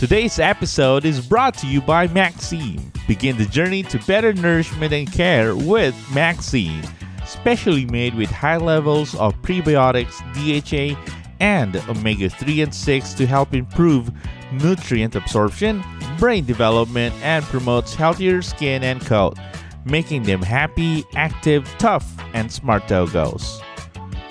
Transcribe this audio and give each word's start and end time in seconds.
Today's 0.00 0.38
episode 0.38 1.04
is 1.04 1.20
brought 1.20 1.52
to 1.58 1.66
you 1.66 1.82
by 1.82 2.06
Maxime. 2.06 2.90
Begin 3.06 3.36
the 3.36 3.44
journey 3.44 3.82
to 3.82 3.98
better 4.06 4.32
nourishment 4.32 4.94
and 4.94 5.12
care 5.12 5.54
with 5.54 5.94
Maxime, 6.14 6.82
specially 7.26 7.84
made 7.84 8.14
with 8.14 8.30
high 8.30 8.56
levels 8.56 9.14
of 9.16 9.34
prebiotics, 9.42 10.16
DHA, 10.32 10.98
and 11.40 11.76
omega 11.86 12.30
3 12.30 12.62
and 12.62 12.74
6 12.74 13.12
to 13.12 13.26
help 13.26 13.52
improve 13.52 14.10
nutrient 14.52 15.16
absorption, 15.16 15.84
brain 16.18 16.46
development, 16.46 17.14
and 17.16 17.44
promotes 17.44 17.94
healthier 17.94 18.40
skin 18.40 18.82
and 18.82 19.02
coat, 19.02 19.36
making 19.84 20.22
them 20.22 20.40
happy, 20.40 21.04
active, 21.14 21.68
tough, 21.76 22.10
and 22.32 22.50
smart 22.50 22.84
doggos. 22.84 23.60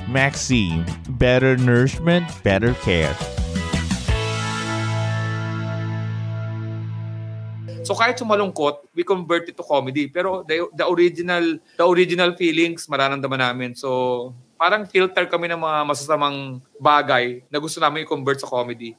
Maxime, 0.08 0.84
better 1.10 1.58
nourishment, 1.58 2.26
better 2.42 2.74
care. 2.74 3.16
So 7.90 7.98
kahit 7.98 8.22
sumalungkot, 8.22 8.94
we 8.94 9.02
convert 9.02 9.50
it 9.50 9.58
to 9.58 9.66
comedy. 9.66 10.06
Pero 10.06 10.46
the, 10.46 10.70
the 10.78 10.86
original 10.86 11.58
the 11.74 11.86
original 11.90 12.38
feelings 12.38 12.86
mararamdaman 12.86 13.42
namin. 13.42 13.74
So 13.74 14.30
parang 14.62 14.86
filter 14.86 15.26
kami 15.26 15.50
ng 15.50 15.58
mga 15.58 15.90
masasamang 15.90 16.62
bagay 16.78 17.42
na 17.50 17.58
gusto 17.58 17.82
namin 17.82 18.06
i-convert 18.06 18.46
sa 18.46 18.46
comedy. 18.46 18.94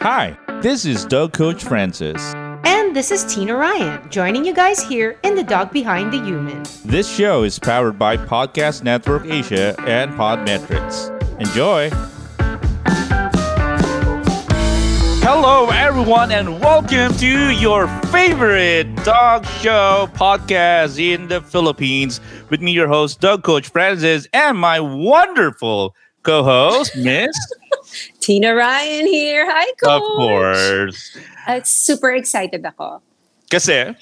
Hi, 0.00 0.32
this 0.64 0.88
is 0.88 1.04
Dog 1.04 1.36
Coach 1.36 1.60
Francis. 1.60 2.32
And 2.64 2.96
this 2.96 3.12
is 3.12 3.28
Tina 3.28 3.52
Ryan, 3.52 4.00
joining 4.08 4.48
you 4.48 4.56
guys 4.56 4.80
here 4.80 5.20
in 5.20 5.36
The 5.36 5.44
Dog 5.44 5.76
Behind 5.76 6.08
the 6.08 6.22
Human. 6.24 6.64
This 6.88 7.04
show 7.04 7.44
is 7.44 7.60
powered 7.60 8.00
by 8.00 8.16
Podcast 8.16 8.80
Network 8.80 9.28
Asia 9.28 9.76
and 9.84 10.16
Podmetrics. 10.16 11.12
Enjoy! 11.36 11.92
Hello, 15.26 15.66
everyone, 15.74 16.30
and 16.30 16.62
welcome 16.62 17.10
to 17.18 17.50
your 17.50 17.90
favorite 18.14 18.86
dog 19.02 19.42
show 19.58 20.06
podcast 20.14 21.02
in 21.02 21.26
the 21.26 21.42
Philippines 21.42 22.22
with 22.46 22.62
me, 22.62 22.70
your 22.70 22.86
host, 22.86 23.18
Dog 23.18 23.42
Coach 23.42 23.66
Francis, 23.74 24.30
and 24.30 24.54
my 24.54 24.78
wonderful 24.78 25.98
co 26.22 26.46
host, 26.46 26.94
Miss. 26.94 27.34
Tina 28.22 28.54
Ryan 28.54 29.10
here. 29.10 29.50
Hi, 29.50 29.66
Coach. 29.82 29.98
Of 29.98 30.02
course. 30.14 31.18
Uh, 31.42 31.58
super 31.66 32.14
excited 32.14 32.62
ako. 32.62 33.02
Kasi, 33.50 33.98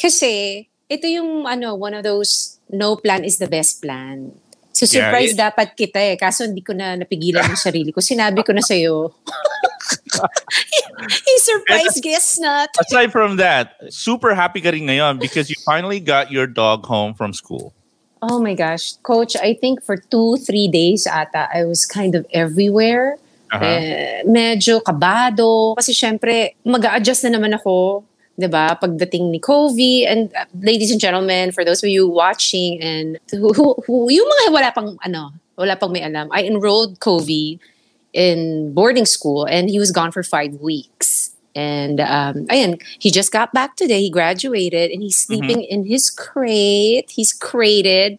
Kasi, 0.00 0.64
ito 0.88 1.04
yung 1.04 1.44
ano, 1.44 1.76
one 1.76 1.92
of 1.92 2.00
those 2.00 2.56
no 2.72 2.96
plan 2.96 3.28
is 3.28 3.36
the 3.36 3.46
best 3.46 3.84
plan. 3.84 4.32
So, 4.72 4.88
surprise 4.88 5.36
Yeah, 5.36 5.52
dapat 5.52 5.76
kita 5.76 6.00
eh. 6.00 6.16
Kaso 6.16 6.48
hindi 6.48 6.64
ko 6.64 6.72
na 6.72 6.96
napigilan 6.96 7.44
yung 7.44 7.60
sarili 7.60 7.92
ko. 7.92 8.00
Sinabi 8.00 8.40
ko 8.40 8.56
na 8.56 8.64
sa'yo. 8.64 9.12
yung 11.26 11.40
surprise 11.40 12.00
guest 12.02 12.40
not. 12.40 12.70
aside 12.80 13.12
from 13.12 13.36
that, 13.36 13.76
super 13.92 14.34
happy 14.34 14.60
ka 14.60 14.70
rin 14.70 14.86
ngayon 14.86 15.20
because 15.20 15.50
you 15.50 15.56
finally 15.64 16.00
got 16.00 16.30
your 16.30 16.46
dog 16.46 16.84
home 16.86 17.14
from 17.14 17.32
school. 17.32 17.72
Oh 18.22 18.40
my 18.40 18.54
gosh. 18.54 18.96
Coach, 19.04 19.36
I 19.36 19.54
think 19.54 19.84
for 19.84 19.96
two, 19.96 20.36
three 20.42 20.68
days 20.68 21.06
ata, 21.06 21.48
I 21.52 21.64
was 21.64 21.84
kind 21.84 22.14
of 22.14 22.26
everywhere. 22.32 23.18
Uh-huh. 23.52 23.62
Eh, 23.62 24.22
medyo 24.26 24.82
kabado. 24.82 25.76
Kasi 25.78 25.94
syempre, 25.94 26.56
mag 26.66 26.82
adjust 26.82 27.22
na 27.28 27.38
naman 27.38 27.54
ako. 27.54 28.02
'di 28.36 28.48
ba 28.52 28.76
Pagdating 28.76 29.32
ni 29.32 29.40
Covey. 29.40 30.04
And 30.04 30.28
uh, 30.36 30.44
ladies 30.60 30.92
and 30.92 31.00
gentlemen, 31.00 31.50
for 31.50 31.64
those 31.64 31.80
of 31.82 31.88
you 31.88 32.06
watching 32.06 32.78
and 32.80 33.18
who, 33.32 33.52
who, 33.52 33.74
who- 33.88 34.12
yung 34.12 34.28
mga 34.28 34.44
wala 34.52 34.70
pang, 34.76 35.00
ano, 35.02 35.32
wala 35.56 35.74
pang 35.74 35.90
may 35.90 36.04
alam, 36.04 36.28
I 36.30 36.44
enrolled 36.44 37.00
Covey 37.00 37.58
in 38.16 38.72
boarding 38.72 39.04
school 39.04 39.44
and 39.44 39.68
he 39.68 39.76
was 39.78 39.92
gone 39.92 40.08
for 40.10 40.24
five 40.24 40.56
weeks. 40.56 41.36
And 41.52 42.00
um, 42.00 42.48
ayan, 42.48 42.80
he 42.98 43.12
just 43.12 43.32
got 43.32 43.52
back 43.52 43.76
today. 43.76 44.00
He 44.00 44.10
graduated 44.10 44.90
and 44.90 45.04
he's 45.04 45.20
sleeping 45.20 45.60
in 45.64 45.84
his 45.84 46.08
crate. 46.08 47.12
He's 47.12 47.32
crated. 47.32 48.18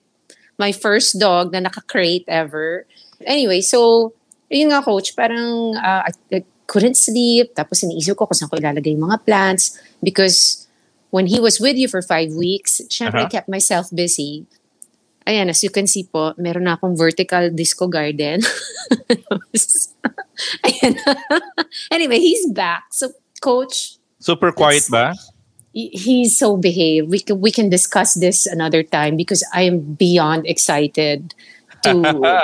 My 0.57 0.71
first 0.73 1.17
dog 1.21 1.53
na 1.53 1.61
naka-crate 1.61 2.25
ever. 2.25 2.85
Anyway, 3.25 3.61
so, 3.61 4.13
yun 4.49 4.73
nga 4.73 4.81
coach, 4.81 5.13
parang 5.13 5.77
uh, 5.77 6.09
I, 6.09 6.11
I 6.33 6.41
couldn't 6.65 6.97
sleep. 6.97 7.53
Tapos 7.53 7.85
iniisip 7.85 8.17
ko 8.17 8.25
kung 8.25 8.37
saan 8.37 8.49
ko 8.49 8.57
ilalagay 8.57 8.97
yung 8.97 9.05
mga 9.05 9.21
plants. 9.21 9.77
Because 10.01 10.65
when 11.13 11.29
he 11.29 11.37
was 11.37 11.61
with 11.61 11.77
you 11.77 11.85
for 11.85 12.01
five 12.01 12.33
weeks, 12.33 12.81
syempre 12.89 13.21
I 13.21 13.29
Uh-huh. 13.29 13.37
kept 13.37 13.49
myself 13.49 13.93
busy. 13.93 14.49
Ayan, 15.27 15.49
as 15.51 15.59
you 15.61 15.69
can 15.69 15.87
see 15.87 16.07
po, 16.07 16.31
meron 16.39 16.63
na 16.63 16.79
akong 16.79 16.95
vertical 16.95 17.51
disco 17.51 17.91
garden. 17.91 18.39
Ayan. 20.63 20.95
anyway, 21.91 22.19
he's 22.19 22.47
back. 22.51 22.85
So, 22.91 23.11
coach, 23.41 23.97
Super 24.19 24.51
quiet 24.51 24.87
ba? 24.89 25.13
he- 25.73 25.91
he's 25.93 26.37
so 26.37 26.57
behaved. 26.57 27.09
We 27.11 27.19
can, 27.19 27.41
we 27.41 27.51
can 27.51 27.69
discuss 27.69 28.13
this 28.15 28.45
another 28.45 28.83
time 28.83 29.15
because 29.17 29.45
I 29.53 29.63
am 29.63 29.93
beyond 29.93 30.47
excited 30.47 31.35
to 31.83 31.91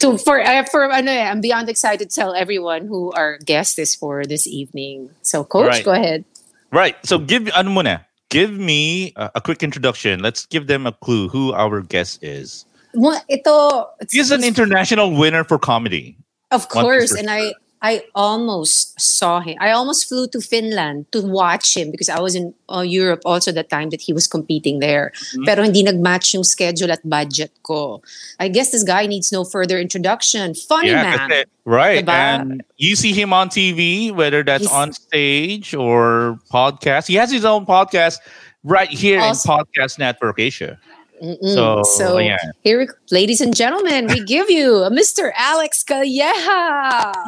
to 0.00 0.16
for 0.16 0.40
uh, 0.40 0.64
for 0.70 0.88
ano 0.90 1.10
eh, 1.12 1.28
I'm 1.28 1.40
beyond 1.42 1.68
excited 1.68 2.08
to 2.08 2.14
tell 2.14 2.32
everyone 2.34 2.86
who 2.86 3.12
our 3.12 3.36
guest 3.44 3.78
is 3.78 3.94
for 3.94 4.24
this 4.24 4.46
evening. 4.46 5.10
So, 5.22 5.44
coach, 5.44 5.68
Right. 5.68 5.84
go 5.84 5.92
ahead. 5.92 6.24
Right. 6.72 6.96
So 7.04 7.18
give 7.18 7.50
ano 7.52 7.70
muna? 7.74 8.06
Give 8.30 8.52
me 8.58 9.12
a, 9.16 9.30
a 9.36 9.40
quick 9.40 9.62
introduction. 9.62 10.20
Let's 10.22 10.46
give 10.46 10.66
them 10.66 10.86
a 10.86 10.92
clue 10.92 11.28
who 11.28 11.52
our 11.52 11.82
guest 11.82 12.22
is. 12.22 12.64
Well, 12.94 13.20
ito, 13.28 13.86
it's- 14.00 14.12
He's 14.12 14.30
an 14.30 14.42
international 14.44 15.14
winner 15.14 15.44
for 15.44 15.58
comedy. 15.58 16.16
Of 16.50 16.68
course, 16.68 17.12
and 17.12 17.30
I 17.30 17.54
I 17.82 18.04
almost 18.14 19.00
saw 19.00 19.40
him. 19.40 19.56
I 19.58 19.70
almost 19.70 20.06
flew 20.08 20.26
to 20.28 20.40
Finland 20.40 21.06
to 21.12 21.22
watch 21.22 21.76
him 21.76 21.90
because 21.90 22.08
I 22.10 22.20
was 22.20 22.34
in 22.34 22.52
uh, 22.68 22.80
Europe 22.84 23.22
also 23.24 23.52
the 23.52 23.62
time 23.64 23.88
that 23.90 24.02
he 24.02 24.12
was 24.12 24.26
competing 24.26 24.80
there. 24.80 25.12
Mm-hmm. 25.16 25.44
Pero 25.44 25.62
hindi 25.64 25.82
nagmatch 25.82 26.34
yung 26.34 26.44
schedule 26.44 26.92
at 26.92 27.00
budget 27.08 27.52
ko. 27.62 28.02
I 28.38 28.48
guess 28.48 28.70
this 28.70 28.84
guy 28.84 29.06
needs 29.06 29.32
no 29.32 29.44
further 29.44 29.78
introduction. 29.80 30.52
Funny 30.54 30.92
man. 30.92 31.28
kasi- 31.28 31.44
right. 31.64 32.04
Diba? 32.04 32.12
And 32.12 32.62
you 32.76 32.96
see 32.96 33.12
him 33.12 33.32
on 33.32 33.48
TV, 33.48 34.12
whether 34.12 34.42
that's 34.44 34.64
He's- 34.68 34.72
on 34.76 34.92
stage 34.92 35.72
or 35.74 36.38
podcast. 36.52 37.08
He 37.08 37.14
has 37.16 37.30
his 37.32 37.44
own 37.44 37.64
podcast 37.64 38.18
right 38.62 38.90
here 38.92 39.20
Also- 39.20 39.48
in 39.52 39.56
Podcast 39.56 39.98
Network 39.98 40.38
Asia. 40.38 40.76
Mm-mm. 41.22 41.54
So, 41.54 41.82
so 41.84 42.18
yeah. 42.18 42.38
here, 42.64 42.78
we- 42.80 42.88
ladies 43.10 43.40
and 43.40 43.54
gentlemen, 43.54 44.06
we 44.08 44.24
give 44.24 44.48
you 44.48 44.84
a 44.84 44.90
Mr. 44.90 45.32
Alex 45.36 45.84
Calleja. 45.84 46.32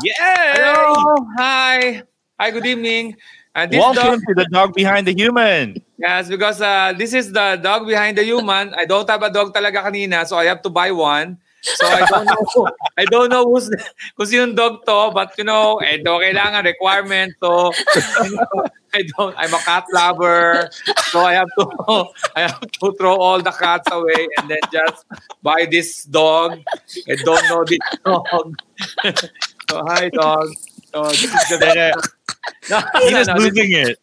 Yeah. 0.03 0.56
Hello! 0.56 1.16
Hi! 1.36 2.02
Hi, 2.41 2.50
good 2.50 2.64
evening. 2.66 3.16
And 3.54 3.70
this 3.70 3.78
Welcome 3.78 4.16
dog, 4.16 4.20
to 4.28 4.34
the 4.34 4.47
dog 4.50 4.72
behind 4.72 5.06
the 5.06 5.12
human. 5.12 5.76
yes, 5.98 6.28
because 6.28 6.62
uh, 6.62 6.94
this 6.97 7.12
is 7.12 7.32
the 7.32 7.60
dog 7.60 7.86
behind 7.86 8.16
the 8.16 8.25
human. 8.25 8.72
I 8.72 8.86
don't 8.86 9.08
have 9.10 9.22
a 9.22 9.28
dog 9.28 9.52
talaga 9.52 9.84
kanina, 9.84 10.26
so 10.26 10.41
I 10.41 10.48
have 10.48 10.62
to 10.62 10.70
buy 10.70 10.91
one. 10.91 11.36
So 11.62 11.87
I 11.87 12.05
don't 12.06 12.27
know. 12.27 12.69
I 12.99 13.05
don't 13.06 13.31
know 13.31 13.47
who's 13.47 13.71
kung 14.19 14.27
sinong 14.27 14.55
dog 14.59 14.83
to, 14.87 15.15
but 15.15 15.31
you 15.39 15.45
know, 15.47 15.78
eh, 15.78 16.03
don't 16.03 16.19
kailangan 16.19 16.67
requirement. 16.67 17.34
So 17.39 17.71
you 18.27 18.34
know, 18.34 18.67
I 18.93 19.06
don't. 19.15 19.34
I'm 19.39 19.55
a 19.55 19.62
cat 19.62 19.87
lover, 19.95 20.69
so 21.15 21.23
I 21.23 21.39
have 21.39 21.47
to. 21.59 21.65
I 22.34 22.41
have 22.50 22.59
to 22.61 22.87
throw 22.99 23.15
all 23.15 23.39
the 23.41 23.55
cats 23.55 23.87
away 23.95 24.27
and 24.43 24.50
then 24.50 24.59
just 24.75 25.06
buy 25.43 25.67
this 25.71 26.03
dog. 26.05 26.59
I 27.09 27.15
don't 27.23 27.45
know 27.47 27.62
this 27.62 27.79
dog. 28.03 28.59
so 29.71 29.77
hi 29.87 30.11
dog. 30.11 30.50
So 30.91 31.06
this 31.15 31.31
is 31.31 31.59
the. 31.62 31.94
No, 32.71 32.83
no, 32.83 33.00
Tina's 33.06 33.29
no, 33.31 33.34
this- 33.39 33.55
losing 33.55 33.71
it. 33.73 33.94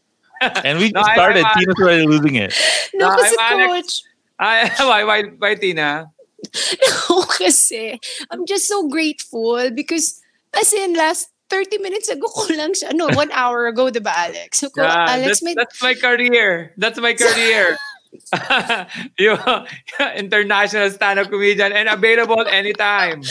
And 0.64 0.80
we 0.80 0.90
No, 0.96 1.04
just 1.04 1.10
I- 1.12 1.16
started. 1.20 1.44
I'm- 1.44 1.56
Tina's 1.60 1.76
already 1.84 2.08
losing 2.08 2.36
it. 2.40 2.56
No, 2.96 3.12
No, 3.12 3.16
kasi 3.20 3.36
I'm 3.36 3.60
Alex. 3.68 3.76
coach. 3.76 3.92
Ay, 4.40 4.72
why, 4.88 5.04
why, 5.04 5.20
why, 5.36 5.52
Tina? 5.60 6.08
No, 7.10 7.24
kasi 7.26 8.00
I'm 8.32 8.46
just 8.46 8.68
so 8.68 8.88
grateful 8.88 9.72
because 9.72 10.22
as 10.54 10.74
in 10.74 10.94
last 10.94 11.30
30 11.50 11.82
minutes 11.82 12.10
ago 12.10 12.28
ko 12.30 12.54
lang 12.54 12.74
siya, 12.74 12.94
no, 12.94 13.10
one 13.18 13.32
hour 13.34 13.68
ago, 13.68 13.90
di 13.90 14.00
ba, 14.00 14.14
Alex? 14.14 14.62
So, 14.62 14.70
ko, 14.70 14.86
Yeah, 14.86 15.18
Alex, 15.18 15.42
that's, 15.42 15.44
may, 15.44 15.54
that's 15.58 15.82
my 15.82 15.94
career. 15.98 16.74
That's 16.78 17.00
my 17.02 17.14
career. 17.14 17.76
you 19.18 19.38
international 20.18 20.90
stand-up 20.90 21.30
comedian 21.30 21.74
and 21.74 21.90
available 21.90 22.42
anytime. 22.48 23.22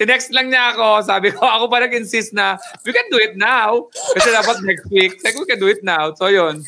Tinext 0.00 0.32
lang 0.32 0.48
niya 0.48 0.72
ako, 0.72 1.04
sabi 1.04 1.28
ko, 1.28 1.44
ako 1.44 1.68
pa 1.68 1.84
nag-insist 1.84 2.32
na, 2.32 2.56
we 2.88 2.92
can 2.96 3.04
do 3.12 3.20
it 3.20 3.36
now. 3.36 3.84
Kasi 4.16 4.32
dapat 4.32 4.64
next 4.64 4.88
week. 4.88 5.20
Like, 5.20 5.36
we 5.36 5.44
can 5.44 5.60
do 5.60 5.68
it 5.68 5.84
now. 5.84 6.16
So, 6.16 6.32
yun. 6.32 6.64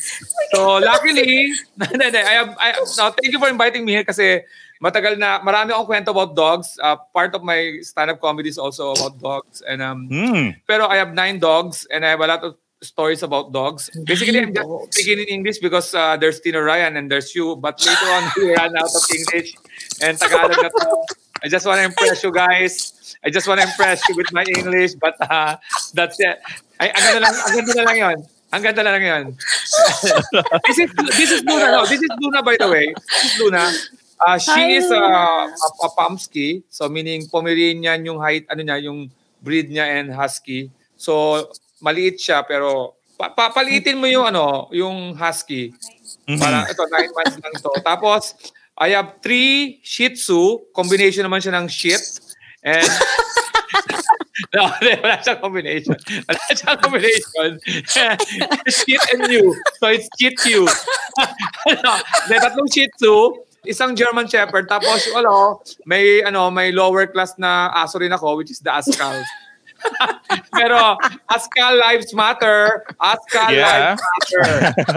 So, 0.53 0.77
luckily, 0.77 1.49
I 1.81 2.33
have, 2.37 2.53
I, 2.61 2.77
no, 2.77 3.09
thank 3.09 3.33
you 3.33 3.41
for 3.41 3.49
inviting 3.49 3.89
me 3.89 3.97
here 3.97 4.05
kasi 4.05 4.45
matagal 4.77 5.17
na, 5.17 5.41
marami 5.41 5.73
akong 5.73 5.89
kwento 5.89 6.13
about 6.13 6.37
dogs. 6.37 6.77
Uh, 6.77 6.93
part 7.09 7.33
of 7.33 7.41
my 7.41 7.81
stand-up 7.81 8.21
comedy 8.21 8.53
is 8.53 8.61
also 8.61 8.93
about 8.93 9.17
dogs. 9.17 9.65
And 9.65 9.81
um, 9.81 10.05
Hmm. 10.13 10.53
pero 10.69 10.85
I 10.85 11.01
have 11.01 11.17
nine 11.17 11.41
dogs 11.41 11.89
and 11.89 12.05
I 12.05 12.13
have 12.13 12.21
a 12.21 12.29
lot 12.29 12.45
of 12.45 12.53
stories 12.85 13.23
about 13.23 13.49
dogs. 13.49 13.89
Basically, 14.05 14.43
I'm 14.43 14.53
just 14.53 14.67
dogs. 14.67 14.93
speaking 14.93 15.25
in 15.25 15.29
English 15.31 15.57
because 15.57 15.95
uh, 15.95 16.19
there's 16.21 16.37
Tina 16.43 16.61
Ryan 16.61 17.01
and 17.01 17.09
there's 17.09 17.33
you. 17.33 17.55
But 17.55 17.81
later 17.81 18.07
on, 18.13 18.23
we 18.37 18.53
ran 18.53 18.77
out 18.77 18.93
of 18.93 19.03
English 19.09 19.55
and 20.03 20.19
Tagalog 20.19 20.53
na 20.61 20.69
to. 20.69 21.22
I 21.43 21.51
just 21.51 21.67
want 21.67 21.83
to 21.83 21.85
impress 21.85 22.23
you 22.23 22.31
guys. 22.31 22.73
I 23.19 23.29
just 23.29 23.47
want 23.47 23.59
to 23.59 23.67
impress 23.67 23.99
you 24.07 24.15
with 24.15 24.31
my 24.31 24.47
English, 24.47 24.95
but 24.95 25.19
uh, 25.19 25.59
that's 25.91 26.15
it. 26.19 26.39
Ay, 26.79 26.95
ang 26.95 27.03
ganda 27.03 27.19
lang, 27.19 27.35
ang 27.35 27.53
ganda 27.59 27.73
na 27.75 27.83
lang 27.83 27.97
yun. 27.99 28.17
Ang 28.53 28.61
ganda 28.63 28.81
na 28.85 28.91
lang 28.95 29.03
yun. 29.03 29.25
this 30.71 30.77
is 30.79 30.89
this 31.19 31.31
is 31.35 31.41
Luna, 31.43 31.67
no? 31.75 31.81
This 31.83 31.99
is 31.99 32.11
Luna, 32.15 32.39
by 32.39 32.55
the 32.55 32.69
way. 32.71 32.95
This 32.95 33.23
is 33.27 33.35
Luna. 33.43 33.63
Uh, 34.23 34.39
she 34.39 34.79
is 34.79 34.87
uh, 34.87 35.03
a, 35.51 35.67
a 35.83 35.89
Pomsky, 35.99 36.63
so 36.71 36.87
meaning 36.87 37.27
Pomeranian 37.27 38.07
yung 38.07 38.23
height, 38.23 38.47
ano 38.47 38.63
niya, 38.63 38.79
yung 38.87 39.11
breed 39.43 39.67
niya 39.67 39.99
and 39.99 40.15
Husky. 40.15 40.71
So, 40.95 41.43
maliit 41.83 42.23
siya, 42.23 42.47
pero 42.47 42.95
pa, 43.19 43.35
papalitin 43.35 43.99
mo 43.99 44.07
yung 44.07 44.23
ano, 44.31 44.71
yung 44.71 45.11
Husky. 45.19 45.75
Para, 46.39 46.63
ito, 46.71 46.87
nine 46.87 47.11
months 47.11 47.35
lang 47.35 47.55
to. 47.59 47.71
Tapos, 47.83 48.23
I 48.83 48.91
have 48.99 49.23
three 49.23 49.79
Shih 49.79 50.11
Tzu. 50.11 50.67
Combination 50.75 51.23
naman 51.23 51.39
siya 51.39 51.55
ng 51.55 51.71
shit. 51.71 52.03
And, 52.59 52.83
no, 54.55 54.67
wala 54.75 55.23
siyang 55.23 55.39
combination. 55.39 55.95
Wala 55.95 56.43
siyang 56.51 56.79
combination. 56.83 57.49
shit 58.83 59.03
and 59.15 59.31
you. 59.31 59.55
So, 59.79 59.87
it's 59.87 60.11
shit 60.19 60.35
you. 60.43 60.67
ano, 61.71 61.91
then, 62.27 62.43
tatlong 62.43 62.67
Shih 62.67 62.91
Tzu, 62.99 63.47
isang 63.63 63.95
German 63.95 64.27
Shepherd, 64.27 64.67
tapos, 64.67 65.07
ano, 65.15 65.63
may, 65.87 66.19
ano, 66.19 66.51
may 66.51 66.75
lower 66.75 67.07
class 67.07 67.39
na 67.39 67.71
aso 67.71 68.03
rin 68.03 68.11
ako, 68.11 68.35
which 68.43 68.51
is 68.51 68.59
the 68.59 68.71
Askal. 68.71 69.23
Pero 70.57 70.97
Askal 71.29 71.79
Lives 71.79 72.11
Matter. 72.13 72.83
Askal 72.97 73.51
Yeah. 73.53 73.93
Lives 73.93 74.03
Matter. 74.03 74.45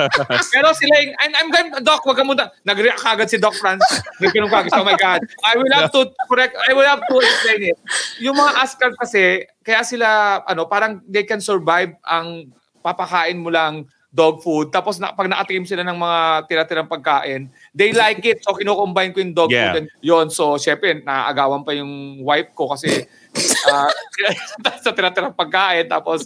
Pero 0.55 0.69
sila 0.77 0.95
yung, 1.03 1.15
I'm, 1.21 1.33
I'm 1.37 1.49
going, 1.51 1.69
Doc, 1.83 2.05
wag 2.07 2.17
ka 2.17 2.25
muna. 2.25 2.51
Nag-react 2.65 3.01
kagad 3.03 3.29
si 3.29 3.39
Doc 3.41 3.55
Franz. 3.59 3.83
Nagkanong 4.23 4.53
kagad, 4.53 4.73
oh 4.79 4.87
my 4.87 4.97
God. 4.97 5.21
I 5.45 5.59
will 5.59 5.73
have 5.75 5.91
to 5.93 6.11
correct, 6.29 6.57
I 6.57 6.73
will 6.73 6.87
have 6.87 7.03
to 7.05 7.15
explain 7.21 7.75
it. 7.75 7.79
Yung 8.23 8.37
mga 8.37 8.53
Askal 8.63 8.93
kasi, 8.97 9.45
kaya 9.67 9.83
sila, 9.83 10.41
ano, 10.47 10.69
parang 10.71 11.03
they 11.07 11.27
can 11.27 11.43
survive 11.43 11.93
ang 12.07 12.53
papakain 12.87 13.43
mo 13.43 13.51
lang 13.51 13.91
dog 14.17 14.41
food. 14.41 14.73
Tapos 14.73 14.97
na, 14.97 15.13
pag 15.13 15.29
nakatim 15.29 15.69
sila 15.69 15.85
ng 15.85 15.99
mga 16.01 16.19
tira-tirang 16.49 16.89
pagkain, 16.89 17.53
they 17.77 17.93
like 17.93 18.25
it. 18.25 18.41
So, 18.41 18.57
kino-combine 18.57 19.13
ko 19.13 19.21
yung 19.21 19.37
dog 19.37 19.53
Yeah. 19.53 19.77
food 19.77 19.85
and 19.85 19.89
yun. 20.01 20.27
So, 20.33 20.57
syempre, 20.57 21.05
naaagawan 21.05 21.61
pa 21.61 21.77
yung 21.77 22.25
wife 22.25 22.57
ko 22.57 22.73
kasi 22.73 23.05
ah, 23.69 23.93
sa 24.85 24.97
tira-tirang 24.97 25.37
pagkain. 25.37 25.85
Tapos, 25.85 26.25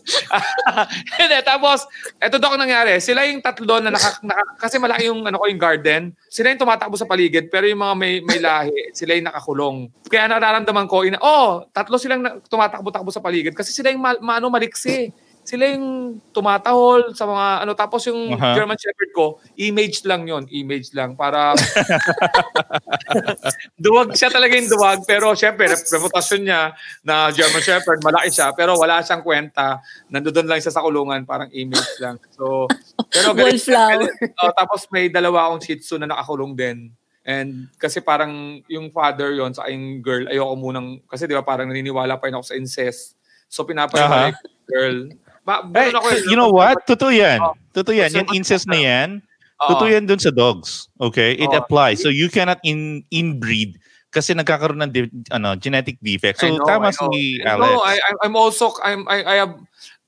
hindi, 1.18 1.38
tapos, 1.42 1.90
eto 2.22 2.38
ang 2.38 2.62
nangyari. 2.62 3.02
Sila 3.02 3.26
yung 3.26 3.42
tatlo 3.42 3.82
na 3.82 3.90
naka, 3.90 4.22
naka- 4.22 4.54
kasi 4.62 4.78
malaki 4.78 5.10
yung, 5.10 5.26
ano 5.26 5.42
ko, 5.42 5.50
yung 5.50 5.58
garden. 5.58 6.14
Sila 6.30 6.54
yung 6.54 6.62
tumatakbo 6.62 6.94
sa 6.94 7.10
paligid, 7.10 7.50
pero 7.50 7.66
yung 7.66 7.82
mga 7.82 7.94
may, 7.98 8.22
may 8.22 8.38
lahi, 8.38 8.94
sila 8.94 9.18
yung 9.18 9.26
nakakulong. 9.26 9.76
Kaya 10.06 10.30
nararamdaman 10.30 10.86
ko, 10.86 11.02
ina, 11.02 11.18
oh, 11.18 11.66
tatlo 11.74 11.98
silang 11.98 12.22
tumatakbo-takbo 12.46 13.10
sa 13.10 13.18
paligid 13.18 13.58
kasi 13.58 13.74
sila 13.74 13.90
yung 13.90 14.02
ma, 14.02 14.14
ma- 14.22 14.38
ano, 14.38 14.46
maliksi. 14.46 15.10
Sila 15.50 15.66
yung 15.66 16.22
tumatahol 16.30 17.10
sa 17.10 17.26
mga 17.26 17.66
ano 17.66 17.74
tapos 17.74 18.06
yung 18.06 18.38
Aha. 18.38 18.54
German 18.54 18.78
Shepherd 18.78 19.10
ko, 19.10 19.42
image 19.58 20.06
lang 20.06 20.22
yon, 20.22 20.46
image 20.46 20.94
lang. 20.94 21.18
Para 21.18 21.58
duwag 23.82 24.14
siya 24.14 24.30
talaga 24.30 24.54
yung 24.54 24.70
duwag 24.70 25.02
pero 25.02 25.34
syempre 25.34 25.66
rep- 25.66 25.90
reputasyon 25.90 26.42
niya 26.46 26.70
na 27.02 27.34
German 27.34 27.66
Shepherd 27.66 27.98
malaki 27.98 28.30
siya 28.30 28.54
pero 28.54 28.78
wala 28.78 29.02
siyang 29.02 29.26
kwenta. 29.26 29.82
Nandoon 30.06 30.46
lang 30.46 30.62
siya 30.62 30.70
sa 30.70 30.86
kulungan 30.86 31.26
parang 31.26 31.50
image 31.50 31.98
lang. 31.98 32.22
So 32.30 32.70
pero 33.10 33.34
Wallflower. 33.34 34.06
oh, 34.46 34.54
tapos 34.54 34.86
may 34.94 35.10
dalawa 35.10 35.50
akong 35.50 35.66
Shih 35.66 35.82
Tzu 35.82 35.98
na 35.98 36.06
nakakulong 36.06 36.54
din. 36.54 36.94
And 37.26 37.66
kasi 37.74 37.98
parang 37.98 38.62
yung 38.70 38.94
father 38.94 39.34
yon 39.34 39.50
sa 39.50 39.66
yung 39.66 39.98
girl 39.98 40.30
ayoko 40.30 40.54
munang 40.54 41.02
kasi 41.10 41.26
di 41.26 41.34
ba 41.34 41.42
parang 41.42 41.66
naniniwala 41.66 42.22
pa 42.22 42.30
rin 42.30 42.38
ako 42.38 42.46
sa 42.46 42.54
incest. 42.54 43.18
So 43.50 43.66
ko 43.66 43.74
yung 43.74 44.38
girl 44.70 45.10
ba, 45.44 45.64
meron 45.64 45.96
ako 45.96 46.06
yun, 46.12 46.22
you 46.30 46.36
know 46.36 46.52
what? 46.52 46.76
Totoo 46.84 47.10
yan. 47.10 47.40
Oh. 47.40 47.54
Totoo 47.72 47.94
yan. 47.94 48.10
Yung 48.12 48.28
incest 48.34 48.66
na 48.66 48.76
yan, 48.76 49.22
Oo. 49.62 49.68
totoo 49.74 49.88
yan 49.88 50.04
dun 50.04 50.18
sa 50.18 50.30
dogs. 50.30 50.88
Okay? 50.98 51.38
It 51.38 51.50
Oo. 51.50 51.58
applies. 51.60 52.02
So 52.02 52.10
you 52.10 52.28
cannot 52.28 52.58
in 52.62 53.02
inbreed 53.08 53.78
kasi 54.10 54.34
nagkakaroon 54.34 54.82
ng 54.82 54.92
di- 54.92 55.14
ano, 55.30 55.54
genetic 55.54 55.96
defect. 56.02 56.42
So 56.42 56.50
I 56.50 56.58
know, 56.58 56.66
tama 56.66 56.90
si 56.90 57.38
No, 57.46 57.62
Alex. 57.62 57.70
I, 57.86 57.94
I- 58.02 58.20
I'm 58.26 58.34
also, 58.34 58.74
I'm, 58.82 59.06
I, 59.06 59.18
I 59.22 59.36
have, 59.46 59.54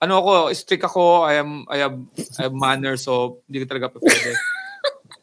ano 0.03 0.19
ako, 0.19 0.33
strict 0.59 0.83
ako, 0.83 1.23
I 1.23 1.39
am, 1.39 1.63
I 1.71 1.79
have, 1.87 1.95
I 2.35 2.51
have 2.51 2.55
manners, 2.55 3.07
so 3.07 3.39
hindi 3.47 3.63
ko 3.63 3.67
talaga 3.71 3.95
pa 3.95 4.03
pwede. 4.03 4.35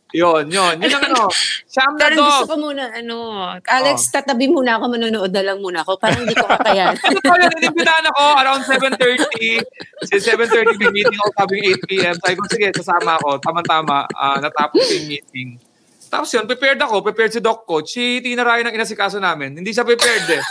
Yun, 0.09 0.49
yun. 0.49 0.75
Yun 0.81 0.93
ang 0.97 1.05
ano, 1.13 1.29
Sham 1.69 1.93
na 1.93 2.09
Pero 2.09 2.25
gusto 2.25 2.45
dog. 2.45 2.49
ko 2.49 2.55
muna, 2.57 2.89
ano, 2.89 3.15
Alex, 3.61 4.09
tatabi 4.09 4.49
muna 4.49 4.81
ako, 4.81 4.85
manonood 4.89 5.29
na 5.29 5.43
lang 5.45 5.61
muna 5.61 5.85
ako. 5.85 6.01
Parang 6.01 6.25
hindi 6.25 6.33
ko 6.33 6.49
kakayan. 6.49 6.97
Ano 7.09 7.19
pa 7.21 7.33
yun, 7.37 7.51
inimbitahan 7.61 8.05
ako 8.09 8.23
around 8.41 8.63
7.30. 8.65 9.61
Si 10.09 10.15
7.30 10.17 10.81
may 10.81 10.89
meeting 10.89 11.19
ako 11.21 11.29
sabing 11.37 11.63
8 11.85 11.89
p.m. 11.89 12.15
Sabi 12.17 12.33
ko, 12.37 12.43
sige, 12.49 12.67
sasama 12.73 13.21
ako. 13.21 13.37
Tama-tama, 13.37 14.09
ah, 14.17 14.37
natapos 14.41 14.81
yung 14.97 15.05
meeting. 15.09 15.61
Tapos 16.09 16.33
yun, 16.33 16.49
prepared 16.49 16.81
ako. 16.81 17.05
Prepared 17.05 17.37
si 17.37 17.39
Doc 17.39 17.69
Coach. 17.69 17.93
Si 17.93 18.17
Tina 18.25 18.41
Ryan 18.41 18.73
ang 18.73 18.75
inasikaso 18.81 19.21
namin. 19.21 19.61
Hindi 19.61 19.69
siya 19.69 19.85
prepared 19.85 20.25
eh. 20.33 20.43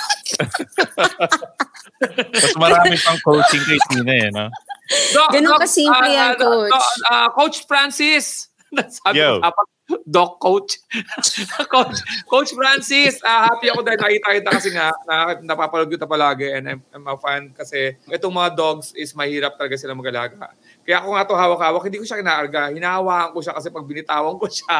Mas 2.30 2.54
marami 2.54 2.94
pang 3.02 3.18
coaching 3.26 3.64
kay 3.66 3.78
Tina 3.90 4.14
eh, 4.14 4.30
no? 4.30 4.46
Doc, 5.12 5.28
Ganun 5.34 5.58
Doc, 5.58 5.60
kasimple 5.66 6.08
ah, 6.08 6.14
yan, 6.14 6.32
ah, 6.32 6.38
Coach. 6.38 6.72
Doc, 6.72 6.86
ah, 7.10 7.28
Coach 7.34 7.56
Francis. 7.66 8.47
Sabi 9.00 9.20
Yo. 9.20 9.40
ko 9.40 9.62
Doc 10.04 10.36
Coach. 10.36 10.84
Coach. 11.72 11.98
Coach 12.28 12.50
Francis, 12.52 13.24
ah, 13.24 13.48
happy 13.48 13.72
ako 13.72 13.80
dahil 13.80 13.96
nakita-kita 13.96 14.50
kasi 14.52 14.68
nga, 14.76 14.92
na, 15.08 15.40
napapanood 15.40 15.88
kita 15.88 16.04
palagi 16.04 16.52
and 16.52 16.64
I'm, 16.68 16.80
I'm 16.92 17.08
a 17.08 17.16
fan 17.16 17.56
kasi 17.56 17.96
itong 18.12 18.36
mga 18.36 18.52
dogs 18.52 18.92
is 18.92 19.16
mahirap 19.16 19.56
talaga 19.56 19.80
sila 19.80 19.96
mag-alaga. 19.96 20.52
Kaya 20.84 21.00
ako 21.00 21.08
nga 21.16 21.24
to 21.24 21.36
hawak-hawak, 21.40 21.82
hindi 21.88 22.00
ko 22.00 22.06
siya 22.08 22.20
kinaarga. 22.20 22.72
Hinahawakan 22.76 23.32
ko 23.32 23.40
siya 23.40 23.54
kasi 23.56 23.68
pag 23.72 23.88
binitawan 23.88 24.36
ko 24.36 24.46
siya. 24.48 24.78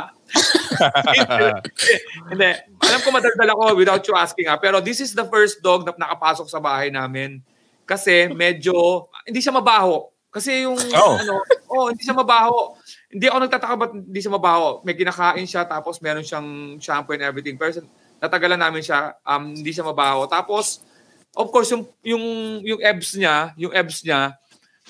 hindi. 2.32 2.50
Alam 2.84 3.00
ko 3.00 3.08
madaldal 3.08 3.50
ako 3.56 3.62
without 3.80 4.04
you 4.04 4.12
asking 4.12 4.48
ha. 4.48 4.60
Pero 4.60 4.84
this 4.84 5.00
is 5.00 5.16
the 5.16 5.24
first 5.32 5.64
dog 5.64 5.88
na 5.88 5.96
nakapasok 5.96 6.52
sa 6.52 6.60
bahay 6.60 6.92
namin. 6.92 7.40
Kasi 7.88 8.28
medyo, 8.28 9.08
hindi 9.24 9.40
siya 9.40 9.56
mabaho. 9.56 10.12
Kasi 10.28 10.68
yung, 10.68 10.76
Oh. 10.92 11.16
ano, 11.16 11.40
oh, 11.72 11.88
hindi 11.88 12.04
siya 12.04 12.12
mabaho. 12.12 12.76
Hindi 13.08 13.26
ako 13.26 13.38
nagtataka 13.40 13.74
ba't 13.74 13.92
hindi 13.96 14.20
siya 14.20 14.32
mabaho. 14.36 14.84
May 14.84 14.92
kinakain 14.92 15.48
siya, 15.48 15.64
tapos 15.64 15.98
meron 16.04 16.24
siyang 16.24 16.48
shampoo 16.76 17.16
and 17.16 17.24
everything. 17.24 17.56
Pero 17.56 17.80
natagalan 18.20 18.60
namin 18.60 18.84
siya, 18.84 19.16
um, 19.24 19.56
hindi 19.56 19.72
siya 19.72 19.88
mabaho. 19.88 20.28
Tapos, 20.28 20.84
of 21.32 21.48
course, 21.48 21.72
yung, 21.72 21.88
yung, 22.04 22.24
yung 22.60 22.80
EBS 22.80 23.16
niya, 23.16 23.36
yung 23.56 23.72
EBS 23.72 24.04
niya, 24.04 24.36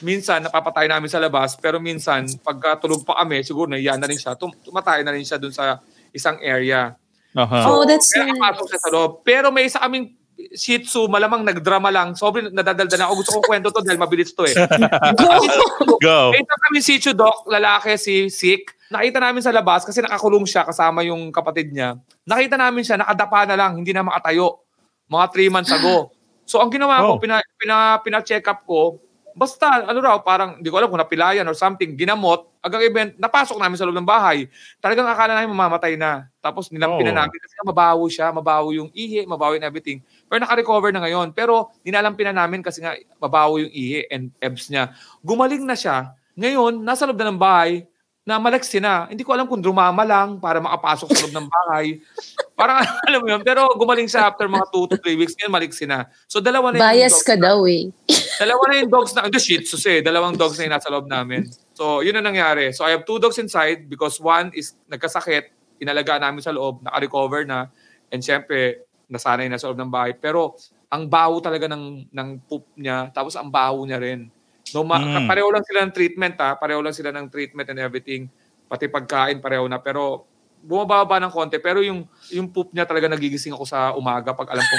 minsan 0.03 0.43
napapatay 0.43 0.91
namin 0.91 1.07
sa 1.07 1.23
labas, 1.23 1.55
pero 1.55 1.79
minsan, 1.79 2.27
pagka 2.43 2.79
tulog 2.79 3.07
pa 3.07 3.23
kami, 3.23 3.43
siguro 3.43 3.71
naiyan 3.71 3.99
na 3.99 4.07
rin 4.11 4.19
siya, 4.19 4.35
tum- 4.35 4.55
tumatay 4.63 5.03
na 5.07 5.15
rin 5.15 5.23
siya 5.23 5.39
dun 5.39 5.55
sa 5.55 5.79
isang 6.11 6.39
area. 6.43 6.99
Aha. 7.39 7.71
Oh, 7.71 7.87
that's 7.87 8.11
Kaya 8.11 8.35
nice. 8.35 8.67
siya 8.67 8.81
sa 8.83 8.91
loob. 8.91 9.23
Pero 9.23 9.55
may 9.55 9.71
isa 9.71 9.79
kaming 9.79 10.18
Shih 10.55 10.79
Tzu, 10.81 11.11
malamang 11.11 11.43
nagdrama 11.43 11.91
lang. 11.91 12.15
Sobrang 12.15 12.49
nadadalda 12.49 12.95
na 12.95 13.11
ako. 13.11 13.15
Gusto 13.21 13.31
kong 13.37 13.47
kwento 13.47 13.69
to 13.69 13.83
dahil 13.83 13.99
mabilis 13.99 14.31
to 14.31 14.47
eh. 14.47 14.55
Go. 16.05 16.31
Isa 16.31 16.55
kami 16.63 16.79
Shih 16.79 16.99
Tzu 16.99 17.13
doc, 17.13 17.45
lalaki 17.47 17.99
si 17.99 18.31
Sik. 18.31 18.79
Nakita 18.89 19.21
namin 19.21 19.43
sa 19.45 19.53
labas 19.53 19.85
kasi 19.85 20.01
nakakulong 20.01 20.49
siya 20.49 20.65
kasama 20.65 21.05
yung 21.05 21.29
kapatid 21.29 21.75
niya. 21.75 21.99
Nakita 22.25 22.57
namin 22.57 22.81
siya, 22.81 22.97
nakadapa 22.97 23.45
na 23.45 23.57
lang, 23.59 23.77
hindi 23.77 23.93
na 23.93 24.01
makatayo. 24.01 24.63
Mga 25.11 25.27
3 25.29 25.53
months 25.53 25.73
ago. 25.73 26.09
So 26.49 26.63
ang 26.63 26.73
ginawa 26.73 27.05
Oh. 27.05 27.17
ko, 27.17 27.21
pina, 27.21 27.37
pina, 27.61 28.01
pina-check 28.01 28.47
up 28.49 28.65
ko, 28.65 28.97
basta 29.37 29.85
ano 29.85 30.01
raw, 30.01 30.17
parang 30.19 30.57
hindi 30.57 30.67
ko 30.67 30.81
alam 30.81 30.89
kung 30.89 30.99
napilayan 30.99 31.45
or 31.45 31.53
something, 31.53 31.93
ginamot, 31.95 32.49
agang 32.59 32.81
event, 32.83 33.11
napasok 33.21 33.61
namin 33.61 33.77
sa 33.77 33.85
loob 33.85 33.95
ng 33.95 34.09
bahay. 34.09 34.49
Talagang 34.81 35.05
akala 35.07 35.37
namin 35.37 35.53
mamamatay 35.53 35.95
na. 35.95 36.25
Tapos 36.41 36.73
nilampin 36.73 37.05
Oh. 37.05 37.09
na 37.13 37.23
namin 37.23 37.37
kasi 37.39 37.55
mabaho 37.63 38.09
siya, 38.09 38.33
mabaho 38.33 38.73
yung 38.73 38.89
ihi, 38.97 39.29
mabaho 39.29 39.53
yung 39.55 39.63
everything. 39.69 40.01
Pero 40.29 40.39
naka-recover 40.45 40.93
na 40.93 41.03
ngayon. 41.03 41.33
Pero 41.33 41.73
nilalampinan 41.83 42.37
namin 42.37 42.61
kasi 42.61 42.85
nga 42.85 42.95
mabaho 43.19 43.59
yung 43.59 43.73
ihi 43.73 44.05
and 44.13 44.31
EBS 44.39 44.69
niya. 44.71 44.93
Gumaling 45.25 45.65
na 45.65 45.75
siya. 45.75 46.13
Ngayon, 46.39 46.85
nasa 46.85 47.09
loob 47.09 47.19
na 47.19 47.33
ng 47.33 47.41
bahay, 47.41 47.83
na 48.29 48.37
maliksi 48.37 48.77
na. 48.77 49.09
Hindi 49.09 49.25
ko 49.25 49.33
alam 49.33 49.49
kung 49.49 49.65
drumama 49.65 50.05
lang 50.05 50.37
para 50.37 50.61
makapasok 50.61 51.09
sa 51.17 51.25
loob 51.25 51.33
ng 51.33 51.49
bahay. 51.49 51.97
Parang 52.61 52.85
alam 52.85 53.25
mo 53.25 53.29
yun. 53.33 53.41
Pero 53.41 53.65
gumaling 53.73 54.05
siya 54.05 54.29
after 54.29 54.45
mga 54.45 54.69
2 54.69 54.93
to 54.93 54.97
3 55.01 55.17
weeks. 55.17 55.33
Ngayon 55.41 55.53
maliksi 55.57 55.89
na. 55.89 56.13
So 56.29 56.37
dalawa 56.37 56.69
na 56.69 56.77
yung 56.77 57.09
Bias 57.09 57.25
ka 57.25 57.41
na- 57.41 57.49
daw 57.49 57.65
eh. 57.65 57.89
Dalawa 58.37 58.63
na 58.69 58.75
yung 58.85 58.93
dogs 58.93 59.17
na, 59.17 59.25
hindi 59.25 59.41
shih 59.49 59.65
tzus 59.65 59.81
eh. 59.89 60.05
Dalawang 60.05 60.37
dogs 60.37 60.61
na 60.61 60.69
yung 60.69 60.77
nasa 60.77 60.93
loob 60.93 61.09
namin. 61.09 61.49
So, 61.73 62.03
yun 62.03 62.15
ang 62.19 62.27
nangyari. 62.27 62.75
So, 62.75 62.83
I 62.83 62.91
have 62.91 63.07
two 63.07 63.23
dogs 63.23 63.39
inside 63.39 63.87
because 63.87 64.19
one 64.19 64.51
is 64.51 64.75
nagkasakit, 64.91 65.55
inalagaan 65.79 66.27
namin 66.27 66.43
sa 66.43 66.51
loob, 66.51 66.83
naka-recover 66.83 67.47
na, 67.47 67.71
and 68.11 68.19
syempre, 68.19 68.83
nasanay 69.09 69.49
na 69.49 69.57
sa 69.57 69.73
loob 69.73 69.81
ng 69.81 69.91
bahay. 69.91 70.13
Pero, 70.15 70.55
ang 70.89 71.05
baho 71.05 71.41
talaga 71.41 71.69
ng, 71.69 72.09
ng 72.09 72.29
poop 72.49 72.65
niya, 72.77 73.13
tapos 73.13 73.37
ang 73.37 73.49
baho 73.53 73.85
niya 73.85 74.01
rin. 74.01 74.29
No, 74.73 74.85
ma- 74.85 75.01
Mm. 75.01 75.25
Pareho 75.29 75.49
lang 75.49 75.65
sila 75.65 75.81
ng 75.85 75.93
treatment 75.93 76.37
ha, 76.41 76.57
pareho 76.57 76.81
lang 76.85 76.93
sila 76.93 77.09
ng 77.13 77.29
treatment 77.29 77.69
and 77.73 77.81
everything. 77.81 78.29
Pati 78.69 78.85
pagkain, 78.89 79.41
pareho 79.41 79.65
na. 79.65 79.81
Pero, 79.81 80.29
bumababa 80.59 81.23
ng 81.23 81.31
konti 81.31 81.63
pero 81.63 81.79
yung 81.87 82.03
yung 82.35 82.51
poop 82.51 82.75
niya 82.75 82.83
talaga 82.83 83.07
nagigising 83.07 83.55
ako 83.55 83.63
sa 83.63 83.95
umaga 83.95 84.35
pag 84.35 84.51
alam 84.51 84.67
ko 84.67 84.75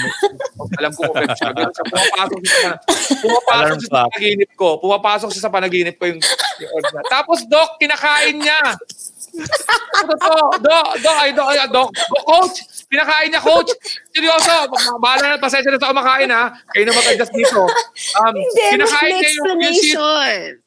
alam 0.76 0.92
ko 0.92 1.08
kung 1.08 1.32
siya. 1.40 1.56
Ganun 1.56 1.72
siya. 1.72 1.86
Pumapasok 1.88 2.40
siya 2.44 2.60
sa, 2.60 2.72
pumapasok 3.24 3.78
siya 3.80 3.88
sa 3.88 4.04
panaginip 4.12 4.52
ko. 4.60 4.70
Pumapasok 4.84 5.30
siya 5.32 5.44
sa 5.48 5.52
panaginip 5.52 5.96
ko 5.96 6.04
yung, 6.12 6.20
yung 6.60 6.72
order 6.76 6.92
niya. 7.00 7.04
Tapos, 7.08 7.40
Doc, 7.48 7.80
kinakain 7.80 8.38
niya. 8.44 8.60
Totoo. 10.04 10.46
Doc, 10.60 10.88
Doc, 11.00 11.16
ay, 11.16 11.32
Doc, 11.32 11.48
ay, 11.48 11.60
Doc, 11.72 11.90
coach, 12.28 12.60
kinakain 12.89 13.29
niya, 13.29 13.41
coach. 13.41 13.72
Seryoso, 14.12 14.53
bahala 14.98 15.36
na, 15.36 15.41
pasensya 15.41 15.69
na 15.72 15.79
sa 15.79 15.93
kumakain, 15.93 16.29
ha. 16.34 16.51
Kayo 16.74 16.84
na 16.89 16.98
mag-adjust 16.98 17.34
dito. 17.34 17.63
Um, 18.19 18.34
Hindi, 18.34 18.63
kinakain 18.75 19.13
niya 19.13 19.31
yung, 19.38 19.60
yung 19.62 19.77
shit. 19.77 19.98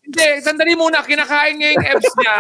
Hindi, 0.06 0.26
sandali 0.40 0.74
muna. 0.78 1.02
Kinakain 1.02 1.54
niya 1.58 1.68
yung 1.74 1.84
abs 1.84 2.14
niya. 2.16 2.36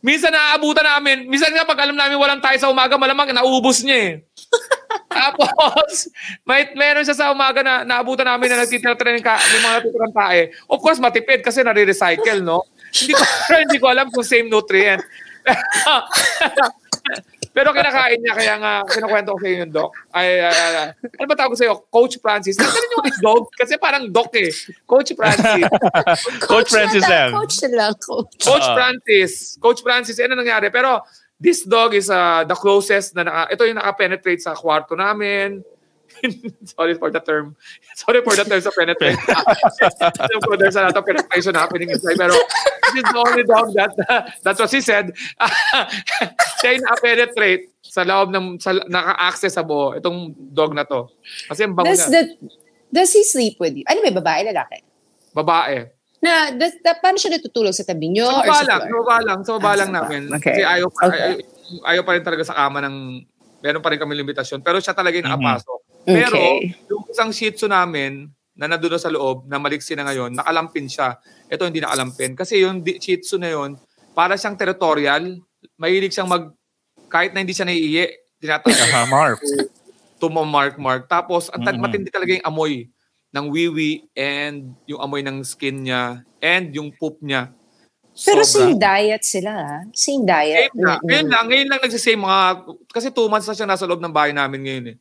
Minsan 0.00 0.32
naaabutan 0.32 0.86
namin. 0.96 1.28
Minsan 1.28 1.52
nga 1.52 1.68
pag 1.68 1.84
alam 1.84 1.94
namin 1.94 2.16
walang 2.16 2.40
tayo 2.40 2.56
sa 2.56 2.72
umaga, 2.72 2.96
malamang 2.96 3.36
nauubos 3.36 3.84
niya 3.84 3.98
eh. 4.00 4.12
Tapos, 5.10 6.08
may, 6.48 6.72
meron 6.72 7.04
siya 7.04 7.14
sa 7.14 7.30
umaga 7.30 7.60
na 7.60 7.84
naabutan 7.84 8.24
namin 8.24 8.48
na 8.48 8.64
nagtitira 8.64 8.96
ng 8.96 9.22
ka, 9.22 9.36
yung 9.36 9.62
mga 9.62 9.76
natitirang 9.78 10.14
tae. 10.16 10.40
Of 10.66 10.80
course, 10.80 10.98
matipid 10.98 11.44
kasi 11.44 11.60
nare-recycle, 11.60 12.40
no? 12.40 12.64
hindi 12.94 13.14
ko 13.14 13.24
hindi 13.64 13.78
ko 13.78 13.86
alam 13.86 14.10
kung 14.10 14.26
same 14.26 14.50
nutrient. 14.50 15.02
Pero 17.50 17.74
kinakain 17.74 18.22
niya, 18.22 18.34
kaya 18.38 18.54
nga, 18.62 18.72
kinukwento 18.86 19.34
ko 19.34 19.38
sa 19.42 19.46
inyo 19.50 19.58
yung 19.66 19.74
doc. 19.74 19.90
Ay, 20.14 20.38
ay, 20.38 20.54
ay, 20.54 20.74
ano 21.18 21.26
ba 21.26 21.34
tawag 21.34 21.50
ko 21.52 21.58
sa 21.58 21.66
iyo? 21.66 21.82
Coach 21.90 22.22
Francis. 22.22 22.54
Ano 22.62 22.70
yung 22.78 23.18
dog? 23.18 23.50
Kasi 23.58 23.74
parang 23.74 24.06
doc 24.06 24.30
eh. 24.38 24.54
Coach 24.86 25.18
Francis. 25.18 25.66
Coach 26.50 26.70
Francis 26.70 27.02
na 27.04 27.26
lang. 27.26 27.30
Coach 27.34 27.56
na 27.66 27.68
lang, 27.74 27.92
coach. 27.98 28.32
Coach 28.38 28.66
Ah. 28.70 28.74
Francis. 28.78 29.32
Coach 29.58 29.80
Francis, 29.82 30.16
ano 30.22 30.38
nangyari? 30.38 30.70
Pero 30.70 31.02
this 31.40 31.66
dog 31.66 31.96
is 31.96 32.06
uh, 32.06 32.46
the 32.46 32.54
closest 32.54 33.18
na 33.18 33.26
naka, 33.26 33.42
ito 33.50 33.62
yung 33.66 33.78
naka-penetrate 33.82 34.42
sa 34.44 34.54
kwarto 34.54 34.94
namin. 34.94 35.64
Sorry 36.76 36.94
for 36.94 37.10
the 37.10 37.20
term. 37.20 37.56
Sorry 38.00 38.20
for 38.22 38.34
the 38.34 38.44
term 38.44 38.60
sa 38.60 38.70
penetrate. 38.70 39.18
so, 40.44 40.56
there's 40.56 40.76
a 40.76 40.86
lot 40.86 40.96
of 40.96 41.04
penetration 41.04 41.54
happening 41.54 41.90
inside. 41.90 42.16
Pero 42.16 42.34
this 42.34 42.94
is 43.00 43.06
the 43.08 43.18
only 43.18 43.44
dog 43.44 43.72
that, 43.74 43.92
that's 44.42 44.58
what 44.58 44.70
she 44.70 44.80
said. 44.80 45.12
Siya 46.60 46.76
yung 46.76 46.84
naka-penetrate 46.84 47.72
sa 47.80 48.02
loob 48.04 48.30
ng, 48.30 48.60
sa, 48.60 48.76
naka-access 48.76 49.56
sa 49.56 49.64
buo. 49.64 49.96
Itong 49.96 50.32
dog 50.52 50.76
na 50.76 50.84
to. 50.84 51.08
Kasi 51.48 51.64
ang 51.64 51.74
bango 51.74 51.90
Does, 51.90 52.06
niya. 52.06 52.12
the, 52.12 52.22
does 52.92 53.10
he 53.12 53.22
sleep 53.24 53.56
with 53.58 53.74
you? 53.74 53.84
Ano 53.88 54.02
may 54.02 54.14
babae, 54.14 54.44
lalaki? 54.46 54.82
Babae. 55.32 55.88
Na, 56.20 56.52
does, 56.52 56.76
da, 56.84 56.92
paano 56.94 57.16
siya 57.16 57.32
natutulog 57.32 57.72
sa 57.72 57.80
tabi 57.82 58.12
niyo? 58.12 58.28
Sa 58.28 58.44
baba 58.44 58.60
sa 58.60 58.64
lang, 58.68 58.80
sa 58.84 58.92
baba 58.92 59.16
lang, 59.24 59.38
sa 59.40 59.50
baba 59.56 59.70
Ah, 59.72 59.76
lang 59.80 59.88
sa 59.88 59.94
baba. 59.94 60.04
namin. 60.04 60.22
Okay. 60.36 60.52
Kasi 60.52 60.60
ayaw, 60.62 60.88
pa, 60.92 61.02
Okay. 61.08 61.16
ayaw, 61.16 61.36
ayaw 61.88 62.02
pa 62.04 62.12
rin 62.12 62.24
talaga 62.26 62.42
sa 62.44 62.54
kama 62.54 62.78
ng, 62.84 62.96
meron 63.60 63.80
pa 63.80 63.88
rin 63.88 64.00
kami 64.00 64.12
limitasyon. 64.18 64.60
Pero 64.60 64.76
siya 64.78 64.92
talaga 64.92 65.16
yung 65.16 65.24
Mhm. 65.24 65.34
nakapasok. 65.40 65.79
Pero, 66.12 66.36
Okay. 66.36 66.74
yung 66.88 67.04
isang 67.06 67.30
shih 67.30 67.50
tzu 67.50 67.66
namin, 67.66 68.28
na 68.52 68.68
nandun 68.68 69.00
sa 69.00 69.08
loob, 69.08 69.48
na 69.48 69.56
maliksi 69.56 69.96
na 69.96 70.04
ngayon, 70.04 70.36
nakalampin 70.36 70.84
siya. 70.84 71.16
Ito 71.48 71.64
hindi 71.64 71.80
nakalampin. 71.80 72.36
Kasi 72.36 72.60
yung 72.60 72.84
di- 72.84 73.00
shih 73.00 73.16
tzu 73.16 73.40
na 73.40 73.48
yun, 73.48 73.78
para 74.12 74.36
siyang 74.36 74.54
territorial, 74.54 75.40
mahilig 75.80 76.12
siyang 76.12 76.28
mag, 76.28 76.52
kahit 77.08 77.32
na 77.32 77.40
hindi 77.40 77.56
siya 77.56 77.64
naiiye, 77.64 78.10
tinatawag 78.36 78.76
Aha, 78.76 79.08
Mark. 79.08 79.40
tumamark-mark. 80.20 81.08
Tapos, 81.08 81.48
at 81.48 81.60
Mhm. 81.60 81.80
matindi 81.80 82.10
talaga 82.12 82.36
yung 82.36 82.46
amoy 82.46 82.72
ng 83.30 83.46
wiwi 83.48 84.04
and 84.12 84.74
yung 84.84 85.00
amoy 85.00 85.22
ng 85.22 85.40
skin 85.40 85.86
niya 85.86 86.20
and 86.42 86.74
yung 86.74 86.92
poop 86.92 87.16
niya. 87.22 87.54
Pero 88.12 88.42
Sobra. 88.44 88.68
same 88.68 88.76
diet 88.76 89.22
sila, 89.24 89.50
ah. 89.56 89.80
Same 89.96 90.26
diet. 90.26 90.68
Same 90.68 90.82
na. 90.82 90.98
Mm, 90.98 91.04
Ngayon 91.06 91.26
lang, 91.30 91.44
ngayon 91.48 91.68
lang 91.70 91.80
nagsisame 91.80 92.20
mga, 92.20 92.40
kasi 92.90 93.06
two 93.08 93.28
months 93.30 93.48
na 93.48 93.56
siya 93.56 93.68
nasa 93.70 93.88
loob 93.88 94.02
ng 94.02 94.12
bahay 94.12 94.34
namin 94.34 94.60
ngayon 94.60 94.86
eh. 94.92 94.96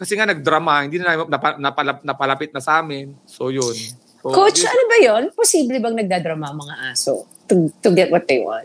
Kasi 0.00 0.16
nga 0.16 0.24
nagdrama, 0.24 0.88
hindi 0.88 0.96
na 0.96 1.12
namin 1.12 1.28
napa, 1.28 1.48
napala- 1.60 2.00
napalapit 2.00 2.56
na 2.56 2.64
sa 2.64 2.80
amin. 2.80 3.12
So 3.28 3.52
yun. 3.52 3.76
So, 4.24 4.32
Coach, 4.32 4.64
ano 4.64 4.82
ba 4.88 4.98
yon? 5.04 5.22
Posible 5.36 5.76
bang 5.76 5.96
nagdadrama 6.00 6.48
ang 6.48 6.58
mga 6.64 6.74
aso 6.88 7.28
to, 7.48 7.68
to 7.84 7.92
get 7.92 8.08
what 8.08 8.24
they 8.24 8.40
want? 8.40 8.64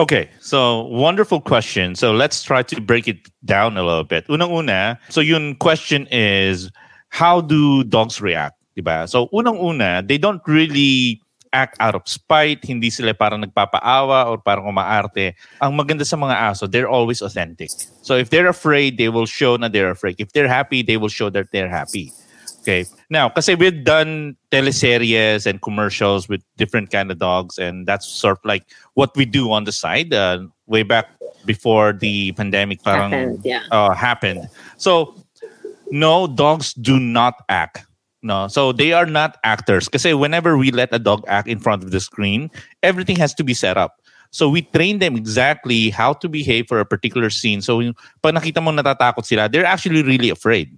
Okay, 0.00 0.32
so 0.40 0.88
wonderful 0.88 1.44
question. 1.44 1.92
So 1.92 2.12
let's 2.16 2.40
try 2.40 2.64
to 2.72 2.80
break 2.80 3.04
it 3.04 3.28
down 3.44 3.76
a 3.76 3.84
little 3.84 4.04
bit. 4.04 4.24
Unang-una, 4.32 4.96
so 5.12 5.20
yung 5.20 5.60
question 5.60 6.08
is, 6.08 6.72
how 7.12 7.44
do 7.44 7.84
dogs 7.84 8.20
react? 8.20 8.56
Diba? 8.72 9.04
So 9.04 9.28
unang-una, 9.28 10.00
they 10.00 10.16
don't 10.16 10.40
really 10.48 11.20
act 11.52 11.76
out 11.80 11.94
of 11.94 12.06
spite, 12.06 12.64
hindi 12.64 12.90
sila 12.90 13.14
parang 13.14 13.42
nagpapaawa 13.42 14.30
or 14.30 14.38
parang 14.38 14.70
umaarte. 14.70 15.34
Ang 15.60 15.72
maganda 15.76 16.06
sa 16.06 16.16
mga 16.16 16.36
aso, 16.50 16.70
they're 16.70 16.88
always 16.88 17.22
authentic. 17.22 17.70
So 18.02 18.14
if 18.16 18.30
they're 18.30 18.48
afraid, 18.48 18.98
they 18.98 19.08
will 19.08 19.26
show 19.26 19.56
na 19.56 19.68
they're 19.68 19.90
afraid. 19.90 20.16
If 20.18 20.32
they're 20.32 20.48
happy, 20.48 20.82
they 20.82 20.96
will 20.96 21.10
show 21.10 21.30
that 21.30 21.50
they're 21.52 21.70
happy. 21.70 22.12
Okay. 22.60 22.84
Now, 23.08 23.28
kasi 23.28 23.54
we've 23.54 23.84
done 23.84 24.36
teleseries 24.52 25.46
and 25.46 25.60
commercials 25.62 26.28
with 26.28 26.44
different 26.56 26.90
kind 26.90 27.10
of 27.10 27.18
dogs, 27.18 27.58
and 27.58 27.86
that's 27.86 28.06
sort 28.06 28.38
of 28.38 28.44
like 28.44 28.68
what 28.94 29.16
we 29.16 29.24
do 29.24 29.50
on 29.50 29.64
the 29.64 29.72
side. 29.72 30.12
Uh, 30.12 30.46
way 30.66 30.82
back 30.82 31.08
before 31.46 31.92
the 31.92 32.32
pandemic, 32.32 32.82
parang 32.84 33.10
Happened, 33.10 33.40
yeah. 33.44 33.64
uh, 33.72 33.94
happened. 33.94 34.48
So, 34.76 35.16
no, 35.90 36.26
dogs 36.26 36.74
do 36.74 37.00
not 37.00 37.34
act. 37.48 37.86
No, 38.20 38.48
so 38.52 38.72
they 38.72 38.92
are 38.92 39.08
not 39.08 39.40
actors. 39.44 39.88
Kasi 39.88 40.12
whenever 40.12 40.60
we 40.60 40.70
let 40.70 40.92
a 40.92 41.00
dog 41.00 41.24
act 41.24 41.48
in 41.48 41.56
front 41.58 41.80
of 41.82 41.90
the 41.90 42.00
screen, 42.00 42.52
everything 42.84 43.16
has 43.16 43.32
to 43.40 43.44
be 43.44 43.56
set 43.56 43.80
up. 43.80 43.96
So 44.30 44.46
we 44.46 44.62
train 44.62 45.00
them 45.00 45.16
exactly 45.16 45.90
how 45.90 46.12
to 46.20 46.28
behave 46.28 46.68
for 46.68 46.78
a 46.78 46.86
particular 46.86 47.32
scene. 47.32 47.64
So 47.64 47.80
pag 48.22 48.36
nakita 48.36 48.62
mo 48.62 48.70
natatakot 48.70 49.24
sila, 49.24 49.48
they're 49.48 49.66
actually 49.66 50.04
really 50.04 50.28
afraid. 50.28 50.70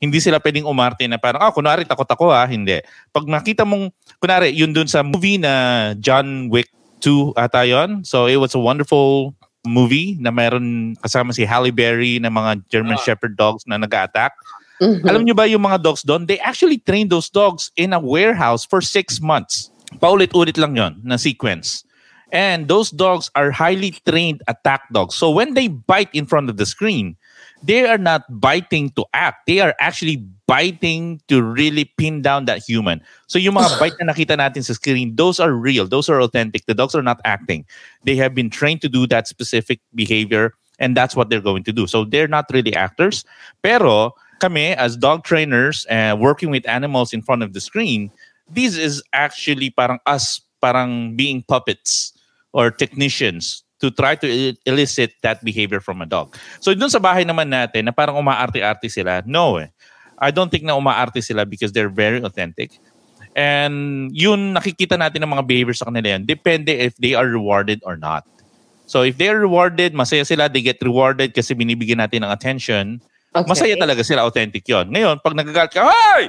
Hindi 0.00 0.20
sila 0.20 0.40
pwedeng 0.40 0.64
umarte 0.64 1.04
na 1.08 1.16
parang, 1.20 1.40
ah, 1.44 1.52
kunwari 1.52 1.84
takot 1.84 2.08
ako 2.08 2.32
ha. 2.32 2.44
Hindi. 2.48 2.80
Pag 3.12 3.28
nakita 3.28 3.64
mong, 3.68 3.92
kunwari, 4.20 4.52
yun 4.52 4.72
dun 4.72 4.88
sa 4.88 5.00
movie 5.04 5.36
na 5.36 5.92
John 6.00 6.48
Wick 6.52 6.68
2 7.00 7.32
ata 7.36 7.64
yun. 7.64 8.04
So 8.04 8.28
it 8.28 8.36
was 8.36 8.52
a 8.56 8.60
wonderful 8.60 9.32
movie 9.66 10.16
na 10.20 10.32
meron 10.32 10.96
kasama 11.04 11.36
si 11.36 11.44
Halle 11.44 11.68
Berry 11.72 12.16
na 12.16 12.32
mga 12.32 12.64
German 12.72 12.96
Ah. 12.96 13.02
Shepherd 13.04 13.36
dogs 13.36 13.64
na 13.68 13.76
nag-attack. 13.76 14.32
Mhm. 14.80 15.04
Alam 15.04 15.22
nyo 15.28 15.36
ba 15.36 15.44
yung 15.44 15.60
mga 15.60 15.84
dogs 15.84 16.00
doon? 16.02 16.24
They 16.24 16.40
actually 16.40 16.80
train 16.80 17.12
those 17.12 17.28
dogs 17.28 17.68
in 17.76 17.92
a 17.92 18.00
warehouse 18.00 18.64
for 18.64 18.80
six 18.80 19.20
months. 19.20 19.68
Paulit-ulit 20.00 20.56
lang 20.56 20.72
yon 20.74 20.96
na 21.04 21.20
sequence. 21.20 21.84
And 22.32 22.70
those 22.70 22.94
dogs 22.94 23.28
are 23.34 23.50
highly 23.50 23.90
trained 24.06 24.40
attack 24.46 24.86
dogs. 24.94 25.18
So 25.18 25.28
when 25.34 25.54
they 25.54 25.66
bite 25.66 26.14
in 26.14 26.24
front 26.30 26.48
of 26.48 26.56
the 26.56 26.64
screen, 26.64 27.18
they 27.60 27.84
are 27.84 27.98
not 27.98 28.22
biting 28.30 28.94
to 28.96 29.04
act. 29.12 29.44
They 29.50 29.58
are 29.60 29.74
actually 29.82 30.22
biting 30.46 31.20
to 31.28 31.42
really 31.42 31.90
pin 31.98 32.22
down 32.22 32.46
that 32.46 32.62
human. 32.62 33.02
So 33.26 33.36
yung 33.38 33.58
mga 33.58 33.76
bite 33.82 33.98
na 34.00 34.14
nakita 34.14 34.38
natin 34.38 34.62
sa 34.64 34.72
screen, 34.78 35.18
those 35.18 35.42
are 35.42 35.52
real. 35.52 35.90
Those 35.90 36.08
are 36.08 36.22
authentic. 36.22 36.64
The 36.64 36.74
dogs 36.74 36.94
are 36.94 37.02
not 37.04 37.20
acting. 37.26 37.66
They 38.06 38.14
have 38.16 38.32
been 38.32 38.48
trained 38.48 38.80
to 38.82 38.88
do 38.88 39.06
that 39.10 39.26
specific 39.26 39.82
behavior 39.92 40.54
and 40.78 40.96
that's 40.96 41.14
what 41.18 41.28
they're 41.28 41.44
going 41.44 41.64
to 41.64 41.72
do. 41.74 41.86
So 41.86 42.06
they're 42.06 42.30
not 42.30 42.46
really 42.54 42.72
actors. 42.74 43.26
Pero 43.60 44.14
kami 44.40 44.72
as 44.74 44.96
dog 44.96 45.22
trainers 45.22 45.84
and 45.92 46.18
working 46.18 46.50
with 46.50 46.66
animals 46.66 47.12
in 47.12 47.20
front 47.20 47.44
of 47.44 47.52
the 47.52 47.60
screen, 47.60 48.10
this 48.48 48.76
is 48.76 49.04
actually 49.12 49.70
parang 49.70 50.00
us 50.08 50.40
parang 50.58 51.16
being 51.16 51.44
puppets 51.44 52.12
or 52.52 52.70
technicians 52.72 53.62
to 53.80 53.88
try 53.90 54.14
to 54.14 54.28
el- 54.28 54.58
elicit 54.66 55.16
that 55.22 55.40
behavior 55.44 55.80
from 55.80 56.02
a 56.02 56.08
dog. 56.08 56.36
So 56.60 56.74
dun 56.76 56.92
sa 56.92 57.00
bahay 57.00 57.24
naman 57.24 57.48
natin 57.48 57.88
na 57.88 57.92
parang 57.92 58.20
umaarte-arte 58.20 58.88
sila, 58.92 59.24
no 59.24 59.56
eh. 59.56 59.72
I 60.20 60.28
don't 60.28 60.52
think 60.52 60.68
na 60.68 60.76
umaarte 60.76 61.24
sila 61.24 61.48
because 61.48 61.72
they're 61.72 61.92
very 61.92 62.20
authentic. 62.20 62.76
And 63.32 64.10
yun 64.12 64.52
nakikita 64.52 65.00
natin 65.00 65.24
ng 65.24 65.32
mga 65.32 65.44
behavior 65.48 65.72
sa 65.72 65.88
kanila 65.88 66.12
yan. 66.12 66.28
Depende 66.28 66.76
if 66.76 66.92
they 67.00 67.16
are 67.16 67.24
rewarded 67.24 67.80
or 67.88 67.96
not. 67.96 68.28
So 68.84 69.00
if 69.06 69.16
they're 69.16 69.38
rewarded, 69.38 69.94
masaya 69.94 70.26
sila, 70.26 70.50
they 70.50 70.60
get 70.60 70.82
rewarded 70.82 71.32
kasi 71.32 71.54
binibigyan 71.54 72.02
natin 72.02 72.26
ng 72.26 72.32
attention, 72.34 72.98
Okay. 73.30 73.46
Masaya 73.46 73.74
talaga 73.78 74.02
sila, 74.02 74.26
authentic 74.26 74.66
yon. 74.66 74.90
Ngayon, 74.90 75.22
pag 75.22 75.34
nagagalit 75.38 75.70
ka, 75.70 75.86
Hoy! 75.86 76.26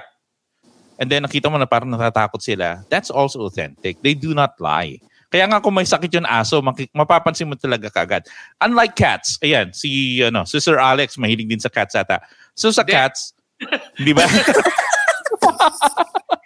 And 1.02 1.10
then 1.10 1.26
nakita 1.26 1.50
mo 1.50 1.58
na 1.58 1.66
parang 1.66 1.90
natatakot 1.90 2.38
sila, 2.46 2.86
that's 2.86 3.10
also 3.10 3.42
authentic. 3.42 3.98
They 4.06 4.14
do 4.14 4.38
not 4.38 4.54
lie. 4.62 5.02
Kaya 5.34 5.50
nga 5.50 5.64
kung 5.64 5.74
may 5.74 5.88
sakit 5.88 6.12
yung 6.14 6.30
aso, 6.30 6.62
mapapansin 6.94 7.50
mo 7.50 7.58
talaga 7.58 7.90
kagad. 7.90 8.28
Unlike 8.62 8.94
cats, 8.94 9.40
ayan, 9.42 9.74
si, 9.74 10.22
ano, 10.22 10.46
si 10.46 10.62
Sir 10.62 10.78
Alex, 10.78 11.18
mahilig 11.18 11.50
din 11.50 11.58
sa 11.58 11.74
cats 11.74 11.98
ata. 11.98 12.22
So 12.54 12.70
sa 12.70 12.86
cats, 12.86 13.34
di 14.06 14.14
ba? 14.14 14.28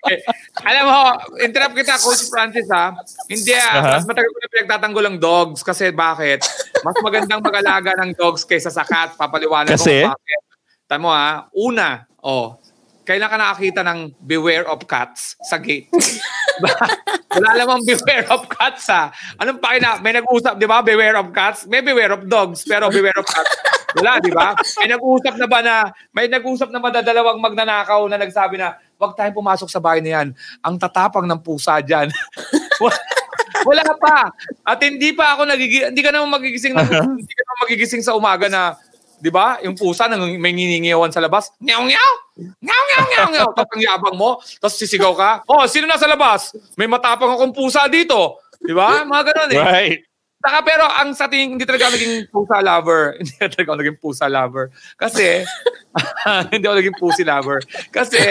Eh, 0.06 0.22
alam 0.62 0.84
mo, 0.86 1.00
interrupt 1.42 1.74
kita, 1.74 1.98
Coach 1.98 2.30
Francis, 2.30 2.70
ha? 2.70 2.94
Hindi, 3.26 3.58
ah. 3.58 3.74
Aha. 3.82 3.92
Mas 3.98 4.06
matagal 4.06 4.30
ko 4.30 4.38
na 4.38 4.50
pinagtatanggol 4.54 5.06
ang 5.10 5.18
dogs. 5.18 5.66
Kasi 5.66 5.90
bakit? 5.90 6.46
Mas 6.86 6.98
magandang 7.02 7.42
mag-alaga 7.42 7.98
ng 8.06 8.14
dogs 8.14 8.46
kaysa 8.46 8.70
sa 8.70 8.86
cat. 8.86 9.18
Papaliwanag 9.18 9.74
Kasi? 9.74 10.06
ko 10.06 10.14
bakit. 10.14 10.42
Tamo 10.86 11.10
ha, 11.10 11.50
una, 11.58 12.06
oh, 12.22 12.62
kailan 13.02 13.26
ka 13.26 13.38
nakakita 13.42 13.82
ng 13.82 14.14
beware 14.22 14.70
of 14.70 14.86
cats 14.86 15.34
sa 15.42 15.58
gate? 15.58 15.90
Wala 17.34 17.50
namang 17.58 17.82
beware 17.82 18.30
of 18.30 18.46
cats 18.46 18.86
ha. 18.94 19.10
Anong 19.42 19.58
pakina? 19.58 19.98
May 20.06 20.14
nag-usap, 20.14 20.62
di 20.62 20.70
ba? 20.70 20.86
Beware 20.86 21.18
of 21.18 21.34
cats. 21.34 21.66
May 21.66 21.82
beware 21.82 22.14
of 22.14 22.30
dogs, 22.30 22.62
pero 22.70 22.94
beware 22.94 23.18
of 23.18 23.26
cats. 23.26 23.54
Wala, 23.96 24.20
di 24.20 24.30
ba? 24.30 24.54
May 24.78 24.88
nag-usap 24.92 25.36
na 25.40 25.48
ba 25.48 25.60
na, 25.64 25.76
may 26.12 26.28
nag-usap 26.28 26.70
na 26.70 26.80
ba 26.84 26.92
na 26.92 27.02
dalawang 27.02 27.40
magnanakaw 27.40 28.06
na 28.12 28.20
nagsabi 28.20 28.60
na, 28.60 28.76
wag 28.96 29.14
tayong 29.16 29.38
pumasok 29.38 29.70
sa 29.70 29.84
bahay 29.84 30.00
na 30.00 30.22
yan. 30.22 30.28
Ang 30.64 30.76
tatapang 30.80 31.28
ng 31.28 31.42
pusa 31.42 31.80
dyan. 31.84 32.12
Wala 33.68 33.84
pa. 33.98 34.30
At 34.62 34.80
hindi 34.84 35.16
pa 35.16 35.36
ako 35.36 35.48
nagigising, 35.48 35.90
hindi 35.92 36.04
ka 36.04 36.12
naman 36.14 36.30
magigising 36.30 36.74
na, 36.76 36.86
hindi 36.86 37.34
ka 37.34 37.42
naman 37.44 37.60
magigising 37.66 38.04
sa 38.06 38.14
umaga 38.14 38.46
na 38.46 38.78
'di 39.20 39.32
ba? 39.32 39.58
Yung 39.64 39.74
pusa 39.74 40.06
nang 40.06 40.22
may 40.38 40.52
nginingiyawan 40.54 41.10
sa 41.10 41.24
labas. 41.24 41.52
Nyaw 41.58 41.82
nyaw. 41.82 42.12
Nyaw 42.38 42.84
nyaw 42.92 43.04
nyaw 43.10 43.28
nyaw. 43.32 43.50
Tapos 43.56 43.72
ang 43.74 43.84
yabang 43.84 44.16
mo, 44.20 44.38
tapos 44.60 44.76
sisigaw 44.76 45.14
ka. 45.16 45.32
Oh, 45.48 45.64
sino 45.66 45.88
nasa 45.88 46.06
labas? 46.06 46.54
May 46.76 46.86
matapang 46.86 47.32
akong 47.34 47.56
pusa 47.56 47.88
dito. 47.88 48.38
'Di 48.60 48.74
ba? 48.76 49.02
Mga 49.08 49.24
ganun 49.34 49.50
eh. 49.56 49.60
Right. 49.60 50.00
Saka 50.46 50.62
pero 50.62 50.86
ang 50.86 51.10
sa 51.18 51.26
tingin, 51.26 51.58
hindi 51.58 51.66
talaga 51.66 51.90
ako 51.90 51.98
naging 51.98 52.18
pusa 52.30 52.62
lover. 52.62 53.02
hindi 53.18 53.34
talaga 53.50 53.70
ako 53.74 53.80
naging 53.82 53.98
pusa 53.98 54.26
lover. 54.30 54.66
Kasi, 54.94 55.42
hindi 56.54 56.66
ako 56.70 56.76
naging 56.78 57.00
pussy 57.02 57.24
lover. 57.26 57.58
Kasi, 57.90 58.22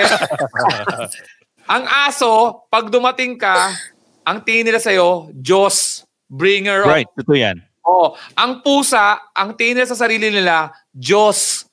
ang 1.75 1.85
aso, 2.07 2.63
pag 2.71 2.87
dumating 2.87 3.35
ka, 3.35 3.75
ang 4.23 4.47
tingin 4.47 4.71
nila 4.71 4.79
sa'yo, 4.79 5.35
Diyos, 5.35 6.07
bringer 6.31 6.87
of 6.87 6.95
Right. 6.95 7.11
Totoo 7.19 7.35
yan. 7.35 7.59
Oh, 7.83 8.15
ang 8.39 8.63
pusa, 8.63 9.19
ang 9.35 9.59
tingin 9.59 9.83
nila 9.83 9.91
sa 9.91 9.99
sarili 9.99 10.31
nila, 10.31 10.71
Diyos. 10.95 11.67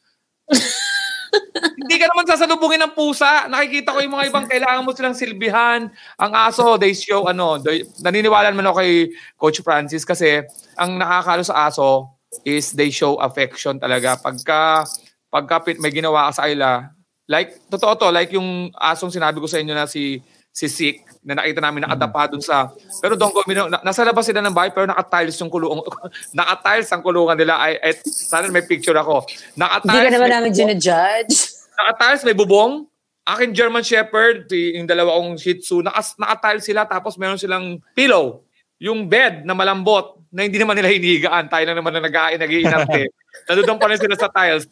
Hindi 1.77 1.95
ka 1.97 2.05
naman 2.11 2.25
sasalubungin 2.27 2.81
ng 2.83 2.93
pusa. 2.95 3.47
Nakikita 3.47 3.95
ko 3.95 3.99
yung 4.03 4.13
mga 4.15 4.27
ibang 4.31 4.47
kailangan 4.47 4.83
mo 4.83 4.91
silang 4.95 5.17
silbihan. 5.17 5.87
Ang 6.19 6.31
aso, 6.35 6.75
they 6.75 6.93
show, 6.95 7.27
ano, 7.27 7.59
they, 7.59 7.83
naniniwala 8.03 8.51
naman 8.51 8.67
ako 8.69 8.75
kay 8.83 8.93
Coach 9.39 9.59
Francis 9.63 10.03
kasi 10.03 10.43
ang 10.75 10.99
nakakalo 10.99 11.43
sa 11.43 11.67
aso 11.67 12.11
is 12.47 12.71
they 12.75 12.91
show 12.91 13.19
affection 13.19 13.79
talaga. 13.79 14.15
Pagka, 14.19 14.87
pagka 15.31 15.75
may 15.79 15.91
ginawa 15.91 16.31
ka 16.31 16.31
sa 16.39 16.43
kanila, 16.47 16.91
like, 17.27 17.55
totoo 17.71 17.95
to, 17.95 18.07
like 18.11 18.31
yung 18.35 18.71
asong 18.75 19.11
sinabi 19.11 19.39
ko 19.39 19.47
sa 19.47 19.59
inyo 19.59 19.73
na 19.75 19.87
si 19.87 20.19
si 20.51 20.67
Sik 20.67 21.07
na 21.21 21.37
nakita 21.37 21.61
namin 21.61 21.85
nakadapa 21.85 22.33
dun 22.33 22.41
sa 22.41 22.73
pero 22.97 23.13
don't 23.13 23.29
go 23.29 23.45
na, 23.45 23.77
nasa 23.85 24.01
labas 24.01 24.25
sila 24.25 24.41
ng 24.41 24.53
bahay 24.53 24.73
pero 24.73 24.89
naka-tiles 24.89 25.37
yung 25.37 25.53
kulungan 25.53 25.85
naka-tiles 26.37 26.89
ang 26.89 27.01
kulungan 27.05 27.37
nila. 27.37 27.61
Ay, 27.61 27.77
ay 27.77 27.93
sana 28.05 28.49
may 28.49 28.65
picture 28.65 28.97
ako. 28.97 29.29
Naka-tiles 29.53 29.93
Hindi 29.93 30.07
ka 30.09 30.15
naman 30.17 30.31
namin 30.33 30.51
ginajudge. 30.51 31.35
naka-tiles 31.79 32.25
may 32.25 32.35
bubong. 32.35 32.89
Akin 33.21 33.53
German 33.53 33.85
Shepherd 33.85 34.49
yung 34.49 34.89
dalawa 34.89 35.21
kong 35.21 35.37
Shih 35.37 35.61
Tzu 35.61 35.85
naka, 35.85 36.01
naka-tiles 36.17 36.65
sila 36.65 36.89
tapos 36.89 37.15
meron 37.21 37.37
silang 37.37 37.77
pillow. 37.93 38.41
Yung 38.81 39.05
bed 39.05 39.45
na 39.45 39.53
malambot 39.53 40.17
na 40.33 40.41
hindi 40.41 40.57
naman 40.57 40.73
nila 40.73 40.89
hinihigaan. 40.89 41.45
Tayo 41.45 41.63
lang 41.69 41.77
naman 41.77 41.93
na 41.93 42.01
nag-ain 42.01 42.41
nag-iinarte 42.41 43.13
nandun 43.47 43.79
pa 43.79 43.87
rin 43.89 44.01
sila 44.01 44.17
sa 44.17 44.29
tiles. 44.29 44.65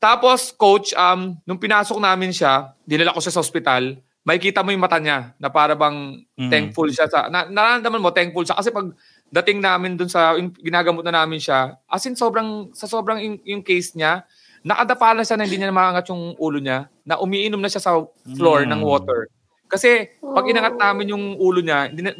Tapos 0.00 0.50
coach 0.50 0.96
um 0.96 1.36
nung 1.46 1.60
pinasok 1.60 2.00
namin 2.00 2.34
siya 2.34 2.74
dinala 2.82 3.14
ko 3.14 3.20
siya 3.22 3.38
sa 3.38 3.44
ospital 3.44 4.00
makikita 4.22 4.62
mo 4.62 4.70
yung 4.70 4.82
mata 4.82 5.02
niya 5.02 5.34
na 5.38 5.50
para 5.50 5.74
bang 5.74 6.22
Mm. 6.38 6.50
thankful 6.50 6.88
siya 6.90 7.10
sa 7.10 7.26
na, 7.26 7.46
nararamdaman 7.50 8.02
mo 8.02 8.10
thankful 8.14 8.46
siya. 8.46 8.54
Kasi 8.54 8.70
pag 8.70 8.86
dating 9.34 9.58
namin 9.58 9.98
dun 9.98 10.06
sa 10.10 10.38
yung 10.38 10.54
ginagamot 10.54 11.02
na 11.02 11.22
namin 11.22 11.42
siya 11.42 11.74
as 11.90 12.06
in 12.06 12.14
sobrang 12.14 12.70
sa 12.70 12.86
sobrang 12.86 13.18
yung, 13.18 13.36
yung 13.42 13.62
case 13.66 13.98
niya 13.98 14.22
nakadapa 14.62 15.18
na 15.18 15.26
siya 15.26 15.34
na 15.34 15.44
hindi 15.44 15.58
niya 15.58 15.74
maangat 15.74 16.06
yung 16.14 16.38
ulo 16.38 16.62
niya 16.62 16.86
na 17.02 17.18
umiinom 17.18 17.58
na 17.58 17.66
siya 17.66 17.82
sa 17.82 17.98
floor 18.38 18.62
Mm. 18.62 18.70
ng 18.70 18.80
water. 18.86 19.20
Kasi 19.66 20.06
pag 20.20 20.46
inangat 20.46 20.76
namin 20.78 21.16
yung 21.16 21.24
ulo 21.40 21.58
niya 21.64 21.90
hindi 21.90 22.04
na 22.06 22.14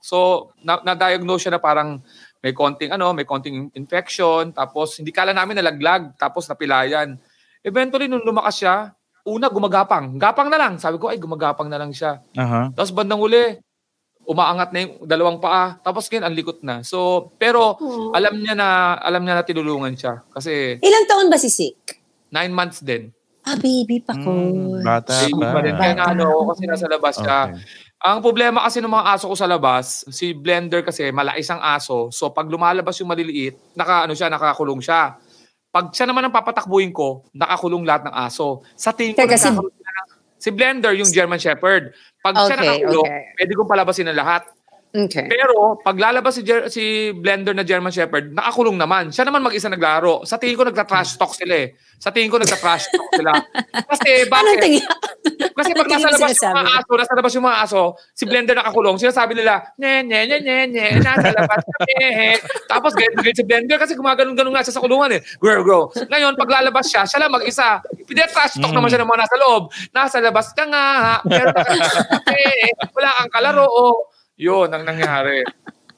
so 0.00 0.48
na, 0.64 0.80
na-diagnose 0.80 1.44
siya 1.44 1.58
na 1.58 1.60
parang 1.60 2.00
may 2.40 2.56
konting 2.56 2.94
ano 2.94 3.12
may 3.12 3.28
konting 3.28 3.68
infection 3.76 4.56
tapos 4.56 4.96
hindi 5.02 5.12
kala 5.12 5.36
namin 5.36 5.60
nalaglag 5.60 6.16
tapos 6.16 6.48
napilayan. 6.48 7.20
Eventually 7.60 8.08
nung 8.08 8.24
lumakas 8.24 8.64
siya 8.64 8.94
una 9.24 9.48
gumagapang 9.48 10.14
gapang 10.16 10.52
na 10.52 10.60
lang 10.60 10.76
sabi 10.76 11.00
ko 11.00 11.08
ay 11.08 11.16
gumagapang 11.16 11.66
na 11.66 11.80
lang 11.80 11.90
siya 11.90 12.20
Aha. 12.36 12.70
tapos 12.72 12.92
bandang 12.92 13.18
uli, 13.18 13.56
umaangat 14.24 14.72
na 14.72 14.78
yung 14.80 15.04
dalawang 15.04 15.36
paa. 15.36 15.76
Tapos 15.84 16.08
ngayon, 16.08 16.24
ang 16.24 16.32
likot 16.32 16.64
na. 16.64 16.80
So, 16.80 17.28
pero 17.36 17.76
alam 18.16 18.40
niya 18.40 18.56
na 18.56 18.96
alam 18.96 19.20
niya 19.20 19.36
na 19.36 19.44
tinulungan 19.44 19.92
siya. 19.92 20.24
Kasi 20.32 20.80
Ilang 20.80 21.04
taon 21.04 21.28
ba 21.28 21.36
si 21.36 21.52
Sik? 21.52 22.00
nine 22.32 22.48
months 22.48 22.80
din. 22.80 23.12
Ah, 23.44 23.60
baby 23.60 24.00
pa 24.00 24.16
ko. 24.16 24.32
Mm, 24.32 24.80
bata 24.80 25.12
Baby 25.28 25.44
pa. 25.44 25.52
pa 25.52 25.60
rin. 25.60 25.76
Kaya 25.76 25.94
ano, 26.00 26.48
kasi 26.48 26.64
nasa 26.64 26.88
labas 26.88 27.20
siya. 27.20 27.52
Okay. 27.52 27.60
Ang 28.00 28.18
problema 28.20 28.64
kasi 28.64 28.80
ng 28.80 28.88
mga 28.88 29.06
aso 29.12 29.28
ko 29.28 29.36
sa 29.36 29.44
labas, 29.44 30.08
si 30.08 30.32
Blender 30.32 30.80
kasi 30.80 31.12
malaki 31.12 31.44
ang 31.44 31.60
aso. 31.60 32.08
So 32.08 32.32
pag 32.32 32.48
lumalabas 32.48 32.96
yung 33.00 33.12
maliliit, 33.12 33.60
naka 33.76 34.08
ano 34.08 34.16
siya, 34.16 34.32
nakakulong 34.32 34.80
siya. 34.80 35.20
Pag 35.74 35.90
siya 35.90 36.06
naman 36.06 36.22
ang 36.22 36.30
papatakbuhin 36.30 36.94
ko, 36.94 37.26
nakakulong 37.34 37.82
lahat 37.82 38.06
ng 38.06 38.14
aso. 38.14 38.62
Sa 38.78 38.94
tingin 38.94 39.18
ko, 39.18 39.26
Teka, 39.26 39.34
si- 40.38 40.54
Blender, 40.54 40.94
yung 40.94 41.10
German 41.10 41.42
Shepherd. 41.42 41.90
Pag 42.22 42.38
siya 42.38 42.54
Okay, 42.54 42.62
nakakulong, 42.62 43.08
okay. 43.10 43.22
pwede 43.42 43.52
kong 43.58 43.70
palabasin 43.74 44.06
ng 44.06 44.14
lahat. 44.14 44.46
Okay. 44.94 45.26
Pero 45.26 45.74
pag 45.82 45.98
lalabas 45.98 46.38
si, 46.38 46.46
Jer- 46.46 46.70
si 46.70 46.84
Blender 47.10 47.50
na 47.50 47.66
German 47.66 47.90
Shepherd, 47.90 48.30
nakakulong 48.30 48.78
naman. 48.78 49.10
Siya 49.10 49.26
naman 49.26 49.42
mag-isa 49.42 49.66
naglaro. 49.66 50.22
Sa 50.22 50.38
tingin 50.38 50.54
ko 50.54 50.62
nagta-trash 50.62 51.18
talk 51.18 51.34
sila 51.34 51.66
eh. 51.66 51.74
Sa 51.98 52.14
tingin 52.14 52.30
ko 52.30 52.38
nagta-trash 52.38 52.94
talk 52.94 53.10
sila. 53.10 53.34
Kasi 53.90 54.22
Anong 54.22 54.30
bakit? 54.30 54.56
tingin? 54.62 54.86
Kasi 55.50 55.70
pag 55.74 55.88
Anong 55.88 55.98
nasa 55.98 56.14
labas 56.14 56.38
yung 56.38 56.54
mga 56.54 56.70
aso, 56.78 56.92
nasa 56.94 57.12
labas 57.18 57.32
yung 57.34 57.46
mga 57.50 57.58
aso, 57.58 57.82
si 58.14 58.22
Blender 58.22 58.54
nakakulong, 58.54 58.96
sinasabi 58.96 59.34
nila, 59.34 59.66
nye, 59.74 60.06
nye, 60.06 60.20
nye, 60.30 60.38
nye, 60.38 60.56
nye, 60.70 60.86
nasa 61.02 61.26
labas 61.32 61.58
kami. 61.58 61.94
eh." 61.98 62.38
Tapos 62.70 62.94
ganyan, 62.94 63.18
ganyan 63.18 63.34
si 63.34 63.44
Blender 63.44 63.78
kasi 63.82 63.98
gumaganon-ganon 63.98 64.54
nga 64.54 64.62
siya 64.62 64.78
sa 64.78 64.82
kulungan 64.82 65.10
eh. 65.10 65.20
Grow, 65.42 65.66
grow. 65.66 65.82
Ngayon, 65.90 66.38
pag 66.38 66.54
lalabas 66.54 66.86
siya, 66.86 67.02
siya 67.02 67.18
lang 67.18 67.34
mag-isa. 67.34 67.82
Pinatrash 68.06 68.62
talk 68.62 68.70
Mm. 68.70 68.78
naman 68.78 68.88
siya 68.88 69.02
ng 69.02 69.10
mga 69.10 69.20
nasa 69.26 69.36
loob. 69.42 69.62
Nasa 69.90 70.16
labas 70.22 70.54
ka 70.54 70.62
nga, 70.64 70.86
pero 71.26 71.50
eh, 72.30 72.70
wala 72.94 73.10
kang 73.18 73.32
kalaro. 73.34 73.66
Oh. 73.66 74.14
Yun 74.36 74.68
ang 74.70 74.82
nangyari. 74.82 75.46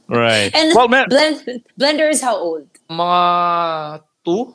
Right. 0.07 0.55
And 0.55 0.71
well, 0.77 0.89
man, 0.89 1.09
Blend- 1.11 1.65
Blender 1.75 2.09
is 2.11 2.23
how 2.23 2.37
old? 2.37 2.69
Mga 2.87 3.21
two? 4.23 4.55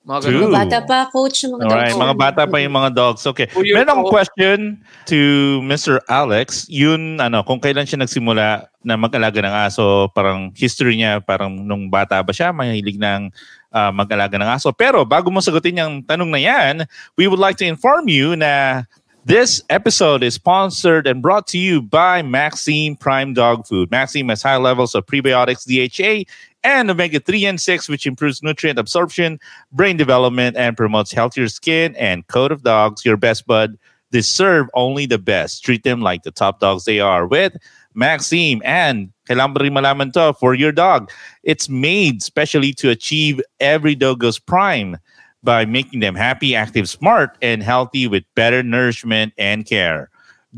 Mga 0.00 0.20
Two. 0.32 0.48
Bata 0.48 0.78
pa, 0.88 0.98
coach 1.12 1.44
ng 1.44 1.60
mga 1.60 1.62
Alright, 1.68 1.92
mga 1.92 2.16
bata 2.16 2.42
pa 2.48 2.56
yung 2.56 2.72
mga 2.72 2.90
dogs. 2.96 3.20
Okay. 3.28 3.44
Meron 3.52 3.92
akong 3.92 4.08
question 4.08 4.58
to 5.04 5.60
Mr. 5.60 6.00
Alex. 6.08 6.64
Yun, 6.72 7.20
ano, 7.20 7.44
kung 7.44 7.60
kailan 7.60 7.84
siya 7.84 8.00
nagsimula 8.00 8.64
na 8.80 8.94
mag-alaga 8.96 9.44
ng 9.44 9.52
aso, 9.52 10.08
parang 10.16 10.56
history 10.56 10.96
niya, 10.96 11.20
parang 11.20 11.52
nung 11.52 11.92
bata 11.92 12.16
ba 12.24 12.32
siya, 12.32 12.48
mahilig 12.48 12.96
ng 12.96 13.28
ah, 13.76 13.92
mag-alaga 13.92 14.40
ng 14.40 14.50
aso. 14.50 14.72
Pero 14.72 15.04
bago 15.04 15.28
mo 15.28 15.44
sagutin 15.44 15.78
yung 15.78 16.00
tanong 16.00 16.32
na 16.32 16.40
yan, 16.40 16.74
we 17.20 17.28
would 17.28 17.40
like 17.40 17.60
to 17.60 17.68
inform 17.68 18.08
you 18.08 18.32
na 18.34 18.82
This 19.26 19.62
episode 19.68 20.22
is 20.22 20.34
sponsored 20.34 21.06
and 21.06 21.20
brought 21.20 21.46
to 21.48 21.58
you 21.58 21.82
by 21.82 22.22
Maxime 22.22 22.96
Prime 22.96 23.34
Dog 23.34 23.66
Food. 23.66 23.90
Maxime 23.90 24.30
has 24.30 24.42
high 24.42 24.56
levels 24.56 24.94
of 24.94 25.04
prebiotics, 25.04 25.66
DHA, 25.66 26.24
and 26.64 26.90
omega 26.90 27.20
3 27.20 27.44
and 27.44 27.60
6, 27.60 27.88
which 27.90 28.06
improves 28.06 28.42
nutrient 28.42 28.78
absorption, 28.78 29.38
brain 29.72 29.98
development, 29.98 30.56
and 30.56 30.74
promotes 30.74 31.12
healthier 31.12 31.48
skin 31.48 31.94
and 31.96 32.26
coat 32.28 32.50
of 32.50 32.62
dogs. 32.62 33.04
Your 33.04 33.18
best 33.18 33.46
bud 33.46 33.78
deserve 34.10 34.68
only 34.72 35.04
the 35.04 35.18
best. 35.18 35.62
Treat 35.62 35.84
them 35.84 36.00
like 36.00 36.22
the 36.22 36.30
top 36.30 36.58
dogs 36.58 36.86
they 36.86 36.98
are 36.98 37.26
with 37.26 37.54
Maxime. 37.92 38.62
And 38.64 39.12
kailangan 39.28 40.38
for 40.38 40.54
your 40.54 40.72
dog. 40.72 41.10
It's 41.42 41.68
made 41.68 42.22
specially 42.22 42.72
to 42.74 42.88
achieve 42.88 43.38
every 43.60 43.94
doggo's 43.94 44.38
prime 44.38 44.96
by 45.42 45.64
making 45.64 46.00
them 46.00 46.14
happy, 46.14 46.54
active, 46.54 46.88
smart, 46.88 47.36
and 47.42 47.62
healthy 47.62 48.06
with 48.06 48.24
better 48.34 48.62
nourishment 48.62 49.32
and 49.38 49.66
care. 49.66 50.10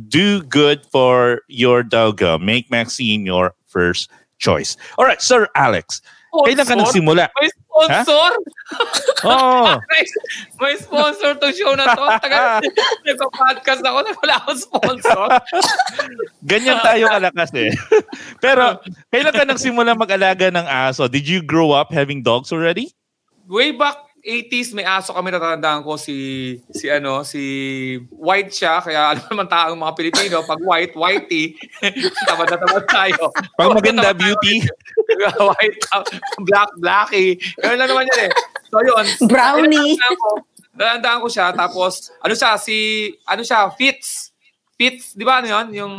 Do 0.09 0.43
good 0.43 0.85
for 0.87 1.43
your 1.49 1.83
doggo. 1.83 2.39
Make 2.39 2.71
Maxine 2.71 3.27
your 3.27 3.55
first 3.67 4.11
choice. 4.39 4.77
All 4.99 5.05
right, 5.05 5.21
Sir 5.21 5.49
Alex. 5.55 6.01
Kailan 6.33 6.65
ka 6.65 6.73
Sponsor? 6.73 6.81
nagsimula? 6.81 7.25
May 7.37 7.49
sponsor? 7.53 8.29
Oh, 9.29 9.77
may 10.65 10.75
sponsor 10.81 11.37
to 11.37 11.53
show 11.53 11.77
na 11.77 11.93
to. 11.93 12.05
Tagal, 12.25 12.65
nagpa-podcast 13.05 13.85
ako 13.85 13.99
na 14.01 14.13
wala 14.17 14.35
akong 14.41 14.61
sponsor. 14.65 15.29
ganyan 16.51 16.81
tayo 16.81 17.13
kalakas 17.13 17.53
eh. 17.53 17.69
Pero, 18.41 18.81
kailan 19.13 19.37
ka 19.37 19.45
nagsimula 19.45 19.93
mag-alaga 19.93 20.49
ng 20.49 20.65
aso? 20.65 21.05
Did 21.05 21.29
you 21.29 21.45
grow 21.45 21.77
up 21.77 21.93
having 21.93 22.25
dogs 22.25 22.49
already? 22.49 22.97
Way 23.45 23.77
back 23.77 24.12
80s, 24.23 24.71
may 24.79 24.87
aso 24.87 25.11
kami 25.11 25.35
natatandaan 25.35 25.83
ko 25.83 25.99
si 25.99 26.55
si 26.71 26.87
ano, 26.87 27.27
si 27.27 27.43
white 28.15 28.55
siya. 28.55 28.79
Kaya 28.79 29.13
alam 29.13 29.27
naman 29.27 29.51
taong 29.51 29.75
mga 29.75 29.95
Pilipino, 29.99 30.47
pag 30.47 30.63
white, 30.63 30.95
whitey, 30.95 31.59
tamad 32.31 32.47
na 32.47 32.59
tamad 32.63 32.87
tayo. 32.87 33.35
Pag 33.59 33.75
maganda, 33.75 34.15
beauty. 34.15 34.63
white, 35.51 35.79
uh, 35.91 36.07
black, 36.47 36.71
blacky. 36.79 37.35
Ganun 37.59 37.79
lang 37.83 37.91
naman 37.91 38.11
yan 38.15 38.21
eh. 38.27 38.33
So 38.71 38.79
yun. 38.79 39.05
Brownie. 39.27 39.99
Tinatandaan 40.73 41.21
ko, 41.21 41.27
ko 41.27 41.29
siya, 41.29 41.53
tapos, 41.53 42.09
ano 42.23 42.33
siya, 42.33 42.57
si, 42.57 43.11
ano 43.29 43.45
siya, 43.45 43.69
Fitz. 43.77 44.33
Fitz, 44.81 45.13
di 45.13 45.27
ba 45.27 45.45
ano 45.45 45.53
yun? 45.53 45.67
Yung 45.77 45.95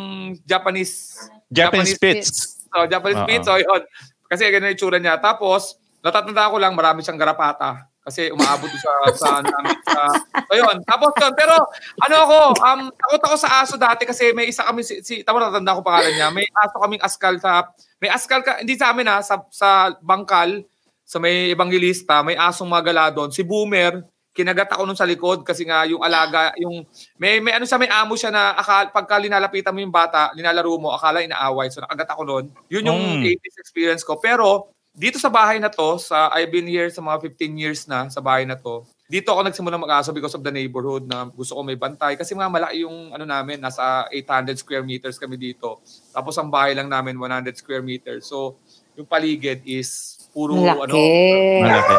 Japanese. 0.48 1.30
Japanese 1.54 1.94
Spitz. 1.94 2.66
So, 2.74 2.90
Japanese. 2.90 3.22
Fitz, 3.30 3.46
so 3.46 3.62
yun. 3.62 3.86
Kasi 4.26 4.50
ganun 4.50 4.74
yung 4.74 4.76
itsura 4.76 4.98
niya. 4.98 5.22
Tapos, 5.22 5.78
natatanda 6.02 6.50
ko 6.50 6.58
lang, 6.58 6.74
marami 6.74 7.06
siyang 7.06 7.22
garapata. 7.22 7.93
Kasi 8.04 8.36
umaabot 8.36 8.68
sa, 8.68 8.92
sa, 9.16 9.30
namin, 9.39 9.80
sa, 9.88 10.12
so 10.44 10.54
yun. 10.60 10.76
Tapos 10.84 11.16
yun, 11.16 11.32
pero, 11.39 11.56
ano 12.04 12.16
ako, 12.28 12.38
um, 12.60 12.82
takot 12.92 13.22
ako 13.32 13.36
sa 13.39 13.63
aso 13.63 13.80
dati 13.80 14.04
kasi 14.04 14.36
may 14.36 14.52
isa 14.52 14.68
kami, 14.68 14.84
si, 14.84 15.00
si 15.00 15.24
tama 15.24 15.39
natanda 15.39 15.72
ko 15.72 15.80
pangalan 15.80 16.12
niya, 16.12 16.28
may 16.28 16.44
aso 16.52 16.76
kaming 16.84 17.00
askal 17.00 17.39
sa, 17.39 17.72
may 18.04 18.12
askal 18.12 18.44
ka, 18.44 18.60
hindi 18.60 18.76
sa 18.76 18.92
amin 18.92 19.08
ha, 19.08 19.24
sa, 19.24 19.39
sa 19.48 19.96
bangkal, 20.04 20.68
sa 21.08 21.16
may 21.24 21.56
evangelista, 21.56 22.20
may 22.28 22.36
asong 22.36 22.68
magala 22.68 23.08
doon. 23.08 23.32
Si 23.32 23.39
Boomer, 23.39 24.04
kinagat 24.34 24.74
ako 24.74 24.84
nun 24.89 24.98
sa 24.98 25.06
likod 25.06 25.46
kasi 25.46 25.62
nga 25.63 25.86
yung 25.86 26.02
alaga, 26.02 26.52
yung 26.58 26.82
may 27.22 27.38
may 27.38 27.54
ano 27.54 27.70
siya, 27.70 27.78
may 27.78 27.92
amo 27.94 28.18
siya 28.18 28.34
na 28.34 28.58
akala, 28.58 28.89
pagka 28.89 29.22
linalapitan 29.22 29.70
mo 29.70 29.80
yung 29.80 29.94
bata, 29.94 30.34
linalaro 30.34 30.74
mo, 30.82 30.89
akala 30.89 31.22
inaaway. 31.22 31.70
So 31.70 31.86
nakagat 31.86 32.10
ako 32.18 32.22
nun. 32.26 32.46
Yun 32.66 32.89
yung 32.89 33.02
Mm. 33.22 33.30
80s 33.30 33.62
experience 33.62 34.02
ko. 34.02 34.18
Pero 34.18 34.73
dito 34.94 35.18
sa 35.18 35.34
bahay 35.34 35.58
na 35.58 35.74
to, 35.74 35.98
sa 35.98 36.30
I've 36.30 36.54
been 36.54 36.70
here 36.70 36.86
sa 36.94 37.02
mga 37.02 37.18
15 37.34 37.58
years 37.58 37.82
na 37.90 38.14
sa 38.14 38.22
bahay 38.22 38.46
na 38.46 38.54
to. 38.54 38.86
Dito 39.10 39.34
ako 39.34 39.46
nagsimula 39.46 39.78
mag-aso 39.78 40.14
because 40.14 40.38
of 40.38 40.46
the 40.46 40.54
neighborhood 40.54 41.10
na 41.10 41.26
gusto 41.34 41.58
ko 41.58 41.62
may 41.66 41.78
bantay. 41.78 42.14
Kasi 42.14 42.38
mga 42.38 42.50
malaki 42.50 42.86
yung 42.86 43.10
ano 43.10 43.26
namin, 43.26 43.58
nasa 43.58 44.06
800 44.10 44.54
square 44.58 44.86
meters 44.86 45.18
kami 45.18 45.38
dito. 45.38 45.82
Tapos 46.14 46.38
ang 46.38 46.54
bahay 46.54 46.78
lang 46.78 46.90
namin 46.94 47.18
100 47.18 47.58
square 47.58 47.82
meters. 47.82 48.30
So 48.30 48.58
yung 48.94 49.10
paligid 49.10 49.66
is 49.66 50.18
puro 50.30 50.54
ano, 50.62 50.94
Malaki. 50.94 51.62
Malaki. 51.66 51.96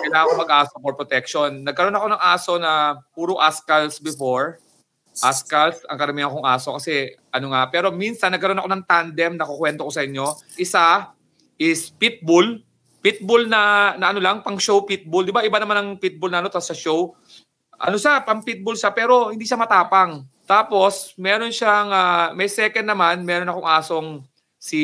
kailangan 0.00 0.26
ko 0.26 0.34
mag-aso 0.40 0.74
for 0.80 0.94
protection. 0.96 1.50
Nagkaroon 1.64 1.96
ako 1.96 2.06
ng 2.08 2.22
aso 2.24 2.52
na 2.56 2.72
puro 3.12 3.36
Ascals 3.36 4.00
before. 4.00 4.60
Ascals, 5.20 5.84
ang 5.92 6.00
karamihan 6.00 6.32
kong 6.32 6.48
aso 6.48 6.72
kasi 6.72 7.12
ano 7.28 7.52
nga. 7.52 7.68
Pero 7.68 7.92
minsan 7.92 8.32
nagkaroon 8.32 8.64
ako 8.64 8.68
ng 8.72 8.84
tandem 8.88 9.32
na 9.36 9.44
kukwento 9.44 9.84
ko 9.84 9.92
sa 9.92 10.04
inyo. 10.04 10.24
Isa 10.56 11.12
is 11.60 11.92
Pitbull. 11.92 12.64
Pitbull 13.04 13.44
na, 13.44 13.92
na 14.00 14.16
ano 14.16 14.20
lang, 14.24 14.40
pang 14.40 14.56
show 14.56 14.88
Pitbull. 14.88 15.28
Di 15.28 15.32
ba 15.36 15.44
iba 15.44 15.60
naman 15.60 15.76
ang 15.76 15.88
Pitbull 16.00 16.32
na 16.32 16.40
ano, 16.40 16.48
tapos 16.48 16.72
sa 16.72 16.76
show. 16.76 17.12
Ano 17.76 18.00
siya, 18.00 18.24
pang 18.24 18.40
Pitbull 18.40 18.80
siya, 18.80 18.96
pero 18.96 19.28
hindi 19.28 19.44
siya 19.44 19.60
matapang. 19.60 20.24
Tapos, 20.48 21.12
meron 21.20 21.52
siyang, 21.52 21.92
ah, 21.92 22.32
may 22.32 22.48
second 22.48 22.88
naman, 22.88 23.22
meron 23.22 23.52
akong 23.52 23.68
asong 23.68 24.08
si 24.60 24.82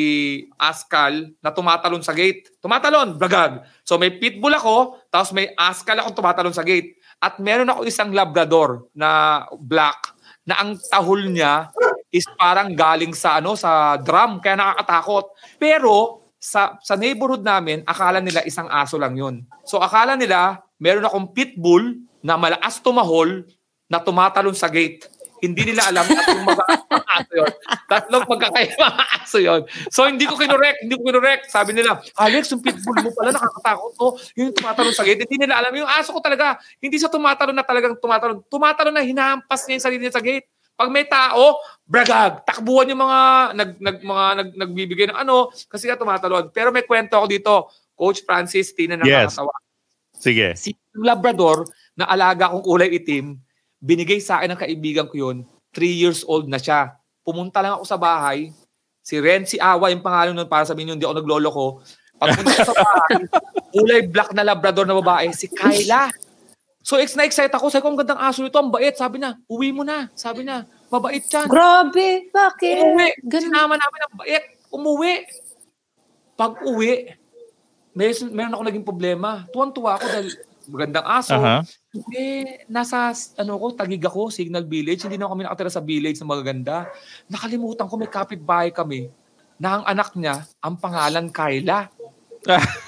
Askal 0.57 1.37
na 1.37 1.53
tumatalon 1.53 2.01
sa 2.01 2.17
gate. 2.17 2.49
Tumatalon, 2.57 3.13
bragag. 3.13 3.61
So 3.85 4.01
may 4.01 4.09
pitbull 4.09 4.57
ako, 4.57 5.05
tapos 5.13 5.37
may 5.37 5.53
Askal 5.53 6.01
akong 6.01 6.17
tumatalon 6.17 6.51
sa 6.51 6.65
gate. 6.65 6.97
At 7.21 7.37
meron 7.37 7.69
ako 7.69 7.85
isang 7.85 8.09
Labrador 8.09 8.89
na 8.97 9.45
black 9.61 10.17
na 10.49 10.65
ang 10.65 10.81
tahol 10.81 11.29
niya 11.29 11.69
is 12.09 12.25
parang 12.41 12.73
galing 12.73 13.13
sa 13.13 13.37
ano 13.37 13.53
sa 13.53 14.01
drum 14.01 14.41
kaya 14.41 14.57
nakakatakot. 14.57 15.25
Pero 15.61 16.25
sa 16.37 16.77
sa 16.85 16.93
neighborhood 16.93 17.41
namin, 17.41 17.81
akala 17.83 18.21
nila 18.21 18.45
isang 18.45 18.69
aso 18.69 18.95
lang 18.95 19.17
'yun. 19.17 19.45
So 19.65 19.81
akala 19.81 20.13
nila 20.13 20.61
meron 20.77 21.05
akong 21.05 21.33
pitbull 21.33 21.97
na 22.21 22.37
malakas 22.37 22.81
tumahol 22.81 23.45
na 23.89 23.97
tumatalon 24.01 24.53
sa 24.53 24.69
gate. 24.69 25.09
Hindi 25.37 25.69
nila 25.69 25.93
alam 25.93 26.01
at 26.01 26.25
yung 26.33 26.49
mga 26.49 26.63
aso 26.89 27.33
yun. 27.37 27.51
Tatlong 27.85 28.25
magkakaibang 28.25 28.95
aso 29.21 29.37
yun. 29.37 29.61
So 29.93 30.09
hindi 30.09 30.25
ko 30.25 30.33
kinorek, 30.33 30.81
hindi 30.81 30.97
ko 30.97 31.05
kinorek. 31.05 31.45
Sabi 31.45 31.77
nila, 31.77 32.01
Alex, 32.17 32.49
yung 32.53 32.65
pitbull 32.65 33.05
mo 33.05 33.13
pala 33.13 33.37
nakakatakot 33.37 33.91
to. 33.93 34.07
Yung 34.41 34.49
tumatalon 34.49 34.93
sa 34.97 35.05
gate. 35.05 35.29
Hindi 35.29 35.45
nila 35.45 35.61
alam. 35.61 35.73
Yung 35.77 35.89
aso 35.89 36.09
ko 36.09 36.19
talaga, 36.25 36.57
hindi 36.81 36.97
siya 36.97 37.13
tumatalon 37.13 37.53
na 37.53 37.61
talagang 37.61 37.93
tumatalon. 38.01 38.41
Tumatalon 38.49 38.93
na 38.97 39.05
hinahampas 39.05 39.69
niya 39.69 39.73
yung 39.77 39.85
sarili 39.85 40.01
niya 40.09 40.17
sa 40.17 40.25
gate. 40.25 40.49
Pag 40.77 40.93
may 40.93 41.09
tao, 41.09 41.57
bragag, 41.89 42.45
takbuhan 42.45 42.93
yung 42.93 43.01
mga 43.01 43.19
nag, 43.57 43.71
nag, 43.81 43.97
mga 44.05 44.25
nag, 44.37 44.49
nagbibigay 44.53 45.09
ng 45.09 45.17
ano 45.17 45.49
kasi 45.65 45.89
nga 45.89 45.97
tumatalon. 45.97 46.53
Pero 46.53 46.69
may 46.69 46.85
kwento 46.85 47.17
ako 47.17 47.25
dito. 47.25 47.53
Coach 47.97 48.21
Francis, 48.21 48.77
Tina 48.77 48.93
Yes. 49.01 49.33
nakakatawa 49.33 49.53
Sige. 50.13 50.47
si 50.53 50.77
Labrador 50.93 51.65
na 51.97 52.05
alaga 52.05 52.53
kong 52.53 52.61
kulay 52.61 52.93
itim, 52.93 53.41
binigay 53.81 54.21
sa 54.21 54.37
akin 54.37 54.53
ng 54.53 54.61
kaibigan 54.61 55.09
ko 55.09 55.17
yun, 55.17 55.37
3 55.73 55.89
years 55.89 56.21
old 56.29 56.45
na 56.45 56.61
siya. 56.61 56.93
Pumunta 57.25 57.57
lang 57.65 57.81
ako 57.81 57.85
sa 57.89 57.97
bahay, 57.97 58.53
si 59.01 59.17
Renzi 59.17 59.57
Awa 59.57 59.89
yung 59.89 60.05
pangalan 60.05 60.37
nun 60.37 60.45
para 60.45 60.61
sabihin 60.61 60.93
nyo, 60.93 60.95
hindi 60.97 61.05
ako 61.09 61.15
naglolo 61.17 61.49
ko. 61.49 61.65
Pagpunta 62.21 62.53
sa 62.65 62.73
bahay, 62.77 63.25
kulay 63.73 64.01
black 64.05 64.29
na 64.37 64.45
Labrador 64.45 64.85
na 64.85 64.97
babae, 64.97 65.33
si 65.33 65.49
Kyla. 65.49 66.13
So 66.87 66.95
ex 66.95 67.19
na 67.19 67.27
excite 67.27 67.51
ako, 67.51 67.67
sabi 67.67 67.83
ko, 67.83 67.91
ang 67.91 67.99
gandang 67.99 68.23
aso 68.23 68.39
nito, 68.39 68.55
ang 68.55 68.71
bait. 68.71 68.95
Sabi 68.95 69.19
na, 69.19 69.35
uwi 69.51 69.75
mo 69.75 69.83
na. 69.83 70.07
Sabi 70.15 70.47
na, 70.47 70.63
mabait 70.87 71.19
yan. 71.19 71.43
Grabe, 71.51 72.31
bakit? 72.31 72.79
Umuwi. 72.79 73.27
Ganun. 73.27 73.51
Sinama 73.51 73.75
namin 73.75 73.99
ang 74.07 74.15
bait. 74.15 74.43
Umuwi. 74.71 75.13
Pag 76.39 76.63
uwi, 76.63 77.11
may, 77.91 78.15
meron 78.31 78.55
ako 78.55 78.63
naging 78.63 78.87
problema. 78.87 79.43
Tuwan-tuwa 79.51 79.99
ako 79.99 80.05
dahil 80.07 80.27
magandang 80.71 81.07
aso. 81.11 81.35
Aha. 81.35 81.59
Eh, 82.15 82.63
nasa, 82.71 83.11
ano 83.35 83.59
ko, 83.59 83.75
tagig 83.75 84.07
ako, 84.07 84.31
Signal 84.31 84.63
Village. 84.63 85.03
Hindi 85.03 85.19
na 85.19 85.27
kami 85.27 85.43
nakatira 85.43 85.67
sa 85.67 85.83
village 85.83 86.23
na 86.23 86.31
magaganda. 86.31 86.87
Nakalimutan 87.27 87.91
ko, 87.91 87.99
may 87.99 88.07
kapitbahay 88.07 88.71
kami 88.71 89.11
na 89.59 89.75
ang 89.75 89.83
anak 89.83 90.15
niya, 90.15 90.47
ang 90.63 90.79
pangalan 90.79 91.35
Kyla. 91.35 91.91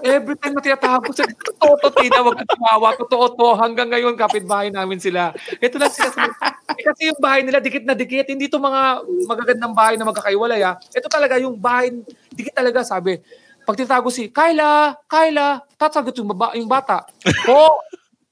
Every 0.00 0.36
time 0.36 0.54
na 0.54 0.62
tinatawag 0.62 1.02
ko, 1.02 1.10
sabi, 1.10 1.34
totoo 1.34 1.74
to, 1.76 1.88
Tina, 1.94 2.20
wag 2.20 2.38
ka 2.38 2.44
totoo 3.02 3.26
to. 3.32 3.48
Hanggang 3.54 3.88
ngayon, 3.88 4.14
kapitbahay 4.14 4.68
namin 4.68 4.98
sila. 4.98 5.30
Ito 5.58 5.76
lang 5.76 5.90
sila. 5.90 6.10
sa- 6.10 6.32
Eh, 6.70 6.84
kasi 6.86 7.10
yung 7.10 7.18
bahay 7.18 7.42
nila, 7.42 7.58
dikit 7.58 7.82
na 7.82 7.92
dikit. 7.92 8.24
Hindi 8.24 8.46
to 8.46 8.56
mga 8.56 9.02
magagandang 9.26 9.74
bahay 9.74 9.94
na 9.96 10.06
magkakaiwalay. 10.06 10.62
ah. 10.62 10.78
Ito 10.90 11.06
talaga, 11.06 11.36
yung 11.36 11.54
bahay, 11.54 11.90
dikit 12.30 12.54
talaga, 12.54 12.80
sabi. 12.80 13.18
Pag 13.62 13.76
tinatago 13.76 14.08
si, 14.08 14.30
Kyla, 14.30 14.96
Kyla, 15.04 15.60
tatagot 15.76 16.14
yung, 16.16 16.30
baba, 16.30 16.54
yung 16.54 16.66
bata. 16.66 17.04
Po, 17.44 17.82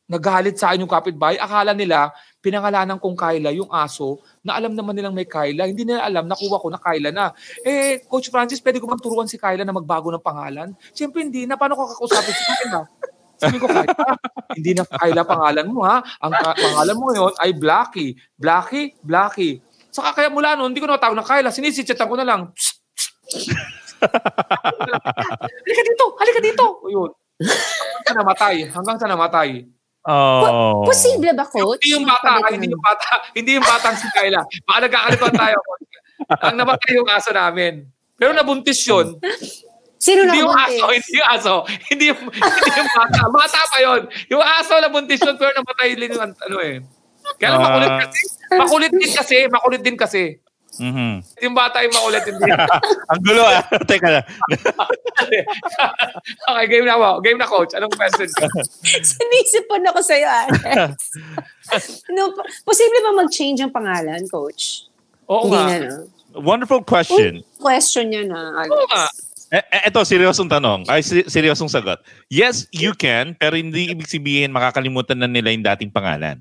nagalit 0.08 0.56
sa 0.56 0.72
akin 0.72 0.82
yung 0.82 0.90
kapitbahay. 0.90 1.36
Akala 1.36 1.76
nila, 1.76 2.08
pinangalanan 2.48 2.96
kong 2.96 3.12
Kyla, 3.12 3.52
yung 3.52 3.68
aso, 3.68 4.24
na 4.40 4.56
alam 4.56 4.72
naman 4.72 4.96
nilang 4.96 5.12
may 5.12 5.28
Kyla. 5.28 5.68
Hindi 5.68 5.84
nila 5.84 6.08
alam, 6.08 6.24
nakuha 6.24 6.56
ko 6.56 6.72
na 6.72 6.80
Kyla 6.80 7.12
na. 7.12 7.26
Eh, 7.60 8.00
Coach 8.08 8.32
Francis, 8.32 8.64
pwede 8.64 8.80
ko 8.80 8.88
bang 8.88 9.02
turuan 9.04 9.28
si 9.28 9.36
Kyla 9.36 9.68
na 9.68 9.76
magbago 9.76 10.08
ng 10.08 10.24
pangalan? 10.24 10.72
Siyempre 10.96 11.20
hindi 11.20 11.44
na. 11.44 11.60
Paano 11.60 11.76
ko 11.76 11.84
kakausapin 11.84 12.32
si 12.32 12.44
Kyla? 12.48 12.88
Sabi 13.38 13.56
ko, 13.60 13.68
Kyla, 13.68 13.92
hindi 14.56 14.72
na 14.72 14.82
Kyla 14.88 15.22
pangalan 15.28 15.68
mo 15.68 15.84
ha. 15.84 16.00
Ang 16.24 16.32
ka- 16.32 16.56
pangalan 16.56 16.96
mo 16.96 17.04
ngayon 17.12 17.32
ay 17.38 17.50
Blacky. 17.52 18.16
Blacky? 18.34 18.96
Blacky. 19.04 19.60
Saka 19.92 20.16
kaya 20.16 20.28
mula 20.32 20.56
noon, 20.56 20.72
hindi 20.72 20.80
ko 20.80 20.88
na 20.88 20.96
matawag 20.96 21.14
na 21.14 21.28
Kyla. 21.28 21.52
Sinisichatan 21.52 22.08
ko 22.08 22.16
na 22.16 22.26
lang. 22.26 22.50
Halika 25.62 25.82
dito, 25.84 26.04
halika 26.16 26.40
dito. 26.40 26.66
O 26.80 26.88
yun. 26.88 27.10
Hanggang 27.38 28.06
sa 28.06 28.14
namatay. 28.16 28.54
Hanggang 28.72 28.98
sa 28.98 29.06
namatay. 29.06 29.48
Oh. 30.08 30.88
Posible 30.88 31.36
ba, 31.36 31.44
coach? 31.44 31.84
Hindi 31.84 32.00
yung 32.00 32.08
bata, 32.08 32.40
hindi 32.48 32.72
yung 32.72 32.80
bata, 32.80 33.10
hindi 33.36 33.50
yung 33.60 33.66
batang 33.68 33.92
si 34.00 34.08
Kyla. 34.16 34.40
Baka 34.64 34.78
nagkakalituan 34.88 35.34
tayo. 35.36 35.58
Ang 36.48 36.56
namatay 36.56 36.96
yung 36.96 37.08
aso 37.12 37.30
namin. 37.36 37.84
Pero 38.16 38.32
nabuntis 38.32 38.80
yun. 38.88 39.20
Sino 40.00 40.24
Hindi 40.24 40.40
yung 40.40 40.54
aso, 40.54 40.84
hindi 40.88 41.12
yung 41.12 41.28
aso. 41.28 41.54
Hindi 41.92 42.04
yung, 42.08 42.20
hindi 42.24 42.78
yung 42.80 42.92
bata. 42.96 43.20
Bata 43.28 43.60
pa 43.68 43.78
yun. 43.84 44.02
Yung 44.32 44.40
aso 44.40 44.72
nabuntis 44.80 45.20
yun, 45.20 45.36
pero 45.36 45.52
namatay 45.52 45.92
din 45.92 46.16
yung 46.16 46.24
ano 46.24 46.56
eh. 46.64 46.80
Kaya 47.36 47.48
lang 47.52 47.62
makulit 47.68 47.92
kasi. 48.00 48.20
Makulit 48.56 48.92
din 48.96 49.12
kasi. 49.12 49.36
Makulit 49.52 49.82
din 49.84 49.96
kasi. 50.00 50.22
Mhm. 50.78 51.22
Yung 51.42 51.54
bata 51.54 51.82
yung 51.82 51.94
makulit 51.94 52.22
hindi. 52.22 52.46
Ang 53.10 53.20
gulo 53.22 53.42
ah. 53.42 53.62
Teka 53.90 54.08
lang. 54.08 54.26
okay, 56.48 56.66
game 56.70 56.86
na 56.86 56.94
ako. 56.94 57.08
Game 57.20 57.38
na 57.38 57.48
coach. 57.50 57.74
Anong 57.74 57.92
question 57.92 58.30
ka? 58.30 58.46
Sinisipon 59.02 59.82
ako 59.90 60.00
sa'yo, 60.02 60.26
Alex. 60.26 60.94
no, 62.14 62.32
po- 62.32 62.46
posible 62.64 63.00
ba 63.02 63.12
mag-change 63.18 63.58
ang 63.58 63.74
pangalan, 63.74 64.22
coach? 64.30 64.86
Oo 65.26 65.46
Hindi 65.46 65.58
nga. 65.58 65.66
na, 65.66 65.86
no? 65.90 65.98
Wonderful 66.38 66.86
question. 66.86 67.42
Question 67.58 68.14
niya 68.14 68.22
na, 68.24 68.62
Alex. 68.62 68.70
Oo 68.70 68.86
nga. 68.86 69.06
Eh, 69.48 69.64
eh, 69.64 69.82
ito, 69.88 70.00
seryosong 70.04 70.46
tanong. 70.46 70.84
Ay, 70.86 71.00
seryosong 71.02 71.72
sagot. 71.72 72.04
Yes, 72.28 72.68
you 72.68 72.92
can, 72.92 73.32
pero 73.32 73.56
hindi 73.56 73.88
ibig 73.88 74.04
sabihin 74.04 74.52
makakalimutan 74.52 75.16
na 75.16 75.26
nila 75.26 75.48
yung 75.48 75.64
dating 75.64 75.88
pangalan. 75.88 76.36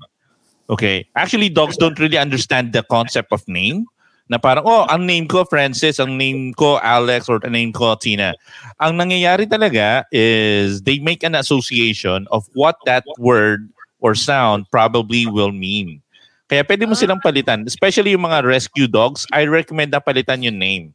Okay? 0.68 1.08
Actually, 1.16 1.48
dogs 1.48 1.80
don't 1.80 1.96
really 1.96 2.20
understand 2.20 2.76
the 2.76 2.84
concept 2.84 3.32
of 3.32 3.40
name. 3.48 3.88
Na 4.28 4.36
parang, 4.36 4.64
oh, 4.68 4.84
ang 4.92 5.08
name 5.08 5.24
ko 5.24 5.48
Francis, 5.48 5.96
ang 5.96 6.20
name 6.20 6.52
ko 6.52 6.76
Alex, 6.84 7.32
or 7.32 7.40
ang 7.40 7.56
name 7.56 7.72
ko 7.72 7.96
Tina. 7.96 8.36
Ang 8.76 9.00
nangyayari 9.00 9.48
talaga 9.48 10.04
is 10.12 10.84
they 10.84 11.00
make 11.00 11.24
an 11.24 11.32
association 11.32 12.28
of 12.28 12.44
what 12.52 12.76
that 12.84 13.04
word 13.16 13.72
or 14.04 14.12
sound 14.12 14.68
probably 14.68 15.24
will 15.24 15.52
mean. 15.52 16.04
Kaya 16.48 16.64
pwede 16.64 16.84
mo 16.84 16.92
silang 16.92 17.24
palitan. 17.24 17.64
Especially 17.64 18.12
yung 18.12 18.28
mga 18.28 18.44
rescue 18.44 18.88
dogs, 18.88 19.24
I 19.32 19.48
recommend 19.48 19.92
na 19.92 20.00
palitan 20.00 20.44
yung 20.44 20.60
name 20.60 20.92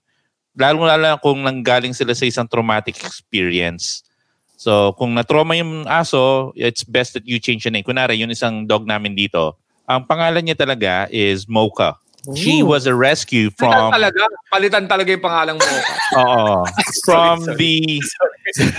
lalo 0.54 0.86
lalo 0.86 1.18
kung 1.22 1.42
nanggaling 1.42 1.98
sila 1.98 2.14
sa 2.14 2.26
isang 2.30 2.48
traumatic 2.48 3.02
experience. 3.02 4.06
So, 4.54 4.96
kung 4.96 5.18
na-trauma 5.18 5.60
yung 5.60 5.90
aso, 5.90 6.54
it's 6.56 6.88
best 6.88 7.18
that 7.18 7.28
you 7.28 7.42
change 7.42 7.68
the 7.68 7.74
name. 7.74 7.84
Kunwari, 7.84 8.16
yun 8.16 8.32
isang 8.32 8.64
dog 8.64 8.88
namin 8.88 9.12
dito. 9.12 9.60
Ang 9.84 10.08
pangalan 10.08 10.40
niya 10.40 10.56
talaga 10.56 11.12
is 11.12 11.50
Mocha. 11.52 12.00
She 12.32 12.64
was 12.64 12.88
a 12.88 12.96
rescue 12.96 13.52
Palitan 13.52 13.92
from 13.92 13.92
talaga. 14.00 14.24
Palitan 14.48 14.88
talaga 14.88 15.12
yung 15.12 15.20
pangalan 15.20 15.56
mo. 15.60 15.68
Oo. 16.24 16.64
from 17.04 17.44
sorry. 17.44 17.60
the 17.60 18.00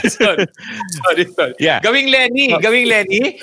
sorry, 0.09 0.47
sorry, 0.89 1.25
sorry. 1.29 1.55
yeah. 1.61 1.77
Gawing 1.85 2.09
Lenny. 2.09 2.57
Gawing 2.57 2.89
Lenny. 2.89 3.37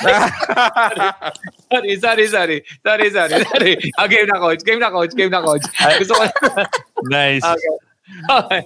sorry, 1.68 2.00
sorry, 2.00 2.26
sorry. 2.32 2.58
Sorry, 2.80 3.06
sorry, 3.12 3.44
sorry. 3.44 3.72
Ah, 4.00 4.08
game 4.08 4.24
na 4.24 4.40
coach. 4.40 4.64
Game 4.64 4.80
na 4.80 4.88
coach. 4.88 5.12
Game 5.12 5.28
na 5.28 5.44
coach. 5.44 5.68
Gusto 6.00 6.14
ko 6.16 6.24
nice. 7.12 7.44
Okay. 7.44 7.76
Okay. 8.30 8.62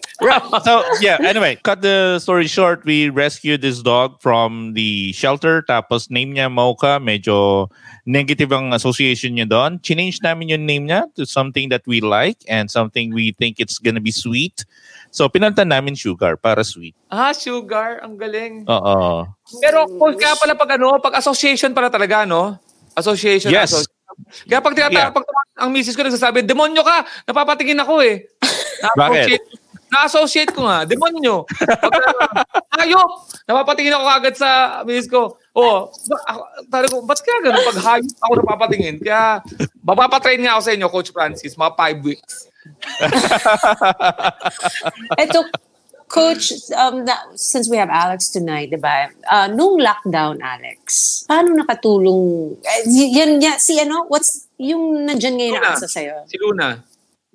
so 0.60 0.84
yeah 1.00 1.16
anyway 1.24 1.56
cut 1.64 1.80
the 1.80 2.20
story 2.20 2.44
short 2.44 2.84
we 2.84 3.08
rescued 3.08 3.64
this 3.64 3.80
dog 3.80 4.20
from 4.20 4.76
the 4.76 5.12
shelter 5.16 5.64
tapos 5.64 6.12
name 6.12 6.36
niya 6.36 6.52
Mocha 6.52 7.00
medyo 7.00 7.66
negative 8.04 8.52
ang 8.52 8.76
association 8.76 9.32
niya 9.40 9.48
doon 9.48 9.80
change 9.80 10.20
namin 10.20 10.52
yung 10.52 10.64
name 10.68 10.84
niya 10.84 11.08
to 11.16 11.24
something 11.24 11.72
that 11.72 11.80
we 11.88 12.04
like 12.04 12.36
and 12.52 12.68
something 12.68 13.16
we 13.16 13.32
think 13.40 13.56
it's 13.56 13.80
gonna 13.80 14.00
be 14.02 14.12
sweet 14.12 14.64
so 15.08 15.24
pinalitan 15.24 15.72
namin 15.72 15.96
sugar 15.96 16.36
para 16.36 16.60
sweet 16.60 16.92
Ah, 17.10 17.34
sugar. 17.34 17.98
Ang 18.06 18.14
galing. 18.14 18.62
oo 18.70 19.26
Pero 19.58 19.82
coach, 19.98 20.14
kaya 20.14 20.38
pala 20.38 20.54
pag 20.54 20.78
ano, 20.78 20.94
pag 21.02 21.18
association 21.18 21.74
pala 21.74 21.90
talaga, 21.90 22.22
no? 22.22 22.54
Association. 22.94 23.50
Yes. 23.50 23.82
Kaya 24.46 24.60
pag 24.62 24.74
tinatawag, 24.76 25.10
Yeah. 25.10 25.14
pag 25.14 25.26
ang 25.60 25.70
misis 25.74 25.92
ko 25.96 26.02
nagsasabi, 26.02 26.46
demonyo 26.46 26.80
ka! 26.80 27.04
Napapatingin 27.28 27.82
ako 27.82 28.00
eh. 28.00 28.30
Na-associate, 28.96 29.46
na-associate 29.90 30.52
ko 30.56 30.64
nga, 30.64 30.88
demonyo. 30.88 31.44
Pag, 31.68 31.92
hayop! 32.80 33.10
Napapatingin 33.44 33.92
ako 33.92 34.04
agad 34.08 34.34
sa 34.38 34.80
misis 34.86 35.10
ko. 35.10 35.36
Oh, 35.50 35.90
sabi 36.70 36.86
ko, 36.86 37.02
ba't 37.02 37.20
kaya 37.20 37.42
ganun? 37.42 37.66
Pag 37.74 37.82
hayop 37.82 38.16
ako 38.22 38.32
napapatingin. 38.40 38.96
Kaya, 39.02 39.42
mapapatrain 39.82 40.40
nga 40.40 40.56
ako 40.56 40.62
sa 40.62 40.72
inyo, 40.78 40.86
Coach 40.88 41.10
Francis, 41.10 41.58
mga 41.58 41.74
five 41.76 41.98
weeks. 42.00 42.46
Eto, 45.18 45.44
Coach, 46.10 46.50
um, 46.74 47.06
na, 47.06 47.14
since 47.38 47.70
we 47.70 47.78
have 47.78 47.86
Alex 47.86 48.34
tonight, 48.34 48.74
di 48.74 48.80
ba? 48.82 49.14
Uh, 49.30 49.46
nung 49.46 49.78
lockdown, 49.78 50.42
Alex, 50.42 51.22
paano 51.30 51.54
nakatulong? 51.54 52.58
Y- 52.90 53.14
yan, 53.14 53.38
yan, 53.38 53.62
si 53.62 53.78
ano, 53.78 54.10
what's 54.10 54.50
yung 54.58 55.06
nandyan 55.06 55.38
ngayon 55.38 55.62
Luna. 55.62 55.70
na 55.70 55.78
asa 55.78 55.86
sa'yo? 55.86 56.26
Si 56.26 56.36
Luna. 56.36 56.66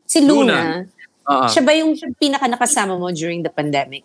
Si 0.03 0.19
Luna. 0.19 0.83
Oo. 1.25 1.47
Siya 1.47 1.63
ba 1.63 1.71
yung 1.71 1.95
pinaka 2.19 2.51
nakasama 2.51 2.99
mo 2.99 3.07
during 3.15 3.47
the 3.47 3.49
pandemic? 3.49 4.03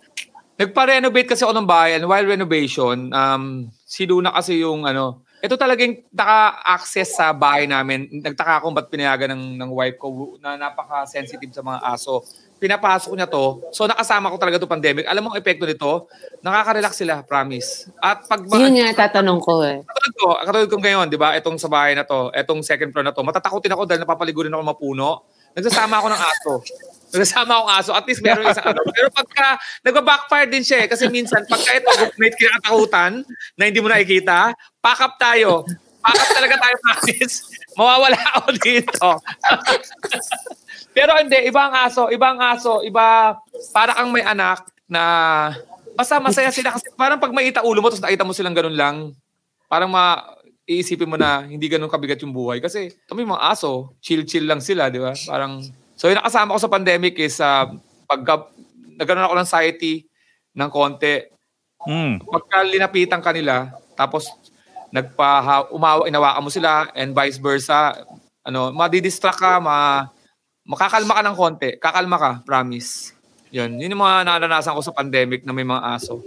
Nagpa-renovate 0.55 1.35
kasi 1.35 1.43
ako 1.43 1.53
ng 1.59 1.67
bahay 1.67 1.99
and 1.99 2.07
while 2.07 2.25
renovation, 2.25 3.11
um, 3.11 3.67
si 3.83 4.07
Luna 4.07 4.31
kasi 4.31 4.63
yung 4.63 4.87
ano, 4.87 5.27
ito 5.41 5.57
talagang 5.57 6.05
naka-access 6.13 7.17
sa 7.17 7.33
bahay 7.33 7.65
namin. 7.65 8.07
Nagtaka 8.23 8.61
ako 8.61 8.77
ba't 8.77 8.87
pinayagan 8.93 9.33
ng, 9.33 9.45
ng 9.57 9.71
wife 9.73 9.97
ko 9.97 10.37
na 10.37 10.61
napaka-sensitive 10.61 11.51
sa 11.51 11.65
mga 11.65 11.81
aso. 11.81 12.23
Pinapasok 12.61 13.17
niya 13.17 13.25
to. 13.25 13.65
So 13.73 13.89
nakasama 13.89 14.29
ko 14.29 14.37
talaga 14.37 14.61
to 14.61 14.69
pandemic. 14.69 15.09
Alam 15.09 15.27
mo 15.27 15.29
ang 15.33 15.41
epekto 15.41 15.65
nito? 15.65 16.13
Nakaka-relax 16.45 16.93
sila, 17.01 17.25
promise. 17.25 17.89
At 17.97 18.29
pag 18.29 18.45
Yun 18.45 18.77
nga 18.77 19.09
tatanong 19.09 19.41
ko 19.41 19.65
eh. 19.65 19.81
katulad 19.81 20.13
ko, 20.21 20.27
katulad 20.45 20.69
ko 20.69 20.77
ngayon, 20.77 21.07
di 21.09 21.17
ba? 21.17 21.33
Itong 21.41 21.57
sa 21.57 21.73
bahay 21.73 21.97
na 21.97 22.05
to, 22.05 22.29
itong 22.37 22.61
second 22.61 22.93
floor 22.93 23.09
na 23.09 23.17
to, 23.17 23.25
matatakotin 23.25 23.73
ako 23.73 23.89
dahil 23.89 24.05
napapaligurin 24.05 24.53
ako 24.53 24.63
mapuno. 24.77 25.25
Nagsasama 25.57 26.05
ako 26.05 26.07
ng 26.13 26.21
aso. 26.21 26.53
Nagsasama 27.11 27.53
akong 27.59 27.73
aso. 27.75 27.91
At 27.97 28.05
least 28.07 28.23
meron 28.23 28.47
isang 28.47 28.71
ano. 28.71 28.85
Pero 28.93 29.09
pagka, 29.11 29.59
nagba-backfire 29.83 30.49
din 30.53 30.63
siya 30.63 30.85
eh. 30.85 30.89
Kasi 30.93 31.11
minsan, 31.11 31.43
pagka 31.49 31.75
ito, 31.75 31.91
may 32.21 32.31
kinakatakutan 32.31 33.25
na 33.59 33.63
hindi 33.67 33.81
mo 33.83 33.91
nakikita, 33.91 34.55
pack 34.79 35.01
up 35.01 35.15
tayo. 35.19 35.67
Pack 36.05 36.17
up 36.23 36.31
talaga 36.39 36.55
tayo, 36.61 36.75
Francis. 36.87 37.33
Mawawala 37.75 38.21
ako 38.39 38.49
dito. 38.63 39.09
Pero 41.01 41.17
hindi, 41.17 41.39
ibang 41.49 41.73
aso, 41.73 42.13
ibang 42.13 42.37
aso, 42.37 42.85
iba, 42.85 43.33
para 43.73 43.97
kang 43.97 44.13
may 44.13 44.21
anak 44.21 44.69
na 44.85 45.01
basta 45.97 46.21
masaya 46.21 46.53
sila 46.53 46.77
kasi 46.77 46.93
parang 46.93 47.17
pag 47.17 47.33
maita 47.33 47.65
ulo 47.65 47.81
mo 47.81 47.89
tapos 47.89 48.05
nakita 48.05 48.29
mo 48.29 48.37
silang 48.37 48.53
ganun 48.53 48.77
lang, 48.77 48.97
parang 49.65 49.89
ma 49.89 50.37
iisipin 50.69 51.09
mo 51.09 51.17
na 51.17 51.49
hindi 51.49 51.73
ganun 51.73 51.89
kabigat 51.89 52.21
yung 52.21 52.37
buhay. 52.37 52.61
Kasi 52.61 52.93
kami 53.09 53.25
mga 53.25 53.49
aso, 53.49 53.97
chill-chill 54.05 54.45
lang 54.45 54.61
sila, 54.61 54.93
di 54.93 55.01
ba? 55.01 55.17
Parang, 55.25 55.65
so 55.97 56.13
yung 56.13 56.21
nakasama 56.21 56.53
ko 56.53 56.61
sa 56.61 56.69
pandemic 56.69 57.17
is 57.17 57.41
uh, 57.41 57.65
pagka 58.05 58.53
nagkaroon 59.01 59.25
ako 59.25 59.35
ng 59.41 59.45
anxiety 59.49 60.05
ng 60.53 60.69
konti, 60.69 61.17
Mm. 61.81 62.21
pagka 62.29 62.61
linapitan 62.61 63.25
kanila, 63.25 63.73
tapos 63.97 64.29
nagpa 64.93 65.65
umawa 65.73 66.05
inawakan 66.05 66.45
mo 66.45 66.53
sila 66.53 66.93
and 66.93 67.17
vice 67.17 67.41
versa, 67.41 68.05
ano, 68.45 68.69
madidistract 68.69 69.41
ka, 69.41 69.57
ma 69.57 70.05
makakalma 70.67 71.13
ka 71.19 71.23
ng 71.25 71.37
konti. 71.37 71.71
Kakalma 71.81 72.17
ka, 72.17 72.31
promise. 72.45 73.13
Yun, 73.51 73.83
yun 73.83 73.91
yung 73.91 74.03
mga 74.07 74.31
naranasan 74.31 74.79
ko 74.79 74.83
sa 74.83 74.95
pandemic 74.95 75.43
na 75.43 75.51
may 75.51 75.67
mga 75.67 75.83
aso. 75.83 76.23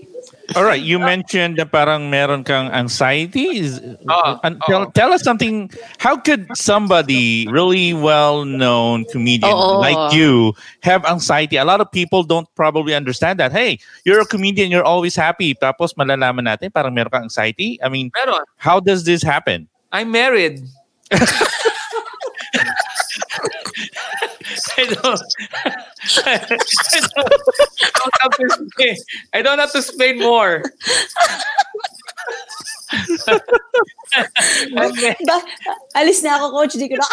All 0.60 0.68
right, 0.68 0.84
you 0.84 1.00
mentioned 1.00 1.56
na 1.56 1.64
parang 1.64 2.12
meron 2.12 2.44
kang 2.44 2.68
anxiety. 2.76 3.64
Is, 3.64 3.80
an- 3.80 4.60
oo. 4.60 4.68
tell, 4.68 4.92
tell 4.92 5.12
us 5.16 5.24
something. 5.24 5.72
How 6.04 6.20
could 6.20 6.52
somebody 6.52 7.48
really 7.48 7.96
well-known 7.96 9.08
comedian 9.08 9.56
Oo. 9.56 9.80
like 9.80 10.12
you 10.12 10.52
have 10.84 11.08
anxiety? 11.08 11.56
A 11.56 11.64
lot 11.64 11.80
of 11.80 11.88
people 11.96 12.28
don't 12.28 12.48
probably 12.60 12.92
understand 12.92 13.40
that. 13.40 13.56
Hey, 13.56 13.80
you're 14.04 14.20
a 14.20 14.28
comedian, 14.28 14.68
you're 14.68 14.84
always 14.84 15.16
happy. 15.16 15.56
Tapos 15.56 15.96
malalaman 15.96 16.44
natin 16.44 16.76
parang 16.76 16.92
meron 16.92 17.12
kang 17.12 17.24
anxiety. 17.32 17.80
I 17.80 17.88
mean, 17.88 18.12
Meron. 18.20 18.44
how 18.60 18.84
does 18.84 19.08
this 19.08 19.24
happen? 19.24 19.72
I'm 19.96 20.12
married. 20.12 20.60
I 24.78 24.86
don't, 24.86 25.22
I 26.26 26.38
don't, 28.00 28.16
have 28.22 28.32
to 28.32 28.44
explain. 28.44 28.96
I 29.34 29.42
don't 29.42 29.60
have 29.60 29.72
to 29.72 29.78
explain 29.80 30.20
more. 30.20 30.64
Ba, 35.26 35.38
alis 35.98 36.22
na 36.22 36.38
ako, 36.38 36.54
Coach. 36.54 36.78
Di 36.78 36.88
ko 36.90 36.96
na... 37.02 37.08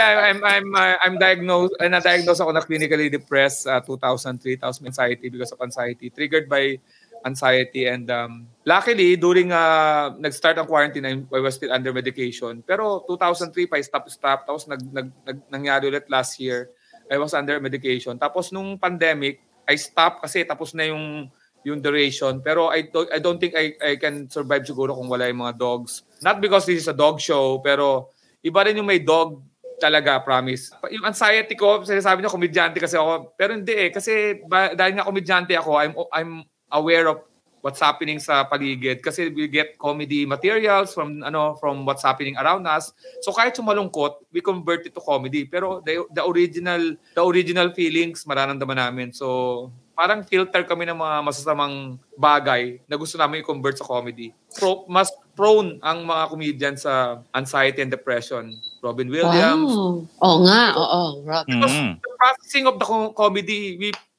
I'm 0.30 0.42
I'm 0.42 0.68
uh, 0.74 0.96
I'm 1.02 1.16
diagnosed 1.18 1.74
uh, 1.78 1.86
na-diagnose 1.86 2.40
ako 2.42 2.50
na 2.54 2.62
clinically 2.66 3.10
depressed 3.10 3.66
uh, 3.66 3.80
2003 3.82 4.58
tapos 4.58 4.82
may 4.82 4.90
anxiety 4.90 5.28
because 5.30 5.52
of 5.54 5.60
anxiety 5.62 6.10
triggered 6.10 6.50
by 6.50 6.78
anxiety 7.24 7.86
and 7.86 8.08
um, 8.10 8.46
luckily 8.64 9.16
during 9.16 9.52
uh, 9.52 10.12
nag-start 10.16 10.56
ang 10.56 10.68
quarantine 10.68 11.06
I, 11.06 11.40
was 11.40 11.56
still 11.56 11.72
under 11.72 11.92
medication. 11.92 12.64
Pero 12.64 13.04
2003 13.08 13.68
pa 13.68 13.76
stop 13.82 14.06
stop. 14.08 14.38
Tapos 14.48 14.64
nag, 14.68 14.80
nag, 14.92 15.08
nag 15.24 15.38
nangyari 15.52 15.88
ulit 15.88 16.08
last 16.08 16.40
year. 16.40 16.70
I 17.10 17.18
was 17.18 17.34
under 17.34 17.58
medication. 17.58 18.16
Tapos 18.16 18.54
nung 18.54 18.78
pandemic 18.78 19.42
I 19.68 19.76
stopped 19.76 20.24
kasi 20.24 20.42
tapos 20.46 20.72
na 20.72 20.88
yung 20.88 21.28
yung 21.60 21.78
duration. 21.84 22.40
Pero 22.40 22.72
I 22.72 22.88
don't, 22.88 23.10
I 23.12 23.18
don't 23.20 23.36
think 23.36 23.52
I, 23.52 23.76
I 23.80 23.92
can 24.00 24.30
survive 24.32 24.64
siguro 24.64 24.96
kung 24.96 25.12
wala 25.12 25.28
yung 25.28 25.44
mga 25.44 25.60
dogs. 25.60 26.08
Not 26.24 26.40
because 26.40 26.64
this 26.64 26.84
is 26.84 26.88
a 26.88 26.96
dog 26.96 27.20
show 27.20 27.60
pero 27.60 28.08
iba 28.40 28.64
rin 28.64 28.80
yung 28.80 28.88
may 28.88 29.04
dog 29.04 29.44
talaga, 29.80 30.20
promise. 30.20 30.68
Yung 30.92 31.08
anxiety 31.08 31.56
ko, 31.56 31.80
sinasabi 31.80 32.20
niyo, 32.20 32.28
komedyante 32.28 32.76
kasi 32.76 33.00
ako. 33.00 33.32
Pero 33.34 33.56
hindi 33.56 33.72
eh, 33.72 33.88
kasi 33.88 34.44
ba, 34.44 34.76
dahil 34.76 35.00
nga 35.00 35.08
komedyante 35.08 35.56
ako, 35.56 35.70
I'm, 35.80 35.92
I'm 36.12 36.32
aware 36.70 37.06
of 37.08 37.18
what's 37.60 37.76
happening 37.78 38.16
sa 38.16 38.48
paligid 38.48 39.04
kasi 39.04 39.28
we 39.28 39.44
get 39.44 39.76
comedy 39.76 40.24
materials 40.24 40.96
from 40.96 41.20
ano 41.20 41.60
from 41.60 41.84
what's 41.84 42.00
happening 42.00 42.32
around 42.40 42.64
us 42.64 42.88
so 43.20 43.28
kahit 43.30 43.52
sumalungkot 43.52 44.16
we 44.32 44.40
convert 44.40 44.80
it 44.88 44.96
to 44.96 45.02
comedy 45.04 45.44
pero 45.44 45.84
the, 45.84 46.00
the 46.16 46.24
original 46.24 46.80
the 47.12 47.20
original 47.20 47.68
feelings 47.76 48.24
mararamdaman 48.24 48.80
namin 48.80 49.08
so 49.12 49.68
parang 49.92 50.24
filter 50.24 50.64
kami 50.64 50.88
ng 50.88 50.96
mga 50.96 51.16
masasamang 51.20 52.00
bagay 52.16 52.80
na 52.88 52.96
gusto 52.96 53.20
namin 53.20 53.44
i-convert 53.44 53.76
sa 53.76 53.84
comedy 53.84 54.32
Pro, 54.56 54.88
mas 54.88 55.12
prone 55.36 55.76
ang 55.84 56.08
mga 56.08 56.24
comedian 56.32 56.74
sa 56.80 57.20
anxiety 57.36 57.84
and 57.84 57.92
depression 57.92 58.56
Robin 58.80 59.12
Williams 59.12 59.68
Wow. 59.68 60.08
Oo 60.24 60.38
nga, 60.48 60.62
oo. 60.72 61.02
Rock. 61.28 61.44
Because 61.44 61.76
Mhm. 61.76 62.00
the 62.00 62.10
processing 62.16 62.64
of 62.64 62.80
the 62.80 62.86
co- 62.88 63.12
comedy, 63.12 63.76
we, 63.76 63.92
we 63.92 64.09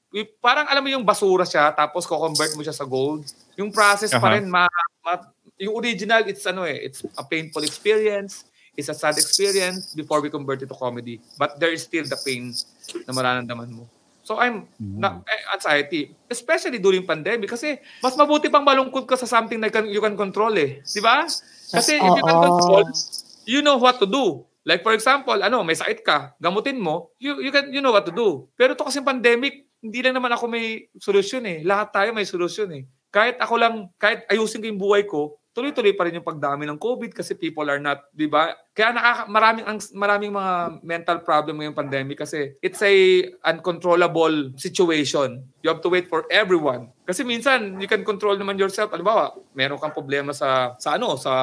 parang 0.43 0.67
alam 0.67 0.84
mo 0.84 0.89
yung 0.91 1.08
basura 1.08 1.47
siya 1.47 1.71
tapos 1.71 2.04
ko-convert 2.04 2.52
mo 2.60 2.62
siya 2.62 2.76
sa 2.76 2.84
gold. 2.84 3.24
Yung 3.56 3.71
process 3.71 4.12
pa 4.12 4.28
Aha. 4.28 4.36
rin, 4.38 4.52
ma, 4.52 4.67
ma- 5.08 5.32
yung 5.56 5.78
original, 5.78 6.28
it's 6.28 6.43
ano 6.43 6.67
eh, 6.67 6.84
it's 6.84 7.06
a 7.15 7.24
painful 7.24 7.63
experience, 7.63 8.43
it's 8.76 8.91
a 8.91 8.97
sad 8.97 9.15
experience 9.15 9.95
before 9.95 10.19
we 10.19 10.28
convert 10.28 10.60
it 10.60 10.67
to 10.67 10.76
comedy. 10.76 11.24
But 11.39 11.62
there 11.63 11.71
is 11.71 11.88
still 11.88 12.04
the 12.04 12.19
pain 12.19 12.52
na 13.08 13.15
mararamdaman 13.15 13.71
mo. 13.71 13.88
So 14.21 14.38
I'm 14.38 14.69
na, 14.80 15.24
eh, 15.26 15.41
anxiety, 15.56 16.13
especially 16.30 16.78
during 16.78 17.08
pandemic 17.08 17.50
kasi 17.50 17.82
mas 18.04 18.13
mabuti 18.13 18.52
pang 18.52 18.67
malungkot 18.67 19.10
ka 19.10 19.17
sa 19.17 19.26
something 19.26 19.58
na 19.58 19.71
can, 19.71 19.89
you 19.89 20.04
can 20.04 20.13
control 20.13 20.54
eh. 20.60 20.84
Di 20.86 21.02
ba? 21.02 21.26
Kasi 21.71 21.97
if 21.97 22.12
you 22.12 22.24
can 22.24 22.39
control, 22.39 22.86
you 23.47 23.60
know 23.63 23.80
what 23.80 23.97
to 23.97 24.06
do. 24.06 24.45
Like 24.62 24.86
for 24.86 24.93
example, 24.93 25.41
ano, 25.41 25.65
may 25.65 25.74
sakit 25.74 26.06
ka, 26.06 26.38
gamutin 26.38 26.78
mo, 26.78 27.10
you 27.17 27.41
you 27.41 27.50
can 27.50 27.74
you 27.74 27.82
know 27.82 27.89
what 27.89 28.06
to 28.06 28.13
do. 28.13 28.45
Pero 28.54 28.78
to 28.78 28.86
kasi 28.86 29.02
pandemic, 29.02 29.70
hindi 29.82 30.00
lang 30.06 30.15
naman 30.15 30.32
ako 30.32 30.46
may 30.46 30.88
solusyon 31.02 31.44
eh. 31.50 31.58
Lahat 31.65 31.89
tayo 31.89 32.13
may 32.13 32.26
solusyon 32.26 32.70
eh. 32.78 32.84
Kahit 33.12 33.41
ako 33.41 33.54
lang, 33.60 33.74
kahit 33.98 34.24
ayusin 34.32 34.62
ko 34.63 34.70
yung 34.70 34.80
buhay 34.80 35.04
ko, 35.04 35.41
tuloy-tuloy 35.52 35.91
pa 36.00 36.08
rin 36.08 36.15
yung 36.15 36.24
pagdami 36.24 36.63
ng 36.63 36.80
COVID 36.80 37.12
kasi 37.12 37.36
people 37.36 37.67
are 37.67 37.82
not, 37.82 38.08
di 38.15 38.24
ba? 38.24 38.56
Kaya 38.72 38.96
nakaka, 38.96 39.22
maraming, 39.28 39.65
ang, 39.67 39.80
maraming 39.91 40.32
mga 40.32 40.54
mental 40.80 41.17
problem 41.28 41.60
ngayong 41.60 41.76
pandemic 41.76 42.24
kasi 42.24 42.56
it's 42.63 42.80
a 42.80 43.28
uncontrollable 43.44 44.56
situation. 44.56 45.44
You 45.60 45.76
have 45.76 45.84
to 45.84 45.91
wait 45.91 46.08
for 46.08 46.24
everyone. 46.32 46.96
Kasi 47.04 47.28
minsan, 47.28 47.84
you 47.84 47.89
can 47.91 48.08
control 48.08 48.39
naman 48.39 48.56
yourself. 48.56 48.96
Halimbawa, 48.96 49.36
meron 49.52 49.76
kang 49.76 49.91
problema 49.91 50.32
sa, 50.32 50.80
sa 50.80 50.96
ano, 50.96 51.20
sa 51.20 51.34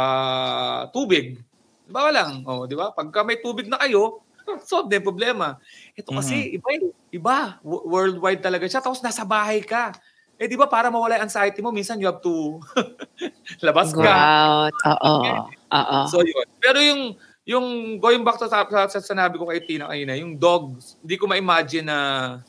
tubig. 0.89 1.37
Halimbawa 1.85 2.09
lang, 2.09 2.31
oh, 2.49 2.65
di 2.65 2.81
ba? 2.81 2.97
Pagka 2.97 3.21
may 3.29 3.45
tubig 3.45 3.69
na 3.69 3.77
kayo, 3.77 4.25
solve 4.71 4.89
din 4.89 5.05
problema. 5.05 5.59
Ito 5.95 6.15
kasi, 6.15 6.57
mm-hmm. 6.57 6.57
iba, 6.57 6.69
iba. 7.13 7.37
Worldwide 7.65 8.41
talaga 8.41 8.65
siya. 8.67 8.83
Tapos 8.83 9.03
nasa 9.05 9.27
bahay 9.27 9.61
ka. 9.61 9.93
Eh 10.39 10.47
di 10.47 10.55
ba 10.55 10.71
para 10.71 10.87
mawala 10.87 11.19
yung 11.19 11.27
anxiety 11.27 11.59
mo, 11.59 11.75
minsan 11.75 11.99
you 11.99 12.07
have 12.07 12.23
to 12.23 12.63
labas 13.67 13.91
Go 13.91 14.07
ka. 14.07 14.15
out. 14.15 14.77
Oo. 14.87 15.15
Oo. 15.51 15.99
So 16.07 16.23
yun. 16.23 16.47
Pero 16.63 16.79
yung 16.79 17.19
yung 17.49 17.97
going 17.97 18.21
back 18.21 18.37
to 18.37 18.45
sa, 18.45 18.69
sa, 18.69 18.93
sa 18.93 19.01
sinabi 19.01 19.41
ko 19.41 19.49
kay 19.49 19.65
Tina 19.65 19.89
kanina, 19.89 20.13
yung 20.21 20.37
dogs, 20.37 21.01
hindi 21.01 21.17
ko 21.17 21.25
ma-imagine 21.25 21.89
na 21.89 21.99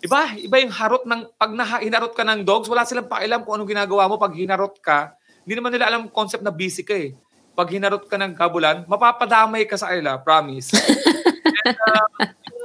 iba, 0.04 0.36
iba 0.36 0.60
yung 0.60 0.76
harot 0.76 1.08
ng 1.08 1.40
pag 1.40 1.56
na, 1.56 1.80
hinarot 1.80 2.12
ka 2.12 2.28
ng 2.28 2.44
dogs, 2.44 2.68
wala 2.68 2.84
silang 2.84 3.08
pakialam 3.08 3.48
kung 3.48 3.56
anong 3.56 3.72
ginagawa 3.72 4.12
mo 4.12 4.20
pag 4.20 4.36
hinarot 4.36 4.76
ka. 4.84 5.16
Hindi 5.48 5.56
naman 5.56 5.72
nila 5.72 5.88
alam 5.88 6.12
concept 6.12 6.44
na 6.44 6.52
busy 6.52 6.84
ka 6.84 6.92
eh. 6.92 7.16
Pag 7.56 7.72
hinarot 7.72 8.12
ka 8.12 8.20
ng 8.20 8.36
kabulan, 8.36 8.84
mapapadamay 8.92 9.64
ka 9.64 9.80
sa 9.80 9.88
kanila, 9.88 10.20
promise. 10.20 10.76
And, 11.66 11.78
uh, 11.78 12.08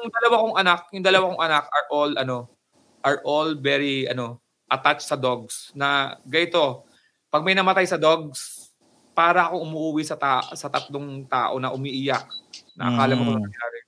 yung 0.05 0.13
dalawa 0.13 0.35
kong 0.43 0.57
anak, 0.61 0.81
yung 0.93 1.05
dalawa 1.05 1.25
kong 1.33 1.43
anak 1.43 1.65
are 1.71 1.87
all 1.91 2.11
ano, 2.19 2.37
are 3.01 3.19
all 3.25 3.55
very 3.57 4.07
ano, 4.07 4.41
attached 4.67 5.07
sa 5.07 5.17
dogs 5.17 5.71
na 5.73 6.19
gaito, 6.25 6.85
pag 7.29 7.43
may 7.43 7.55
namatay 7.55 7.85
sa 7.85 7.99
dogs, 8.01 8.71
para 9.15 9.47
ako 9.47 9.63
umuwi 9.63 10.03
sa 10.03 10.19
ta- 10.19 10.51
sa 10.59 10.67
tatlong 10.67 11.23
tao 11.31 11.63
na 11.63 11.71
umiiyak. 11.71 12.27
Na 12.75 12.91
akala 12.91 13.15
mo 13.15 13.23
kung 13.23 13.39
ano 13.39 13.47
nangyari. 13.47 13.79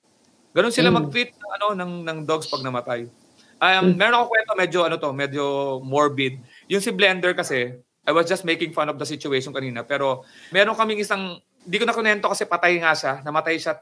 Ganun 0.54 0.72
sila 0.72 0.88
Mm. 0.88 0.96
mag-treat 1.02 1.30
ng 1.34 1.52
ano 1.58 1.66
ng 1.74 1.92
ng 2.06 2.18
dogs 2.22 2.46
pag 2.46 2.62
namatay. 2.62 3.10
Um, 3.58 3.96
meron 3.98 4.22
ako 4.22 4.24
kwento 4.30 4.52
medyo 4.54 4.78
ano 4.86 4.96
to, 5.00 5.10
medyo 5.10 5.44
morbid. 5.82 6.38
Yung 6.70 6.78
si 6.78 6.94
Blender 6.94 7.34
kasi, 7.34 7.74
I 8.06 8.12
was 8.14 8.30
just 8.30 8.46
making 8.46 8.70
fun 8.70 8.86
of 8.86 9.00
the 9.00 9.08
situation 9.08 9.50
kanina, 9.50 9.82
pero 9.82 10.22
meron 10.54 10.78
kaming 10.78 11.02
isang 11.02 11.42
hindi 11.66 11.76
ko 11.82 11.86
na 11.90 11.96
kunento 11.96 12.30
kasi 12.30 12.46
patay 12.46 12.78
nga 12.78 12.94
siya, 12.94 13.26
namatay 13.26 13.58
siya 13.58 13.74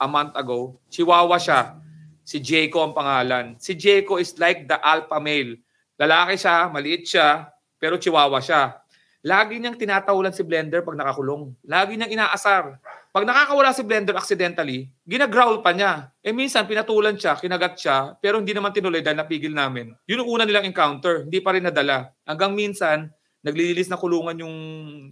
a 0.00 0.08
month 0.08 0.32
ago. 0.32 0.80
Chihuahua 0.88 1.36
siya. 1.36 1.76
Si 2.24 2.40
Jayco 2.40 2.80
ang 2.80 2.96
pangalan. 2.96 3.60
Si 3.60 3.76
Jayco 3.76 4.16
is 4.16 4.32
like 4.40 4.64
the 4.64 4.80
alpha 4.80 5.20
male. 5.20 5.60
Lalaki 6.00 6.40
siya, 6.40 6.72
maliit 6.72 7.04
siya, 7.04 7.52
pero 7.76 8.00
chihuahua 8.00 8.40
siya. 8.40 8.80
Lagi 9.20 9.60
niyang 9.60 9.76
tinatawalan 9.76 10.32
si 10.32 10.40
Blender 10.40 10.80
pag 10.80 10.96
nakakulong. 10.96 11.52
Lagi 11.68 11.92
niyang 11.92 12.08
inaasar. 12.08 12.80
Pag 13.12 13.24
nakakawala 13.28 13.76
si 13.76 13.84
Blender 13.84 14.16
accidentally, 14.16 14.88
ginagrowl 15.04 15.60
pa 15.60 15.76
niya. 15.76 16.08
Eh 16.24 16.32
minsan, 16.32 16.64
pinatulan 16.64 17.20
siya, 17.20 17.36
kinagat 17.36 17.76
siya, 17.76 18.16
pero 18.16 18.40
hindi 18.40 18.56
naman 18.56 18.72
tinuloy 18.72 19.04
dahil 19.04 19.20
napigil 19.20 19.52
namin. 19.52 19.92
Yun 20.08 20.24
ang 20.24 20.28
una 20.30 20.44
nilang 20.48 20.64
encounter, 20.64 21.28
hindi 21.28 21.42
pa 21.44 21.52
rin 21.52 21.68
nadala. 21.68 22.16
Hanggang 22.24 22.56
minsan, 22.56 23.12
naglililis 23.42 23.92
na 23.92 24.00
kulungan 24.00 24.40
yung, 24.40 24.56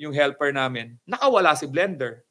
yung 0.00 0.14
helper 0.14 0.54
namin. 0.56 0.96
Nakawala 1.04 1.52
si 1.58 1.68
Blender. 1.68 2.24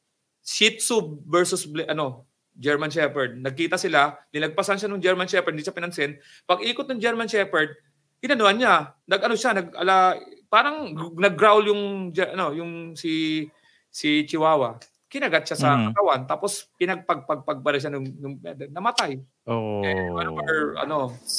Shih 0.48 0.80
Tzu 0.80 1.28
versus 1.28 1.68
ano, 1.86 2.24
German 2.58 2.90
Shepherd. 2.90 3.38
Nagkita 3.38 3.78
sila, 3.78 4.18
nilagpasan 4.34 4.82
siya 4.82 4.90
ng 4.90 5.00
German 5.00 5.30
Shepherd, 5.30 5.54
hindi 5.54 5.64
siya 5.64 5.78
pinansin. 5.78 6.18
Pag 6.44 6.66
ikot 6.66 6.90
ng 6.90 6.98
German 7.00 7.30
Shepherd, 7.30 7.78
inanuan 8.20 8.58
niya. 8.58 8.98
Nag 9.06 9.22
ano 9.22 9.36
siya, 9.38 9.54
nag 9.54 9.78
ala, 9.78 10.18
parang 10.50 10.90
nag-growl 11.16 11.70
yung 11.70 11.84
ano, 12.12 12.52
yung 12.52 12.72
si 12.98 13.46
si 13.88 14.26
Chihuahua. 14.26 14.82
Kinagat 15.08 15.48
siya 15.48 15.58
sa 15.58 15.70
Mhm. 15.72 15.86
katawan 15.94 16.22
tapos 16.28 16.68
pinagpagpagpagbara 16.76 17.80
siya 17.80 17.94
nung, 17.94 18.10
nung 18.20 18.36
namatay. 18.44 19.16
Oh. 19.48 19.80
Eh, 19.80 20.12
ano, 20.12 20.36
or, 20.36 20.60
ano, 20.76 20.98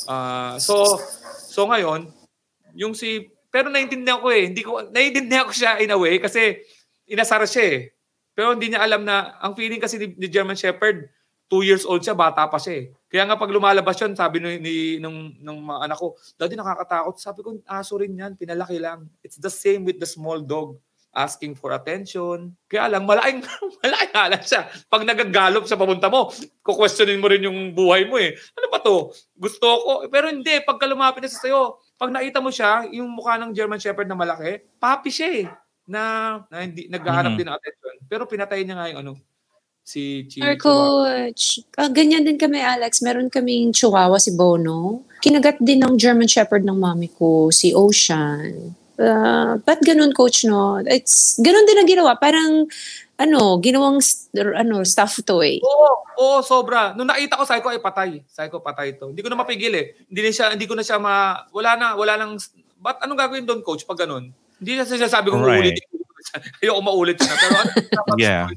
ah, 0.09 0.57
so 0.57 0.96
so 1.28 1.68
ngayon, 1.68 2.09
yung 2.72 2.96
si 2.96 3.28
pero 3.48 3.68
naiintindihan 3.68 4.20
ko 4.20 4.28
eh, 4.33 4.48
hindi 4.48 4.62
ko 4.64 4.88
naiintindihan 4.88 5.44
ko 5.44 5.52
siya 5.52 5.81
in 5.81 5.92
a 5.92 5.98
way 5.98 6.16
kasi 6.16 6.62
inasar 7.09 7.44
siya 7.44 7.64
eh. 7.64 7.78
Pero 8.38 8.55
hindi 8.55 8.70
niya 8.70 8.87
alam 8.87 9.03
na 9.03 9.35
ang 9.42 9.59
feeling 9.59 9.83
kasi 9.83 9.98
ni, 9.98 10.14
ni 10.14 10.31
German 10.31 10.55
Shepherd, 10.55 11.11
two 11.51 11.66
years 11.66 11.83
old 11.83 12.07
siya, 12.07 12.14
bata 12.14 12.46
pa 12.46 12.55
siya 12.62 12.87
eh. 12.87 12.94
Kaya 13.11 13.27
nga 13.27 13.35
pag 13.35 13.51
lumalabas 13.51 13.98
yun, 13.98 14.14
sabi 14.14 14.38
ni, 14.38 14.62
ni 14.62 14.74
nung, 15.03 15.35
nung 15.42 15.59
mga 15.66 15.90
anak 15.90 15.98
ko, 15.98 16.14
Daddy 16.38 16.55
nakakatakot. 16.55 17.18
Sabi 17.18 17.42
ko, 17.42 17.59
aso 17.66 17.98
rin 17.98 18.14
yan, 18.14 18.38
pinalaki 18.38 18.79
lang. 18.79 19.11
It's 19.27 19.42
the 19.42 19.51
same 19.51 19.83
with 19.83 19.98
the 19.98 20.07
small 20.07 20.38
dog 20.38 20.79
asking 21.18 21.59
for 21.59 21.74
attention. 21.74 22.55
Kaya 22.70 22.87
lang, 22.87 23.11
malaking, 23.11 23.42
malaking 23.83 24.14
halat 24.14 24.44
siya. 24.46 24.70
Pag 24.87 25.03
nagagalop 25.03 25.66
sa 25.66 25.74
papunta 25.74 26.07
mo, 26.07 26.31
kukwestiyonin 26.62 27.18
mo 27.18 27.27
rin 27.27 27.42
yung 27.42 27.74
buhay 27.74 28.07
mo 28.07 28.22
eh. 28.22 28.38
Ano 28.55 28.66
ba 28.70 28.79
to? 28.79 29.11
Gusto 29.35 29.66
ko. 29.66 29.92
Pero 30.07 30.31
hindi, 30.31 30.62
pagka 30.62 30.87
lumapit 30.87 31.27
na 31.27 31.33
siya 31.33 31.42
sa'yo, 31.42 31.62
pag 31.98 32.14
nakita 32.14 32.38
mo 32.38 32.55
siya, 32.55 32.87
yung 32.94 33.11
mukha 33.11 33.35
ng 33.35 33.51
German 33.51 33.83
Shepherd 33.83 34.07
na 34.07 34.14
malaki, 34.14 34.62
papi 34.79 35.11
siya 35.11 35.29
eh. 35.42 35.46
Na, 35.88 36.03
na 36.53 36.57
hindi, 36.62 36.85
naghahanap 36.87 37.33
Mhm. 37.33 37.38
din 37.40 37.46
ng 37.48 37.57
attention. 37.57 37.94
Pero 38.05 38.22
pinatay 38.29 38.61
niya 38.61 38.77
nga 38.77 38.88
yung 38.92 39.01
ano, 39.01 39.12
si 39.81 40.29
Chi. 40.29 40.44
Our 40.44 40.61
coach. 40.61 41.64
Ah, 41.81 41.88
ganyan 41.88 42.29
din 42.29 42.37
kami, 42.37 42.61
Alex. 42.61 43.01
Meron 43.01 43.33
kaming 43.33 43.72
chihuahua 43.72 44.20
si 44.20 44.37
Bono. 44.37 45.01
Kinagat 45.24 45.57
din 45.64 45.81
ng 45.81 45.96
German 45.96 46.29
Shepherd 46.29 46.62
ng 46.62 46.77
mami 46.77 47.09
ko, 47.09 47.48
si 47.48 47.72
Ocean. 47.72 48.77
Uh, 48.98 49.57
ba't 49.64 49.81
ganun, 49.81 50.12
coach, 50.12 50.44
no? 50.44 50.77
It's, 50.85 51.40
ganun 51.40 51.64
din 51.64 51.79
ang 51.81 51.88
ginawa. 51.88 52.12
Parang, 52.20 52.68
ano, 53.16 53.57
ginawang 53.62 54.03
st- 54.05 54.29
ano, 54.37 54.85
stuffed 54.85 55.24
toy. 55.24 55.62
Oo, 55.64 55.90
oo, 56.20 56.38
sobra. 56.44 56.92
Nung 56.92 57.09
nakita 57.09 57.38
ko, 57.38 57.48
sabi 57.48 57.62
ko, 57.64 57.72
ay 57.72 57.81
patay. 57.81 58.20
Sabi 58.29 58.53
ko, 58.53 58.61
patay 58.61 58.92
to. 58.98 59.09
Hindi 59.09 59.22
ko 59.24 59.31
na 59.33 59.40
mapigil 59.40 59.72
eh. 59.72 59.96
Hindi 60.05 60.20
na 60.20 60.31
siya, 60.35 60.46
hindi 60.53 60.66
ko 60.68 60.74
na 60.77 60.85
siya 60.85 60.98
ma, 61.01 61.46
wala 61.48 61.79
na, 61.79 61.87
wala 61.96 62.14
nang, 62.18 62.37
ba't 62.77 63.01
anong 63.01 63.18
gagawin 63.18 63.46
doon, 63.46 63.62
coach, 63.64 63.87
pag 63.88 64.05
ganun? 64.05 64.35
Hindi 64.59 64.73
na 64.77 64.85
siya 64.85 65.09
sabi 65.09 65.31
kong 65.31 65.42
Right. 65.42 65.75
uulit. 65.75 65.79
Ayoko 66.62 66.83
maulit 66.83 67.18
na. 67.23 67.35
Pero 67.38 67.55
ano, 67.57 67.71
Yeah. 68.21 68.51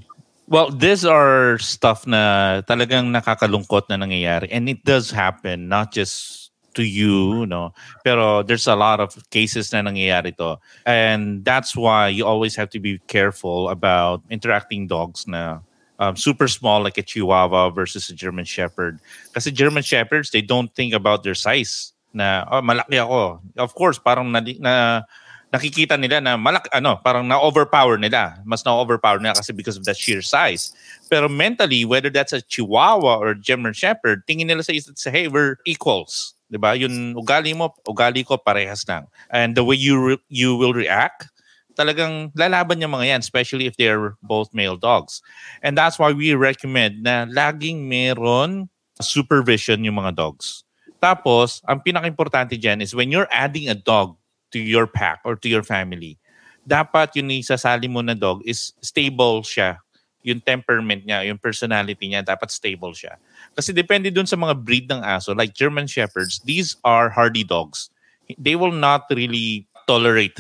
Well, 0.52 0.68
these 0.70 1.06
are 1.08 1.56
stuff 1.64 2.04
na 2.04 2.60
talagang 2.68 3.16
nakakalungkot 3.16 3.88
na 3.88 3.96
nangyayari. 3.96 4.52
And 4.52 4.68
it 4.68 4.84
does 4.84 5.08
happen, 5.08 5.72
not 5.72 5.96
just 5.96 6.52
to 6.76 6.84
you, 6.84 7.46
no. 7.48 7.72
Pero 8.04 8.44
there's 8.44 8.68
a 8.68 8.76
lot 8.76 9.00
of 9.00 9.16
cases 9.32 9.72
na 9.72 9.80
nangyayari 9.80 10.36
to. 10.36 10.60
And 10.84 11.46
that's 11.46 11.76
why 11.76 12.10
you 12.12 12.26
always 12.28 12.56
have 12.60 12.70
to 12.76 12.80
be 12.84 13.00
careful 13.08 13.70
about 13.70 14.24
interacting 14.30 14.88
dogs 14.88 15.24
na 15.28 15.60
um, 16.00 16.18
super 16.18 16.48
small 16.50 16.84
like 16.84 16.98
a 16.98 17.04
Chihuahua 17.06 17.70
versus 17.70 18.10
a 18.10 18.16
German 18.16 18.44
Shepherd. 18.44 19.00
Kasi 19.32 19.52
German 19.52 19.84
Shepherds, 19.84 20.32
they 20.32 20.42
don't 20.42 20.74
think 20.76 20.94
about 20.94 21.24
their 21.24 21.36
size. 21.36 21.94
Na, 22.12 22.44
oh, 22.52 22.60
malaki 22.60 23.00
ako. 23.00 23.40
Of 23.56 23.72
course, 23.72 23.96
parang 23.96 24.32
na, 24.36 24.44
na 24.60 25.04
nakikita 25.52 26.00
nila 26.00 26.24
na 26.24 26.40
malak 26.40 26.72
ano 26.72 26.98
parang 27.04 27.28
na-overpower 27.28 28.00
nila. 28.00 28.40
Mas 28.48 28.64
na-overpower 28.64 29.20
nila 29.20 29.36
kasi 29.36 29.52
because 29.52 29.76
of 29.76 29.84
the 29.84 29.94
sheer 29.94 30.24
size. 30.24 30.72
Pero 31.12 31.28
mentally 31.28 31.84
whether 31.84 32.10
that's 32.10 32.32
a 32.32 32.42
chihuahua 32.42 33.20
or 33.20 33.36
German 33.36 33.76
shepherd 33.76 34.24
tingin 34.26 34.48
nila 34.48 34.64
sa 34.64 34.72
isa't 34.72 34.96
sa 34.96 35.12
hey 35.12 35.28
we're 35.28 35.60
equals. 35.68 36.34
'di 36.52 36.60
ba 36.60 36.76
yun 36.76 37.16
ugali 37.16 37.52
mo 37.52 37.72
ugali 37.84 38.24
ko 38.24 38.40
parehas 38.40 38.88
lang. 38.88 39.08
And 39.32 39.56
the 39.56 39.64
way 39.68 39.76
you 39.76 40.00
re- 40.00 40.26
you 40.32 40.56
will 40.56 40.76
react 40.76 41.28
talagang 41.76 42.36
lalaban 42.36 42.84
yung 42.84 42.92
mga 42.92 43.16
yan 43.16 43.22
especially 43.24 43.68
if 43.68 43.76
they're 43.76 44.16
both 44.24 44.52
male 44.56 44.80
dogs. 44.80 45.24
And 45.64 45.76
that's 45.76 46.00
why 46.00 46.12
we 46.12 46.36
recommend 46.36 47.04
na 47.04 47.28
laging 47.28 47.88
meron 47.88 48.72
supervision 49.00 49.84
yung 49.84 50.00
mga 50.00 50.16
dogs. 50.16 50.64
Tapos 51.00 51.60
ang 51.66 51.84
pinaka-importante 51.84 52.56
dyan 52.56 52.80
is 52.84 52.96
when 52.96 53.12
you're 53.12 53.32
adding 53.32 53.68
a 53.68 53.76
dog 53.76 54.21
to 54.52 54.60
your 54.60 54.86
pack 54.86 55.24
or 55.24 55.40
to 55.40 55.48
your 55.48 55.64
family, 55.64 56.20
dapat 56.68 57.18
yung 57.18 57.34
isasali 57.34 57.90
mo 57.90 58.06
na 58.06 58.14
dog 58.14 58.46
is 58.46 58.76
stable 58.84 59.42
siya. 59.42 59.82
Yung 60.22 60.38
temperament 60.38 61.02
niya, 61.02 61.26
yung 61.26 61.42
personality 61.42 62.06
niya, 62.06 62.22
dapat 62.22 62.54
stable 62.54 62.94
siya. 62.94 63.18
Kasi 63.58 63.74
depende 63.74 64.14
dun 64.14 64.30
sa 64.30 64.38
mga 64.38 64.54
breed 64.62 64.86
ng 64.86 65.02
aso, 65.02 65.34
like 65.34 65.58
German 65.58 65.90
Shepherds, 65.90 66.46
these 66.46 66.78
are 66.86 67.10
hardy 67.10 67.42
dogs. 67.42 67.90
They 68.38 68.54
will 68.54 68.76
not 68.76 69.10
really 69.10 69.66
tolerate 69.90 70.38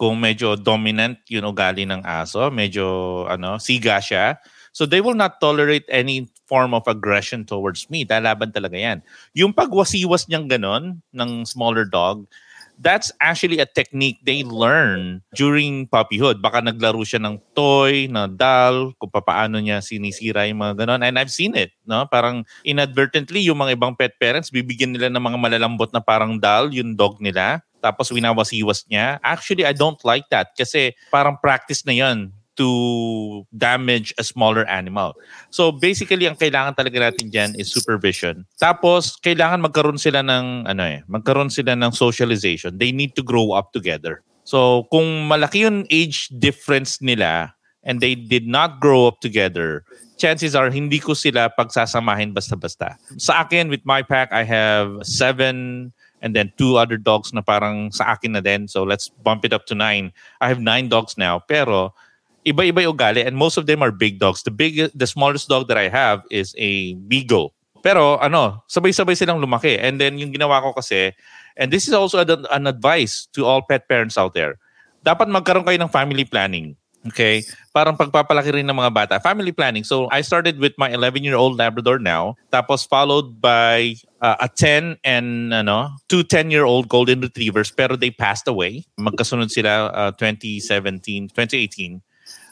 kung 0.00 0.22
medyo 0.22 0.56
dominant 0.56 1.20
yung 1.28 1.44
ugali 1.44 1.84
ng 1.84 2.06
aso, 2.06 2.48
medyo 2.48 3.26
ano, 3.28 3.60
siga 3.60 4.00
siya. 4.00 4.40
So 4.72 4.86
they 4.86 5.02
will 5.02 5.18
not 5.18 5.42
tolerate 5.42 5.84
any 5.90 6.30
form 6.46 6.72
of 6.72 6.86
aggression 6.86 7.42
towards 7.42 7.90
me. 7.90 8.06
Lalaban 8.06 8.54
talaga 8.54 8.78
yan. 8.78 9.02
Yung 9.34 9.50
pagwasiwas 9.50 10.30
niyang 10.30 10.46
ganon 10.46 11.02
ng 11.12 11.44
smaller 11.44 11.84
dog, 11.84 12.30
that's 12.78 13.10
actually 13.18 13.58
a 13.58 13.66
technique 13.66 14.22
they 14.22 14.46
learn 14.46 15.20
during 15.34 15.90
puppyhood. 15.90 16.38
Baka 16.38 16.62
naglaro 16.62 17.02
siya 17.02 17.18
ng 17.18 17.42
toy, 17.52 18.06
na 18.06 18.30
doll, 18.30 18.94
kung 18.96 19.10
paano 19.10 19.58
niya 19.58 19.82
sinisira 19.82 20.46
yung 20.46 20.62
mga 20.62 20.86
ganon. 20.86 21.02
And 21.02 21.18
I've 21.18 21.34
seen 21.34 21.58
it, 21.58 21.74
no? 21.84 22.06
Parang 22.06 22.46
inadvertently, 22.62 23.42
yung 23.44 23.58
mga 23.58 23.74
ibang 23.74 23.98
pet 23.98 24.14
parents, 24.16 24.54
bibigyan 24.54 24.94
nila 24.94 25.10
ng 25.10 25.20
mga 25.20 25.38
malalambot 25.38 25.90
na 25.90 26.00
parang 26.00 26.38
doll, 26.38 26.70
yung 26.70 26.94
dog 26.94 27.18
nila. 27.18 27.60
Tapos 27.78 28.10
winawasiwas 28.10 28.86
niya. 28.90 29.22
Actually, 29.22 29.62
I 29.66 29.74
don't 29.74 29.98
like 30.02 30.26
that 30.34 30.54
kasi 30.58 30.94
parang 31.14 31.38
practice 31.38 31.86
na 31.86 31.94
yon 31.94 32.34
to 32.58 33.46
damage 33.54 34.10
a 34.18 34.24
smaller 34.26 34.66
animal. 34.66 35.14
So 35.54 35.70
basically, 35.70 36.26
ang 36.26 36.34
kailangan 36.34 36.74
talaga 36.74 37.08
natin 37.08 37.30
dyan 37.30 37.54
is 37.54 37.70
supervision. 37.70 38.42
Tapos, 38.58 39.14
kailangan 39.22 39.62
magkaroon 39.62 39.96
sila 39.96 40.26
ng, 40.26 40.66
ano 40.66 40.82
eh, 40.82 41.06
magkaroon 41.06 41.48
sila 41.48 41.78
ng 41.78 41.94
socialization. 41.94 42.76
They 42.76 42.90
need 42.90 43.14
to 43.14 43.22
grow 43.22 43.54
up 43.54 43.70
together. 43.70 44.26
So 44.48 44.88
kung 44.88 45.28
malaki 45.28 45.68
yung 45.68 45.84
age 45.92 46.32
difference 46.32 47.04
nila 47.04 47.52
and 47.84 48.00
they 48.00 48.16
did 48.16 48.48
not 48.48 48.80
grow 48.80 49.04
up 49.04 49.20
together, 49.20 49.84
chances 50.16 50.56
are 50.56 50.72
hindi 50.72 50.96
ko 50.96 51.12
sila 51.12 51.52
pagsasamahin 51.52 52.32
basta-basta. 52.32 52.96
Sa 53.20 53.44
akin, 53.44 53.68
with 53.68 53.84
my 53.84 54.00
pack, 54.00 54.32
I 54.32 54.48
have 54.48 55.04
seven 55.04 55.92
and 56.24 56.32
then 56.32 56.48
two 56.56 56.80
other 56.80 56.96
dogs 56.96 57.36
na 57.36 57.44
parang 57.44 57.92
sa 57.92 58.16
akin 58.16 58.40
na 58.40 58.40
din. 58.40 58.72
So 58.72 58.88
let's 58.88 59.12
bump 59.20 59.44
it 59.44 59.52
up 59.52 59.68
to 59.68 59.76
nine. 59.76 60.16
I 60.40 60.48
have 60.48 60.64
nine 60.64 60.88
dogs 60.88 61.20
now. 61.20 61.44
Pero 61.44 61.92
iba-iba 62.46 62.82
yung 62.84 62.94
ugali 62.94 63.26
and 63.26 63.34
most 63.34 63.56
of 63.56 63.66
them 63.66 63.82
are 63.82 63.90
big 63.90 64.18
dogs. 64.18 64.42
The 64.42 64.54
big 64.54 64.90
the 64.94 65.06
smallest 65.06 65.48
dog 65.48 65.68
that 65.68 65.78
I 65.78 65.88
have 65.88 66.22
is 66.30 66.54
a 66.58 66.94
beagle. 67.06 67.54
Pero 67.82 68.18
ano, 68.18 68.62
sabay-sabay 68.66 69.14
silang 69.14 69.42
lumaki. 69.42 69.78
And 69.78 70.00
then 70.00 70.18
yung 70.18 70.34
ginawa 70.34 70.62
ko 70.62 70.74
kasi, 70.74 71.14
and 71.56 71.70
this 71.70 71.86
is 71.86 71.94
also 71.94 72.22
an, 72.22 72.46
an 72.50 72.66
advice 72.66 73.26
to 73.34 73.46
all 73.46 73.62
pet 73.62 73.86
parents 73.86 74.18
out 74.18 74.34
there. 74.34 74.58
Dapat 75.06 75.30
magkaroon 75.30 75.66
kayo 75.66 75.78
ng 75.78 75.92
family 75.92 76.26
planning. 76.26 76.74
Okay? 77.06 77.46
Parang 77.70 77.94
pagpapalaki 77.94 78.50
rin 78.50 78.66
ng 78.66 78.74
mga 78.74 78.92
bata. 78.92 79.14
Family 79.22 79.54
planning. 79.54 79.86
So 79.86 80.10
I 80.10 80.20
started 80.20 80.58
with 80.58 80.74
my 80.76 80.90
11-year-old 80.90 81.54
Labrador 81.56 82.02
now. 82.02 82.34
Tapos 82.50 82.82
followed 82.82 83.38
by 83.38 83.94
uh, 84.20 84.42
a 84.42 84.48
10 84.50 84.98
and 85.06 85.54
ano, 85.54 85.94
two 86.10 86.26
10-year-old 86.26 86.90
Golden 86.90 87.22
Retrievers 87.22 87.70
pero 87.70 87.94
they 87.94 88.10
passed 88.10 88.50
away. 88.50 88.84
Magkasunod 88.98 89.54
sila 89.54 89.94
uh, 89.94 90.12
2017, 90.18 91.30
2018. 91.30 92.02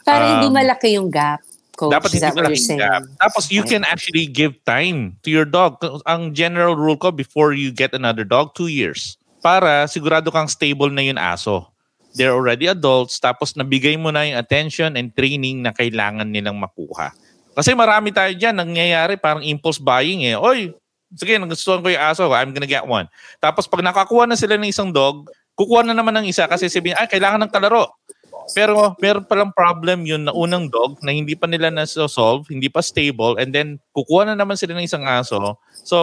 Para 0.07 0.39
hindi 0.39 0.47
Um, 0.47 0.55
malaki 0.55 0.95
yung 0.95 1.11
gap. 1.11 1.43
Coach, 1.75 1.93
Dapat 1.93 2.09
hindi 2.15 2.31
malaking 2.31 2.63
saying? 2.63 2.79
gap. 2.81 3.03
Tapos 3.21 3.51
you 3.51 3.61
can 3.61 3.83
actually 3.85 4.25
give 4.25 4.55
time 4.65 5.13
to 5.21 5.29
your 5.29 5.45
dog. 5.45 5.77
Ang 6.07 6.33
general 6.33 6.73
rule 6.73 6.97
ko 6.97 7.11
before 7.13 7.51
you 7.53 7.69
get 7.69 7.91
another 7.93 8.23
dog, 8.23 8.55
two 8.55 8.71
years. 8.71 9.19
Para 9.43 9.85
sigurado 9.85 10.33
kang 10.33 10.49
stable 10.49 10.89
na 10.89 11.05
yung 11.05 11.21
aso. 11.21 11.69
They're 12.17 12.33
already 12.33 12.65
adults, 12.65 13.21
tapos 13.21 13.53
nabigay 13.53 13.93
mo 13.93 14.09
na 14.09 14.25
yung 14.25 14.41
attention 14.41 14.97
and 14.97 15.13
training 15.13 15.61
na 15.61 15.69
kailangan 15.69 16.25
nilang 16.25 16.57
makuha. 16.57 17.13
Kasi 17.53 17.77
marami 17.77 18.09
tayo 18.09 18.33
dyan, 18.33 18.57
nangyayari 18.57 19.21
parang 19.21 19.45
impulse 19.45 19.77
buying 19.77 20.25
eh. 20.25 20.33
Oy, 20.33 20.73
sige, 21.13 21.37
nagustuhan 21.37 21.85
ko 21.85 21.93
yung 21.93 22.01
aso, 22.01 22.25
I'm 22.33 22.57
gonna 22.57 22.65
get 22.65 22.89
one. 22.89 23.05
Tapos 23.37 23.69
pag 23.69 23.85
nakakuha 23.85 24.25
na 24.25 24.33
sila 24.33 24.57
ng 24.57 24.65
isang 24.65 24.89
dog, 24.89 25.29
kukuha 25.53 25.85
na 25.85 25.93
naman 25.93 26.17
ng 26.17 26.25
isa 26.25 26.49
kasi 26.49 26.65
sabihin, 26.73 26.97
ay, 26.97 27.05
kailangan 27.05 27.37
ng 27.45 27.53
kalaro. 27.53 27.85
Pero 28.55 28.95
meron 29.03 29.27
palang 29.27 29.51
problem 29.51 30.07
yun 30.07 30.23
na 30.23 30.31
unang 30.31 30.71
dog 30.71 30.97
na 31.03 31.11
hindi 31.11 31.35
pa 31.35 31.45
nila 31.45 31.67
na-solve, 31.67 32.47
hindi 32.47 32.71
pa 32.71 32.79
stable, 32.79 33.35
and 33.35 33.51
then 33.51 33.75
kukuha 33.91 34.23
na 34.23 34.35
naman 34.39 34.55
sila 34.55 34.71
ng 34.77 34.87
isang 34.87 35.03
aso. 35.03 35.59
So, 35.83 35.97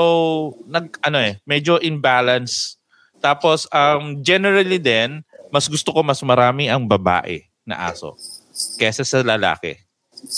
nag, 0.68 0.92
ano 1.00 1.18
eh, 1.20 1.40
medyo 1.48 1.80
imbalance. 1.80 2.76
Tapos, 3.24 3.64
um, 3.72 4.20
generally 4.20 4.76
din, 4.76 5.24
mas 5.48 5.64
gusto 5.70 5.88
ko 5.94 6.04
mas 6.04 6.20
marami 6.20 6.68
ang 6.68 6.84
babae 6.84 7.48
na 7.64 7.88
aso 7.88 8.12
kesa 8.76 9.02
sa 9.02 9.24
lalaki. 9.24 9.80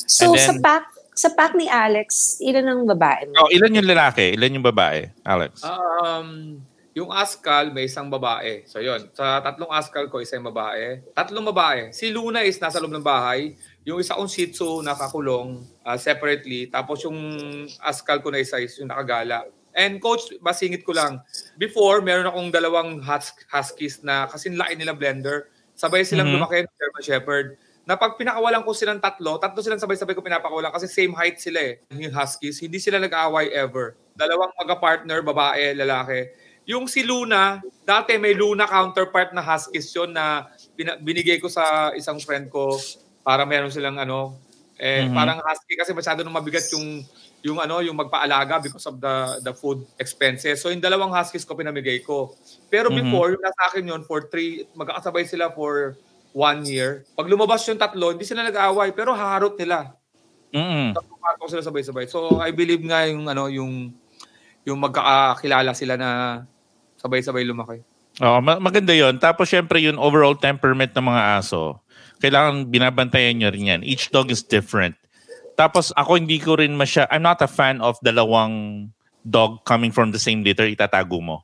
So, 0.07 0.31
And 0.31 0.39
sa 0.39 0.53
then- 0.55 0.63
pack, 0.63 0.85
sa 1.17 1.29
pack 1.33 1.57
ni 1.57 1.67
Alex, 1.67 2.39
ilan 2.45 2.69
ang 2.69 2.83
babae 2.85 3.25
mo? 3.33 3.35
Oh, 3.41 3.51
ilan 3.51 3.73
yung 3.83 3.89
lalaki? 3.89 4.37
Ilan 4.37 4.61
yung 4.61 4.67
babae, 4.69 5.09
Alex? 5.25 5.65
Um, 5.65 6.61
yung 6.97 7.13
askal, 7.13 7.69
may 7.77 7.85
isang 7.85 8.09
babae. 8.09 8.65
So 8.65 8.81
yun, 8.81 9.13
sa 9.13 9.45
tatlong 9.45 9.69
askal 9.69 10.09
ko, 10.09 10.25
isang 10.25 10.41
babae. 10.41 11.05
Tatlong 11.13 11.45
babae. 11.45 11.93
Si 11.93 12.09
Luna 12.09 12.41
is 12.41 12.57
nasa 12.57 12.81
loob 12.81 12.97
ng 12.97 13.05
bahay. 13.05 13.53
Yung 13.85 14.01
isa 14.01 14.17
kong 14.17 14.33
Shih 14.33 14.49
Tzu 14.49 14.81
nakakulong 14.81 15.61
uh, 15.85 15.99
separately. 16.01 16.73
Tapos 16.73 17.05
yung 17.05 17.21
askal 17.85 18.25
ko 18.25 18.33
na 18.33 18.41
isa 18.41 18.57
is 18.57 18.73
yung 18.81 18.89
nakagala. 18.89 19.45
And 19.77 20.01
coach, 20.01 20.33
basingit 20.41 20.89
ko 20.89 20.97
lang. 20.97 21.21
Before, 21.61 22.01
meron 22.01 22.33
akong 22.33 22.49
dalawang 22.49 23.05
hus- 23.05 23.45
huskies 23.53 24.01
na 24.01 24.25
kasing 24.33 24.57
laki 24.57 24.81
nila 24.81 24.97
blender. 24.97 25.53
Sabay 25.77 26.01
silang 26.01 26.33
Mhm. 26.33 26.35
lumaki 26.41 26.65
ng 26.65 26.77
German 26.81 27.05
Shepherd. 27.05 27.47
Na 27.85 27.95
pag 27.95 28.17
pinakawalan 28.17 28.65
ko 28.65 28.73
silang 28.73 29.05
tatlo, 29.05 29.37
tatlo 29.37 29.61
silang 29.61 29.79
sabay-sabay 29.79 30.17
ko 30.17 30.25
pinapakawalan 30.25 30.73
kasi 30.73 30.89
same 30.89 31.13
height 31.13 31.37
sila 31.37 31.61
eh. 31.61 31.85
Yung 31.93 32.11
huskies, 32.11 32.57
hindi 32.59 32.81
sila 32.81 32.97
nag-aaway 32.99 33.53
ever. 33.53 33.95
Dalawang 34.17 34.57
magka-partner, 34.57 35.21
babae, 35.21 35.77
lalaki. 35.77 36.25
Yung 36.67 36.91
si 36.91 37.07
Luna, 37.07 37.63
dati 37.87 38.19
may 38.19 38.35
Luna 38.35 38.67
counterpart 38.67 39.31
na 39.31 39.43
huskies 39.43 39.87
yun 39.95 40.11
na 40.11 40.51
binigay 41.01 41.39
ko 41.39 41.47
sa 41.47 41.95
isang 41.95 42.19
friend 42.19 42.51
ko 42.51 42.75
para 43.23 43.47
meron 43.47 43.71
silang 43.71 43.97
ano, 44.03 44.35
eh, 44.77 45.07
Mhm. 45.09 45.15
parang 45.15 45.39
husky 45.41 45.79
kasi 45.79 45.95
masyado 45.95 46.21
nang 46.27 46.35
mabigat 46.35 46.67
yung 46.75 47.07
yung 47.47 47.63
ano, 47.63 47.79
yung 47.79 47.95
magpaalaga 47.95 48.59
because 48.59 48.83
of 48.91 48.99
the 48.99 49.39
the 49.47 49.55
food 49.55 49.87
expenses. 50.03 50.59
So 50.59 50.69
yung 50.75 50.83
dalawang 50.83 51.15
huskies 51.15 51.47
ko 51.47 51.55
pinamigay 51.55 52.03
ko. 52.03 52.35
Pero 52.67 52.91
Mhm. 52.91 52.99
before, 53.07 53.39
yung 53.39 53.45
nasa 53.47 53.63
akin 53.71 53.87
yun 53.87 54.03
for 54.03 54.27
three, 54.27 54.67
magkakasabay 54.75 55.23
sila 55.23 55.55
for 55.55 55.95
one 56.35 56.67
year. 56.67 57.07
Pag 57.15 57.31
lumabas 57.31 57.63
yung 57.71 57.79
tatlo, 57.79 58.11
hindi 58.11 58.27
sila 58.27 58.43
nag-aaway, 58.43 58.91
pero 58.91 59.15
haharot 59.15 59.55
nila. 59.55 59.95
Mm. 60.51 60.99
Haharot 60.99 61.39
ko 61.39 61.47
sila 61.47 61.63
sabay-sabay. 61.63 62.11
So 62.11 62.43
I 62.43 62.51
believe 62.51 62.83
nga 62.83 63.07
yung 63.07 63.31
ano, 63.31 63.47
yung 63.47 63.95
yung 64.67 64.79
magkakakilala 64.83 65.71
sila 65.79 65.95
na 65.95 66.11
sabay-sabay 67.07 67.47
lumaki. 67.47 67.79
Oh, 68.19 68.41
ma- 68.41 68.59
maganda 68.59 68.91
'yon. 68.91 69.21
Tapos 69.23 69.47
syempre 69.47 69.79
yung 69.79 70.01
overall 70.01 70.35
temperament 70.35 70.91
ng 70.91 71.07
mga 71.07 71.23
aso, 71.39 71.79
kailangan 72.19 72.67
binabantayan 72.67 73.37
nyo 73.37 73.49
rin 73.53 73.71
yan. 73.71 73.81
Each 73.85 74.11
dog 74.11 74.33
is 74.33 74.43
different. 74.43 74.97
Tapos 75.55 75.93
ako 75.95 76.19
hindi 76.19 76.37
ko 76.37 76.57
rin 76.59 76.77
masya, 76.77 77.09
I'm 77.09 77.25
not 77.25 77.41
a 77.41 77.49
fan 77.49 77.81
of 77.81 77.97
dalawang 78.05 78.89
dog 79.21 79.65
coming 79.65 79.93
from 79.93 80.13
the 80.13 80.21
same 80.21 80.45
litter, 80.45 80.69
itatago 80.69 81.21
mo. 81.21 81.37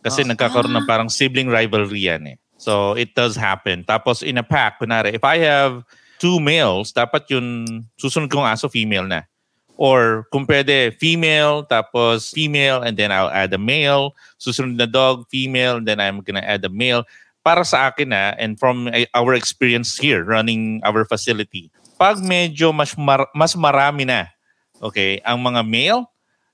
Kasi 0.00 0.24
Ah. 0.24 0.32
nagkakaroon 0.32 0.72
ng 0.76 0.88
parang 0.88 1.08
sibling 1.08 1.48
rivalry 1.48 2.06
yan 2.08 2.22
eh. 2.32 2.36
So 2.56 2.96
it 2.96 3.12
does 3.12 3.36
happen. 3.36 3.84
Tapos 3.84 4.24
in 4.24 4.40
a 4.40 4.44
pack, 4.46 4.80
kunwari, 4.80 5.12
if 5.16 5.24
I 5.24 5.40
have 5.44 5.84
two 6.16 6.40
males, 6.40 6.96
dapat 6.96 7.28
yung 7.28 7.64
susunod 8.00 8.32
kong 8.32 8.48
aso 8.48 8.72
female 8.72 9.04
na. 9.04 9.28
Or 9.76 10.24
kung 10.32 10.48
pwede, 10.48 10.96
female, 10.96 11.64
tapos 11.68 12.32
female, 12.32 12.80
and 12.80 12.96
then 12.96 13.12
I'll 13.12 13.28
add 13.28 13.52
a 13.52 13.60
male. 13.60 14.16
Susunod 14.40 14.80
na 14.80 14.88
dog, 14.88 15.28
female, 15.28 15.76
and 15.76 15.86
then 15.86 16.00
I'm 16.00 16.24
gonna 16.24 16.40
add 16.40 16.64
a 16.64 16.72
male. 16.72 17.04
Para 17.44 17.62
sa 17.62 17.92
akin 17.92 18.10
na, 18.10 18.32
and 18.40 18.58
from 18.58 18.88
eh, 18.88 19.06
our 19.12 19.36
experience 19.36 19.94
here, 20.00 20.24
running 20.24 20.80
our 20.82 21.04
facility, 21.04 21.70
pag 22.00 22.18
medyo 22.24 22.72
mas, 22.72 22.96
mar- 22.96 23.30
mas 23.36 23.54
marami 23.54 24.08
na, 24.08 24.32
okay, 24.80 25.20
ang 25.22 25.44
mga 25.44 25.62
male, 25.62 26.02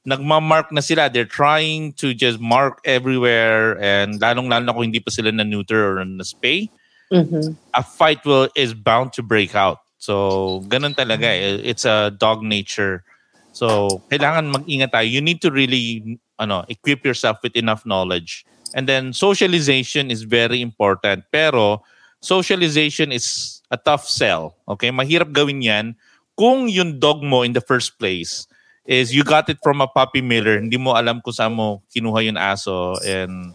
nagmamark 0.02 0.74
na 0.74 0.82
sila. 0.82 1.06
They're 1.06 1.24
trying 1.24 1.94
to 2.02 2.12
just 2.12 2.42
mark 2.42 2.82
everywhere, 2.82 3.78
and 3.78 4.18
lalong-lalo 4.18 4.66
na 4.66 4.74
kung 4.74 4.90
hindi 4.90 4.98
pa 4.98 5.14
sila 5.14 5.30
na-neuter 5.30 5.96
or 5.96 6.04
na-spay, 6.04 6.66
Mhm. 7.12 7.54
a 7.76 7.82
fight 7.86 8.24
will 8.26 8.48
is 8.56 8.74
bound 8.74 9.12
to 9.14 9.22
break 9.22 9.54
out. 9.54 9.78
So, 10.03 10.66
ganun 10.66 10.98
talaga. 10.98 11.30
eh. 11.30 11.62
It's 11.62 11.86
a 11.86 12.11
dog 12.11 12.42
nature. 12.42 13.07
So, 13.55 14.03
kailangan 14.11 14.50
mag-ingat 14.50 14.90
tayo. 14.90 15.07
You 15.07 15.22
need 15.22 15.38
to 15.46 15.55
really 15.55 16.18
ano, 16.42 16.66
equip 16.66 17.07
yourself 17.07 17.38
with 17.46 17.55
enough 17.55 17.86
knowledge. 17.86 18.42
And 18.74 18.90
then 18.90 19.14
socialization 19.14 20.11
is 20.11 20.26
very 20.26 20.59
important. 20.59 21.30
Pero 21.30 21.86
socialization 22.18 23.14
is 23.14 23.61
a 23.70 23.78
tough 23.78 24.11
sell. 24.11 24.59
Okay? 24.66 24.90
Mahirap 24.90 25.30
gawin 25.30 25.62
'yan 25.62 25.94
kung 26.34 26.66
yung 26.66 26.98
dog 26.98 27.22
mo 27.22 27.46
in 27.46 27.55
the 27.55 27.62
first 27.62 27.94
place 28.00 28.48
is 28.82 29.14
you 29.14 29.22
got 29.22 29.46
it 29.46 29.62
from 29.62 29.78
a 29.78 29.86
puppy 29.86 30.18
miller, 30.18 30.59
hindi 30.59 30.74
mo 30.74 30.98
alam 30.98 31.22
kung 31.22 31.30
saan 31.30 31.55
mo 31.55 31.86
kinuha 31.94 32.26
yung 32.26 32.40
aso 32.40 32.98
and 33.07 33.55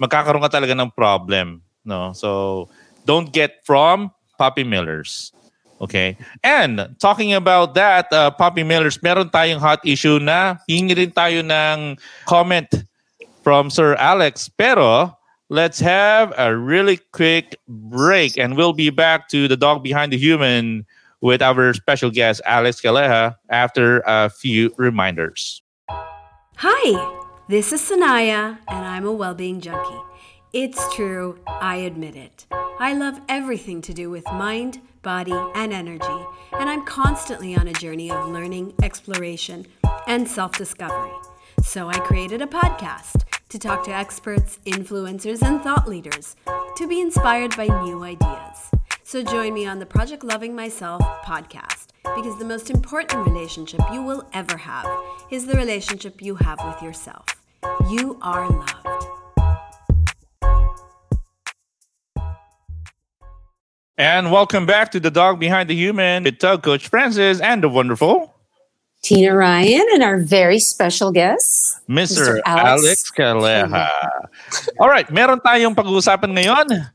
magkakaroon 0.00 0.40
ka 0.48 0.56
talaga 0.56 0.72
ng 0.72 0.88
problem, 0.96 1.60
no? 1.84 2.16
So, 2.16 2.70
don't 3.04 3.28
get 3.28 3.60
from 3.68 4.08
puppy 4.40 4.64
millers. 4.64 5.34
Okay? 5.82 6.16
And 6.42 6.94
talking 7.00 7.34
about 7.34 7.74
that, 7.74 8.06
uh, 8.12 8.30
puppy 8.30 8.62
millers, 8.62 9.02
meron 9.02 9.30
tayong 9.30 9.58
hot 9.58 9.82
issue 9.84 10.22
na 10.22 10.56
hingi 10.70 10.96
rin 10.96 11.10
tayo 11.10 11.42
ng 11.42 11.98
comment 12.24 12.70
from 13.42 13.68
Sir 13.68 13.98
Alex. 13.98 14.48
Pero, 14.48 15.18
let's 15.50 15.80
have 15.80 16.32
a 16.38 16.56
really 16.56 16.96
quick 17.12 17.58
break 17.68 18.38
and 18.38 18.56
we'll 18.56 18.72
be 18.72 18.88
back 18.88 19.28
to 19.28 19.48
the 19.48 19.56
dog 19.56 19.82
behind 19.82 20.12
the 20.12 20.18
human 20.18 20.86
with 21.20 21.42
our 21.42 21.72
special 21.74 22.10
guest, 22.10 22.40
Alex 22.46 22.80
Galeja, 22.80 23.36
after 23.48 24.02
a 24.06 24.30
few 24.30 24.74
reminders. 24.76 25.62
Hi, 26.56 27.16
this 27.48 27.72
is 27.72 27.80
Sanaya, 27.80 28.58
and 28.68 28.84
I'm 28.86 29.06
a 29.06 29.12
well-being 29.12 29.60
junkie. 29.60 30.02
It's 30.52 30.82
true, 30.94 31.38
I 31.46 31.76
admit 31.76 32.16
it. 32.16 32.46
I 32.78 32.94
love 32.94 33.20
everything 33.28 33.80
to 33.82 33.94
do 33.94 34.10
with 34.10 34.26
mind, 34.32 34.80
body, 35.02 35.34
and 35.54 35.72
energy, 35.72 36.26
and 36.52 36.68
I'm 36.68 36.84
constantly 36.84 37.54
on 37.54 37.68
a 37.68 37.72
journey 37.72 38.10
of 38.10 38.28
learning, 38.28 38.74
exploration, 38.82 39.66
and 40.06 40.26
self 40.26 40.52
discovery. 40.52 41.12
So 41.62 41.88
I 41.88 41.98
created 42.00 42.42
a 42.42 42.46
podcast 42.46 43.24
to 43.48 43.58
talk 43.58 43.84
to 43.84 43.94
experts, 43.94 44.58
influencers, 44.64 45.42
and 45.42 45.62
thought 45.62 45.88
leaders 45.88 46.36
to 46.76 46.88
be 46.88 47.00
inspired 47.00 47.56
by 47.56 47.66
new 47.84 48.02
ideas. 48.02 48.70
So 49.04 49.22
join 49.22 49.52
me 49.52 49.66
on 49.66 49.78
the 49.78 49.86
Project 49.86 50.24
Loving 50.24 50.54
Myself 50.54 51.02
podcast 51.22 51.88
because 52.16 52.38
the 52.38 52.44
most 52.44 52.70
important 52.70 53.26
relationship 53.26 53.80
you 53.92 54.02
will 54.02 54.26
ever 54.32 54.56
have 54.56 54.88
is 55.30 55.46
the 55.46 55.54
relationship 55.54 56.22
you 56.22 56.36
have 56.36 56.58
with 56.64 56.80
yourself. 56.82 57.26
You 57.90 58.18
are 58.22 58.48
loved. 58.48 59.11
And 63.98 64.32
welcome 64.32 64.64
back 64.64 64.90
to 64.92 65.00
The 65.00 65.10
Dog 65.10 65.38
Behind 65.38 65.68
the 65.68 65.74
Human 65.74 66.24
with 66.24 66.38
Doug 66.38 66.62
Coach 66.62 66.88
Francis 66.88 67.40
and 67.40 67.62
the 67.62 67.68
wonderful 67.68 68.34
Tina 69.02 69.34
Ryan 69.34 69.84
and 69.92 70.02
our 70.02 70.16
very 70.18 70.58
special 70.60 71.10
guest, 71.12 71.80
Mr. 71.90 72.38
Mr. 72.38 72.40
Alex, 72.46 72.84
Alex 72.86 73.10
Caleja. 73.10 73.90
All 74.80 74.88
right, 74.88 75.10
meron 75.10 75.40
tayong 75.40 75.74
pag-uusapan 75.74 76.38
ngayon 76.38 76.88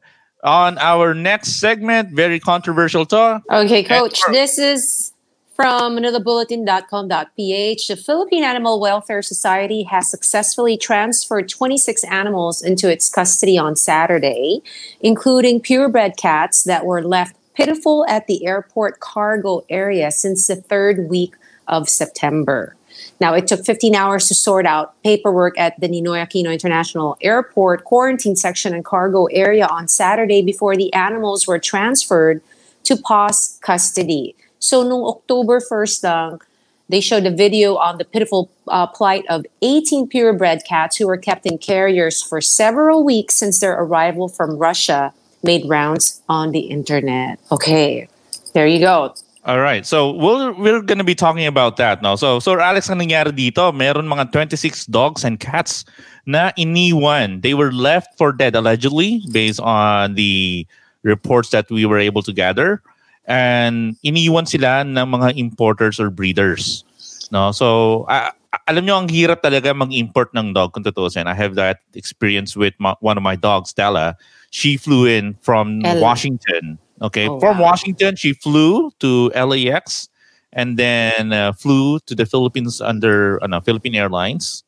on 0.43 0.77
our 0.79 1.13
next 1.13 1.59
segment. 1.59 2.15
Very 2.15 2.39
controversial 2.39 3.05
to. 3.11 3.43
Okay, 3.51 3.83
coach, 3.83 4.17
for- 4.23 4.31
this 4.31 4.57
is 4.57 5.11
from 5.57 5.97
manilabulletin.com.ph. 5.97 7.87
The 7.87 7.95
Philippine 7.95 8.43
Animal 8.43 8.79
Welfare 8.79 9.23
Society 9.23 9.81
has 9.83 10.07
successfully 10.07 10.77
transferred 10.77 11.49
26 11.49 12.03
animals 12.03 12.61
into 12.61 12.91
its 12.91 13.09
custody 13.09 13.57
on 13.57 13.75
Saturday, 13.75 14.61
including 15.01 15.59
purebred 15.59 16.15
cats 16.15 16.63
that 16.65 16.85
were 16.85 17.01
left 17.01 17.35
pitiful 17.55 18.05
at 18.07 18.27
the 18.27 18.45
airport 18.45 18.99
cargo 18.99 19.65
area 19.67 20.11
since 20.11 20.45
the 20.45 20.57
third 20.57 21.09
week 21.09 21.33
of 21.67 21.89
September. 21.89 22.75
Now, 23.19 23.33
it 23.33 23.47
took 23.47 23.65
15 23.65 23.95
hours 23.95 24.27
to 24.27 24.35
sort 24.35 24.67
out 24.67 24.93
paperwork 25.03 25.57
at 25.57 25.79
the 25.79 25.89
Ninoy 25.89 26.23
Aquino 26.23 26.53
International 26.53 27.17
Airport 27.21 27.83
quarantine 27.83 28.35
section 28.35 28.75
and 28.75 28.85
cargo 28.85 29.25
area 29.25 29.65
on 29.65 29.87
Saturday 29.87 30.43
before 30.43 30.75
the 30.75 30.93
animals 30.93 31.47
were 31.47 31.57
transferred 31.57 32.43
to 32.83 32.95
PAWS 32.95 33.57
custody. 33.63 34.35
So, 34.67 34.83
noong 34.83 35.07
October 35.07 35.63
1st 35.63 36.03
lang, 36.03 36.43
they 36.91 36.99
showed 36.99 37.23
a 37.23 37.31
video 37.31 37.79
on 37.79 37.95
the 37.95 38.03
pitiful 38.03 38.51
uh, 38.67 38.83
plight 38.83 39.23
of 39.31 39.47
18 39.63 40.11
purebred 40.11 40.67
cats 40.67 40.99
who 40.99 41.07
were 41.07 41.15
kept 41.15 41.47
in 41.47 41.55
carriers 41.57 42.19
for 42.19 42.43
several 42.43 43.07
weeks 43.07 43.39
since 43.39 43.63
their 43.63 43.79
arrival 43.79 44.27
from 44.27 44.59
Russia 44.59 45.15
made 45.39 45.63
rounds 45.71 46.19
on 46.27 46.51
the 46.51 46.67
internet. 46.67 47.39
Okay, 47.47 48.11
there 48.51 48.67
you 48.67 48.83
go. 48.83 49.15
All 49.47 49.63
right. 49.63 49.87
So 49.87 50.11
we're 50.11 50.51
we're 50.59 50.83
going 50.83 50.99
to 50.99 51.07
be 51.07 51.15
talking 51.15 51.47
about 51.47 51.79
that 51.79 52.03
now. 52.03 52.19
So 52.19 52.43
so 52.43 52.59
Alex, 52.59 52.91
ang 52.91 52.99
nangyari 52.99 53.31
dito, 53.31 53.71
meron 53.71 54.03
mga 54.03 54.35
26 54.35 54.91
dogs 54.91 55.23
and 55.23 55.39
cats 55.39 55.87
na 56.27 56.51
iniwan. 56.59 57.39
They 57.39 57.55
were 57.55 57.71
left 57.71 58.19
for 58.19 58.35
dead 58.35 58.59
allegedly 58.59 59.23
based 59.31 59.63
on 59.63 60.19
the 60.19 60.67
reports 61.07 61.55
that 61.55 61.71
we 61.71 61.87
were 61.87 61.99
able 61.99 62.19
to 62.27 62.35
gather. 62.35 62.83
And 63.27 63.99
iniwan 64.03 64.47
sila 64.47 64.87
ng 64.87 64.95
mga 65.07 65.35
importers 65.35 65.99
or 65.99 66.09
breeders. 66.09 66.83
No? 67.31 67.51
So 67.51 68.07
a- 68.07 68.31
alam 68.67 68.87
nyo 68.87 68.95
ang 69.03 69.09
hirap 69.11 69.43
talaga 69.43 69.75
mag-import 69.75 70.31
ng 70.31 70.55
dog 70.55 70.71
kung 70.71 70.83
tutusin. 70.83 71.27
I 71.27 71.35
have 71.35 71.55
that 71.59 71.83
experience 71.93 72.55
with 72.55 72.73
my, 72.79 72.95
one 73.03 73.19
of 73.19 73.23
my 73.23 73.35
dogs, 73.35 73.71
Stella. 73.75 74.15
She 74.49 74.77
flew 74.79 75.05
in 75.05 75.35
from 75.43 75.83
Ella. 75.83 75.99
Washington. 75.99 76.79
Okay, 77.03 77.27
Oh, 77.27 77.39
from 77.39 77.59
wow. 77.59 77.75
Washington, 77.75 78.15
she 78.15 78.33
flew 78.33 78.89
to 79.03 79.29
LAX 79.35 80.09
and 80.53 80.79
then 80.79 81.33
uh, 81.33 81.51
flew 81.53 81.99
to 82.07 82.15
the 82.15 82.25
Philippines 82.25 82.81
under 82.81 83.37
ano, 83.43 83.59
Philippine 83.61 83.93
Airlines. 83.95 84.63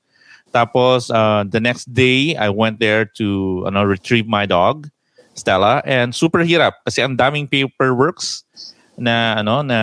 Tapos 0.53 1.09
uh, 1.09 1.43
the 1.47 1.59
next 1.59 1.89
day, 1.93 2.35
I 2.35 2.49
went 2.49 2.79
there 2.79 3.05
to 3.17 3.63
ano, 3.65 3.83
retrieve 3.83 4.27
my 4.27 4.45
dog, 4.45 4.89
Stella, 5.39 5.79
and 5.87 6.11
super 6.11 6.43
hirap 6.43 6.83
kasi 6.83 6.99
ang 6.99 7.15
daming 7.15 7.47
paperworks 7.47 8.43
na 8.99 9.39
ano 9.39 9.63
na 9.63 9.79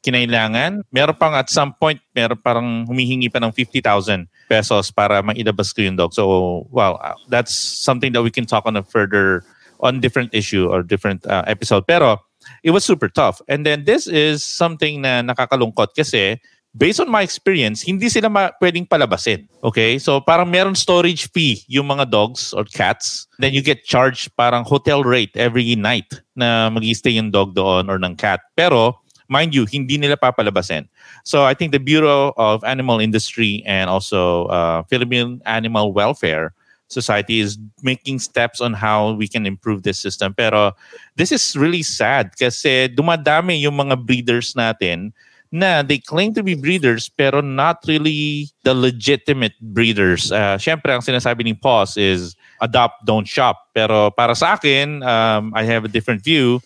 kinailangan. 0.00 0.86
Meron 0.94 1.18
pang 1.18 1.34
at 1.34 1.50
some 1.50 1.74
point, 1.74 1.98
meron 2.14 2.38
parang 2.38 2.86
humihingi 2.86 3.26
pa 3.26 3.42
ng 3.42 3.50
50,000 3.50 4.30
pesos 4.46 4.94
para 4.94 5.20
mailabas 5.20 5.74
ko 5.74 5.82
yung 5.82 5.98
dog. 5.98 6.14
So, 6.14 6.64
well, 6.70 7.02
uh, 7.02 7.18
that's 7.26 7.52
something 7.52 8.14
that 8.14 8.22
we 8.22 8.30
can 8.30 8.46
talk 8.46 8.64
on 8.64 8.78
a 8.78 8.86
further 8.86 9.42
on 9.82 9.98
different 9.98 10.30
issue 10.32 10.70
or 10.70 10.86
different 10.86 11.26
uh, 11.26 11.42
episode. 11.50 11.84
Pero 11.90 12.22
it 12.62 12.70
was 12.70 12.86
super 12.86 13.10
tough. 13.10 13.42
And 13.50 13.66
then 13.66 13.84
this 13.84 14.06
is 14.06 14.46
something 14.46 15.02
na 15.02 15.20
nakakalungkot 15.26 15.98
kasi 15.98 16.38
based 16.74 16.98
on 16.98 17.08
my 17.08 17.22
experience, 17.22 17.86
hindi 17.86 18.10
sila 18.10 18.28
ma- 18.28 18.50
pwedeng 18.58 18.84
palabasin. 18.90 19.46
Okay? 19.62 19.96
So 20.02 20.20
parang 20.20 20.50
meron 20.50 20.74
storage 20.74 21.30
fee 21.30 21.62
yung 21.70 21.86
mga 21.86 22.10
dogs 22.10 22.52
or 22.52 22.66
cats. 22.66 23.30
Then 23.38 23.54
you 23.54 23.62
get 23.62 23.86
charged 23.86 24.34
parang 24.34 24.66
hotel 24.66 25.06
rate 25.06 25.32
every 25.38 25.78
night 25.78 26.10
na 26.34 26.68
mag 26.68 26.82
stay 26.98 27.14
yung 27.14 27.30
dog 27.30 27.54
doon 27.54 27.86
or 27.86 27.96
ng 28.02 28.18
cat. 28.18 28.42
Pero 28.58 28.98
mind 29.30 29.54
you, 29.54 29.64
hindi 29.70 29.96
nila 29.96 30.18
papalabasin. 30.18 30.90
So 31.22 31.46
I 31.46 31.54
think 31.54 31.70
the 31.70 31.80
Bureau 31.80 32.34
of 32.36 32.66
Animal 32.66 32.98
Industry 32.98 33.62
and 33.64 33.88
also 33.88 34.50
uh, 34.50 34.82
Philippine 34.90 35.40
Animal 35.46 35.94
Welfare 35.94 36.52
Society 36.92 37.40
is 37.40 37.56
making 37.80 38.20
steps 38.20 38.60
on 38.60 38.76
how 38.76 39.16
we 39.16 39.26
can 39.26 39.46
improve 39.46 39.82
this 39.82 39.96
system. 39.96 40.34
Pero 40.36 40.76
this 41.16 41.32
is 41.32 41.56
really 41.56 41.82
sad 41.82 42.36
kasi 42.36 42.92
dumadami 42.92 43.62
yung 43.62 43.78
mga 43.78 44.04
breeders 44.04 44.52
natin 44.52 45.14
na 45.54 45.86
they 45.86 46.02
claim 46.02 46.34
to 46.34 46.42
be 46.42 46.58
breeders 46.58 47.06
pero 47.06 47.38
not 47.38 47.78
really 47.86 48.50
the 48.66 48.74
legitimate 48.74 49.54
breeders. 49.62 50.34
Uh, 50.34 50.58
Siyempre, 50.58 50.90
ang 50.90 50.98
sinasabi 50.98 51.46
ni 51.46 51.54
Paws 51.54 51.94
is 51.94 52.34
adopt, 52.58 53.06
don't 53.06 53.30
shop. 53.30 53.70
Pero 53.70 54.10
para 54.10 54.34
sa 54.34 54.58
akin, 54.58 55.06
um, 55.06 55.54
I 55.54 55.62
have 55.62 55.86
a 55.86 55.88
different 55.88 56.26
view. 56.26 56.58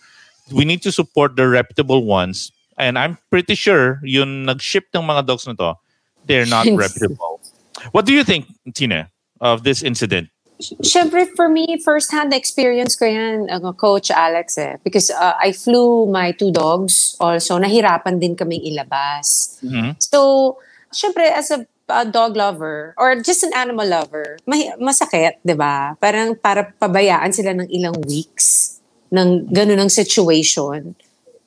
We 0.49 0.65
need 0.65 0.81
to 0.81 0.91
support 0.91 1.37
the 1.37 1.45
reputable 1.45 2.01
ones. 2.09 2.49
And 2.81 2.97
I'm 2.97 3.21
pretty 3.29 3.53
sure 3.53 4.01
yung 4.01 4.49
nag-ship 4.49 4.89
ng 4.89 5.05
mga 5.05 5.29
dogs 5.29 5.45
na 5.45 5.53
to, 5.61 5.77
they're 6.25 6.49
not 6.49 6.65
reputable. 6.65 7.45
What 7.93 8.09
do 8.09 8.13
you 8.17 8.25
think, 8.25 8.49
Tina, 8.73 9.13
of 9.37 9.61
this 9.61 9.85
incident? 9.85 10.33
Siyempre, 10.59 11.23
for 11.39 11.47
me, 11.47 11.79
first-hand 11.79 12.35
experience 12.35 12.99
ko 12.99 13.07
yan, 13.07 13.47
uh, 13.47 13.71
Coach 13.71 14.11
Alex 14.11 14.59
eh. 14.59 14.75
Because 14.83 15.07
uh, 15.09 15.33
I 15.39 15.55
flew 15.55 16.05
my 16.11 16.35
two 16.35 16.51
dogs 16.51 17.15
also. 17.19 17.55
Nahirapan 17.57 18.19
din 18.19 18.35
kaming 18.35 18.67
ilabas. 18.67 19.55
Mhm. 19.63 19.95
So, 20.03 20.59
syempre, 20.91 21.31
as 21.31 21.47
a, 21.49 21.63
a 21.87 22.03
dog 22.03 22.35
lover 22.35 22.93
or 22.99 23.15
just 23.23 23.43
an 23.47 23.55
animal 23.55 23.87
lover, 23.87 24.35
mahi- 24.43 24.75
masakit, 24.83 25.39
di 25.47 25.55
ba? 25.55 25.95
Parang 25.95 26.35
para 26.35 26.75
pabayaan 26.75 27.31
sila 27.31 27.55
ng 27.55 27.71
ilang 27.71 27.95
weeks 28.03 28.77
ng 29.15 29.47
ganun 29.49 29.79
ng 29.79 29.89
situation. 29.89 30.93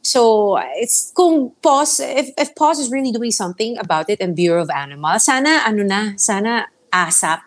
So, 0.03 0.57
it's 0.81 1.13
kung 1.15 1.53
POS, 1.63 2.01
if, 2.01 2.35
if 2.35 2.49
POS 2.57 2.81
is 2.81 2.89
really 2.91 3.13
doing 3.13 3.31
something 3.31 3.79
about 3.79 4.11
it 4.11 4.19
and 4.25 4.35
Bureau 4.35 4.65
of 4.65 4.71
Animals, 4.73 5.29
sana, 5.29 5.63
ano 5.63 5.85
na, 5.85 6.17
sana 6.19 6.67
ASAP. 6.91 7.45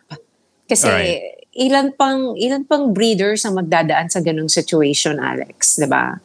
Kasi 0.70 0.88
Alright. 0.88 1.35
Ilan 1.56 1.96
pang 1.96 2.36
ilan 2.36 2.68
pang 2.68 2.92
breeders 2.92 3.48
ang 3.48 3.56
magdadaan 3.56 4.12
sa 4.12 4.20
ganung 4.20 4.52
situation, 4.52 5.18
Alex, 5.18 5.80
'di 5.80 5.88
ba? 5.88 6.20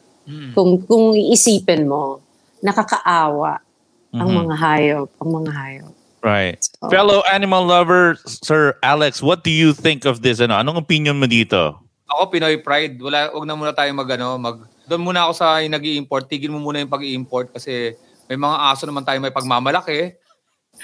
Kung 0.53 0.83
kung 0.85 1.15
iisipin 1.15 1.87
mo, 1.87 2.19
nakakaawa 2.61 3.59
ang 4.11 4.29
Mhm. 4.29 4.37
mga 4.45 4.55
hayop, 4.59 5.09
ang 5.17 5.29
mga 5.31 5.51
hayop. 5.51 5.93
Right. 6.21 6.61
So- 6.61 6.91
Fellow 6.93 7.25
animal 7.31 7.65
lover, 7.65 8.19
Sir 8.27 8.77
Alex, 8.85 9.23
what 9.25 9.41
do 9.41 9.49
you 9.49 9.73
think 9.73 10.05
of 10.05 10.21
this? 10.21 10.37
Ano, 10.37 10.53
anong 10.53 10.77
opinion 10.77 11.17
mo 11.17 11.25
dito? 11.25 11.81
Ako, 12.05 12.29
Pinoy 12.29 12.59
Pride. 12.61 12.99
Wala, 13.01 13.31
wag 13.33 13.47
na 13.47 13.55
muna 13.57 13.73
tayo 13.73 13.89
mag, 13.95 14.05
ano, 14.13 14.37
mag... 14.37 14.61
Doon 14.85 15.01
muna 15.01 15.25
ako 15.25 15.33
sa 15.33 15.57
nag 15.63 15.85
import 15.95 16.27
Tigil 16.27 16.51
mo 16.51 16.59
muna 16.59 16.83
yung 16.83 16.91
pag-i-import 16.91 17.55
kasi 17.55 17.95
may 18.27 18.35
mga 18.35 18.57
aso 18.69 18.83
naman 18.85 19.07
tayo 19.07 19.17
may 19.17 19.33
pagmamalaki. 19.33 20.13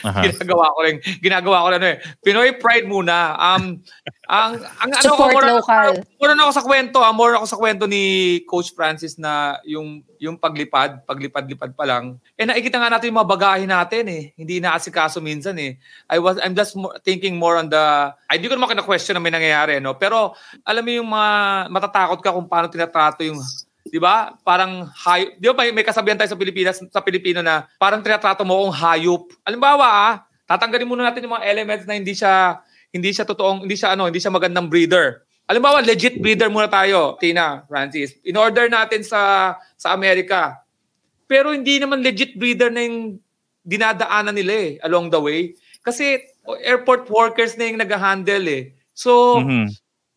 Aha. 0.04 0.22
ginagawa 0.30 0.74
ko 0.74 0.80
rin, 0.86 0.98
ginagawa 1.22 1.64
ko 1.64 1.68
rin 1.74 1.78
ano 1.78 1.88
eh. 1.94 1.98
Pinoy 2.22 2.50
Pride 2.58 2.88
muna. 2.90 3.34
Um, 3.38 3.82
ang, 4.28 4.60
ang 4.84 4.90
ano, 4.92 5.04
Support 5.04 5.34
more, 5.34 5.48
local. 5.48 5.92
More 6.20 6.32
na 6.36 6.44
ako 6.50 6.54
sa 6.54 6.66
kwento, 6.66 6.98
ah, 7.00 7.16
more 7.16 7.34
ako 7.40 7.46
sa 7.48 7.60
kwento 7.60 7.86
ni 7.88 8.04
Coach 8.44 8.76
Francis 8.76 9.16
na 9.16 9.58
yung 9.64 10.04
yung 10.18 10.36
paglipad, 10.36 11.06
paglipad-lipad 11.06 11.78
pa 11.78 11.86
lang. 11.86 12.18
Eh 12.34 12.44
nakikita 12.44 12.82
nga 12.82 12.90
natin 12.90 13.14
yung 13.14 13.20
mga 13.22 13.32
bagahe 13.38 13.64
natin 13.70 14.04
eh. 14.10 14.24
Hindi 14.34 14.60
inaasikaso 14.60 15.22
minsan 15.22 15.56
eh. 15.62 15.78
I 16.10 16.18
was 16.18 16.42
I'm 16.42 16.58
just 16.58 16.76
thinking 17.06 17.38
more 17.38 17.56
on 17.56 17.70
the 17.70 18.12
I 18.28 18.42
hindi 18.42 18.50
ko 18.50 18.58
naman 18.58 18.74
kina-question 18.74 19.16
na 19.16 19.24
may 19.24 19.32
nangyayari 19.32 19.78
no, 19.78 19.96
pero 19.96 20.34
alam 20.66 20.84
mo 20.84 20.92
yung 20.92 21.10
mga 21.10 21.32
matatakot 21.72 22.20
ka 22.20 22.34
kung 22.34 22.50
paano 22.50 22.68
tinatrato 22.68 23.22
yung 23.24 23.40
'di 23.90 24.00
ba? 24.00 24.36
Parang 24.44 24.88
hayop. 25.06 25.40
'Di 25.40 25.46
ba 25.50 25.54
may, 25.58 25.70
may 25.72 25.86
kasabihan 25.86 26.18
tayo 26.20 26.30
sa 26.30 26.40
Pilipinas 26.40 26.78
sa 26.80 27.02
Pilipino 27.02 27.40
na 27.42 27.66
parang 27.80 28.04
tinatrato 28.04 28.44
mo 28.44 28.58
akong 28.60 28.76
hayop. 28.76 29.24
Halimbawa, 29.48 29.86
ah, 29.86 30.16
tatanggalin 30.48 30.88
muna 30.88 31.08
natin 31.08 31.28
yung 31.28 31.36
mga 31.36 31.48
elements 31.48 31.86
na 31.88 31.96
hindi 31.96 32.14
siya 32.16 32.62
hindi 32.92 33.10
siya 33.12 33.28
totoong 33.28 33.68
hindi 33.68 33.76
siya 33.76 33.94
ano, 33.96 34.08
hindi 34.08 34.20
siya 34.20 34.32
magandang 34.32 34.68
breeder. 34.72 35.24
mo, 35.48 35.80
legit 35.80 36.20
breeder 36.20 36.52
muna 36.52 36.68
tayo, 36.68 37.16
Tina, 37.24 37.64
Francis. 37.72 38.20
In 38.28 38.36
order 38.36 38.68
natin 38.68 39.04
sa 39.04 39.56
sa 39.80 39.96
Amerika. 39.96 40.60
Pero 41.28 41.52
hindi 41.56 41.80
naman 41.80 42.04
legit 42.04 42.36
breeder 42.36 42.72
na 42.72 42.84
yung 42.84 43.20
dinadaanan 43.68 44.36
nila 44.36 44.54
eh, 44.56 44.72
along 44.84 45.12
the 45.12 45.20
way. 45.20 45.52
Kasi 45.84 46.24
airport 46.64 47.08
workers 47.12 47.60
na 47.60 47.68
yung 47.68 47.80
nag-handle 47.80 48.48
eh. 48.48 48.76
So, 48.96 49.44
Mhm. 49.44 49.72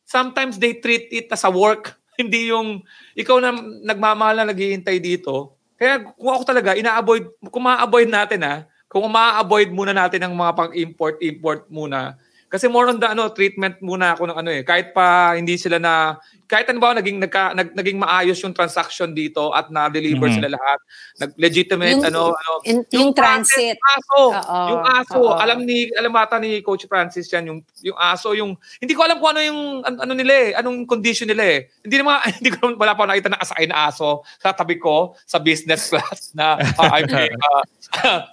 sometimes 0.06 0.58
they 0.58 0.78
treat 0.78 1.10
it 1.10 1.26
as 1.30 1.42
a 1.42 1.50
work. 1.50 1.99
Hindi 2.20 2.52
yung 2.52 2.84
ikaw 3.16 3.40
na 3.40 3.56
nagmamahal 3.84 4.44
na 4.44 4.52
naghihintay 4.52 5.00
dito. 5.00 5.56
Kaya 5.80 6.04
kung 6.04 6.32
ako 6.36 6.44
talaga, 6.44 6.76
ina-avoid, 6.76 7.48
kung 7.48 7.64
ma-avoid 7.64 8.12
natin 8.12 8.44
ha, 8.44 8.68
kung 8.84 9.08
ma-avoid 9.08 9.72
muna 9.72 9.96
natin 9.96 10.20
ang 10.28 10.36
mga 10.36 10.52
pang-import, 10.52 11.16
import 11.24 11.64
muna. 11.72 12.20
Kasi 12.50 12.66
more 12.66 12.90
on 12.90 12.98
the 12.98 13.08
ano, 13.08 13.30
treatment 13.30 13.78
muna 13.80 14.12
ako 14.12 14.28
ng 14.28 14.36
ano 14.42 14.50
eh. 14.50 14.66
Kahit 14.66 14.92
pa 14.92 15.38
hindi 15.38 15.54
sila 15.56 15.80
na, 15.80 16.18
kahit 16.50 16.66
ano 16.66 16.82
ba, 16.82 16.98
naging, 16.98 17.22
nagka, 17.22 17.54
nag, 17.54 17.78
naging 17.78 17.94
maayos 17.94 18.42
yung 18.42 18.50
transaction 18.50 19.14
dito 19.14 19.54
at 19.54 19.70
na-deliver 19.70 20.26
Mhm. 20.26 20.34
sila 20.34 20.48
lahat. 20.50 20.78
Nag-legitimate, 21.22 22.02
Yung- 22.02 22.08
ano, 22.10 22.22
ano. 22.34 22.52
in- 22.66 22.86
yung 22.90 23.14
transit. 23.14 23.78
Aso. 23.78 24.34
Oo. 24.34 24.58
Yung 24.74 24.82
aso. 24.82 25.20
Oo. 25.22 25.38
Alam 25.38 25.62
ni, 25.62 25.86
alam 25.94 26.10
ata 26.18 26.42
ni 26.42 26.58
Coach 26.60 26.90
Francis 26.90 27.30
yan, 27.30 27.46
yung, 27.46 27.58
yung 27.86 27.94
aso, 27.94 28.34
yung, 28.34 28.58
hindi 28.82 28.98
ko 28.98 29.06
alam 29.06 29.22
kung 29.22 29.30
ano 29.30 29.40
yung, 29.46 29.60
an- 29.86 30.00
ano 30.02 30.12
nila 30.18 30.32
eh, 30.34 30.50
anong 30.58 30.90
condition 30.90 31.30
nila 31.30 31.46
eh. 31.46 31.70
Hindi 31.86 31.96
naman, 32.02 32.18
hindi 32.42 32.50
ko, 32.50 32.74
wala 32.74 32.98
pa 32.98 33.06
nakita 33.06 33.30
na 33.30 33.38
asakay 33.38 33.70
na 33.70 33.86
aso 33.86 34.26
sa 34.42 34.50
tabi 34.50 34.74
ko 34.74 35.14
sa 35.22 35.38
business 35.38 35.86
class 35.94 36.34
na 36.34 36.58
ah, 36.58 36.90
I'm 36.98 37.06
being, 37.06 37.38
uh, 37.38 37.62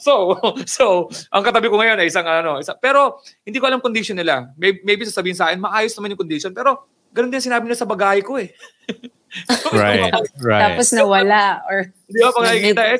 so, 0.01 0.34
so, 0.65 1.05
ang 1.30 1.45
katabi 1.45 1.70
ko 1.70 1.78
ngayon 1.78 2.01
ay 2.01 2.09
isang 2.09 2.26
ano, 2.26 2.57
isa, 2.57 2.74
pero 2.74 3.22
hindi 3.45 3.61
ko 3.61 3.70
alam 3.70 3.78
condition 3.78 4.18
nila. 4.18 4.49
Maybe, 4.57 4.82
maybe 4.82 5.05
sasabihin 5.05 5.38
sa 5.38 5.53
akin, 5.53 5.61
maayos 5.61 5.93
naman 5.93 6.18
yung 6.18 6.22
condition, 6.26 6.49
pero 6.49 6.96
ganun 7.14 7.32
din 7.32 7.43
sinabi 7.43 7.66
nila 7.68 7.80
sa 7.80 7.89
bagay 7.89 8.22
ko 8.24 8.39
eh. 8.39 8.51
Right. 9.76 10.10
Right. 10.39 10.64
Tapos 10.74 10.95
nawala 10.95 11.62
or 11.68 11.91
Di 12.08 12.18
ba 12.24 12.32
pag 12.32 12.47
nakikita? 12.47 12.82
Eh, 12.95 12.99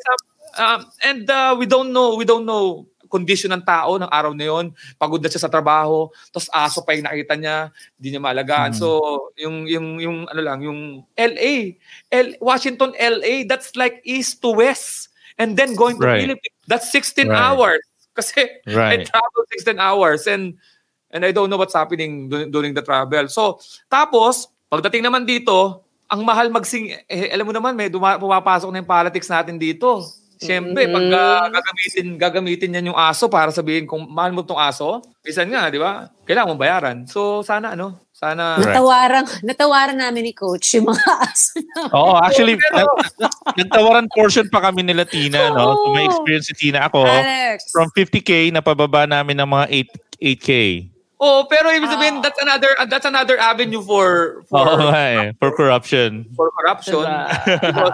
um, 0.60 0.82
and 1.02 1.24
uh, 1.32 1.56
we 1.56 1.66
don't 1.66 1.90
know, 1.96 2.20
we 2.20 2.28
don't 2.28 2.44
know 2.46 2.86
condition 3.08 3.50
ng 3.56 3.64
tao 3.64 3.96
ng 3.96 4.12
araw 4.12 4.36
na 4.36 4.46
yon. 4.52 4.76
Pagod 5.00 5.24
na 5.24 5.32
siya 5.32 5.48
sa 5.48 5.52
trabaho, 5.52 6.12
tapos 6.30 6.52
aso 6.52 6.84
pa 6.84 6.94
yung 6.94 7.08
nakita 7.08 7.40
niya, 7.40 7.72
hindi 7.96 8.08
niya 8.14 8.22
maalagaan. 8.22 8.76
Mhm. 8.76 8.78
So, 8.78 8.88
yung 9.40 9.66
yung 9.66 9.88
yung 10.04 10.18
ano 10.28 10.42
lang, 10.44 10.60
yung 10.62 11.08
LA, 11.16 11.80
L, 12.12 12.36
Washington 12.44 12.92
LA, 13.00 13.48
that's 13.48 13.74
like 13.80 14.04
east 14.04 14.44
to 14.44 14.52
west. 14.54 15.10
And 15.40 15.56
then 15.56 15.74
going 15.78 15.98
to 16.02 16.06
Right. 16.06 16.22
Philippines, 16.28 16.60
that's 16.68 16.92
16 16.92 17.32
Right. 17.32 17.40
hours. 17.40 17.82
Kasi 18.18 18.62
I 18.68 18.74
Right. 18.76 19.06
travel 19.08 19.44
16 19.54 19.80
hours 19.80 20.26
and 20.28 20.58
and 21.10 21.24
I 21.24 21.32
don't 21.32 21.48
know 21.48 21.58
what's 21.58 21.74
happening 21.74 22.28
dur- 22.28 22.48
during 22.48 22.72
the 22.72 22.82
travel. 22.82 23.28
So, 23.28 23.60
tapos, 23.88 24.48
pagdating 24.68 25.04
naman 25.04 25.24
dito, 25.24 25.84
ang 26.08 26.24
mahal 26.24 26.48
magsing, 26.48 26.96
eh, 27.04 27.32
alam 27.32 27.44
mo 27.44 27.54
naman, 27.54 27.76
may 27.76 27.88
duma- 27.88 28.16
pumapasok 28.16 28.72
na 28.72 28.80
yung 28.80 28.88
politics 28.88 29.28
natin 29.28 29.56
dito. 29.56 30.04
Siyempre, 30.38 30.86
pag 30.86 31.02
ah, 31.10 31.50
gagamitin, 31.50 32.14
gagamitin 32.14 32.76
yan 32.78 32.94
yung 32.94 33.00
aso 33.00 33.26
para 33.26 33.50
sabihin 33.50 33.90
kung 33.90 34.06
mahal 34.06 34.30
mo 34.30 34.46
tong 34.46 34.62
aso, 34.62 35.02
minsan 35.26 35.50
nga, 35.50 35.66
di 35.68 35.82
ba? 35.82 36.14
Kailangan 36.24 36.54
mong 36.54 36.62
bayaran. 36.62 36.98
So, 37.10 37.42
sana 37.42 37.74
ano, 37.74 38.06
sana... 38.14 38.54
Right. 38.54 38.70
natawaran, 38.70 39.26
natawaran 39.42 39.98
namin 39.98 40.30
ni 40.30 40.34
coach 40.38 40.78
yung 40.78 40.94
mga 40.94 41.10
aso. 41.26 41.58
Oo, 41.90 42.22
actually, 42.22 42.54
Pero- 42.54 42.86
nag- 42.86 43.34
nagtawaran 43.58 44.06
portion 44.14 44.46
pa 44.46 44.62
kami 44.62 44.86
nila 44.86 45.10
Tina, 45.10 45.50
no? 45.50 45.74
So, 45.74 45.98
may 45.98 46.06
experience 46.06 46.48
si 46.48 46.70
Tina 46.70 46.86
ako. 46.86 47.02
Alex. 47.02 47.74
From 47.74 47.90
50K, 47.90 48.54
napababa 48.54 49.10
namin 49.10 49.42
ng 49.42 49.50
mga 49.50 49.66
8, 50.22 50.38
8K. 50.38 50.50
Oh, 51.18 51.50
pero 51.50 51.74
ibig 51.74 51.90
Ah. 51.90 51.98
sabihin, 51.98 52.22
that's 52.22 52.38
another 52.38 52.72
uh, 52.78 52.86
that's 52.86 53.10
another 53.10 53.42
avenue 53.42 53.82
for 53.82 54.42
for 54.46 54.70
nga 54.78 55.02
eh, 55.10 55.28
for 55.42 55.50
corruption. 55.50 56.30
for 56.38 56.54
corruption. 56.54 57.02
Diba? 57.02 57.90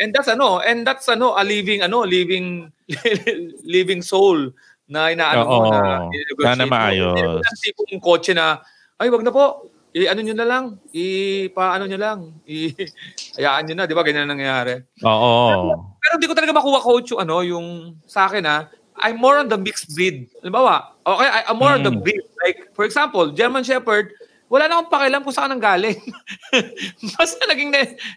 and 0.00 0.10
that's 0.16 0.32
ano, 0.32 0.64
and 0.64 0.80
that's 0.82 1.04
ano, 1.06 1.36
a 1.36 1.44
living 1.44 1.84
ano, 1.84 2.08
living 2.08 2.72
living 3.68 4.00
soul 4.00 4.48
na 4.88 5.12
inaano 5.12 5.44
mo 5.44 5.56
Oo. 5.60 5.68
na 5.68 5.80
Sana 6.08 6.08
i-negotiate 6.08 6.64
mo. 6.64 6.72
maayos. 6.72 7.40
Ang 7.44 7.58
tipong 7.60 8.00
kotse 8.00 8.32
na 8.32 8.60
ay 8.96 9.12
wag 9.12 9.24
na 9.24 9.32
po. 9.32 9.68
I 9.94 10.10
ano 10.10 10.26
niyo 10.26 10.34
na 10.34 10.42
lang, 10.42 10.64
i 10.90 11.06
paano 11.54 11.86
niyo 11.86 12.00
lang, 12.00 12.18
i 12.50 12.72
hayaan 13.38 13.62
niyo 13.62 13.74
na, 13.78 13.84
'di 13.86 13.94
ba? 13.94 14.02
Ganyan 14.02 14.26
ang 14.26 14.34
nangyayari. 14.34 14.82
Oo. 15.06 15.70
Pero 16.00 16.12
hindi 16.18 16.26
ko 16.26 16.34
talaga 16.34 16.50
makuha 16.50 16.80
coach 16.80 17.14
yung 17.14 17.22
ano, 17.22 17.44
yung 17.44 17.66
sa 18.02 18.26
akin 18.26 18.42
ha. 18.42 18.66
I'm 19.04 19.20
more 19.20 19.36
on 19.36 19.52
the 19.52 19.60
mixed 19.60 19.92
breed. 19.92 20.32
Halimbawa, 20.40 20.96
okay, 21.04 21.28
I- 21.28 21.46
I'm 21.52 21.60
more 21.60 21.76
on 21.76 21.84
the 21.84 21.92
Mm. 21.92 22.00
breed. 22.00 22.24
Like, 22.40 22.72
for 22.72 22.88
example, 22.88 23.28
German 23.36 23.60
Shepherd, 23.60 24.16
wala 24.48 24.64
na 24.64 24.80
akong 24.80 24.88
pakialam 24.88 25.20
kung 25.20 25.36
saan 25.36 25.52
ang 25.52 25.60
galing. 25.60 26.00
Basta 27.20 27.44
naging, 27.44 27.68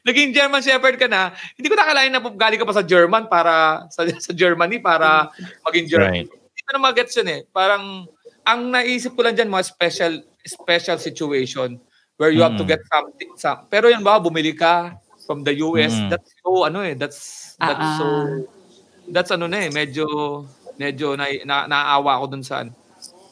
naging 0.03 0.31
German 0.31 0.63
Shepherd 0.63 0.95
ka 0.95 1.07
na, 1.11 1.35
hindi 1.59 1.67
ko 1.67 1.75
nakalain 1.75 2.11
na 2.11 2.23
galing 2.23 2.59
ka 2.59 2.67
pa 2.67 2.75
sa 2.75 2.85
German 2.87 3.27
para, 3.27 3.83
sa, 3.91 4.07
sa 4.07 4.31
Germany 4.31 4.79
para 4.79 5.27
maging 5.67 5.87
German. 5.91 6.23
Right. 6.23 6.29
Hindi 6.31 6.61
ko 6.63 6.71
na 6.71 6.81
mag-gets 6.81 7.15
yun 7.19 7.29
eh. 7.31 7.41
Parang, 7.51 8.07
ang 8.47 8.59
naisip 8.71 9.11
ko 9.11 9.27
lang 9.27 9.35
dyan, 9.35 9.51
mga 9.51 9.67
special, 9.67 10.13
special 10.47 10.95
situation 10.95 11.75
where 12.15 12.31
you 12.31 12.39
have 12.39 12.55
to 12.55 12.63
Mm. 12.63 12.71
get 12.71 12.81
something. 12.87 13.29
Sa, 13.35 13.59
pero 13.67 13.91
yan 13.91 14.01
ba, 14.01 14.15
bumili 14.17 14.55
ka 14.55 14.95
from 15.27 15.43
the 15.43 15.51
US, 15.59 15.91
Mm. 15.91 16.07
that's 16.07 16.31
so, 16.39 16.63
ano 16.63 16.79
eh, 16.79 16.95
that's, 16.95 17.19
that's 17.59 17.75
Ah, 17.83 17.97
so, 17.99 18.05
that's 19.11 19.31
ano 19.31 19.47
na 19.47 19.67
eh, 19.67 19.71
medyo, 19.71 20.05
medyo 20.77 21.17
na, 21.17 21.25
na, 21.43 21.65
naaawa 21.67 22.21
ako 22.21 22.25
dun 22.33 22.45
sa 22.45 22.63
ano. 22.63 22.71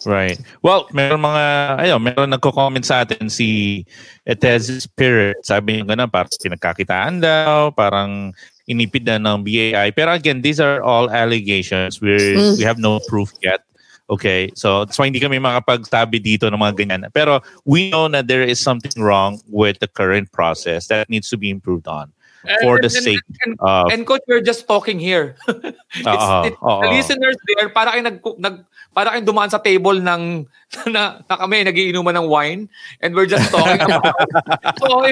Right. 0.05 0.37
Well, 0.61 0.85
meron 0.93 1.17
mga, 1.25 1.43
ayun, 1.81 2.01
meron 2.05 2.29
nagko-comment 2.29 2.85
sa 2.85 3.01
atin 3.01 3.25
si 3.25 3.81
Etez 4.21 4.69
Spirit. 4.85 5.41
Sabi 5.41 5.81
niya 5.81 5.97
ganun, 5.97 6.13
parang 6.13 6.29
pinagkakitaan 6.29 7.25
daw, 7.25 7.73
parang 7.73 8.29
inipid 8.69 9.09
na 9.09 9.17
ng 9.17 9.41
BAI. 9.41 9.89
Pero 9.97 10.13
again, 10.13 10.45
these 10.45 10.61
are 10.61 10.85
all 10.85 11.09
allegations. 11.09 11.97
Mm. 11.97 12.61
We 12.61 12.63
have 12.65 12.77
no 12.77 13.01
proof 13.09 13.33
yet. 13.41 13.65
Okay, 14.05 14.53
so 14.53 14.85
that's 14.85 15.01
why 15.01 15.09
hindi 15.09 15.17
kami 15.17 15.41
makapagsabi 15.41 16.21
dito 16.21 16.45
ng 16.45 16.61
mga 16.61 16.77
ganyan. 16.77 17.09
Pero 17.09 17.41
we 17.65 17.89
know 17.89 18.05
that 18.05 18.29
there 18.29 18.45
is 18.45 18.61
something 18.61 18.93
wrong 19.01 19.41
with 19.49 19.81
the 19.81 19.89
current 19.89 20.29
process 20.29 20.85
that 20.93 21.09
needs 21.09 21.25
to 21.33 21.37
be 21.41 21.49
improved 21.49 21.89
on 21.89 22.13
for 22.61 22.77
the 22.79 22.87
And- 22.87 22.95
and- 22.95 23.05
sake 23.05 23.25
and, 23.45 23.53
of... 23.59 23.91
and 23.91 24.01
coach, 24.05 24.21
we're 24.27 24.43
just 24.45 24.67
talking 24.67 24.97
here. 24.99 25.35
it's, 25.47 26.07
Oo, 26.07 26.45
it's- 26.47 26.59
oo. 26.61 26.81
the 26.81 26.89
listeners 26.93 27.37
there, 27.55 27.69
para 27.69 27.91
kayo 27.93 28.03
nag, 28.05 28.17
nag 28.39 28.55
para 28.95 29.11
kayong 29.11 29.27
dumaan 29.27 29.51
sa 29.51 29.59
table 29.59 29.99
ng 29.99 30.47
na, 30.95 31.19
na 31.27 31.35
kami 31.35 31.67
nagiinuman 31.67 32.15
ng 32.15 32.27
wine 32.31 32.71
and 33.03 33.11
we're 33.11 33.27
just 33.27 33.43
talking 33.51 33.75
about 33.83 34.15
so 34.79 35.03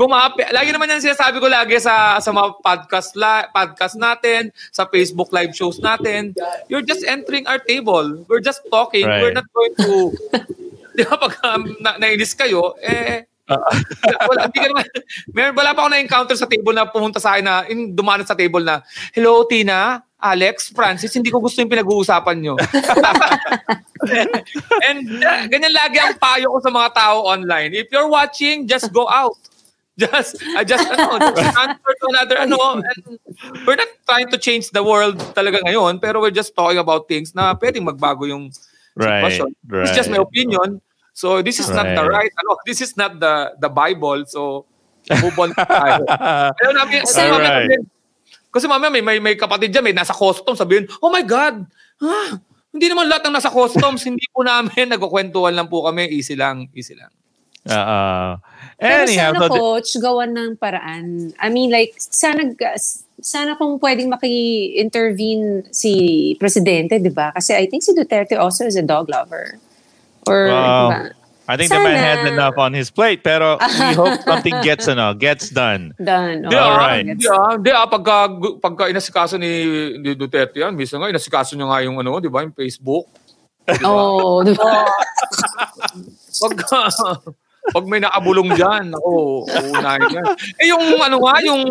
kung 0.00 0.08
maapi, 0.08 0.48
lagi 0.48 0.72
naman 0.72 0.88
yan 0.88 1.04
sinasabi 1.04 1.36
ko 1.36 1.44
lagi 1.44 1.76
sa 1.76 2.16
sa 2.24 2.32
mga 2.32 2.56
podcast 2.64 3.12
la, 3.20 3.44
podcast 3.52 4.00
natin 4.00 4.48
sa 4.72 4.88
Facebook 4.88 5.28
live 5.28 5.52
shows 5.52 5.76
natin 5.84 6.32
you're 6.72 6.80
just 6.80 7.04
entering 7.04 7.44
our 7.44 7.60
table 7.60 8.24
we're 8.32 8.40
just 8.42 8.64
talking 8.72 9.04
Right. 9.04 9.20
we're 9.20 9.36
not 9.36 9.48
going 9.52 9.76
to 9.76 10.08
di 10.96 11.04
ba 11.04 11.20
pag 11.20 11.36
um, 11.44 11.68
na, 11.84 12.00
nainis 12.00 12.32
kayo 12.32 12.80
eh 12.80 13.27
wala, 14.28 14.48
hindi 14.48 14.58
ka 14.60 14.68
naman, 14.68 14.84
meron, 15.32 15.54
wala 15.56 15.72
pa 15.72 15.80
ako 15.84 15.88
na-encounter 15.88 16.36
sa 16.36 16.48
table 16.48 16.74
na 16.76 16.88
pumunta 16.88 17.20
sa 17.20 17.36
akin 17.36 17.44
na, 17.44 17.64
in, 17.68 17.96
dumaan 17.96 18.24
sa 18.24 18.36
table 18.36 18.60
na, 18.60 18.84
Hello, 19.16 19.44
Tina, 19.48 20.04
Alex, 20.18 20.74
Francis, 20.74 21.14
hindi 21.14 21.30
ko 21.30 21.38
gusto 21.38 21.62
yung 21.62 21.70
pinag-uusapan 21.70 22.36
nyo. 22.42 22.54
And 24.88 25.06
uh, 25.22 25.46
ganyan 25.46 25.74
lagi 25.74 26.02
ang 26.02 26.18
payo 26.18 26.50
ko 26.54 26.58
sa 26.58 26.74
mga 26.74 26.90
tao 26.90 27.22
online. 27.22 27.70
If 27.72 27.86
you're 27.94 28.10
watching, 28.10 28.66
just 28.66 28.90
go 28.90 29.06
out. 29.06 29.38
Just, 29.98 30.38
uh, 30.54 30.62
just, 30.62 30.86
ano, 30.90 31.18
just 31.18 31.54
transfer 31.54 31.90
to 31.90 32.06
another, 32.14 32.38
ano, 32.38 32.78
and 32.78 33.18
we're 33.66 33.74
not 33.74 33.90
trying 34.06 34.30
to 34.30 34.38
change 34.38 34.70
the 34.70 34.82
world 34.82 35.18
talaga 35.34 35.58
ngayon, 35.66 35.98
pero 35.98 36.22
we're 36.22 36.34
just 36.34 36.54
talking 36.54 36.78
about 36.78 37.10
things 37.10 37.34
na 37.34 37.54
pwedeng 37.58 37.82
magbago 37.82 38.26
yung 38.26 38.50
Right, 38.98 39.30
sitwasyon. 39.30 39.54
It's 39.86 39.94
just 39.94 40.10
my 40.10 40.18
right. 40.18 40.26
opinion. 40.26 40.82
So 41.18 41.42
this 41.42 41.58
is 41.58 41.66
not 41.66 41.82
the 41.90 42.06
Right. 42.06 42.30
right, 42.30 42.32
ano, 42.38 42.62
this 42.68 42.78
is 42.78 42.94
not 42.94 43.18
the 43.18 43.58
the 43.58 43.66
Bible. 43.66 44.22
So 44.30 44.70
move 45.18 45.34
on 45.34 45.50
tayo. 45.50 46.06
Ayaw 46.62 46.72
namin, 46.78 47.02
kasi 47.02 47.18
Alright. 47.18 47.34
mamaya 47.34 47.50
namin- 47.66 47.86
kasi 48.48 48.64
mamaya 48.64 48.88
may, 48.88 49.02
may, 49.04 49.18
may 49.20 49.34
kapatid 49.34 49.68
dyan, 49.68 49.84
may 49.84 49.92
nasa 49.92 50.16
customs, 50.16 50.56
sabihin, 50.56 50.88
oh 51.04 51.12
my 51.12 51.20
God, 51.20 51.68
ah, 52.00 52.40
hindi 52.72 52.88
naman 52.88 53.04
lahat 53.04 53.28
ng 53.28 53.34
nasa 53.36 53.52
customs, 53.52 54.00
hindi 54.08 54.24
po 54.32 54.40
namin, 54.40 54.88
nagkukwentuhan 54.94 55.52
lang 55.52 55.68
po 55.68 55.84
kami, 55.84 56.08
easy 56.08 56.32
lang, 56.32 56.64
easy 56.72 56.96
lang. 56.96 57.12
Uh, 57.68 58.40
Pero 58.80 59.04
anyhow, 59.04 59.36
sana 59.36 59.38
so 59.38 59.44
the- 59.44 59.52
coach, 59.52 59.90
gawan 60.00 60.32
ng 60.32 60.50
paraan. 60.56 61.36
I 61.36 61.52
mean 61.52 61.68
like, 61.68 61.92
sana, 62.00 62.56
sana 63.20 63.52
kung 63.60 63.76
pwedeng 63.76 64.08
maki-intervene 64.08 65.68
si 65.68 65.92
Presidente, 66.40 66.96
di 66.96 67.12
ba? 67.12 67.28
Kasi 67.36 67.52
I 67.52 67.68
think 67.68 67.84
si 67.84 67.92
Duterte 67.92 68.40
also 68.40 68.64
is 68.64 68.80
a 68.80 68.84
dog 68.86 69.12
lover. 69.12 69.60
Or, 70.28 70.42
Wow. 70.48 70.60
di 70.60 70.94
ba? 70.94 71.00
I 71.48 71.56
think 71.56 71.72
the 71.72 71.80
man 71.80 71.96
Sana. 71.96 72.04
had 72.04 72.20
enough 72.28 72.60
on 72.60 72.76
his 72.76 72.92
plate, 72.92 73.24
pero 73.24 73.56
we 73.56 73.96
hope 73.96 74.20
something 74.20 74.52
gets 74.60 74.84
ano, 74.84 75.16
gets 75.16 75.48
done. 75.48 75.96
Done. 75.96 76.44
Hindi 76.44 76.52
Oo, 76.52 76.60
ah, 76.60 76.68
Alright. 76.76 77.08
hindi 77.08 77.24
ah, 77.24 77.56
hindi 77.56 77.70
ah, 77.72 77.88
pagka, 77.88 78.28
pagka 78.60 78.92
inasikaso 78.92 79.40
ni, 79.40 79.48
ni 79.96 80.12
Duterte 80.12 80.60
yan, 80.60 80.76
minsan 80.76 81.00
nga 81.00 81.08
inasikaso 81.08 81.56
niya 81.56 81.72
nga 81.72 81.80
yung 81.80 81.96
ano, 81.96 82.20
di 82.20 82.28
ba, 82.28 82.44
yung 82.44 82.52
Facebook. 82.52 83.08
Oo, 83.80 84.44
di 84.44 84.52
ba? 84.52 84.84
Pagka, 86.40 86.88
Pag 87.68 87.84
may 87.84 88.00
nakabulong 88.00 88.56
dyan, 88.56 88.96
ako, 88.96 89.44
uunahin 89.44 90.08
yan. 90.20 90.24
Eh 90.56 90.72
yung 90.72 90.84
ano 91.00 91.16
nga, 91.20 91.34
yung 91.44 91.62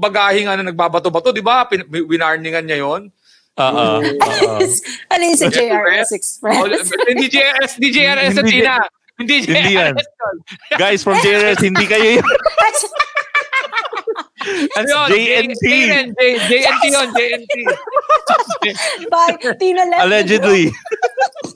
bagahing 0.00 0.48
ano, 0.48 0.64
nagbabato-bato, 0.64 1.28
di 1.28 1.44
ba? 1.44 1.68
Winarningan 1.88 2.64
niya 2.64 2.80
yon 2.84 3.12
Oo. 3.58 3.88
ano 5.12 5.22
yung 5.22 5.38
sa 5.38 5.50
JRS 5.50 6.14
Express? 6.14 6.62
Oh, 6.62 6.70
hindi 7.10 7.26
JRS, 7.26 7.82
hindi 7.82 7.90
JRS 7.90 8.32
sa 8.38 8.42
Hindi- 8.46 8.62
Tina. 8.62 8.76
Hindi 9.18 9.34
yan. 9.50 9.94
JRS 9.98 10.08
yun. 10.14 10.34
Guys 10.78 11.00
from 11.02 11.18
JRS, 11.18 11.58
hindi 11.66 11.84
kayo 11.90 12.22
yun. 12.22 12.26
Ano 14.78 14.86
yun? 14.86 15.08
JNT. 15.10 15.64
JNT 16.46 16.82
yun, 16.86 17.08
JNT. 17.10 17.54
Bye. 19.10 19.34
Tina 19.58 19.82
left. 19.90 20.02
Allegedly. 20.06 20.70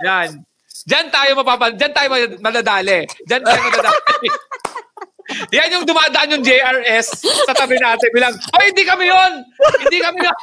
Yan. 0.03 0.43
Diyan 0.83 1.07
tayo 1.15 1.39
mapapan, 1.39 1.79
diyan 1.79 1.93
tayo 1.95 2.09
madadali. 2.43 3.07
Diyan 3.31 3.43
tayo 3.47 3.59
madadali. 3.71 4.29
Yan 5.55 5.71
yung 5.71 5.87
dumadaan 5.87 6.35
yung 6.35 6.45
JRS 6.45 7.25
sa 7.47 7.55
tabi 7.55 7.79
natin. 7.79 8.11
Bilang, 8.13 8.35
oh, 8.35 8.63
hindi 8.63 8.83
kami 8.85 9.07
yon 9.09 9.33
Hindi 9.81 9.99
kami 10.03 10.19
yon 10.19 10.37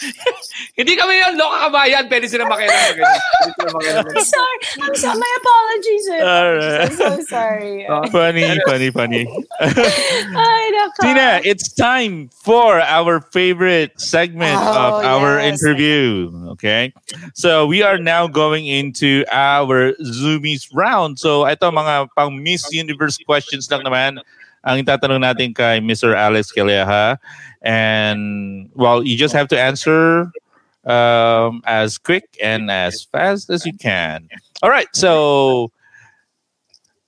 Hindi 0.78 0.92
kami 0.96 1.20
yon 1.20 1.34
Loka 1.36 1.68
kabayan. 1.68 2.08
Pwede 2.08 2.26
sila 2.28 2.48
makialam. 2.48 2.76
Pwede 2.96 3.52
sila 3.52 3.70
makialam. 3.76 4.04
I'm 4.08 4.24
sorry. 4.24 4.58
I'm 4.80 4.94
sorry. 4.96 5.18
My 5.20 5.32
apologies. 5.40 6.04
My 6.08 6.18
Alright. 6.20 6.64
apologies. 6.64 7.00
I'm 7.00 7.20
so 7.20 7.24
sorry. 7.28 7.76
Oh. 7.88 8.04
Funny, 8.14 8.46
funny, 8.66 8.88
funny. 8.90 9.22
Ay, 9.60 10.64
nako. 10.74 11.00
Tina, 11.02 11.40
it's 11.44 11.72
time 11.72 12.30
for 12.32 12.80
our 12.80 13.20
favorite 13.32 13.92
segment 14.00 14.56
Oh, 14.56 15.00
of 15.00 15.04
our 15.04 15.38
yes. 15.40 15.60
interview. 15.62 16.30
Okay. 16.56 16.92
So 17.34 17.66
we 17.66 17.82
are 17.82 17.98
now 17.98 18.26
going 18.26 18.66
into 18.66 19.24
our 19.30 19.92
Zoomies 20.02 20.68
round. 20.72 21.18
So 21.18 21.46
ito 21.46 21.70
mga 21.70 22.08
pang 22.16 22.36
Miss 22.42 22.66
Universe 22.72 23.18
questions 23.24 23.70
lang 23.70 23.84
naman 23.84 24.20
ang 24.64 24.84
itatanong 24.84 25.20
natin 25.24 25.54
kay 25.54 25.80
Mr. 25.80 26.14
Alex 26.14 26.52
Calleja. 26.52 27.16
And 27.62 28.68
well, 28.74 29.02
you 29.04 29.16
just 29.16 29.32
have 29.34 29.48
to 29.48 29.58
answer 29.60 30.30
um, 30.88 31.60
as 31.68 31.98
quick 31.98 32.24
and 32.42 32.70
as 32.70 33.04
fast 33.04 33.50
as 33.50 33.64
you 33.66 33.72
can. 33.76 34.28
All 34.62 34.70
right. 34.70 34.88
So 34.96 35.72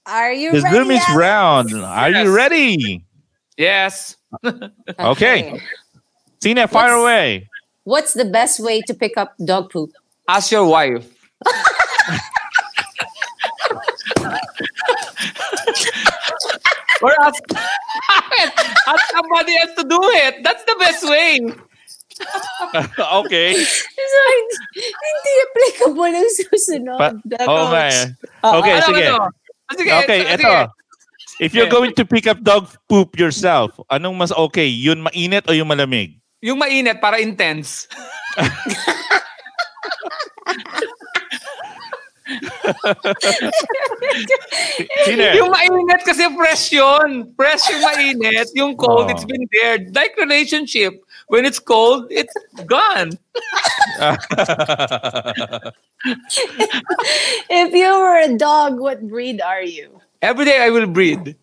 Are 0.04 0.32
you 0.32 0.52
the 0.52 0.60
ready? 0.62 0.76
Zoomies 0.76 1.04
Alex? 1.08 1.16
round. 1.16 1.68
Are 1.74 2.10
Yes. 2.10 2.24
you 2.24 2.30
ready? 2.34 3.04
Yes. 3.56 4.16
Okay. 4.98 5.60
Tina, 6.40 6.66
fire 6.66 6.96
What's- 6.96 7.02
away. 7.02 7.48
What's 7.84 8.12
the 8.14 8.24
best 8.24 8.60
way 8.60 8.80
to 8.86 8.94
pick 8.94 9.18
up 9.18 9.34
dog 9.44 9.70
poop? 9.70 9.90
Ask 10.28 10.50
your 10.52 10.64
wife. 10.66 11.04
or 17.02 17.12
ask, 17.22 17.42
ask 18.90 19.04
somebody 19.10 19.52
else 19.58 19.74
to 19.76 19.84
do 19.84 20.00
it. 20.24 20.40
That's 20.42 20.64
the 20.64 20.76
best 20.78 21.02
way. 21.04 21.42
okay. 23.22 23.50
So, 23.58 24.18
hindi 24.78 25.32
applicable 25.42 26.12
ang 26.12 26.30
susunod. 26.30 26.98
Pa- 26.98 27.18
oh, 27.48 27.66
my. 27.68 27.90
Oo. 28.46 28.54
Okay, 28.62 28.72
Ano, 28.78 28.86
sige. 28.86 29.04
ano? 29.08 29.18
Sige, 29.72 29.90
Okay, 30.04 30.18
sige. 30.22 30.34
eto. 30.38 30.52
If 31.40 31.50
you're 31.56 31.66
Okay. 31.66 31.74
going 31.74 31.92
to 31.96 32.04
pick 32.04 32.28
up 32.28 32.38
dog 32.44 32.70
poop 32.86 33.18
yourself, 33.18 33.74
anong 33.90 34.14
mas 34.14 34.30
okay? 34.30 34.68
Yun 34.68 35.02
mainit 35.02 35.48
o 35.48 35.56
yung 35.56 35.66
malamig? 35.66 36.20
Yung 36.38 36.60
mainit 36.60 37.00
para 37.00 37.18
intense. 37.18 37.88
Tina, 45.04 45.34
Yung 45.36 45.50
mainit 45.50 46.02
kasi 46.04 46.26
fresh 46.36 46.72
yun. 46.72 47.32
Fresh 47.36 47.70
yung 47.70 47.82
mainit. 47.82 48.48
Yung 48.54 48.76
cold, 48.76 49.08
Oh. 49.08 49.12
it's 49.12 49.24
been 49.24 49.46
there. 49.52 49.78
Like 49.92 50.16
relationship. 50.16 50.94
When 51.28 51.44
it's 51.46 51.58
cold, 51.58 52.06
it's 52.10 52.34
gone. 52.66 53.12
If 57.48 57.72
you 57.72 57.90
were 57.98 58.18
a 58.18 58.36
dog, 58.36 58.78
what 58.80 59.00
breed 59.06 59.40
are 59.40 59.62
you? 59.62 60.00
Every 60.20 60.44
day 60.44 60.58
I 60.62 60.70
will 60.70 60.86
breathe. 60.86 61.34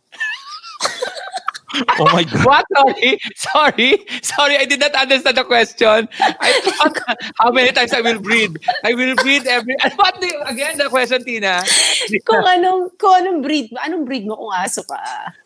oh 2.00 2.08
my 2.14 2.24
God. 2.24 2.46
What? 2.46 2.66
Sorry. 2.76 3.12
Sorry. 3.36 3.90
Sorry, 4.22 4.56
I 4.58 4.66
did 4.66 4.80
not 4.80 4.94
understand 4.96 5.38
the 5.38 5.44
question. 5.46 6.08
I 6.20 6.50
thought 6.66 6.98
how 7.38 7.52
many 7.52 7.72
times 7.72 7.94
I 7.94 8.02
will 8.02 8.20
breathe. 8.20 8.56
I 8.84 8.94
will 8.94 9.16
breathe 9.20 9.46
every... 9.48 9.76
What? 10.00 10.20
the- 10.22 10.42
Again, 10.50 10.78
the 10.78 10.90
question, 10.90 11.24
Tina. 11.24 11.62
Kung 12.26 12.42
anong, 12.46 12.96
kung 12.98 13.14
anong 13.22 13.40
breed, 13.44 13.70
anong 13.86 14.06
breed 14.06 14.26
mo 14.26 14.36
kung 14.38 14.54
aso 14.54 14.82
ka? 14.86 14.98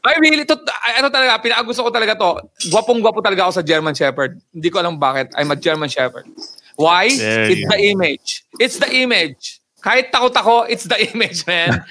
I 0.05 0.15
really, 0.19 0.45
to, 0.45 0.55
ano 0.99 1.09
talaga, 1.09 1.41
pinakagusto 1.43 1.83
ko 1.83 1.91
talaga 1.91 2.15
to. 2.19 2.31
Gwapong-gwapo 2.71 3.19
talaga 3.23 3.49
ako 3.49 3.59
sa 3.59 3.63
German 3.65 3.95
Shepherd. 3.95 4.39
Hindi 4.53 4.69
ko 4.69 4.79
alam 4.79 4.99
bakit. 4.99 5.31
I'm 5.35 5.51
a 5.51 5.57
German 5.57 5.89
Shepherd. 5.89 6.27
Why? 6.75 7.09
There 7.15 7.49
it's 7.51 7.59
you 7.61 7.67
the 7.69 7.79
image. 7.79 8.29
It's 8.59 8.77
the 8.79 8.89
image. 8.89 9.62
Kahit 9.83 10.15
takot 10.15 10.31
ako, 10.31 10.63
it's 10.71 10.87
the 10.87 10.95
image, 11.11 11.43
man. 11.43 11.83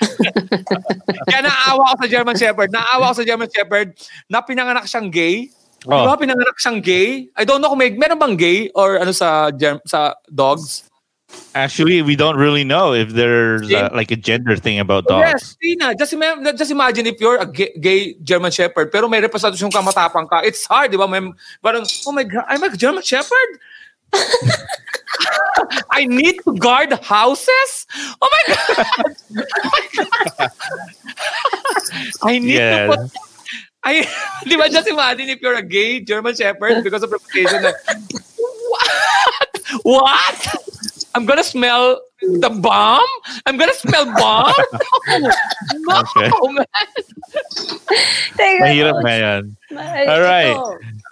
Kaya 1.28 1.40
naawa 1.44 1.92
ako 1.92 1.96
sa 2.00 2.08
German 2.08 2.36
Shepherd. 2.40 2.72
Naawa 2.72 3.12
ako 3.12 3.20
sa 3.20 3.26
German 3.28 3.50
Shepherd 3.52 3.88
na 4.32 4.40
pinanganak 4.40 4.88
siyang 4.88 5.12
gay. 5.12 5.52
Oh. 5.82 6.06
ba 6.06 6.14
pinanganak 6.14 6.56
siyang 6.62 6.80
gay? 6.80 7.26
I 7.34 7.42
don't 7.44 7.60
know 7.60 7.68
kung 7.68 7.82
may, 7.82 7.90
meron 7.90 8.16
bang 8.16 8.36
gay 8.38 8.58
or 8.72 9.02
ano 9.02 9.10
sa 9.10 9.50
Germ, 9.50 9.82
sa 9.84 10.14
dogs. 10.30 10.86
Actually, 11.56 12.00
we 12.00 12.14
don't 12.14 12.36
really 12.36 12.62
know 12.62 12.92
if 12.92 13.10
there's 13.12 13.66
uh, 13.72 13.88
like 13.92 14.12
a 14.12 14.16
gender 14.16 14.54
thing 14.56 14.78
about 14.78 15.04
Yes, 15.08 15.32
dogs. 15.32 15.56
Tina, 15.60 15.94
just, 15.96 16.12
ima- 16.12 16.52
just 16.54 16.70
imagine 16.70 17.06
if 17.08 17.20
you're 17.20 17.40
a 17.40 17.48
gay, 17.48 17.72
gay 17.80 18.14
German 18.22 18.52
Shepherd 18.52 18.92
pero 18.92 19.08
may 19.08 19.20
representasyon 19.20 19.72
ka 19.72 19.80
matapang 19.80 20.28
ka. 20.28 20.40
It's 20.44 20.64
hard, 20.68 20.92
di 20.92 21.00
ba? 21.00 21.08
May, 21.08 21.32
parang, 21.64 21.84
oh 22.06 22.12
my 22.12 22.24
God, 22.24 22.44
I'm 22.48 22.62
a 22.62 22.70
German 22.76 23.02
Shepherd? 23.02 23.50
I 25.90 26.06
need 26.06 26.40
to 26.44 26.56
guard 26.56 26.92
houses? 27.04 27.86
Oh 28.20 28.28
my 28.30 28.42
God! 28.54 28.86
I 32.22 32.38
need 32.38 32.54
Yes. 32.54 32.88
to 32.90 32.96
put... 32.96 33.10
I, 33.84 34.06
di 34.48 34.56
ba, 34.56 34.68
just 34.70 34.86
imagine 34.88 35.28
if 35.28 35.40
you're 35.42 35.58
a 35.58 35.62
gay 35.62 36.00
German 36.00 36.34
Shepherd 36.34 36.84
because 36.84 37.02
of 37.02 37.10
reputation. 37.10 37.62
na, 37.62 37.72
what? 38.70 39.50
What? 39.82 40.40
I'm 41.14 41.26
gonna 41.26 41.44
smell 41.44 42.00
the 42.22 42.48
bomb? 42.48 43.04
I'm 43.44 43.58
gonna 43.58 43.74
smell 43.74 44.06
bomb? 44.16 44.54
No, 45.82 45.98
Okay. 46.16 46.30
man. 46.54 46.64
Teka, 48.38 48.60
Mahirap 48.62 48.96
coach. 48.96 49.04
na 49.04 49.14
yan. 49.18 49.42
Ma- 49.74 50.06
All 50.08 50.22
right. 50.22 50.56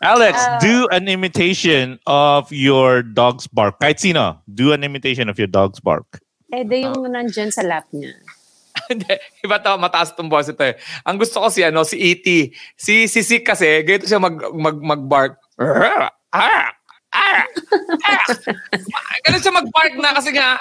Alex, 0.00 0.32
Uh, 0.40 0.56
do 0.58 0.76
an 0.88 1.08
imitation 1.08 2.00
of 2.08 2.48
your 2.48 3.04
dog's 3.04 3.44
bark. 3.46 3.76
Kahit 3.76 4.00
sino, 4.00 4.40
do 4.48 4.72
an 4.72 4.80
imitation 4.80 5.28
of 5.28 5.36
your 5.36 5.46
dog's 5.46 5.76
bark. 5.76 6.08
Eh, 6.50 6.64
di 6.64 6.82
yung 6.82 7.04
nandyan 7.04 7.52
sa 7.52 7.60
lap 7.60 7.84
niya. 7.92 8.16
Hindi, 8.90 9.12
iba 9.44 9.60
to, 9.60 9.76
mataas 9.76 10.16
tong 10.16 10.32
boss 10.32 10.48
ito 10.48 10.64
eh. 10.64 10.80
Ang 11.04 11.20
gusto 11.20 11.38
ko 11.38 11.52
si 11.52 11.60
ano, 11.60 11.84
si 11.84 12.00
E.T. 12.00 12.26
Si 12.74 13.06
si 13.06 13.20
Sik 13.20 13.44
kasi, 13.44 13.84
ganito 13.84 14.08
siya 14.08 14.16
mag, 14.16 14.40
mag, 14.56 14.78
mag-bark. 14.80 15.36
Ah, 15.60 16.08
ah, 16.32 16.72
ah. 17.12 17.44
Ganun 19.20 19.42
siya 19.44 19.52
mag-bark 19.52 19.94
na 20.00 20.16
kasi 20.16 20.32
nga, 20.32 20.56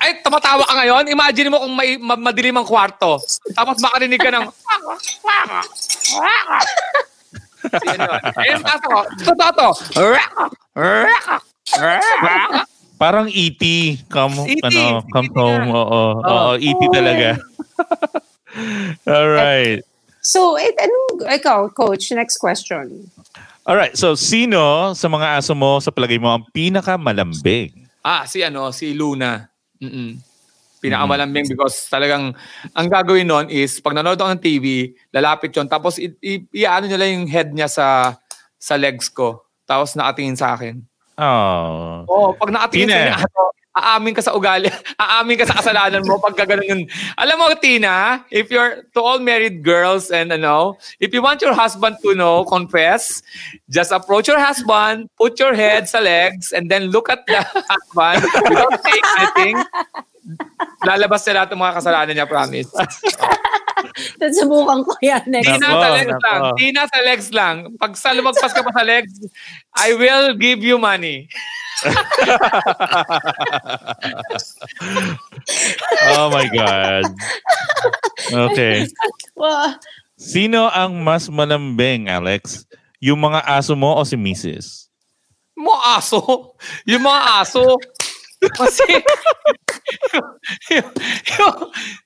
ay, 0.00 0.22
tumatawa 0.22 0.64
ka 0.64 0.74
ngayon. 0.80 1.10
Imagine 1.10 1.50
mo 1.50 1.60
kung 1.60 1.74
may 1.74 1.98
ma- 1.98 2.16
madilim 2.16 2.56
ang 2.56 2.64
kwarto. 2.64 3.18
Tapos 3.52 3.76
makarinig 3.82 4.22
ka 4.22 4.30
ng 4.32 4.46
Yan 7.84 7.98
yun. 7.98 8.20
Ayun, 8.36 8.60
kaso 8.62 8.86
ko. 8.86 9.00
Totoo 9.24 9.50
to. 9.52 9.68
Parang 12.94 13.26
E.T. 13.26 13.62
Come, 14.06 14.46
E.T., 14.46 14.62
ano, 14.62 15.02
come 15.10 15.28
E.T. 15.28 15.36
home. 15.36 15.66
nga. 15.68 15.74
Oo, 15.74 16.02
oo, 16.22 16.50
Oh. 16.50 16.52
E.T. 16.54 16.80
talaga. 16.94 17.28
All 19.10 19.28
right. 19.34 19.82
So, 20.24 20.56
eh, 20.56 20.72
anong, 20.78 21.26
ikaw, 21.28 21.68
coach, 21.68 22.08
next 22.14 22.38
question. 22.38 23.10
All 23.66 23.76
right. 23.76 23.92
So, 23.92 24.14
sino 24.14 24.94
sa 24.94 25.10
mga 25.10 25.42
aso 25.42 25.52
mo 25.52 25.82
sa 25.82 25.90
palagay 25.90 26.16
mo 26.16 26.32
ang 26.32 26.46
pinakamalambing? 26.54 27.74
Ah, 28.00 28.24
si 28.24 28.40
ano, 28.40 28.70
si 28.70 28.94
Luna. 28.94 29.48
Mm-mm. 29.82 30.16
Pinakamalambing 30.84 31.48
because 31.48 31.88
talagang 31.88 32.36
ang 32.70 32.86
gagawin 32.86 33.24
nun 33.24 33.46
is 33.48 33.80
pag 33.80 33.96
nanonood 33.96 34.20
ako 34.20 34.30
ng 34.36 34.44
TV, 34.44 34.64
lalapit 35.10 35.50
yon 35.50 35.64
tapos 35.64 35.96
i- 35.96 36.12
i- 36.20 36.44
iaano 36.52 36.84
nila 36.84 37.08
yung 37.08 37.24
head 37.24 37.50
niya 37.50 37.66
sa 37.66 38.16
sa 38.54 38.76
legs 38.76 39.08
ko. 39.08 39.40
Tapos 39.64 39.96
nakatingin 39.96 40.36
sa 40.36 40.52
akin. 40.52 40.76
Oh. 41.16 42.04
Oo, 42.04 42.28
pag 42.36 42.52
nakatingin 42.52 42.92
Tina. 42.92 43.16
sa 43.16 43.24
inyo, 43.24 43.44
aamin 43.74 44.14
ka 44.14 44.22
sa 44.22 44.32
ugali, 44.38 44.70
aamin 45.02 45.38
ka 45.38 45.44
sa 45.50 45.58
kasalanan 45.58 46.06
mo 46.06 46.22
pag 46.22 46.38
gano'n 46.38 46.62
yun. 46.62 46.82
Alam 47.18 47.36
mo, 47.42 47.46
Tina, 47.58 48.22
if 48.30 48.50
you're 48.50 48.86
to 48.94 49.02
all 49.02 49.18
married 49.18 49.66
girls 49.66 50.14
and 50.14 50.30
ano, 50.30 50.78
if 51.02 51.10
you 51.10 51.20
want 51.20 51.42
your 51.42 51.54
husband 51.54 51.98
to 52.06 52.14
know, 52.14 52.46
confess, 52.46 53.22
just 53.66 53.90
approach 53.90 54.30
your 54.30 54.38
husband, 54.38 55.10
put 55.18 55.38
your 55.42 55.54
head 55.54 55.90
sa 55.90 55.98
legs, 55.98 56.54
and 56.54 56.70
then 56.70 56.94
look 56.94 57.10
at 57.10 57.26
the 57.26 57.42
husband 57.70 58.22
without 58.46 58.78
saying 58.82 59.06
anything. 59.18 59.56
lalabas 60.84 61.20
niya 61.24 61.34
lahat 61.42 61.50
ng 61.52 61.60
mga 61.60 61.74
kasalanan 61.76 62.12
niya, 62.16 62.28
promise. 62.28 62.70
Susubukan 64.20 64.80
ko 64.82 64.92
yan 65.04 65.22
next. 65.28 65.46
Tina 65.46 65.68
sa 65.68 65.88
legs 65.92 66.16
lang. 66.24 66.42
Tina 66.56 66.82
sa 66.88 66.98
legs 67.04 67.28
lang. 67.30 67.56
Pag 67.76 67.92
sa 67.94 68.10
lumagpas 68.16 68.52
ka 68.54 68.64
pa 68.64 68.72
sa 68.72 68.82
legs, 68.82 69.12
I 69.76 69.92
will 69.94 70.34
give 70.34 70.64
you 70.64 70.80
money. 70.80 71.28
Oh 76.14 76.30
my 76.30 76.46
God. 76.48 77.04
Okay. 78.30 78.86
Sino 80.14 80.70
ang 80.70 81.02
mas 81.02 81.28
malambing, 81.28 82.08
Alex? 82.08 82.64
Yung 83.02 83.20
mga 83.20 83.44
aso 83.44 83.76
mo 83.76 83.98
o 83.98 84.04
si 84.06 84.16
Mrs.? 84.16 84.88
Mga 85.58 85.80
aso. 85.98 86.20
Yung 86.88 87.02
mga 87.02 87.20
aso. 87.42 87.76
Kasi, 88.52 88.84
yung, 91.38 91.54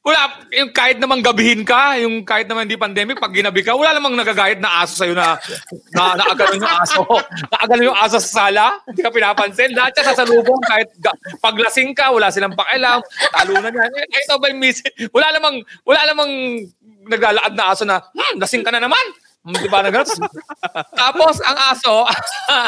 wala, 0.05 0.21
yung 0.55 0.71
kahit 0.71 0.99
naman 1.03 1.25
gabihin 1.25 1.63
ka, 1.67 1.99
yung 1.99 2.23
kahit 2.23 2.47
naman 2.47 2.67
hindi 2.69 2.79
pandemic, 2.79 3.19
pag 3.19 3.35
ginabi 3.35 3.61
ka, 3.63 3.75
wala 3.75 3.95
namang 3.97 4.15
nagagayat 4.19 4.63
na 4.63 4.83
aso 4.83 4.95
sa'yo 4.99 5.15
na, 5.15 5.39
na 5.95 6.15
naagalan 6.19 6.63
yung 6.63 6.77
aso. 6.79 7.01
Naagalan 7.51 7.87
yung 7.91 7.99
aso 7.99 8.19
sa 8.23 8.31
sala, 8.47 8.79
hindi 8.87 9.01
ka 9.03 9.11
pinapansin. 9.11 9.75
Lahat 9.75 9.93
siya 9.95 10.15
sasalubong, 10.15 10.63
kahit 10.67 10.89
ga, 11.03 11.13
paglasing 11.43 11.93
ka, 11.95 12.11
wala 12.15 12.31
silang 12.31 12.55
pakialam, 12.55 13.03
talunan 13.35 13.73
yan. 13.73 13.91
Eh, 13.95 14.23
ito 14.23 14.39
ba 14.39 14.47
yung 14.51 14.61
miss? 14.63 14.83
Wala 15.11 15.35
namang, 15.35 15.57
wala 15.83 16.01
namang 16.07 16.33
naglalaad 17.09 17.53
na 17.57 17.65
aso 17.73 17.89
na, 17.89 18.01
hmm, 18.01 18.37
lasing 18.37 18.63
ka 18.63 18.71
na 18.71 18.83
naman. 18.83 19.01
Hmm, 19.49 19.57
Di 19.57 19.69
ba 19.73 19.81
na 19.81 19.89
ganun? 19.89 20.05
Tapos 21.01 21.41
ang 21.41 21.57
aso, 21.73 22.05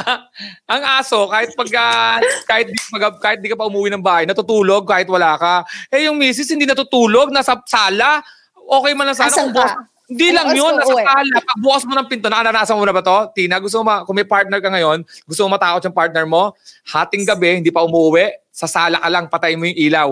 ang 0.73 0.83
aso 0.97 1.29
kahit 1.29 1.53
pag 1.53 1.69
ah, 1.77 2.17
kahit 2.49 2.73
di, 2.73 2.77
mag, 2.89 3.21
kahit 3.21 3.39
di 3.45 3.53
ka 3.53 3.57
pa 3.59 3.69
umuwi 3.69 3.93
ng 3.93 4.01
bahay, 4.01 4.25
natutulog 4.25 4.89
kahit 4.89 5.05
wala 5.05 5.37
ka. 5.37 5.55
Eh 5.93 6.09
yung 6.09 6.17
misis 6.17 6.49
hindi 6.49 6.65
natutulog, 6.65 7.29
nasa 7.29 7.61
sala. 7.69 8.25
Okay 8.57 8.97
man 8.97 9.13
lang 9.13 9.19
sana 9.19 9.29
Asan 9.29 9.53
kung 9.53 9.61
bukas- 9.61 9.77
ka? 9.77 9.89
Hindi 10.11 10.35
lang 10.35 10.51
yun, 10.51 10.75
nasa 10.75 10.91
sala. 10.91 11.37
Pag 11.39 11.61
bukas 11.63 11.83
mo 11.87 11.95
ng 11.95 12.09
pinto, 12.11 12.27
nakananasan 12.27 12.75
mo 12.75 12.83
na 12.83 12.91
ba 12.91 12.99
to? 12.99 13.31
Tina, 13.31 13.63
gusto 13.63 13.79
mo, 13.79 13.85
ma- 13.87 14.03
kung 14.03 14.19
may 14.19 14.27
partner 14.27 14.59
ka 14.59 14.67
ngayon, 14.67 15.07
gusto 15.23 15.47
mo 15.47 15.55
matakot 15.55 15.87
yung 15.87 15.95
partner 15.95 16.27
mo, 16.27 16.51
hating 16.91 17.23
gabi, 17.23 17.63
hindi 17.63 17.71
pa 17.71 17.87
umuwi, 17.87 18.27
sa 18.51 18.67
sala 18.67 18.99
ka 18.99 19.07
lang, 19.07 19.31
patayin 19.31 19.55
mo 19.55 19.71
yung 19.71 19.79
ilaw. 19.79 20.11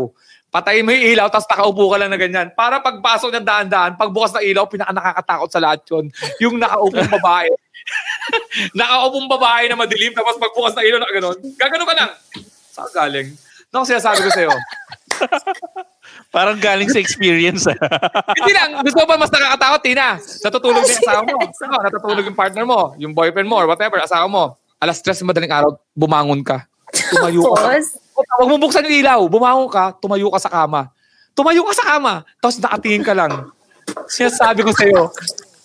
Patayin 0.48 0.84
mo 0.88 0.96
yung 0.96 1.12
ilaw, 1.12 1.28
tapos 1.28 1.44
nakaupo 1.52 1.92
ka 1.92 1.96
lang 2.00 2.08
na 2.08 2.16
ganyan. 2.16 2.48
Para 2.56 2.80
pagpasok 2.80 3.36
ng 3.36 3.44
daan-daan, 3.44 4.00
pagbukas 4.00 4.32
ng 4.40 4.48
ilaw, 4.48 4.64
pinaka 4.64 4.96
nakakatakot 4.96 5.48
sa 5.52 5.60
lahat 5.60 5.80
yun. 5.92 6.08
Yung 6.40 6.56
nakaupong 6.56 7.10
babae. 7.12 7.52
nakaupong 8.80 9.28
babae 9.28 9.68
na 9.68 9.76
madilim, 9.76 10.16
tapos 10.16 10.40
pagbukas 10.40 10.72
ng 10.80 10.84
ilaw 10.88 10.98
na 11.04 11.12
gano'n. 11.12 11.38
Gagano 11.52 11.84
ka 11.84 11.94
lang. 11.94 12.10
Saan 12.72 12.90
galing? 12.96 13.28
Ano 13.68 13.84
kasi 13.84 13.92
sinasabi 13.92 14.20
ko 14.24 14.30
sa'yo? 14.32 14.52
Parang 16.34 16.56
galing 16.56 16.88
sa 16.88 16.96
experience. 16.96 17.68
ah. 17.68 17.76
Hindi 18.40 18.52
lang. 18.56 18.80
Gusto 18.80 19.04
ba 19.04 19.20
mas 19.20 19.28
nakakatakot, 19.28 19.80
Tina? 19.84 20.16
Natutulog 20.16 20.80
na 20.80 20.88
yung 20.88 21.04
asawa 21.04 21.20
mo. 21.24 21.36
Ano, 21.44 21.76
natutulog 21.84 22.24
yung 22.24 22.38
partner 22.38 22.64
mo, 22.64 22.80
yung 22.96 23.12
boyfriend 23.12 23.48
mo, 23.48 23.60
or 23.60 23.68
whatever, 23.68 24.00
asawa 24.00 24.24
mo. 24.24 24.56
Alas 24.80 24.96
stress 24.96 25.20
ng 25.20 25.28
madaling 25.28 25.52
araw, 25.52 25.76
bumangon 25.92 26.40
ka. 26.40 26.64
Tumayo 27.12 27.52
ka. 27.52 27.76
Huwag 28.18 28.48
mo 28.48 28.56
buksan 28.58 28.82
yung 28.82 28.98
ilaw. 28.98 29.20
Bumangon 29.24 29.68
ka, 29.68 29.94
tumayo 29.94 30.28
ka 30.28 30.40
sa 30.40 30.50
kama. 30.50 30.90
Tumayo 31.32 31.62
ka 31.64 31.74
sa 31.74 31.86
kama, 31.88 32.26
tapos 32.38 32.58
nakatingin 32.58 33.02
ka 33.02 33.14
lang. 33.14 33.30
Sinasabi 34.06 34.60
ko 34.60 34.74
sa'yo, 34.74 35.06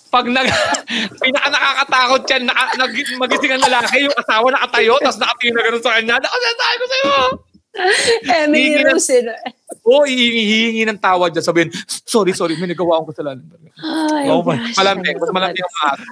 pag 0.08 0.26
nag, 0.26 0.46
pinaka 1.22 1.50
nakakatakot 1.50 2.22
yan, 2.30 2.44
naka, 2.46 2.64
nag, 2.78 2.92
magising 3.18 3.52
ang 3.52 3.66
lalaki, 3.66 4.06
yung 4.06 4.14
asawa 4.14 4.54
nakatayo, 4.54 4.94
tapos 5.02 5.18
nakatingin 5.18 5.54
na 5.54 5.64
gano'n 5.64 5.82
sa 5.82 5.94
kanya. 5.98 6.14
Ako, 6.20 6.36
sinasabi 6.38 6.76
ko 6.76 6.86
sa'yo. 6.86 7.14
Emily 8.24 8.62
Hindi 8.70 8.84
na- 8.86 8.94
Rose. 8.94 9.18
eh. 9.18 9.82
Oo, 9.84 10.06
hihingi 10.06 10.86
ng 10.86 11.02
tawad 11.02 11.34
dyan. 11.34 11.42
Sabihin, 11.42 11.70
sorry, 12.06 12.32
sorry, 12.32 12.54
may 12.56 12.70
nagawa 12.70 13.02
akong 13.02 13.10
kasalanan. 13.12 13.44
Ay, 13.76 14.30
Oh 14.30 14.40
my- 14.40 14.56
gosh. 14.56 14.78
Malamig, 14.78 15.18
mas 15.18 15.32
malamig 15.34 15.58
ang 15.58 15.76
aso. 15.90 16.06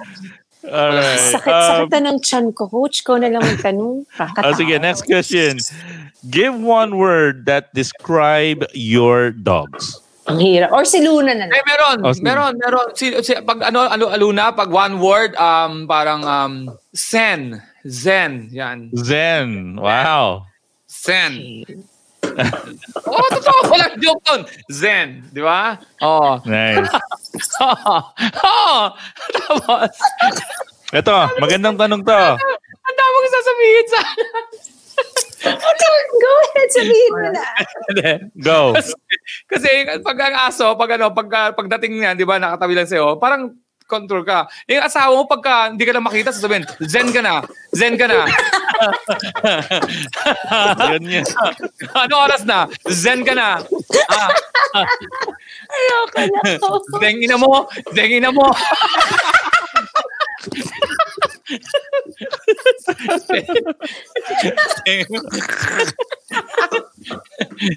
Alright. 0.64 1.34
Sakit, 1.34 1.50
Um, 1.50 1.66
sakit 1.66 1.90
na 1.90 2.00
ng 2.10 2.18
chan 2.22 2.46
ko, 2.52 2.68
coach. 2.68 3.02
Ko 3.02 3.18
na 3.18 3.28
lang 3.28 3.42
magtanong. 3.42 4.06
Oh, 4.42 4.52
sige, 4.54 4.78
next 4.78 5.06
question. 5.06 5.58
Give 6.30 6.54
one 6.54 6.96
word 6.96 7.46
that 7.50 7.74
describe 7.74 8.62
your 8.72 9.34
dogs. 9.34 9.98
Ang 10.30 10.38
hirap. 10.38 10.70
Or 10.70 10.86
si 10.86 11.02
Luna 11.02 11.34
na 11.34 11.50
lang. 11.50 11.58
Eh, 11.58 11.64
meron, 11.66 11.96
Oh, 12.06 12.14
sige. 12.14 12.22
meron, 12.22 12.54
meron. 12.54 12.94
Si, 12.94 13.10
si, 13.26 13.34
pag 13.42 13.58
ano, 13.66 13.90
ano, 13.90 14.06
aluna, 14.06 14.54
pag 14.54 14.70
one 14.70 15.02
word, 15.02 15.34
um, 15.34 15.90
parang 15.90 16.22
um, 16.22 16.70
zen. 16.94 17.58
Zen, 17.82 18.46
yan. 18.54 18.94
Zen. 18.94 19.74
Wow. 19.74 20.46
Zen. 20.86 21.66
Oo, 23.08 23.16
oh, 23.16 23.28
totoo. 23.32 23.60
Walang 23.70 23.94
joke 24.00 24.22
doon. 24.24 24.42
Zen, 24.72 25.26
di 25.30 25.42
ba? 25.44 25.76
Oo. 26.02 26.40
Nice. 26.48 26.88
Oo. 27.62 28.78
Tapos, 29.32 29.92
Ito, 30.92 31.16
magandang 31.40 31.76
tanong 31.80 32.02
to. 32.04 32.20
ang 32.82 32.96
dami 32.98 33.16
ko 33.16 33.28
sasabihin 33.30 33.86
sa 33.88 34.00
Go 35.42 36.30
ahead, 36.46 36.70
sabihin 36.70 37.10
mo 37.10 37.26
na. 37.34 37.44
Go. 38.38 38.58
kasi, 38.78 38.94
kasi 39.50 39.68
pag 40.06 40.18
ang 40.22 40.36
aso, 40.46 40.78
pag 40.78 40.94
ano, 40.94 41.10
pag, 41.10 41.56
pagdating 41.58 41.98
niyan, 41.98 42.14
di 42.14 42.22
ba, 42.22 42.38
nakatabi 42.38 42.78
lang 42.78 42.86
sa'yo, 42.86 43.18
parang 43.18 43.50
control 43.92 44.24
ka. 44.24 44.48
Eh, 44.64 44.80
asawa 44.80 45.12
mo, 45.12 45.28
pagka 45.28 45.68
hindi 45.68 45.84
ka 45.84 45.92
na 45.92 46.00
makita, 46.00 46.32
sasabihin, 46.32 46.64
zen 46.80 47.12
ka 47.12 47.20
na. 47.20 47.44
Zen 47.76 48.00
ka 48.00 48.08
na. 48.08 48.24
Ganyan. 50.96 51.28
ano 51.92 52.14
oras 52.16 52.40
na? 52.48 52.64
Zen 52.88 53.20
ka 53.20 53.36
na. 53.36 53.60
Ah, 54.08 54.32
Ayoko 55.72 56.20
na. 56.24 56.40
Zengina 57.04 57.36
mo. 57.36 57.68
Zengina 57.92 58.32
mo. 58.32 58.48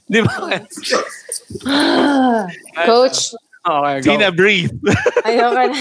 Di 0.10 0.20
ba? 0.22 0.34
Coach, 2.86 3.34
Okay, 3.66 3.98
go. 4.06 4.14
Tina, 4.14 4.30
breathe. 4.30 4.78
ayoko 5.26 5.74
na. 5.74 5.78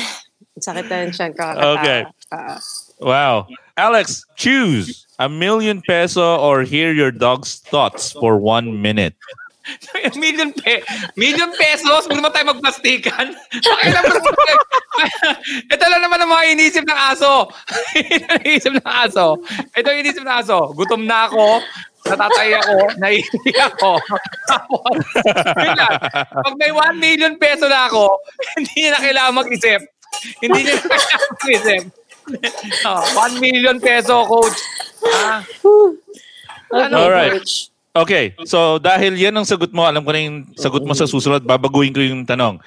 Sakit 0.61 0.86
na 0.86 1.07
ng 1.07 1.14
chan 1.14 1.32
ko. 1.34 1.46
Okay. 1.78 2.07
Ah. 2.30 2.59
Wow. 3.02 3.50
Alex, 3.74 4.22
choose 4.38 5.07
a 5.18 5.28
million 5.28 5.82
peso 5.82 6.38
or 6.38 6.62
hear 6.62 6.94
your 6.94 7.11
dog's 7.11 7.59
thoughts 7.59 8.14
for 8.14 8.38
one 8.38 8.80
minute. 8.80 9.18
million 10.20 10.52
pe 10.52 10.84
million 11.16 11.48
pesos, 11.57 12.05
huwag 12.05 12.20
naman 12.20 12.30
tayo 12.30 12.52
magplastikan. 12.52 13.32
Ito 15.74 15.84
lang 15.88 16.05
naman 16.05 16.20
ang 16.22 16.30
mga 16.30 16.44
inisip 16.55 16.84
ng 16.84 17.00
aso. 17.00 17.48
Inisip 18.46 18.78
ng 18.78 18.86
aso. 18.86 19.40
Ito 19.74 19.88
inisip 19.90 20.22
ng 20.22 20.36
aso. 20.38 20.70
Gutom 20.76 21.09
na 21.09 21.26
ako, 21.26 21.64
natatay 22.07 22.55
ako, 22.61 22.76
naiiyak 23.00 23.74
ako. 23.80 23.98
Tapos. 24.46 25.02
Pag 26.30 26.55
may 26.61 26.70
1 26.70 27.00
million 27.00 27.34
peso 27.40 27.66
na 27.66 27.88
ako, 27.88 28.20
hindi 28.61 28.92
na 28.92 29.00
kailangan 29.00 29.40
mag-isip. 29.42 29.80
Hindi 30.38 30.60
niya 30.62 30.76
mag-isip. 31.32 31.82
Oh, 32.82 33.02
1 33.20 33.38
million 33.38 33.76
peso, 33.78 34.24
coach. 34.24 34.58
Ah, 35.06 35.40
Okay, 36.74 36.90
Alright. 36.90 37.32
coach. 37.38 37.54
Okay, 37.94 38.24
so 38.42 38.82
dahil 38.82 39.14
yan 39.14 39.30
ang 39.30 39.46
sagot 39.46 39.70
mo, 39.70 39.86
alam 39.86 40.02
ko 40.02 40.10
na 40.10 40.18
yung 40.18 40.50
sagot 40.54 40.82
mo 40.82 40.90
sa 40.92 41.06
susunod, 41.06 41.38
babaguhin 41.40 41.94
ko 41.94 42.02
yung 42.02 42.26
tanong. 42.26 42.58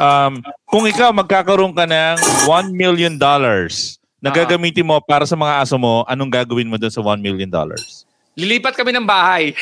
Um, 0.00 0.40
kung 0.64 0.88
ikaw 0.88 1.12
magkakaroon 1.12 1.76
ka 1.76 1.84
ng 1.84 2.16
1 2.48 2.72
million 2.72 3.12
dollars 3.12 4.00
na 4.16 4.32
Ah. 4.32 4.36
gagamitin 4.40 4.88
mo 4.88 4.96
para 4.98 5.28
sa 5.28 5.36
mga 5.36 5.60
aso 5.60 5.76
mo, 5.76 6.08
anong 6.08 6.32
gagawin 6.32 6.64
mo 6.64 6.80
doon 6.80 6.88
sa 6.88 7.04
1 7.04 7.20
million 7.20 7.44
dollars? 7.44 8.08
Lilipat 8.32 8.72
kami 8.72 8.96
ng 8.96 9.04
bahay. 9.04 9.52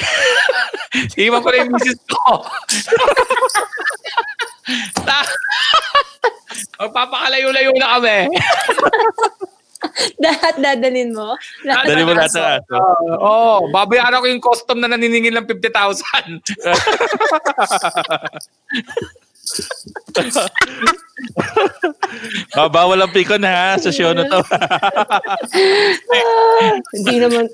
Iwan 1.18 1.43
ko 1.43 1.51
na 1.51 1.66
yung 1.66 1.72
misis 1.74 1.99
ko. 2.07 2.47
Magpapakalayo-layo 6.81 7.73
na 7.77 7.89
kami. 7.99 8.19
Lahat 10.25 10.59
dadalin 10.59 11.14
mo? 11.14 11.39
Lahat 11.62 11.87
Dali 11.87 12.03
mo 12.03 12.11
lahat 12.11 12.35
ng 12.35 12.35
aso. 12.35 12.43
Oo, 13.23 13.23
oh, 13.23 13.71
babayaran 13.71 14.19
ko 14.19 14.27
yung 14.27 14.43
custom 14.43 14.83
na 14.83 14.91
naniningil 14.91 15.39
ng 15.39 15.47
50,000. 15.47 16.43
Oh, 22.59 22.69
bawal 22.75 22.99
ang 23.01 23.14
pikon 23.14 23.47
ha 23.47 23.79
sa 23.79 23.95
show 23.95 24.11
na 24.12 24.27
to. 24.27 24.43
Ah, 26.11 26.75
Hindi 26.93 27.16
naman. 27.23 27.47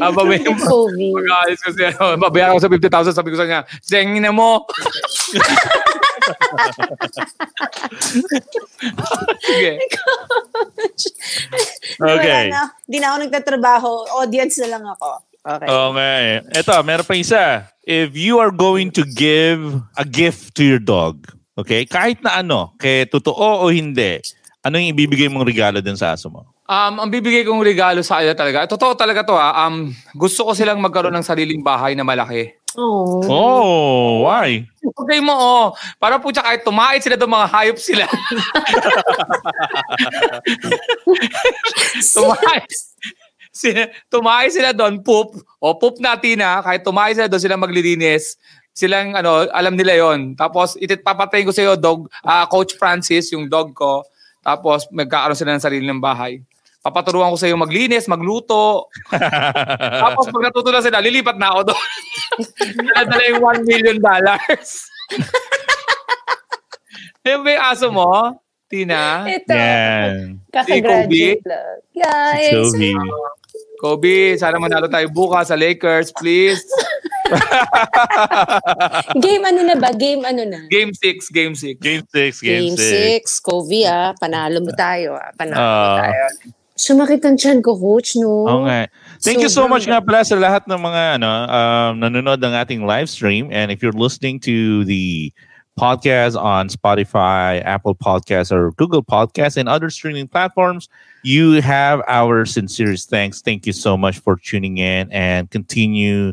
Ah, 0.00 0.10
babayaran 0.12 0.56
mo. 0.56 0.64
COVID. 0.64 1.12
Mag-aalis 1.18 1.60
ko 1.60 1.70
siya. 1.76 1.90
Babayaran 2.16 2.56
ko 2.56 2.62
sa 2.62 2.72
50,000. 2.72 3.16
Sabi 3.16 3.30
ko 3.32 3.36
sa 3.38 3.46
kanya, 3.48 3.64
zengin 3.84 4.24
na 4.24 4.32
mo. 4.32 4.64
Sige. 9.42 9.78
Okay. 11.98 12.52
Hindi 12.88 12.98
na 12.98 13.06
ako 13.12 13.16
nagtatrabaho. 13.26 13.90
Audience 14.22 14.60
na 14.62 14.78
lang 14.78 14.84
ako. 14.86 15.10
Okay. 15.42 15.66
Okay. 15.66 16.26
Ito, 16.62 16.74
meron 16.86 17.06
pa 17.06 17.14
isa. 17.18 17.66
If 17.82 18.14
you 18.14 18.38
are 18.38 18.54
going 18.54 18.94
to 18.94 19.02
give 19.02 19.58
a 19.98 20.06
gift 20.06 20.54
to 20.54 20.62
your 20.62 20.78
dog, 20.78 21.26
okay, 21.58 21.82
kahit 21.82 22.22
na 22.22 22.38
ano, 22.38 22.78
kaya 22.78 23.10
totoo 23.10 23.66
o 23.66 23.66
hindi, 23.66 24.22
ano 24.62 24.78
yung 24.78 24.94
ibibigay 24.94 25.26
mong 25.26 25.42
regalo 25.42 25.82
din 25.82 25.98
sa 25.98 26.14
aso 26.14 26.30
mo? 26.30 26.46
Um, 26.70 27.02
ang 27.02 27.10
bibigay 27.10 27.42
kong 27.42 27.66
regalo 27.66 27.98
sa 28.06 28.22
kanila 28.22 28.34
talaga, 28.38 28.58
totoo 28.70 28.94
talaga 28.94 29.26
to 29.26 29.34
ha, 29.34 29.66
um, 29.66 29.90
gusto 30.14 30.46
ko 30.46 30.54
silang 30.54 30.78
magkaroon 30.78 31.14
ng 31.18 31.26
sariling 31.26 31.66
bahay 31.66 31.98
na 31.98 32.06
malaki. 32.06 32.54
Oh. 32.72 33.20
Oh, 33.28 34.24
why? 34.24 34.64
Okay 34.80 35.20
mo, 35.20 35.34
oh. 35.36 35.66
Para 36.00 36.16
po 36.16 36.32
siya 36.32 36.40
kahit 36.40 36.64
tumait 36.64 37.04
sila 37.04 37.20
doon, 37.20 37.36
mga 37.36 37.48
hayop 37.52 37.76
sila. 37.76 38.08
tumait. 42.16 42.64
sila, 43.52 43.92
tumay 44.08 44.48
sila 44.48 44.72
doon, 44.72 45.04
poop. 45.04 45.36
O 45.60 45.76
poop 45.76 46.00
natin 46.00 46.40
na, 46.40 46.64
kahit 46.64 46.80
tumay 46.80 47.12
sila 47.12 47.28
doon, 47.28 47.42
sila 47.44 47.60
maglilinis. 47.60 48.40
Silang, 48.72 49.12
ano, 49.20 49.44
alam 49.52 49.76
nila 49.76 49.92
yon 50.00 50.32
Tapos, 50.32 50.80
itit 50.80 51.04
papatayin 51.04 51.44
ko 51.44 51.52
sa 51.52 51.60
iyo, 51.60 51.76
dog, 51.76 52.08
ah, 52.24 52.48
Coach 52.48 52.72
Francis, 52.80 53.28
yung 53.36 53.52
dog 53.52 53.76
ko. 53.76 54.00
Tapos, 54.42 54.90
magkakaroon 54.90 55.38
sila 55.38 55.54
ng 55.54 55.64
sarili 55.64 55.86
ng 55.86 56.02
bahay. 56.02 56.42
Papaturuan 56.82 57.30
ko 57.30 57.38
sa 57.38 57.46
iyo 57.46 57.54
maglinis, 57.54 58.10
magluto. 58.10 58.90
Tapos, 60.02 60.26
pag 60.26 60.44
natuto 60.50 60.74
na 60.74 60.82
sila, 60.82 60.98
lilipat 60.98 61.38
na 61.38 61.54
ako 61.54 61.70
doon. 61.70 61.90
Dala 63.10 63.24
yung 63.30 63.42
1 63.62 63.70
million 63.70 63.98
dollars. 64.02 64.90
Yung 67.22 67.46
ba 67.46 67.54
yung 67.54 67.64
aso 67.70 67.86
mo, 67.94 68.34
Tina? 68.66 69.22
Ito. 69.30 69.54
Yan. 69.54 70.42
Kakagraduate 70.50 71.46
lang. 71.46 71.78
Guys. 71.94 72.50
Toby. 72.50 72.90
Kobe, 73.78 74.34
sana 74.42 74.58
manalo 74.58 74.90
tayo 74.90 75.06
bukas 75.06 75.50
sa 75.50 75.58
Lakers, 75.58 76.10
please. 76.18 76.66
Game 79.24 79.42
ano 79.44 79.60
na 79.64 79.76
ba? 79.76 79.90
Game 79.92 80.22
ano 80.24 80.42
na? 80.44 80.66
Game 80.68 80.92
6, 80.94 81.28
game 81.30 81.54
6. 81.54 81.80
Game 81.80 82.04
6, 82.08 82.40
game 82.40 82.74
6. 82.76 82.76
Game 82.76 82.76
6. 82.76 83.40
6. 83.40 83.44
Kobe 83.44 83.82
ah. 83.86 84.12
Panalo 84.16 84.60
mo 84.60 84.72
tayo 84.74 85.16
ah. 85.16 85.30
Panalo 85.34 85.60
mo 85.60 85.86
Ah. 85.88 85.98
tayo. 86.06 86.24
Sumakit 86.72 87.22
ang 87.22 87.36
tiyan 87.38 87.62
ko, 87.62 87.76
coach, 87.78 88.16
no? 88.18 88.48
Oo 88.48 88.64
nga. 88.66 88.88
Thank 89.22 89.44
you 89.44 89.52
so 89.52 89.68
much 89.68 89.86
nga 89.86 90.02
pala 90.02 90.24
sa 90.26 90.34
lahat 90.34 90.66
ng 90.66 90.80
mga 90.80 91.20
ano, 91.20 91.30
um, 91.46 91.92
nanonood 92.00 92.42
ng 92.42 92.54
ating 92.58 92.82
live 92.88 93.06
stream. 93.06 93.52
And 93.54 93.70
if 93.70 93.84
you're 93.84 93.94
listening 93.94 94.40
to 94.48 94.82
the 94.82 95.30
podcast 95.78 96.34
on 96.34 96.68
Spotify, 96.68 97.62
Apple 97.62 97.94
Podcasts, 97.94 98.50
or 98.50 98.72
Google 98.74 99.04
Podcasts, 99.04 99.56
and 99.56 99.68
other 99.68 99.88
streaming 99.94 100.26
platforms, 100.26 100.88
you 101.22 101.60
have 101.62 102.02
our 102.08 102.44
sincerest 102.44 103.08
thanks. 103.08 103.40
Thank 103.40 103.64
you 103.68 103.72
so 103.72 103.94
much 103.96 104.18
for 104.18 104.34
tuning 104.34 104.78
in 104.82 105.06
and 105.12 105.48
continue 105.52 106.32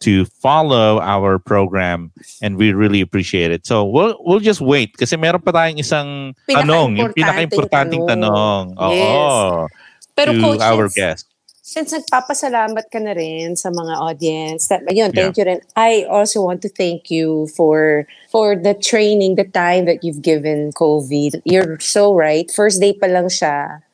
to 0.00 0.24
follow 0.40 1.00
our 1.00 1.38
program 1.38 2.10
and 2.40 2.56
we 2.56 2.72
really 2.72 3.00
appreciate 3.00 3.52
it. 3.52 3.66
So 3.68 3.84
we'll 3.84 4.16
we'll 4.24 4.40
just 4.40 4.60
wait 4.60 4.96
kasi 4.96 5.16
meron 5.16 5.44
pa 5.44 5.52
tayong 5.52 5.78
isang 5.78 6.32
tanong, 6.48 6.96
yung 6.96 7.12
pinaka-importanting 7.12 8.04
Pinaka-importanteng 8.04 8.04
tanong. 8.08 8.64
tanong. 8.74 8.80
Oo. 8.80 9.68
Pero 10.16 10.30
to 10.32 10.40
coach, 10.40 10.60
our 10.60 10.88
since, 10.88 10.96
guest. 10.96 11.22
since 11.62 11.92
nagpapasalamat 11.94 12.88
ka 12.90 12.98
na 12.98 13.12
rin 13.14 13.54
sa 13.54 13.70
mga 13.70 13.94
audience, 14.00 14.66
that, 14.68 14.82
ayun, 14.88 15.12
thank 15.14 15.36
you 15.38 15.44
rin. 15.44 15.60
I 15.76 16.04
also 16.08 16.42
want 16.42 16.60
to 16.64 16.70
thank 16.72 17.12
you 17.12 17.46
for 17.54 18.08
for 18.32 18.56
the 18.56 18.74
training, 18.74 19.36
the 19.36 19.46
time 19.46 19.84
that 19.86 20.02
you've 20.02 20.24
given 20.24 20.72
COVID. 20.72 21.44
You're 21.44 21.78
so 21.78 22.10
right. 22.12 22.48
First 22.50 22.80
day 22.80 22.92
pa 22.96 23.06
lang 23.06 23.28
siya, 23.28 23.84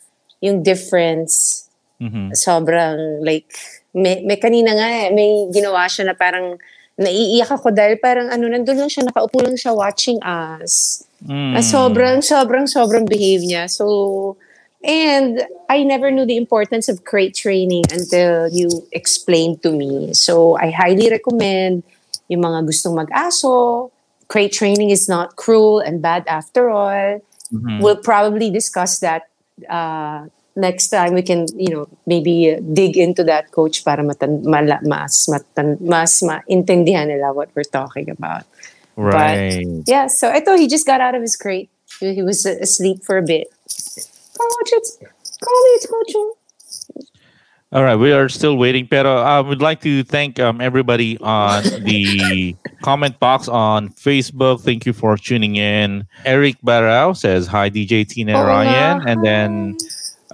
yung 0.41 0.63
difference, 0.63 1.67
Mhm. 2.01 2.33
sobrang 2.37 3.25
like, 3.25 3.51
may, 3.97 4.21
may 4.29 4.37
kanina 4.37 4.77
nga 4.77 4.89
eh, 4.93 5.09
may 5.09 5.49
ginawa 5.49 5.89
siya 5.89 6.13
na 6.13 6.15
parang 6.15 6.61
naiiyak 7.01 7.49
ako 7.49 7.73
dahil 7.73 7.97
parang 7.97 8.29
ano, 8.29 8.49
nandun 8.49 8.77
lang 8.77 8.93
siya, 8.93 9.09
nakaupo 9.09 9.41
lang 9.41 9.57
siya 9.57 9.73
watching 9.73 10.21
us. 10.21 11.05
Mm. 11.25 11.57
Ah, 11.57 11.65
sobrang, 11.65 12.21
sobrang, 12.21 12.69
sobrang 12.69 13.09
behave 13.09 13.45
niya. 13.45 13.69
So, 13.69 14.37
and 14.85 15.45
I 15.69 15.85
never 15.85 16.13
knew 16.13 16.25
the 16.25 16.37
importance 16.37 16.89
of 16.89 17.05
crate 17.05 17.37
training 17.37 17.85
until 17.93 18.49
you 18.53 18.69
explained 18.93 19.65
to 19.65 19.73
me. 19.73 20.13
So, 20.13 20.57
I 20.57 20.73
highly 20.73 21.09
recommend 21.09 21.85
yung 22.29 22.45
mga 22.45 22.69
gustong 22.69 22.97
mag-aso. 22.97 23.89
Crate 24.29 24.53
training 24.53 24.91
is 24.91 25.09
not 25.09 25.37
cruel 25.37 25.81
and 25.81 26.01
bad 26.01 26.25
after 26.29 26.69
all. 26.69 27.21
Mhm. 27.53 27.81
We'll 27.81 28.01
probably 28.01 28.51
discuss 28.51 28.99
that 29.01 29.29
uh, 29.69 30.27
next 30.57 30.89
time. 30.89 31.15
We 31.15 31.23
can, 31.23 31.47
you 31.55 31.69
know, 31.71 31.89
maybe 32.07 32.51
uh, 32.53 32.61
dig 32.73 32.97
into 32.97 33.23
that, 33.25 33.53
coach, 33.53 33.85
para 33.85 34.03
matan- 34.03 34.43
mala- 34.43 34.81
mas, 34.83 35.29
matan- 35.29 35.79
mas 35.81 36.23
maintindihan 36.23 37.07
nila 37.09 37.33
what 37.33 37.51
we're 37.55 37.69
talking 37.69 38.11
about. 38.11 38.45
Right. 38.97 39.67
Yeah, 39.87 40.09
so 40.09 40.33
ito, 40.33 40.57
he 40.57 40.67
just 40.67 40.87
got 40.87 41.01
out 41.01 41.15
of 41.15 41.21
his 41.21 41.37
crate. 41.37 41.69
He, 42.01 42.23
was 42.23 42.45
asleep 42.45 43.05
for 43.05 43.17
a 43.19 43.23
bit. 43.23 43.49
Coach, 43.69 44.71
it's 44.73 44.97
Coach, 44.97 45.69
it's 45.77 45.87
Coach. 45.87 46.13
All 47.73 47.83
right, 47.83 47.97
we 47.97 48.13
are 48.13 48.29
still 48.29 48.57
waiting, 48.57 48.87
pero 48.87 49.17
I 49.21 49.41
would 49.41 49.61
like 49.61 49.81
to 49.83 50.05
thank 50.05 50.39
um, 50.39 50.61
everybody 50.61 51.19
on 51.19 51.65
the 51.83 52.55
comment 52.83 53.19
box 53.19 53.49
on 53.49 53.91
Facebook. 53.91 54.61
Thank 54.63 54.87
you 54.87 54.93
for 54.93 55.17
tuning 55.17 55.57
in. 55.57 56.07
Eric 56.25 56.57
Barao 56.65 57.17
says 57.17 57.49
hi, 57.49 57.69
DJ 57.69 58.07
Tina 58.09 58.39
Oo 58.39 58.47
Ryan, 58.47 59.03
nga, 59.03 59.11
and 59.11 59.25
then 59.25 59.77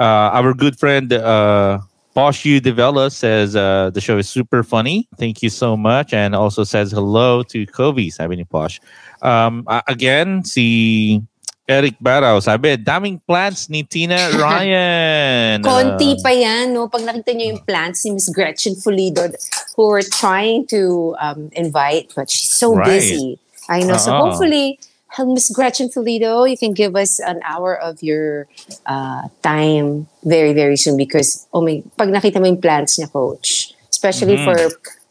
our 0.01 0.55
good 0.55 0.79
friend 0.79 1.13
uh, 1.13 1.79
Posh 2.15 2.45
U 2.45 2.61
Devella 2.61 3.11
says 3.11 3.57
uh, 3.57 3.91
the 3.93 4.01
show 4.01 4.19
is 4.19 4.29
super 4.29 4.63
funny. 4.63 5.09
Thank 5.19 5.43
you 5.43 5.49
so 5.51 5.77
much, 5.77 6.13
and 6.13 6.35
also 6.35 6.65
says 6.65 6.93
hello 6.93 7.43
to 7.53 7.67
Kobe. 7.67 8.09
Sabi 8.11 8.37
ni 8.37 8.45
Posh. 8.45 8.81
Um, 9.23 9.65
again, 9.89 10.45
si 10.45 11.23
Eric 11.69 11.95
Barao 12.03 12.43
sabi, 12.43 12.77
daming 12.77 13.21
plants 13.25 13.71
ni 13.71 13.83
Tina 13.85 14.19
Ryan. 14.43 15.63
Konti 15.63 16.19
Uh, 16.19 16.21
pa 16.21 16.29
yan, 16.35 16.75
no? 16.75 16.89
Pag 16.89 17.07
nakita 17.07 17.33
niyo 17.33 17.55
yung 17.57 17.63
plants 17.65 18.05
ni 18.05 18.13
Miss 18.19 18.29
Gretchen 18.29 18.75
Fulido 18.75 19.31
who 19.77 19.89
we're 19.89 20.03
trying 20.05 20.67
to 20.69 21.15
um, 21.23 21.49
invite, 21.57 22.13
but 22.17 22.29
she's 22.29 22.51
so 22.51 22.75
Right. 22.77 22.87
busy. 22.99 23.39
I 23.71 23.81
know. 23.87 23.97
So 23.97 24.11
hopefully, 24.13 24.77
uh, 24.77 24.92
Miss 25.21 25.51
Gretchen 25.51 25.89
Fulido, 25.91 26.49
you 26.49 26.57
can 26.57 26.73
give 26.73 26.97
us 26.97 27.21
an 27.21 27.41
hour 27.45 27.77
of 27.77 28.03
your 28.03 28.49
uh, 28.87 29.29
time 29.43 30.09
very, 30.25 30.53
very 30.53 30.77
soon 30.77 30.97
because, 30.97 31.47
oh 31.53 31.61
my, 31.61 31.83
pag 31.99 32.09
nakita 32.09 32.41
mo 32.41 32.47
yung 32.47 32.61
plants 32.61 32.99
niya, 32.99 33.13
coach, 33.13 33.75
especially 33.91 34.37
Mhm. 34.41 34.45
for 34.45 34.57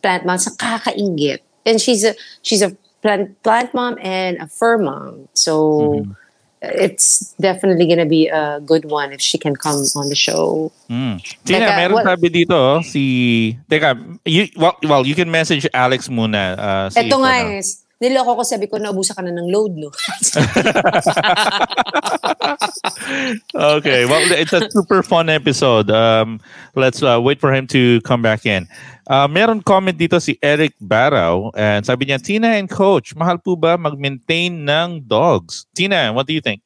plant 0.02 0.26
moms, 0.26 0.50
sa 0.50 0.52
kakaingit. 0.58 1.40
And 1.66 1.78
she's 1.80 2.04
a, 2.04 2.16
she's 2.42 2.66
a 2.66 2.74
plant, 3.06 3.38
plant 3.44 3.74
mom 3.74 3.98
and 4.02 4.42
a 4.42 4.48
fur 4.50 4.82
mom. 4.82 5.30
So, 5.38 6.02
Mhm. 6.02 6.18
it's 6.62 7.34
definitely 7.42 7.86
gonna 7.86 8.06
be 8.10 8.26
a 8.30 8.58
good 8.62 8.86
one 8.86 9.14
if 9.14 9.22
she 9.22 9.38
can 9.38 9.54
come 9.56 9.82
on 9.96 10.10
the 10.10 10.18
show. 10.18 10.72
Mm. 10.90 11.22
Tina, 11.46 11.66
Teka, 11.66 11.74
meron 11.78 11.94
what- 12.02 12.06
sabi 12.06 12.30
dito, 12.30 12.54
oh, 12.58 12.82
si... 12.82 13.58
Teka, 13.70 13.98
you, 14.26 14.50
well, 14.58 14.78
well, 14.86 15.06
you 15.06 15.14
can 15.14 15.30
message 15.30 15.66
Alex 15.74 16.10
muna. 16.10 16.58
Uh, 16.58 16.90
see 16.90 17.06
Ito 17.06 17.18
nga 17.22 17.34
ano. 17.46 17.62
Niloko 18.02 18.42
ko 18.42 18.44
sabi 18.44 18.66
ko, 18.66 18.82
naubusan 18.82 19.16
ka 19.16 19.22
na 19.22 19.30
ng 19.30 19.54
load, 19.54 19.78
no? 19.78 19.94
okay, 23.78 24.10
well, 24.10 24.26
it's 24.34 24.52
a 24.52 24.66
super 24.74 25.06
fun 25.06 25.30
episode. 25.30 25.94
Um, 25.94 26.42
let's 26.76 27.06
uh, 27.06 27.22
wait 27.22 27.40
for 27.40 27.54
him 27.54 27.70
to 27.70 28.02
come 28.02 28.26
back 28.26 28.46
in. 28.46 28.68
Uh, 29.06 29.30
meron 29.30 29.62
comment 29.62 29.94
dito 29.94 30.18
si 30.18 30.42
Eric 30.42 30.74
Barrow 30.82 31.54
and 31.54 31.86
sabi 31.86 32.10
niya, 32.10 32.18
Tina 32.18 32.58
and 32.58 32.70
Coach, 32.70 33.14
mahal 33.14 33.38
po 33.38 33.56
ba 33.56 33.78
mag-maintain 33.78 34.66
ng 34.66 35.06
dogs? 35.06 35.70
Tina, 35.78 36.10
what 36.12 36.26
do 36.26 36.34
you 36.34 36.42
think? 36.42 36.66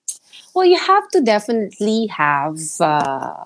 well, 0.56 0.66
you 0.66 0.80
have 0.80 1.08
to 1.10 1.22
definitely 1.22 2.08
have, 2.08 2.58
uh, 2.80 3.46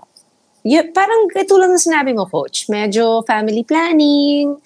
y- 0.64 0.92
parang 0.94 1.28
ito 1.34 1.58
lang 1.58 1.74
na 1.74 1.82
sinabi 1.82 2.14
mo, 2.14 2.30
coach. 2.30 2.70
Medyo 2.70 3.26
family 3.26 3.66
planning, 3.66 4.62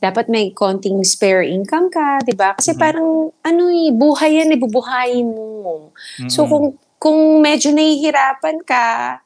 dapat 0.00 0.28
may 0.28 0.52
konting 0.52 1.00
spare 1.04 1.42
income 1.42 1.88
ka, 1.88 2.20
di 2.20 2.36
ba? 2.36 2.52
Kasi 2.56 2.76
parang, 2.76 3.32
ano 3.40 3.62
eh, 3.72 3.92
buhay 3.92 4.44
yan, 4.44 4.52
ibubuhayin 4.52 5.28
mo. 5.32 5.92
So 6.28 6.44
Mm-mm. 6.44 6.50
kung 6.50 6.66
kung 6.96 7.20
medyo 7.44 7.72
nahihirapan 7.72 8.64
ka 8.64 9.18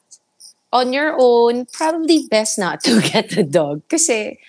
on 0.71 0.91
your 0.95 1.15
own, 1.19 1.67
probably 1.71 2.27
best 2.31 2.59
not 2.59 2.83
to 2.83 2.99
get 3.11 3.35
a 3.35 3.43
dog 3.43 3.83
kasi 3.91 4.39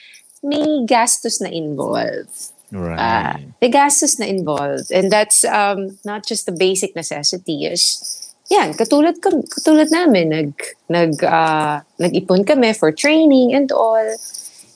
may 0.43 0.83
gastos 0.87 1.43
na 1.43 1.51
involved. 1.51 2.53
right. 2.73 2.99
Uh, 2.99 3.37
may 3.61 3.71
gastos 3.71 4.19
na 4.19 4.27
involved. 4.27 4.91
And 4.91 5.13
that's 5.13 5.45
um, 5.45 5.99
not 6.05 6.27
just 6.27 6.47
the 6.47 6.53
basic 6.53 6.97
necessity 6.97 7.67
is 7.67 8.03
yan, 8.51 8.75
katulad, 8.75 9.17
katulad 9.23 9.89
namin, 9.89 10.29
nag, 10.29 10.53
nag, 10.89 11.25
uh, 11.25 11.81
nag-ipon 11.97 12.45
kami 12.45 12.75
for 12.75 12.93
training 12.93 13.55
and 13.55 13.73
all. 13.73 14.05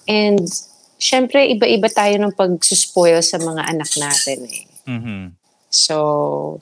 And 0.08 0.48
syempre, 0.96 1.44
iba-iba 1.48 1.88
tayo 1.88 2.16
ng 2.20 2.32
pagsuspoil 2.36 3.20
sa 3.22 3.36
mga 3.38 3.62
anak 3.68 3.90
natin 3.96 4.38
eh. 4.48 4.64
Mhm. 4.88 5.32
So, 5.68 6.60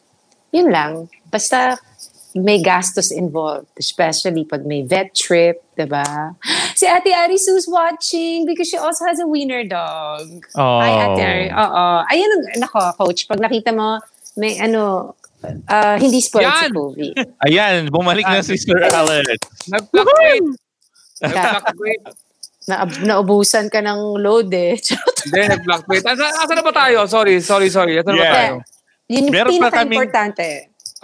yun 0.51 0.71
lang. 0.71 1.11
Basta, 1.31 1.79
may 2.35 2.59
gastos 2.59 3.15
involved, 3.15 3.71
especially 3.79 4.43
pag 4.43 4.67
may 4.67 4.83
vet 4.83 5.15
trip, 5.15 5.63
diba? 5.79 6.35
Si 6.75 6.83
Ate 6.83 7.15
Ari 7.15 7.39
Sue's 7.39 7.71
watching 7.71 8.43
because 8.43 8.67
she 8.67 8.75
also 8.75 9.07
has 9.07 9.23
a 9.23 9.27
wiener 9.27 9.63
dog. 9.63 10.43
Oh. 10.59 10.83
Hi, 10.83 11.15
Ate 11.15 11.23
Ari. 11.23 11.49
Oo. 11.55 11.85
Ayun, 12.11 12.31
nako, 12.59 12.81
coach, 12.99 13.31
pag 13.31 13.39
nakita 13.39 13.71
mo, 13.71 14.03
may 14.35 14.59
ano, 14.59 15.15
ah, 15.71 15.95
hindi 15.95 16.19
spoiled 16.19 16.51
si 16.51 16.67
Yan! 16.67 16.73
Kobe. 16.75 17.07
Ayan, 17.47 17.87
bumalik 17.95 18.27
na 18.27 18.43
si 18.43 18.59
Sir 18.59 18.83
Alex. 18.83 19.39
Nag-fluctuate. 19.71 20.59
Nag-fluctuate. 21.23 22.24
Na, 22.65 22.89
naubusan 23.05 23.69
ka 23.69 23.85
ng 23.85 24.17
load 24.17 24.49
eh. 24.51 24.73
Hindi, 25.29 25.41
nag-fluctuate. 25.53 26.05
Asa, 26.05 26.25
asa 26.41 26.53
na 26.57 26.65
ba 26.65 26.73
tayo? 26.73 27.05
Sorry, 27.05 27.37
sorry, 27.45 27.69
sorry. 27.69 28.01
Asa 28.01 28.09
na 28.09 28.17
ba 28.17 28.25
Yeah. 28.25 28.35
tayo? 28.35 28.55
Yun 29.05 29.23
yung 29.29 29.35
Meron 29.37 29.51
pa 29.53 29.57
pinaka-importante. 29.69 30.47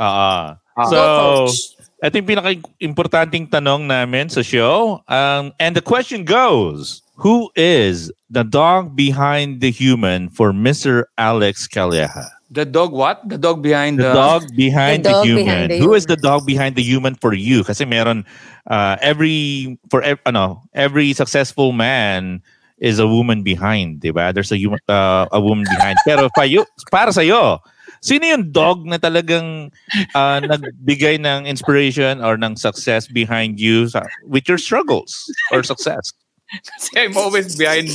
Oo. 0.01 0.33
Ah. 0.57 0.87
So, 0.89 0.97
Go, 0.97 1.05
coach. 1.45 1.77
ito 2.01 2.15
yung 2.17 2.29
pinaka-importanting 2.33 3.45
tanong 3.45 3.85
namin 3.85 4.33
sa 4.33 4.41
show. 4.41 5.05
Um, 5.05 5.53
and 5.61 5.77
the 5.77 5.85
question 5.85 6.25
goes, 6.25 7.05
who 7.21 7.53
is 7.53 8.09
the 8.33 8.41
dog 8.41 8.97
behind 8.97 9.61
the 9.61 9.69
human 9.69 10.33
for 10.33 10.57
Mr. 10.57 11.13
Alex 11.21 11.69
Calleja? 11.69 12.40
The 12.51 12.67
dog 12.67 12.91
what? 12.91 13.23
The 13.31 13.39
dog 13.39 13.63
behind 13.63 14.03
The 14.03 14.11
the... 14.11 14.15
dog 14.15 14.43
behind 14.59 15.07
The 15.07 15.09
the, 15.09 15.15
dog 15.15 15.25
human. 15.27 15.45
behind 15.47 15.71
the 15.71 15.79
Who 15.79 15.95
is 15.95 16.03
human. 16.03 16.11
the 16.11 16.19
dog 16.19 16.41
behind 16.47 16.75
the 16.75 16.83
human 16.83 17.15
for 17.15 17.33
you? 17.33 17.63
Kasi 17.63 17.87
meron 17.87 18.27
uh, 18.67 18.99
every 19.01 19.79
for 19.87 20.03
ev- 20.03 20.23
ano, 20.27 20.63
every 20.75 21.15
successful 21.15 21.71
man 21.71 22.43
is 22.83 22.99
a 22.99 23.07
woman 23.07 23.47
behind, 23.47 24.03
'di 24.03 24.11
ba? 24.11 24.35
There's 24.35 24.51
a 24.51 24.59
human 24.59 24.83
uh, 24.91 25.31
a 25.31 25.39
woman 25.39 25.63
behind. 25.71 26.03
Pero 26.03 26.27
pa 26.35 26.43
you, 26.43 26.67
para 26.91 27.15
sa 27.15 27.23
iyo, 27.23 27.63
sino 28.03 28.27
yung 28.27 28.51
dog 28.51 28.83
na 28.83 28.99
talagang 28.99 29.71
uh, 30.19 30.39
nagbigay 30.43 31.23
ng 31.23 31.47
inspiration 31.47 32.19
or 32.19 32.35
ng 32.35 32.57
success 32.59 33.07
behind 33.07 33.61
you 33.61 33.87
sa, 33.87 34.03
with 34.27 34.49
your 34.51 34.59
struggles 34.59 35.29
or 35.55 35.63
success? 35.63 36.11
Kasi 36.67 37.07
I'm 37.07 37.15
always 37.15 37.55
behind... 37.55 37.87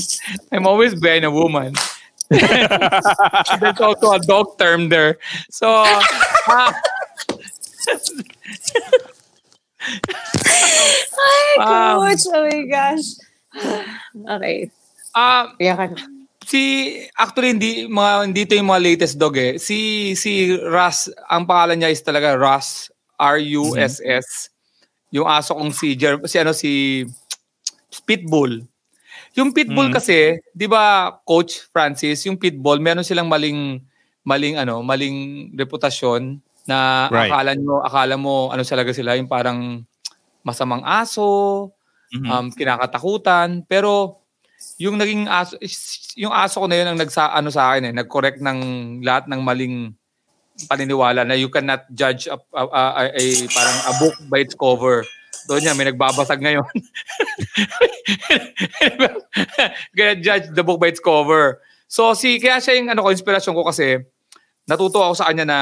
I'm 0.53 0.63
always 0.63 0.95
behind 0.95 1.25
a 1.27 1.33
woman. 1.33 1.75
There's 2.29 3.79
also 3.79 4.13
a 4.13 4.19
dog 4.19 4.57
term 4.57 4.89
there. 4.89 5.17
So, 5.49 5.67
ah, 5.69 6.73
Ay, 11.15 11.53
Um, 11.61 12.01
coach! 12.01 12.23
oh 12.33 12.41
my 12.49 12.61
gosh. 12.67 13.07
okay. 14.35 14.57
ah, 15.15 15.53
Iyakan. 15.61 15.95
si 16.45 16.61
actually 17.17 17.49
hindi 17.57 17.71
mga 17.89 18.11
hindi 18.29 18.41
to 18.45 18.55
yung 18.59 18.69
mga 18.69 18.83
latest 18.83 19.15
dog 19.17 19.37
eh. 19.37 19.57
Si 19.57 20.11
si 20.13 20.53
Russ, 20.61 21.09
ang 21.29 21.45
pangalan 21.49 21.81
niya 21.81 21.93
is 21.93 22.01
talaga 22.05 22.37
Russ 22.37 22.89
R 23.17 23.39
U 23.61 23.73
S 23.79 24.01
S. 24.03 24.49
Yung 25.15 25.25
aso 25.29 25.55
kong 25.55 25.71
si 25.71 25.95
Jer, 25.95 26.19
si 26.27 26.35
ano 26.37 26.51
si 26.51 27.05
Pitbull. 28.05 28.61
Yung 29.35 29.51
Pitbull 29.51 29.91
Mm. 29.91 29.95
kasi, 29.95 30.39
'di 30.55 30.67
ba 30.67 31.11
Coach 31.27 31.67
Francis, 31.69 32.23
yung 32.23 32.39
Pitbull, 32.39 32.79
meron 32.79 33.03
silang 33.03 33.27
maling 33.27 33.83
maling 34.25 34.55
ano, 34.57 34.81
maling 34.81 35.51
reputasyon 35.53 36.39
na 36.65 37.05
Right. 37.13 37.29
akala 37.29 37.51
nyo, 37.53 37.83
akala 37.83 38.15
mo 38.17 38.49
ano 38.49 38.63
talaga 38.65 38.89
sila, 38.89 39.13
yung 39.13 39.29
parang 39.29 39.85
masamang 40.41 40.81
aso, 40.81 41.69
Mhm. 42.15 42.27
um, 42.31 42.47
kinakatakutan. 42.49 43.61
Pero 43.67 44.17
yung 44.79 44.95
naging 44.97 45.27
aso, 45.27 45.59
yung 46.15 46.31
aso 46.33 46.63
ko 46.63 46.65
na 46.65 46.79
yun 46.79 46.87
ang 46.89 46.97
nagsa, 46.97 47.29
ano 47.29 47.51
sa 47.53 47.69
akin 47.69 47.91
eh, 47.91 47.93
nag-correct 47.93 48.39
ng 48.41 48.59
lahat 49.03 49.27
ng 49.29 49.41
maling 49.43 49.93
paniniwala 50.71 51.27
na 51.27 51.35
you 51.35 51.51
cannot 51.51 51.83
judge 51.91 52.31
a, 52.31 52.39
a, 52.55 52.63
a, 52.63 52.81
a- 53.03 53.13
a- 53.13 53.47
parang 53.51 53.77
a 53.85 53.93
book 53.99 54.15
by 54.31 54.39
its 54.39 54.55
cover. 54.55 55.03
Doon 55.45 55.61
niya, 55.61 55.77
may 55.77 55.85
nagbabasag 55.85 56.41
ngayon. 56.41 56.65
Kaya 59.97 60.13
judge 60.17 60.49
the 60.53 60.63
book 60.63 60.81
by 60.81 60.89
its 60.89 61.01
cover. 61.01 61.61
So 61.85 62.17
si 62.17 62.41
kaya 62.41 62.57
siya 62.57 62.81
yung 62.81 62.89
ano 62.89 63.05
ko 63.05 63.13
inspirasyon 63.13 63.53
ko 63.53 63.61
kasi 63.61 64.01
natuto 64.65 65.05
ako 65.05 65.13
sa 65.13 65.29
kanya 65.29 65.45
na 65.45 65.59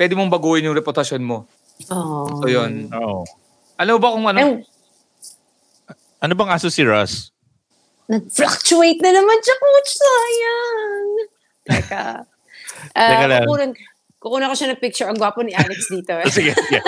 pwede 0.00 0.16
mong 0.16 0.32
baguhin 0.32 0.64
yung 0.64 0.78
reputasyon 0.78 1.20
mo. 1.20 1.44
Oh. 1.92 2.40
So 2.40 2.48
yun. 2.48 2.88
Oh. 2.96 3.28
Alam 3.76 3.96
mo 3.96 4.00
ba 4.00 4.14
kung 4.16 4.26
ano? 4.28 4.40
Ay, 4.40 4.64
Ano 6.20 6.36
bang 6.36 6.52
aso 6.52 6.68
si 6.68 6.84
Russ? 6.84 7.32
nag-fluctuate 8.10 8.98
na 9.06 9.14
naman 9.14 9.38
siya, 9.38 9.56
coach. 9.56 9.90
Sayang. 9.94 11.10
Teka. 11.62 12.04
Uh, 12.90 13.06
Teka 13.14 13.26
lang. 13.30 13.42
kukunan, 13.46 13.70
kukunan 14.20 14.52
ko 14.52 14.54
siya 14.54 14.76
ng 14.76 14.80
picture. 14.80 15.08
Ang 15.08 15.16
gwapo 15.16 15.40
ni 15.40 15.56
Alex 15.56 15.88
dito. 15.88 16.12
Eh. 16.12 16.28
Sige, 16.36 16.52
sige. 16.52 16.78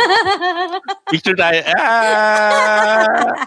Picture 1.12 1.34
tayo. 1.34 1.64
Ah! 1.72 3.32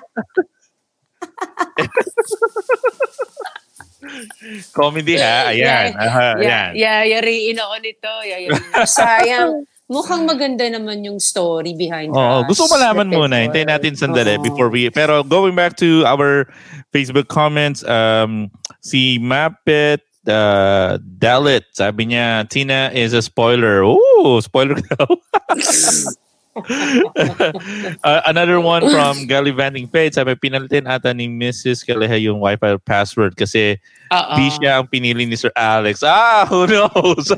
Comedy 4.73 5.17
ha. 5.17 5.49
Ayan. 5.49 5.57
Yeah. 5.57 5.97
Aha, 5.97 6.25
Yeah, 6.38 6.41
ayan. 6.41 6.69
yeah, 6.77 6.99
yariin 7.17 7.57
ako 7.57 7.75
nito. 7.81 8.11
Yayariin. 8.21 8.86
Sayang. 8.86 9.51
Mukhang 9.86 10.25
maganda 10.25 10.65
naman 10.65 11.05
yung 11.05 11.21
story 11.21 11.77
behind 11.77 12.09
Oo, 12.09 12.41
Rush. 12.41 12.49
gusto 12.49 12.65
ko 12.65 12.73
malaman 12.73 13.05
muna. 13.05 13.45
Hintayin 13.45 13.69
natin 13.69 13.93
sandali 13.93 14.41
Oo. 14.41 14.41
before 14.41 14.69
we... 14.73 14.89
Pero 14.89 15.21
going 15.21 15.53
back 15.53 15.77
to 15.77 16.01
our 16.09 16.49
Facebook 16.89 17.29
comments, 17.29 17.86
um, 17.86 18.49
si 18.81 19.21
Mapit 19.21 20.01
uh, 20.28 20.97
Dalit, 20.99 21.63
sabi 21.71 22.11
niya, 22.11 22.47
Tina 22.49 22.89
is 22.93 23.13
a 23.13 23.21
spoiler. 23.21 23.84
Ooh, 23.84 24.41
spoiler 24.41 24.78
daw. 24.93 25.07
Uh, 26.55 28.21
another 28.32 28.63
one 28.63 28.80
from 28.88 29.28
Gallivanting 29.28 29.91
Page, 29.91 30.15
sabi, 30.15 30.39
pinalitin 30.39 30.88
ata 30.88 31.11
ni 31.11 31.28
Mrs. 31.28 31.84
Kaleha 31.84 32.15
yung 32.15 32.39
Wi-Fi 32.39 32.80
password 32.80 33.36
kasi 33.36 33.76
Oo. 34.07 34.36
di 34.39 34.47
siya 34.55 34.80
ang 34.80 34.88
pinili 34.88 35.28
ni 35.28 35.36
Sir 35.36 35.51
Alex. 35.51 35.99
Ah, 35.99 36.47
who 36.47 36.63
knows? 36.63 37.28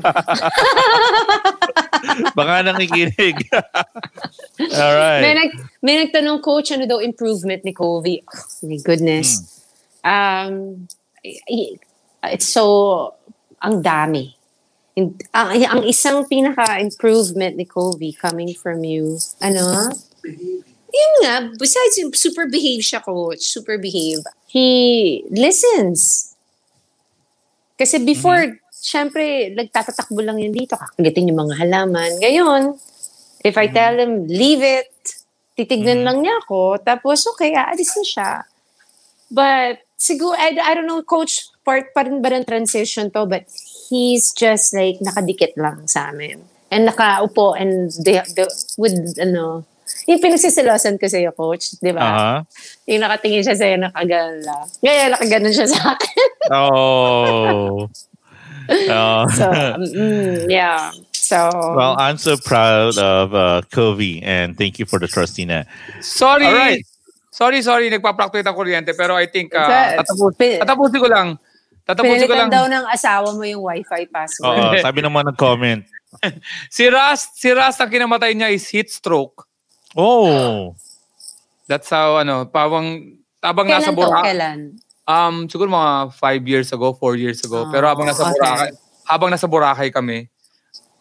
Baka 2.38 2.62
nakikinig. 2.62 3.42
All 4.70 4.94
right. 4.94 5.22
May, 5.26 5.34
nag, 5.34 5.50
may 5.82 5.94
nagtanong, 6.06 6.38
coach, 6.38 6.70
ano 6.70 6.86
daw 6.86 7.02
improvement 7.02 7.66
ni 7.66 7.74
Covey? 7.74 8.22
Oh, 8.22 8.70
my 8.70 8.78
goodness. 8.86 9.42
Um, 10.06 10.86
i- 11.26 11.42
i- 11.50 11.74
it's 12.24 12.46
so, 12.46 13.14
ang 13.62 13.82
dami. 13.82 14.34
In- 14.98 15.14
Ang, 15.30 15.62
ang 15.62 15.82
isang 15.86 16.26
pinaka-improvement 16.26 17.54
ni 17.54 17.66
Covey 17.66 18.14
coming 18.14 18.50
from 18.54 18.82
you, 18.82 19.14
ano? 19.38 19.94
Yun 20.88 21.12
nga, 21.22 21.34
besides 21.54 22.00
yung 22.02 22.10
super 22.16 22.50
behave 22.50 22.82
siya, 22.82 22.98
coach, 23.04 23.44
super 23.44 23.78
behave, 23.78 24.24
he 24.50 25.22
listens. 25.30 26.32
Kasi 27.78 28.02
before, 28.02 28.58
syempre, 28.74 29.54
nagtatatakbo 29.54 30.18
lang 30.18 30.42
yun 30.42 30.50
dito, 30.50 30.74
kakagatin 30.74 31.30
yung 31.30 31.46
mga 31.46 31.62
halaman. 31.62 32.10
Ngayon, 32.18 32.74
if 33.46 33.54
I 33.54 33.70
tell 33.70 33.94
him, 33.94 34.26
leave 34.26 34.64
it, 34.64 34.90
titignan 35.54 36.02
lang 36.02 36.26
niya 36.26 36.42
ako, 36.42 36.82
tapos 36.82 37.22
okay, 37.34 37.54
aalis 37.54 37.94
na 37.94 38.04
siya. 38.06 38.30
But, 39.30 39.84
siguro, 39.94 40.34
I, 40.34 40.56
I 40.58 40.74
don't 40.74 40.88
know, 40.88 41.04
coach, 41.06 41.52
part 41.68 41.92
pa 41.92 42.08
rin 42.08 42.24
ba 42.24 42.32
ng 42.32 42.48
transition 42.48 43.12
to, 43.12 43.28
but 43.28 43.44
he's 43.92 44.32
just 44.32 44.72
like, 44.72 44.96
nakadikit 45.04 45.52
lang 45.60 45.84
sa 45.84 46.08
amin. 46.08 46.40
And 46.72 46.88
nakaupo, 46.88 47.52
and 47.52 47.92
they, 48.00 48.24
they, 48.32 48.48
with, 48.80 48.96
ano, 49.20 49.68
yung 50.08 50.20
pinagsisilosan 50.24 50.96
ko 50.96 51.04
sa'yo, 51.04 51.36
coach, 51.36 51.76
di 51.84 51.92
ba? 51.92 52.00
Aha. 52.00 52.34
Yung 52.88 53.04
nakatingin 53.04 53.44
siya 53.44 53.56
sa'yo, 53.60 53.76
nakagala. 53.76 54.64
Ngayon, 54.80 55.08
nakaganon 55.12 55.52
siya 55.52 55.68
sa 55.68 55.92
akin. 55.92 56.28
Oh. 56.48 57.84
Oh. 58.68 59.22
So, 59.28 59.44
um, 59.52 59.84
mm, 59.84 60.48
yeah. 60.48 60.92
So, 61.12 61.52
well, 61.76 61.92
I'm 62.00 62.16
so 62.16 62.40
proud 62.40 62.96
of 62.96 63.36
uh, 63.36 63.60
Kobe 63.68 64.24
and 64.24 64.56
thank 64.56 64.80
you 64.80 64.88
for 64.88 64.96
the 64.96 65.08
trust, 65.08 65.36
Tina. 65.36 65.68
Sorry. 66.00 66.48
All 66.48 66.56
right. 66.56 66.80
Sorry, 67.28 67.60
sorry. 67.60 67.92
Nagpa-fluctuate 67.92 68.48
ang 68.48 68.56
kuryente. 68.56 68.96
Pero 68.96 69.12
I 69.12 69.28
think, 69.28 69.52
uh, 69.52 70.00
tatapusin 70.00 71.00
ko 71.04 71.08
lang. 71.08 71.36
Tatapusin 71.88 72.28
ko 72.28 72.36
lang. 72.36 72.52
daw 72.52 72.68
ng 72.68 72.84
asawa 72.92 73.32
mo 73.32 73.40
yung 73.48 73.64
wifi 73.64 74.04
password. 74.12 74.60
Oo, 74.60 74.76
sabi 74.84 75.00
naman 75.00 75.24
ng 75.32 75.38
comment. 75.40 75.80
Si 76.72 76.88
Ras, 76.88 77.36
si 77.36 77.52
Ras 77.52 77.76
ang 77.80 77.92
kinamatay 77.92 78.32
niya 78.32 78.48
is 78.48 78.64
heat 78.68 78.88
stroke. 78.88 79.44
Oh. 79.92 80.72
That's 81.68 81.88
how, 81.92 82.20
ano, 82.20 82.48
pawang, 82.48 83.20
habang 83.44 83.68
nasa 83.68 83.92
Kailan 83.92 83.96
to? 83.96 84.00
Boracay. 84.00 84.24
Kailan? 84.32 84.60
Um, 85.08 85.36
siguro 85.48 85.68
mga 85.68 86.16
five 86.16 86.42
years 86.48 86.68
ago, 86.72 86.96
four 86.96 87.16
years 87.16 87.44
ago. 87.44 87.68
Ah, 87.68 87.72
Pero 87.72 87.84
habang 87.92 88.08
nasa 88.08 88.24
okay. 88.24 88.36
Boracay, 88.40 88.70
habang 89.04 89.30
nasa 89.32 89.46
Boracay 89.48 89.88
kami, 89.92 90.32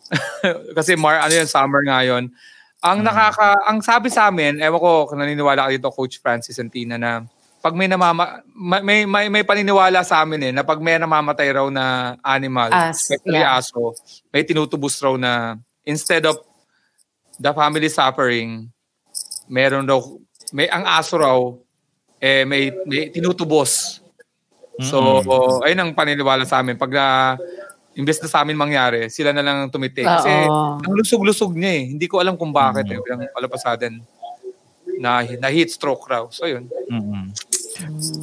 kasi 0.77 0.95
Mar, 0.99 1.23
ano 1.23 1.33
yun, 1.35 1.47
summer 1.47 1.83
nga 1.87 2.03
yun. 2.03 2.31
Ang 2.83 3.03
nakaka, 3.03 3.59
ang 3.67 3.79
sabi 3.83 4.11
sa 4.11 4.27
amin, 4.27 4.59
ewan 4.59 4.79
ko 4.79 5.11
naniniwala 5.15 5.67
ka 5.67 5.71
dito, 5.71 5.91
Coach 5.91 6.19
Francis 6.19 6.59
and 6.59 6.71
Tina, 6.71 6.99
na 6.99 7.27
pag 7.67 7.75
may 7.75 7.91
namama, 7.91 8.39
ma- 8.55 8.79
may, 8.79 9.03
may, 9.03 9.27
may 9.27 9.43
paniniwala 9.43 9.99
sa 10.07 10.23
amin 10.23 10.39
eh, 10.39 10.53
na 10.55 10.63
pag 10.63 10.79
may 10.79 10.95
namamatay 10.95 11.51
raw 11.51 11.67
na 11.67 12.15
animal, 12.23 12.71
As, 12.71 13.03
especially 13.03 13.43
yeah. 13.43 13.59
aso, 13.59 13.91
may 14.31 14.47
tinutubos 14.47 14.95
raw 15.03 15.19
na 15.19 15.59
instead 15.83 16.23
of 16.23 16.39
the 17.35 17.51
family 17.51 17.91
suffering, 17.91 18.71
meron 19.51 19.83
daw, 19.83 19.99
may 20.55 20.71
ang 20.71 20.87
aso 20.87 21.19
raw, 21.19 21.35
eh, 22.23 22.47
may, 22.47 22.71
may 22.87 23.11
tinutubos. 23.11 23.99
So, 24.79 25.19
ayun 25.67 25.83
ang 25.83 25.91
paniniwala 25.91 26.47
sa 26.47 26.63
amin. 26.63 26.79
Pag 26.79 26.95
na, 26.95 27.35
imbes 27.99 28.21
na 28.23 28.31
sa 28.31 28.47
amin 28.47 28.55
mangyari, 28.55 29.11
sila 29.11 29.35
na 29.35 29.43
lang 29.43 29.67
tumitik. 29.67 30.07
Kasi, 30.07 30.29
ang 30.47 30.93
lusog-lusog 30.95 31.51
niya 31.51 31.83
eh. 31.83 31.83
Hindi 31.97 32.07
ko 32.07 32.23
alam 32.23 32.39
kung 32.39 32.53
bakit 32.55 32.87
eh. 32.87 33.01
Bilang 33.01 33.27
palapasadan 33.35 33.99
na, 35.01 35.25
na 35.41 35.49
heat 35.49 35.73
stroke 35.73 36.05
raw. 36.05 36.29
So, 36.29 36.45
yun. 36.45 36.69
Mm-mm. 36.93 37.33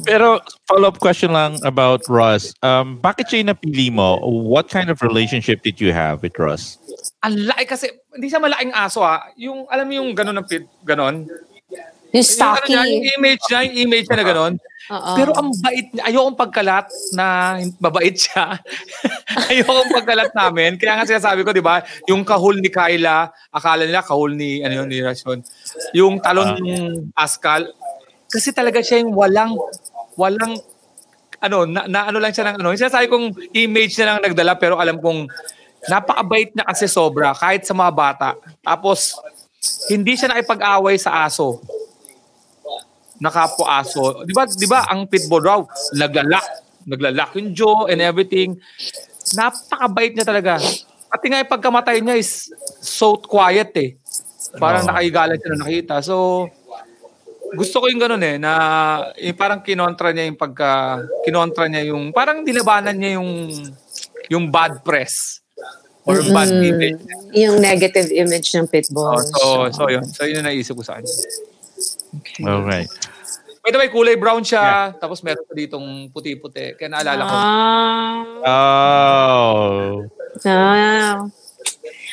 Pero 0.03 0.39
follow-up 0.67 0.99
question 0.99 1.31
lang 1.31 1.57
about 1.63 2.03
Russ. 2.07 2.53
Um, 2.61 2.97
bakit 2.99 3.31
siya 3.31 3.51
napili 3.51 3.91
mo? 3.91 4.19
What 4.23 4.69
kind 4.69 4.89
of 4.89 5.01
relationship 5.01 5.61
did 5.63 5.79
you 5.79 5.91
have 5.93 6.21
with 6.21 6.35
Russ? 6.37 6.77
Ang 7.23 7.49
laki 7.49 7.63
kasi, 7.65 7.85
hindi 8.13 8.27
siya 8.29 8.39
malaking 8.39 8.73
aso 8.75 9.01
ha. 9.01 9.27
Yung, 9.39 9.65
alam 9.67 9.85
mo 9.87 9.93
yung 9.97 10.09
gano'n 10.13 10.35
ng 10.41 10.47
pit, 10.47 10.65
gano'n? 10.85 11.25
Yung 11.25 12.23
Yung, 12.23 12.23
ano 12.23 12.31
stocky. 12.31 12.71
niya, 12.71 12.83
yung 12.87 13.05
image 13.19 13.43
niya, 13.51 13.59
yung 13.67 13.77
image 13.89 14.05
niya 14.07 14.17
na 14.17 14.27
gano'n. 14.27 14.53
Oo. 14.85 15.17
Pero 15.17 15.31
ang 15.33 15.49
bait 15.65 15.89
niya. 15.91 16.03
Ayokong 16.13 16.37
pagkalat 16.37 16.87
na 17.17 17.57
mabait 17.81 18.13
siya. 18.13 18.61
Ayokong 19.49 19.89
pagkalat 19.89 20.29
namin. 20.37 20.77
Kaya 20.77 21.01
nga 21.01 21.09
sinasabi 21.09 21.41
ko, 21.41 21.49
di 21.49 21.65
ba, 21.65 21.81
yung 22.05 22.21
kahul 22.21 22.61
ni 22.61 22.69
Kyla, 22.69 23.33
akala 23.49 23.89
nila 23.89 24.05
kahul 24.05 24.37
ni, 24.37 24.61
ano 24.61 24.85
yun, 24.85 24.87
ni 24.87 25.01
Rasyon. 25.01 25.41
Yung 25.97 26.21
talon 26.21 26.61
ng 26.61 27.09
Askal, 27.17 27.65
kasi 28.35 28.51
talaga 28.51 28.83
siya 28.83 28.99
yung 28.99 29.15
walang, 29.15 29.55
walang, 30.19 30.59
ano, 31.39 31.63
na, 31.63 31.87
na 31.87 32.11
ano 32.11 32.19
lang 32.19 32.35
siya 32.35 32.51
ng 32.51 32.55
ano. 32.59 32.75
Sinasabi 32.75 33.07
kong 33.07 33.55
image 33.55 33.95
niya 33.95 34.11
lang 34.11 34.19
nagdala, 34.19 34.59
pero 34.59 34.75
alam 34.75 34.99
kong 34.99 35.31
napakabait 35.87 36.51
niya 36.51 36.67
kasi 36.67 36.91
sobra, 36.91 37.31
kahit 37.31 37.63
sa 37.63 37.71
mga 37.71 37.91
bata. 37.95 38.29
Tapos, 38.59 39.15
hindi 39.87 40.19
siya 40.19 40.35
nakipag-away 40.35 40.99
sa 40.99 41.23
aso 41.23 41.63
nakapo-aso. 43.19 44.27
Di 44.27 44.33
ba, 44.35 44.43
di 44.43 44.67
ba 44.67 44.79
ang 44.91 45.07
pitbull 45.07 45.43
raw, 45.43 45.59
naglalak, 45.95 46.45
naglalak 46.83 47.29
yung 47.39 47.55
jaw 47.55 47.87
and 47.87 48.03
everything. 48.03 48.59
Napakabait 49.35 50.13
niya 50.13 50.27
talaga. 50.27 50.59
At 51.07 51.21
nga 51.23 51.39
yung 51.39 51.51
pagkamatay 51.51 52.03
niya 52.03 52.19
is 52.19 52.51
so 52.83 53.15
quiet 53.15 53.71
eh. 53.79 53.95
Parang 54.59 54.83
Oo. 54.83 54.89
nakaigalan 54.91 55.39
siya 55.39 55.49
na 55.55 55.59
nakita. 55.63 55.95
So, 56.03 56.47
gusto 57.55 57.81
ko 57.81 57.85
yung 57.87 58.01
ganun 58.03 58.21
eh, 58.21 58.35
na 58.37 58.51
yung 59.17 59.37
parang 59.39 59.63
kinontra 59.63 60.11
niya 60.11 60.27
yung 60.29 60.39
pagka, 60.39 61.01
kinontra 61.23 61.65
niya 61.65 61.89
yung, 61.89 62.11
parang 62.11 62.43
dilabanan 62.43 62.95
niya 62.95 63.17
yung, 63.17 63.49
yung 64.29 64.45
bad 64.51 64.83
press. 64.83 65.41
Or 66.05 66.21
bad 66.21 66.53
Mm, 66.53 66.69
image. 66.69 67.01
yung 67.33 67.57
negative 67.57 68.13
image 68.13 68.53
ng 68.53 68.69
pitbull. 68.69 69.17
Oh, 69.41 69.65
so, 69.73 69.73
so 69.73 69.89
yun. 69.89 70.05
So 70.05 70.21
yun 70.29 70.37
yung 70.37 70.45
naisip 70.45 70.77
ko 70.77 70.85
sa 70.85 71.01
kanya. 71.01 71.09
Okay. 72.37 72.85
By 73.65 73.73
the 73.73 73.81
way, 73.81 73.89
kulay 73.89 74.13
brown 74.13 74.45
siya. 74.45 74.93
Tapos 75.01 75.25
meron 75.25 75.41
pa 75.41 75.57
ditong 75.57 76.13
puti-puti. 76.13 76.77
Kaya 76.77 76.93
naalala 76.93 77.21
ko. 77.25 77.33
Ah. 77.33 78.13
Oh. 78.45 80.05
Ah. 80.45 81.25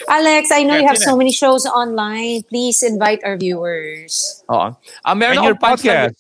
Alex, 0.08 0.50
I 0.50 0.62
know 0.64 0.76
you 0.76 0.86
have 0.86 0.98
so 0.98 1.16
many 1.16 1.32
shows 1.32 1.66
online. 1.66 2.42
Please 2.48 2.82
invite 2.82 3.20
our 3.24 3.36
viewers. 3.36 4.42
Oo. 4.50 4.74
Ah, 5.02 5.14
meron 5.14 5.38
And 5.38 5.46
your 5.46 5.56
akong 5.56 5.78
punchline. 5.78 6.10
podcast. 6.10 6.18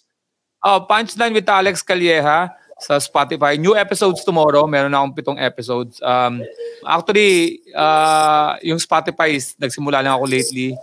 Oh, 0.62 0.78
punchline 0.86 1.34
with 1.34 1.48
Alex 1.48 1.82
Calleja 1.82 2.50
sa 2.78 2.94
Spotify. 2.98 3.58
New 3.58 3.74
episodes 3.74 4.22
tomorrow. 4.22 4.66
Meron 4.66 4.90
na 4.90 5.02
akong 5.02 5.14
pitong 5.14 5.38
episodes. 5.38 5.98
Um, 6.00 6.42
actually, 6.82 7.58
ah, 7.74 8.58
yung 8.62 8.78
Spotify 8.78 9.34
is 9.34 9.54
nagsimula 9.58 10.02
lang 10.02 10.14
ako 10.14 10.26
lately. 10.26 10.74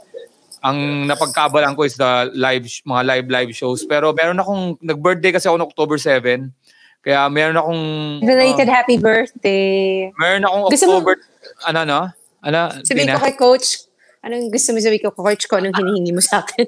Ang 0.59 1.07
napagkabalan 1.07 1.71
ko 1.71 1.87
is 1.87 1.95
the 1.95 2.27
live 2.35 2.67
mga 2.83 3.03
live 3.07 3.27
live 3.31 3.51
shows. 3.55 3.87
Pero 3.87 4.11
meron 4.11 4.35
akong 4.35 4.75
nag-birthday 4.83 5.31
kasi 5.31 5.47
ako 5.47 5.55
noong 5.55 5.71
October 5.71 5.95
7. 5.95 6.51
Kaya 6.99 7.31
meron 7.31 7.55
akong 7.55 7.83
Belated 8.19 8.67
happy 8.67 8.99
birthday. 8.99 10.11
meron 10.19 10.43
akong 10.43 10.67
Gusto 10.67 10.83
mo- 10.83 10.99
October 10.99 11.15
ano 11.63 11.79
no? 11.87 12.01
Ano? 12.43 12.71
Sabihin 12.83 13.11
ko 13.15 13.21
kay 13.21 13.35
coach, 13.35 13.89
anong 14.23 14.51
gusto 14.51 14.71
mo 14.71 14.79
sabihin 14.79 15.03
ko, 15.03 15.11
coach 15.15 15.45
ko, 15.47 15.59
anong 15.59 15.75
hinihingi 15.75 16.13
mo 16.15 16.21
sa 16.23 16.43
akin? 16.43 16.67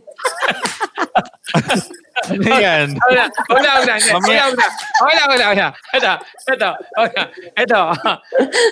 Ayan. 2.29 2.93
Wala, 3.09 3.23
wala, 3.49 3.71
wala. 3.81 3.95
Wala, 3.97 4.43
wala. 4.53 4.67
Wala, 5.01 5.23
wala, 5.25 5.45
wala. 5.51 5.67
Ito, 5.97 6.11
ito, 6.53 6.69
wala. 6.95 7.21
Ito. 7.57 7.81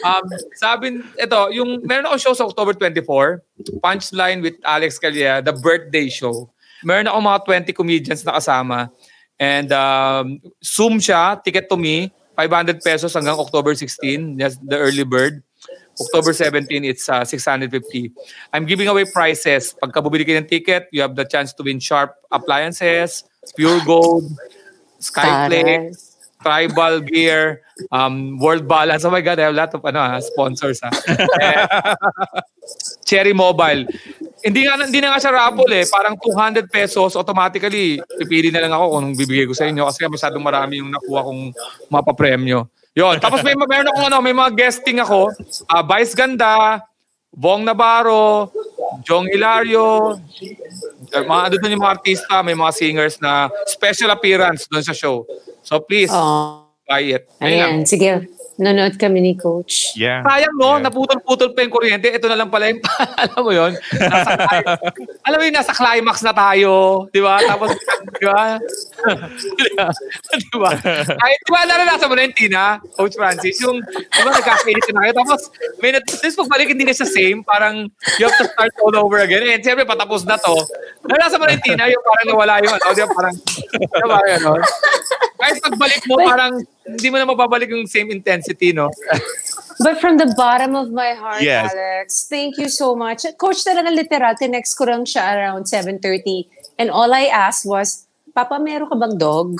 Um, 0.05 0.25
sabi, 0.53 1.01
ito, 1.17 1.39
yung, 1.49 1.81
meron 1.81 2.05
akong 2.07 2.21
show 2.21 2.35
sa 2.37 2.45
October 2.45 2.77
24, 2.77 3.41
Punchline 3.81 4.45
with 4.45 4.55
Alex 4.61 5.01
Calleja, 5.01 5.41
the 5.41 5.55
birthday 5.55 6.07
show. 6.07 6.53
Meron 6.85 7.09
akong 7.09 7.25
mga 7.25 7.39
20 7.73 7.73
comedians 7.73 8.21
na 8.21 8.37
kasama. 8.37 8.93
And 9.41 9.71
um, 9.73 10.39
Zoom 10.61 11.01
siya, 11.01 11.41
ticket 11.41 11.67
to 11.71 11.75
me, 11.79 12.13
500 12.37 12.79
pesos 12.79 13.11
hanggang 13.11 13.35
October 13.35 13.73
16, 13.73 14.37
that's 14.37 14.55
the 14.61 14.77
early 14.77 15.03
bird. 15.03 15.43
October 15.99 16.33
17, 16.33 16.85
it's 16.85 17.09
uh, 17.09 17.25
650. 17.25 18.11
I'm 18.53 18.65
giving 18.65 18.87
away 18.87 19.05
prizes. 19.05 19.75
Pagka 19.75 19.99
bumili 19.99 20.23
kayo 20.23 20.39
ng 20.39 20.49
ticket, 20.49 20.87
you 20.91 21.01
have 21.01 21.15
the 21.15 21.25
chance 21.25 21.51
to 21.53 21.63
win 21.63 21.79
Sharp 21.79 22.15
appliances, 22.31 23.27
Pure 23.55 23.83
Gold, 23.85 24.31
Skyflake, 24.99 25.95
Tribal 26.39 27.03
Gear, 27.03 27.61
um, 27.91 28.39
World 28.39 28.67
Balance. 28.67 29.03
Oh 29.03 29.11
my 29.11 29.19
God, 29.19 29.39
I 29.39 29.51
have 29.51 29.55
a 29.55 29.59
lot 29.59 29.71
of 29.75 29.83
ano, 29.83 29.99
ah, 29.99 30.19
sponsors. 30.23 30.79
Ha. 30.79 30.89
Eh, 31.39 31.67
Cherry 33.03 33.33
Mobile. 33.33 33.89
Hindi 34.39 34.63
nga 34.63 34.79
hindi 34.79 35.03
na 35.03 35.11
nga 35.11 35.19
siya 35.19 35.35
raffle 35.35 35.73
eh. 35.75 35.85
Parang 35.89 36.15
200 36.15 36.71
pesos 36.71 37.17
automatically. 37.19 37.99
Pipili 38.23 38.53
na 38.53 38.63
lang 38.63 38.71
ako 38.71 38.85
kung 38.95 39.07
bibigay 39.19 39.49
ko 39.49 39.57
sa 39.57 39.67
inyo 39.67 39.83
kasi 39.89 40.07
masyadong 40.07 40.43
marami 40.45 40.79
yung 40.79 40.95
nakuha 40.95 41.27
kong 41.27 41.41
mapapremyo. 41.91 42.71
Yon. 42.97 43.21
Tapos 43.21 43.45
may 43.45 43.53
meron 43.53 43.89
akong 43.89 44.07
ano, 44.09 44.17
may 44.19 44.33
mga 44.33 44.51
guesting 44.57 44.97
ako. 44.99 45.29
Uh, 45.69 45.83
Vice 45.85 46.17
Ganda, 46.17 46.81
Bong 47.29 47.61
Navarro, 47.63 48.49
Jong 49.05 49.29
Hilario, 49.29 50.17
uh, 50.17 51.23
mga 51.23 51.41
ano 51.45 51.55
doon 51.61 51.73
yung 51.77 51.83
mga 51.85 51.95
artista, 52.01 52.41
may 52.41 52.57
mga 52.57 52.71
singers 52.73 53.21
na 53.21 53.47
special 53.69 54.09
appearance 54.09 54.65
doon 54.65 54.81
sa 54.81 54.91
show. 54.91 55.23
So 55.61 55.79
please, 55.79 56.09
Oh. 56.09 56.65
buy 56.89 57.05
it. 57.05 57.29
Ayun 57.37 57.57
lang. 57.61 57.73
Ayan, 57.77 57.85
sige. 57.85 58.11
Nanonood 58.59 58.99
kami 58.99 59.23
ni 59.23 59.39
coach. 59.39 59.95
Yeah. 59.95 60.19
Sayang 60.19 60.51
no, 60.59 60.75
Yeah. 60.75 60.83
naputol-putol 60.91 61.55
pa 61.55 61.63
yung 61.63 61.71
kuryente. 61.71 62.11
Ito 62.11 62.27
na 62.27 62.35
lang 62.35 62.51
pala 62.51 62.67
yung, 62.67 62.83
alam 63.23 63.39
mo 63.39 63.51
yun, 63.55 63.71
nasa, 63.95 64.31
alam 65.23 65.37
mo 65.39 65.43
yun, 65.47 65.55
nasa 65.55 65.71
climax 65.71 66.19
na 66.27 66.35
tayo, 66.35 67.05
di 67.07 67.23
ba? 67.23 67.39
Tapos, 67.39 67.71
di 68.19 68.25
ba? 68.27 68.59
di 70.35 70.57
ba? 70.59 70.71
Ay, 71.23 71.33
di 71.39 71.49
ba, 71.49 71.59
naranasan 71.65 72.07
mo 72.11 72.15
na 72.19 72.27
yung 72.27 72.35
Tina, 72.35 72.63
Coach 72.99 73.15
Francis, 73.15 73.57
yung, 73.63 73.79
di 73.79 74.21
ba, 74.21 74.29
nagkakainit 74.35 74.85
na 74.91 74.99
kayo. 75.07 75.13
Tapos, 75.23 75.41
may 75.79 75.95
nat- 75.95 76.05
tapos 76.05 76.35
pagbalik, 76.45 76.69
hindi 76.75 76.83
na 76.83 76.95
siya 76.95 77.07
same. 77.07 77.39
Parang, 77.41 77.87
you 78.19 78.23
have 78.27 78.35
to 78.35 78.47
start 78.51 78.73
all 78.83 78.95
over 78.99 79.23
again. 79.23 79.43
Eh, 79.47 79.57
siyempre, 79.63 79.87
patapos 79.87 80.27
na 80.27 80.35
to. 80.35 80.55
Naranasan 81.07 81.39
mo 81.39 81.47
na 81.47 81.55
yung 81.55 81.65
Tina, 81.65 81.83
yung 81.87 82.03
parang 82.03 82.27
nawala 82.27 82.53
yung, 82.59 82.73
ano, 82.75 82.87
di 82.91 83.01
ba, 83.01 83.09
parang, 83.15 83.35
di 83.71 84.05
ba, 84.05 84.17
ano? 84.19 84.51
Kahit 85.39 85.55
pagbalik 85.63 86.01
mo, 86.11 86.15
parang, 86.19 86.53
hindi 86.83 87.07
mo 87.07 87.15
na 87.21 87.25
mababalik 87.29 87.69
yung 87.71 87.87
same 87.87 88.11
intensity, 88.11 88.75
no? 88.75 88.91
But 89.79 90.03
from 90.03 90.19
the 90.19 90.27
bottom 90.35 90.75
of 90.75 90.91
my 90.91 91.15
heart, 91.15 91.39
Yes. 91.39 91.71
Alex, 91.71 92.27
thank 92.27 92.59
you 92.59 92.67
so 92.67 92.99
much. 92.99 93.23
Coach 93.39 93.63
talaga 93.63 93.87
literal, 93.87 94.35
tinext 94.35 94.75
ko 94.75 94.83
lang 94.83 95.07
siya 95.07 95.39
around 95.39 95.71
7.30. 95.71 96.51
And 96.75 96.91
all 96.91 97.15
I 97.15 97.31
asked 97.31 97.63
was, 97.63 98.08
Papa, 98.39 98.55
meron 98.55 98.87
ka 98.87 98.95
bang 98.95 99.19
dog? 99.19 99.59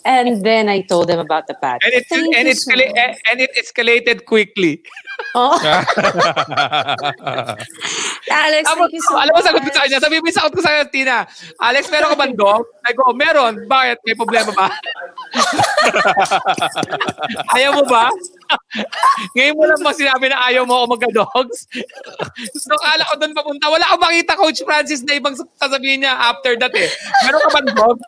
And 0.00 0.40
then 0.40 0.68
I 0.68 0.80
told 0.80 1.08
them 1.08 1.20
about 1.20 1.44
the 1.44 1.52
pet. 1.56 1.80
And 1.84 1.92
it 1.92 2.04
Thank 2.08 2.32
and 2.36 2.48
you 2.48 2.52
it 2.52 2.60
so 2.60 2.72
escala- 2.72 2.88
much. 2.88 3.20
and 3.28 3.36
it 3.40 3.52
escalated 3.52 4.24
quickly. 4.24 4.80
Oh, 5.36 5.52
Alex, 8.32 8.64
Tapos, 8.64 8.88
thank 8.88 8.96
you 8.96 9.04
so 9.04 9.12
alam 9.20 9.32
mo, 9.36 9.40
sagot 9.44 9.60
ko 9.60 9.68
sa 9.68 9.84
kanya, 9.84 9.98
sabi 10.00 10.16
mo, 10.20 10.32
sagot 10.32 10.52
ko 10.56 10.60
sa 10.64 10.72
kanya, 10.72 10.86
Tina, 10.88 11.18
Alex, 11.60 11.92
meron 11.92 12.12
ka 12.12 12.16
bang 12.16 12.32
dog? 12.32 12.64
I 12.88 12.92
go, 12.96 13.12
meron. 13.12 13.68
Bakit? 13.68 13.96
May 14.04 14.16
problema 14.16 14.50
ba? 14.56 14.68
ayaw 17.60 17.76
mo 17.76 17.84
ba? 17.84 18.08
Ngayon 19.36 19.54
mo 19.56 19.64
lang 19.66 19.80
ba 19.82 19.92
sinabi 19.92 20.26
na 20.30 20.38
ayaw 20.46 20.62
mo 20.66 20.74
ako 20.82 20.86
magka-dogs? 20.96 21.58
so, 22.54 22.74
kala 22.78 23.02
ko 23.08 23.14
doon 23.18 23.34
papunta. 23.34 23.66
Wala 23.70 23.84
akong 23.90 24.04
makita, 24.06 24.32
Coach 24.38 24.60
Francis, 24.62 25.02
na 25.02 25.18
ibang 25.18 25.34
sasabihin 25.34 26.06
niya 26.06 26.14
after 26.18 26.54
that 26.58 26.74
eh. 26.74 26.88
Meron 27.26 27.42
ka 27.46 27.50
bang 27.60 27.70
dog? 27.74 27.98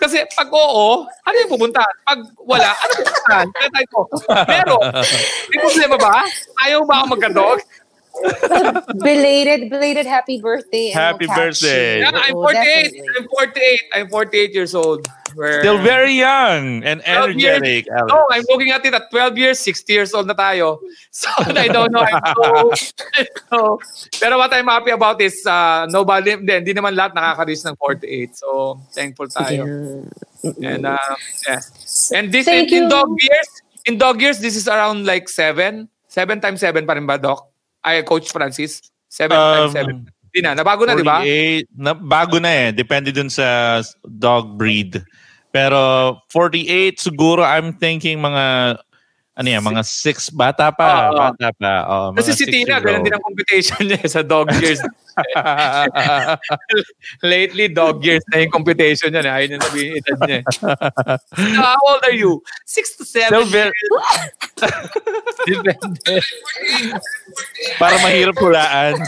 Kasi 0.00 0.24
pag 0.32 0.48
oo, 0.48 1.04
ano 1.04 1.36
yung 1.44 1.52
pupunta? 1.52 1.84
Pag 2.08 2.24
wala, 2.40 2.72
ano 2.72 2.90
pupuntahan? 3.04 3.46
Kaya 3.52 3.68
tayo 3.68 3.86
ko, 3.92 4.00
meron. 4.48 4.82
May 5.52 5.58
problema 5.60 5.96
ba? 6.00 6.24
Ayaw 6.64 6.88
ba 6.88 7.04
ako 7.04 7.06
magka-dog? 7.16 7.58
belated, 8.98 9.70
belated 9.70 10.06
happy 10.06 10.40
birthday. 10.40 10.90
and 10.90 10.98
Happy 10.98 11.26
birthday. 11.26 12.00
Yeah, 12.00 12.10
I'm 12.14 12.34
Oo, 12.34 12.50
48. 12.50 12.58
definitely. 12.58 13.06
I'm 13.14 13.28
48. 13.28 13.80
I'm 13.94 14.08
48 14.08 14.54
years 14.54 14.74
old. 14.74 15.06
We're, 15.34 15.60
Still 15.60 15.78
very 15.82 16.12
young 16.14 16.84
and 16.84 17.02
12 17.04 17.36
years. 17.36 17.60
energetic. 17.60 17.88
Alex. 17.90 18.12
Oh, 18.12 18.26
I'm 18.30 18.44
looking 18.48 18.70
at 18.70 18.84
it 18.84 18.94
at 18.94 19.10
12 19.10 19.38
years, 19.38 19.58
60 19.60 19.92
years 19.92 20.14
old 20.14 20.26
na 20.26 20.34
tayo. 20.34 20.78
So, 21.10 21.26
I 21.40 21.66
don't 21.66 21.90
know. 21.90 22.04
I'm 22.04 22.20
so, 22.22 22.70
so, 23.50 23.80
pero 24.20 24.38
what 24.38 24.52
I'm 24.54 24.68
happy 24.68 24.90
about 24.92 25.18
is, 25.20 25.42
uh, 25.46 25.86
nobody, 25.90 26.36
hindi, 26.38 26.52
hindi 26.52 26.72
naman 26.76 26.94
lahat 26.94 27.16
nakaka-reach 27.16 27.64
ng 27.66 27.74
48. 27.74 28.36
So, 28.36 28.78
thankful 28.94 29.26
tayo. 29.26 29.64
And, 30.62 30.86
uh, 30.86 31.00
yeah. 31.48 31.58
And 32.14 32.30
this, 32.30 32.46
Thank 32.46 32.70
in, 32.70 32.84
in 32.84 32.88
dog 32.88 33.08
years, 33.18 33.48
in 33.86 33.98
dog 33.98 34.20
years, 34.20 34.38
this 34.38 34.54
is 34.54 34.68
around 34.68 35.06
like 35.06 35.28
7. 35.28 35.88
7 36.06 36.40
times 36.40 36.60
7 36.60 36.86
pa 36.86 36.92
rin 36.94 37.06
ba, 37.08 37.18
Doc? 37.18 37.50
Ay, 37.82 38.02
Coach 38.06 38.30
Francis? 38.30 38.78
7 39.08 39.32
times 39.34 39.74
Um, 39.74 40.06
7. 40.06 40.17
Hindi 40.28 40.40
na. 40.44 40.52
Nabago 40.54 40.82
na, 40.84 40.92
di 40.94 41.06
ba? 41.06 41.18
48, 41.24 41.76
na, 41.76 41.92
bago 41.96 42.36
na 42.38 42.50
eh. 42.52 42.68
Depende 42.72 43.10
dun 43.10 43.32
sa 43.32 43.80
dog 44.04 44.60
breed. 44.60 45.00
Pero 45.48 46.20
48 46.28 47.00
siguro 47.00 47.40
I'm 47.40 47.72
thinking 47.72 48.20
mga 48.20 48.76
ano 49.38 49.54
yan, 49.54 49.62
mga 49.62 49.86
six 49.86 50.34
bata 50.34 50.74
pa. 50.74 51.14
Oo. 51.14 51.30
bata 51.30 51.54
pa. 51.54 51.72
Oh, 51.86 52.10
Kasi 52.10 52.34
si 52.34 52.42
Tina, 52.50 52.82
ganun 52.82 53.06
din 53.06 53.14
ang 53.14 53.22
competition 53.22 53.86
niya 53.86 54.02
sa 54.10 54.26
dog 54.26 54.50
years. 54.58 54.82
Lately, 57.22 57.70
dog 57.70 58.02
years 58.02 58.18
na 58.34 58.42
yung 58.42 58.50
computation 58.50 59.14
niya. 59.14 59.30
Ayaw 59.30 59.46
niya 59.46 59.62
sabihin 59.62 59.94
edad 59.94 60.18
niya. 60.26 60.40
So, 60.50 60.66
how 61.54 61.78
old 61.86 62.02
are 62.02 62.18
you? 62.18 62.42
Six 62.66 62.98
to 62.98 63.06
seven. 63.06 63.30
Still 63.30 63.46
very, 63.46 63.70
Depende. 65.46 66.18
para 67.78 67.94
mahirap 68.02 68.34
hulaan. 68.42 68.98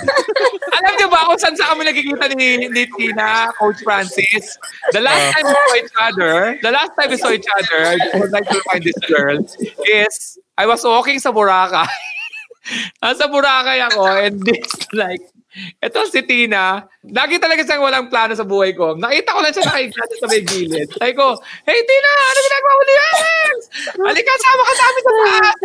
Alam 0.80 0.92
niyo 0.96 1.08
ba 1.12 1.28
kung 1.28 1.36
saan 1.36 1.52
sa 1.60 1.76
kami 1.76 1.84
nagkikita 1.84 2.32
ni, 2.32 2.72
ni 2.72 2.88
Tina, 2.96 3.52
Coach 3.60 3.84
Francis? 3.84 4.56
The 4.96 5.04
last 5.04 5.36
time 5.36 5.44
we 5.44 5.52
saw 5.52 5.72
each 5.76 5.96
other, 6.00 6.34
the 6.64 6.72
last 6.72 6.92
time 6.96 7.08
we 7.12 7.18
saw 7.20 7.30
each 7.36 7.50
other, 7.52 7.78
I 8.00 8.16
would 8.16 8.32
like 8.32 8.48
to 8.48 8.56
remind 8.64 8.88
this 8.88 9.00
girl, 9.04 9.44
is 9.84 10.40
I 10.56 10.64
was 10.64 10.80
walking 10.80 11.20
sa 11.20 11.36
Boracay. 11.36 11.84
Nasa 13.04 13.28
Boracay 13.28 13.84
ako 13.92 14.08
and 14.08 14.40
this 14.40 14.72
like, 14.96 15.20
ito 15.82 15.98
si 16.06 16.22
Tina, 16.22 16.86
lagi 17.02 17.42
talaga 17.42 17.66
siyang 17.66 17.82
walang 17.82 18.06
plano 18.06 18.32
sa 18.32 18.46
buhay 18.46 18.70
ko. 18.72 18.94
Nakita 18.94 19.34
ko 19.34 19.40
lang 19.42 19.50
siya 19.50 19.66
nakahiga 19.66 20.02
sa 20.14 20.26
may 20.30 20.42
gilid. 20.46 20.86
Sabi 20.94 21.12
ko, 21.12 21.34
Hey 21.66 21.80
Tina, 21.82 22.10
ano 22.14 22.38
ginagawa 22.38 22.72
mo 22.72 22.82
ni 22.82 22.94
Alex? 22.94 23.56
Halika, 23.98 24.32
sama 24.38 24.62
ka 24.62 24.72
sa 24.72 24.84
amin 24.86 25.02
sa 25.02 25.12
taas. 25.12 25.60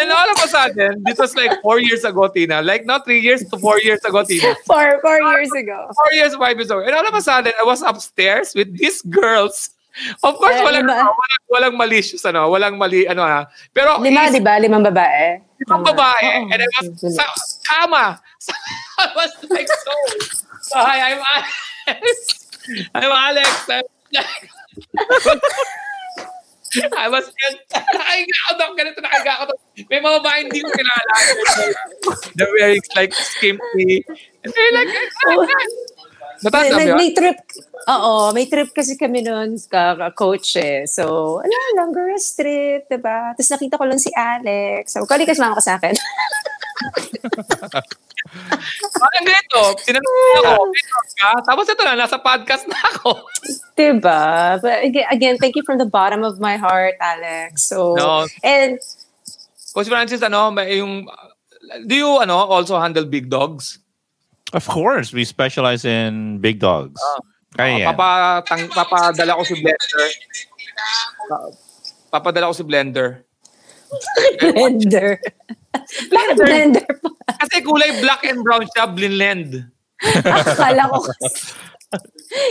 And 0.00 0.08
all 0.10 0.28
of 0.32 0.38
a 0.40 0.48
sudden, 0.48 0.92
this 1.04 1.18
was 1.20 1.32
like 1.36 1.52
four 1.60 1.76
years 1.78 2.08
ago, 2.08 2.28
Tina. 2.32 2.64
Like 2.64 2.88
not 2.88 3.04
three 3.04 3.20
years 3.20 3.44
to 3.52 3.56
four 3.60 3.76
years 3.84 4.00
ago, 4.04 4.24
Tina. 4.24 4.56
Four, 4.64 5.00
four 5.04 5.18
years 5.20 5.52
ago. 5.52 5.78
Four 5.92 6.10
years, 6.16 6.32
five 6.36 6.56
years 6.56 6.72
ago. 6.72 6.80
And 6.80 6.96
all 6.96 7.04
of 7.04 7.12
a 7.12 7.20
sudden, 7.20 7.52
I 7.56 7.64
was 7.68 7.84
upstairs 7.84 8.56
with 8.56 8.72
these 8.72 9.04
girls. 9.04 9.76
Of 10.22 10.38
course, 10.38 10.54
Eh, 10.54 10.62
walang, 10.62 10.86
walang, 10.86 11.10
walang 11.50 11.74
malicious, 11.74 12.22
ano, 12.22 12.46
walang 12.54 12.78
mali, 12.78 13.02
ano 13.10 13.26
ha. 13.26 13.50
Pero, 13.74 13.98
Lima, 13.98 14.30
is- 14.30 14.38
di 14.38 14.38
ba? 14.38 14.54
Limang 14.54 14.86
babae. 14.86 15.42
Limang 15.58 15.82
Tama. 15.82 15.90
babae. 15.90 16.26
Oo. 16.38 16.46
And 16.54 16.60
I 16.62 16.66
was 16.70 17.58
sa 17.66 18.14
kama. 18.38 18.56
I 18.98 19.06
was 19.14 19.32
like 19.50 19.68
so. 19.68 19.92
so 20.62 20.78
hi, 20.78 21.12
I'm 21.12 21.22
Alex. 21.86 22.50
I'm 22.94 23.12
Alex. 23.12 23.50
I'm 23.70 23.82
I 26.98 27.08
was 27.08 27.24
just, 27.32 27.58
nakahiga 27.96 28.36
ako 28.44 28.52
doon, 28.60 28.72
ganito 28.76 29.00
nakahiga 29.00 29.32
ako 29.40 29.44
doon. 29.48 29.60
May 29.88 30.00
mga 30.04 30.16
babae 30.20 30.38
hindi 30.44 30.60
ko 30.60 30.68
kilala. 30.68 31.12
They're 32.36 32.52
wearing 32.52 32.84
like 32.92 33.12
skimpy. 33.16 34.04
And 34.44 34.52
they're 34.52 34.74
like, 34.76 34.92
May, 35.24 35.36
mo 35.40 36.76
may, 36.76 36.86
may 36.94 37.10
trip, 37.16 37.40
oo, 37.90 38.30
may 38.30 38.46
trip 38.46 38.70
kasi 38.70 38.94
kami 38.94 39.26
noon 39.26 39.58
ka, 39.66 39.98
ka- 39.98 40.14
coach 40.14 40.54
eh. 40.54 40.86
So, 40.86 41.40
ano, 41.42 41.54
Longoros 41.74 42.36
trip, 42.38 42.86
diba? 42.86 43.34
Tapos 43.34 43.50
nakita 43.50 43.74
ko 43.74 43.84
lang 43.88 43.98
si 43.98 44.14
Alex. 44.14 44.94
So, 44.94 45.02
kali 45.02 45.26
kasi 45.26 45.42
mama 45.42 45.58
ka 45.58 45.64
sa 45.66 45.82
akin. 45.82 45.98
Parang 48.98 49.24
ganito, 49.24 49.60
tinanong 49.86 50.12
mo 50.12 50.32
ako, 50.44 50.62
"May 50.68 50.84
ka? 51.16 51.30
Tapos 51.46 51.64
ito 51.70 51.82
na, 51.82 51.94
nasa 51.96 52.18
podcast 52.20 52.64
na 52.68 52.78
ako. 52.94 53.24
diba? 53.78 54.58
But 54.60 54.84
again, 54.84 55.38
thank 55.38 55.54
you 55.56 55.62
from 55.64 55.78
the 55.78 55.88
bottom 55.88 56.22
of 56.26 56.38
my 56.42 56.58
heart, 56.58 56.98
Alex. 57.00 57.64
So, 57.64 57.94
No. 57.96 58.26
and 58.42 58.76
Coach 59.72 59.88
Francis, 59.88 60.20
ano, 60.20 60.50
may 60.50 60.82
yung, 60.82 61.06
do 61.86 61.94
you, 61.94 62.10
ano, 62.18 62.36
also 62.36 62.74
handle 62.80 63.06
big 63.06 63.30
dogs? 63.30 63.78
Of 64.52 64.66
course, 64.66 65.12
we 65.12 65.22
specialize 65.24 65.84
in 65.84 66.40
big 66.40 66.58
dogs. 66.58 66.98
Kaya 67.54 67.84
yan. 67.84 67.88
Papa, 67.94 68.42
tang, 68.48 68.64
papadala 68.72 69.36
ko 69.36 69.42
si 69.44 69.54
Blender. 69.60 70.04
Pa- 71.28 71.52
Papadala 72.08 72.48
ko 72.50 72.54
si 72.56 72.64
Blender. 72.64 73.24
blender. 74.40 75.16
Bakit 75.88 76.36
blender 76.36 76.84
pa? 76.84 77.08
Kasi 77.44 77.64
kulay 77.64 77.90
black 78.04 78.22
and 78.28 78.44
brown 78.44 78.64
siya, 78.76 78.88
Blinlend. 78.88 79.68
Akala 80.24 80.86
ko 80.92 80.98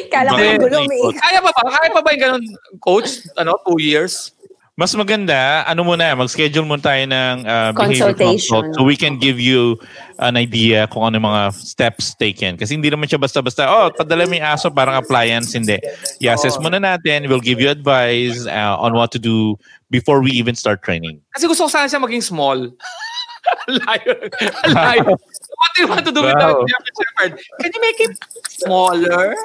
Kala 0.09 0.33
ko 0.33 0.41
gulo 0.65 0.77
may 0.89 1.01
Kaya 1.13 1.39
pa 1.39 1.51
ba? 1.53 1.69
Kaya 1.69 1.89
pa 1.93 2.01
ba 2.01 2.09
yung 2.13 2.21
ganun, 2.21 2.43
coach? 2.81 3.21
Ano, 3.37 3.61
two 3.61 3.77
years? 3.77 4.33
Mas 4.77 4.93
maganda, 4.93 5.65
ano 5.65 5.81
muna, 5.81 6.13
mag-schedule 6.13 6.61
muna 6.61 6.77
tayo 6.77 7.01
ng 7.09 7.49
uh, 7.49 7.73
behavior 7.73 8.13
Consultation. 8.13 8.61
consult 8.61 8.77
so 8.77 8.85
we 8.85 8.93
can 8.93 9.17
give 9.17 9.41
you 9.41 9.73
an 10.21 10.37
idea 10.37 10.85
kung 10.85 11.01
ano 11.01 11.17
yung 11.17 11.25
mga 11.33 11.49
steps 11.57 12.13
taken. 12.13 12.61
Kasi 12.61 12.77
hindi 12.77 12.93
naman 12.93 13.09
siya 13.09 13.17
basta-basta, 13.17 13.65
oh, 13.65 13.89
padala 13.89 14.29
mo 14.29 14.37
yung 14.37 14.45
aso, 14.45 14.69
parang 14.69 15.01
appliance. 15.01 15.57
Hindi. 15.57 15.81
I-assess 16.21 16.61
muna 16.61 16.77
natin. 16.77 17.25
We'll 17.25 17.41
give 17.41 17.57
you 17.57 17.73
advice 17.73 18.45
uh, 18.45 18.77
on 18.77 18.93
what 18.93 19.09
to 19.17 19.21
do 19.21 19.57
before 19.89 20.21
we 20.21 20.29
even 20.37 20.53
start 20.53 20.85
training. 20.85 21.25
Kasi 21.33 21.49
gusto 21.49 21.65
ko 21.65 21.69
sana 21.73 21.89
siya 21.89 21.97
maging 21.97 22.21
small. 22.21 22.69
Layo. 23.69 24.29
Layo. 24.75 25.17
What 25.57 25.69
do 25.75 25.81
you 25.81 25.87
want 25.87 26.05
to 26.05 26.11
do 26.11 26.21
Wow. 26.21 26.65
German 26.65 26.93
Shepherd? 26.99 27.39
Can 27.61 27.71
you 27.73 27.81
make 27.81 27.99
it 27.99 28.17
smaller? 28.47 29.35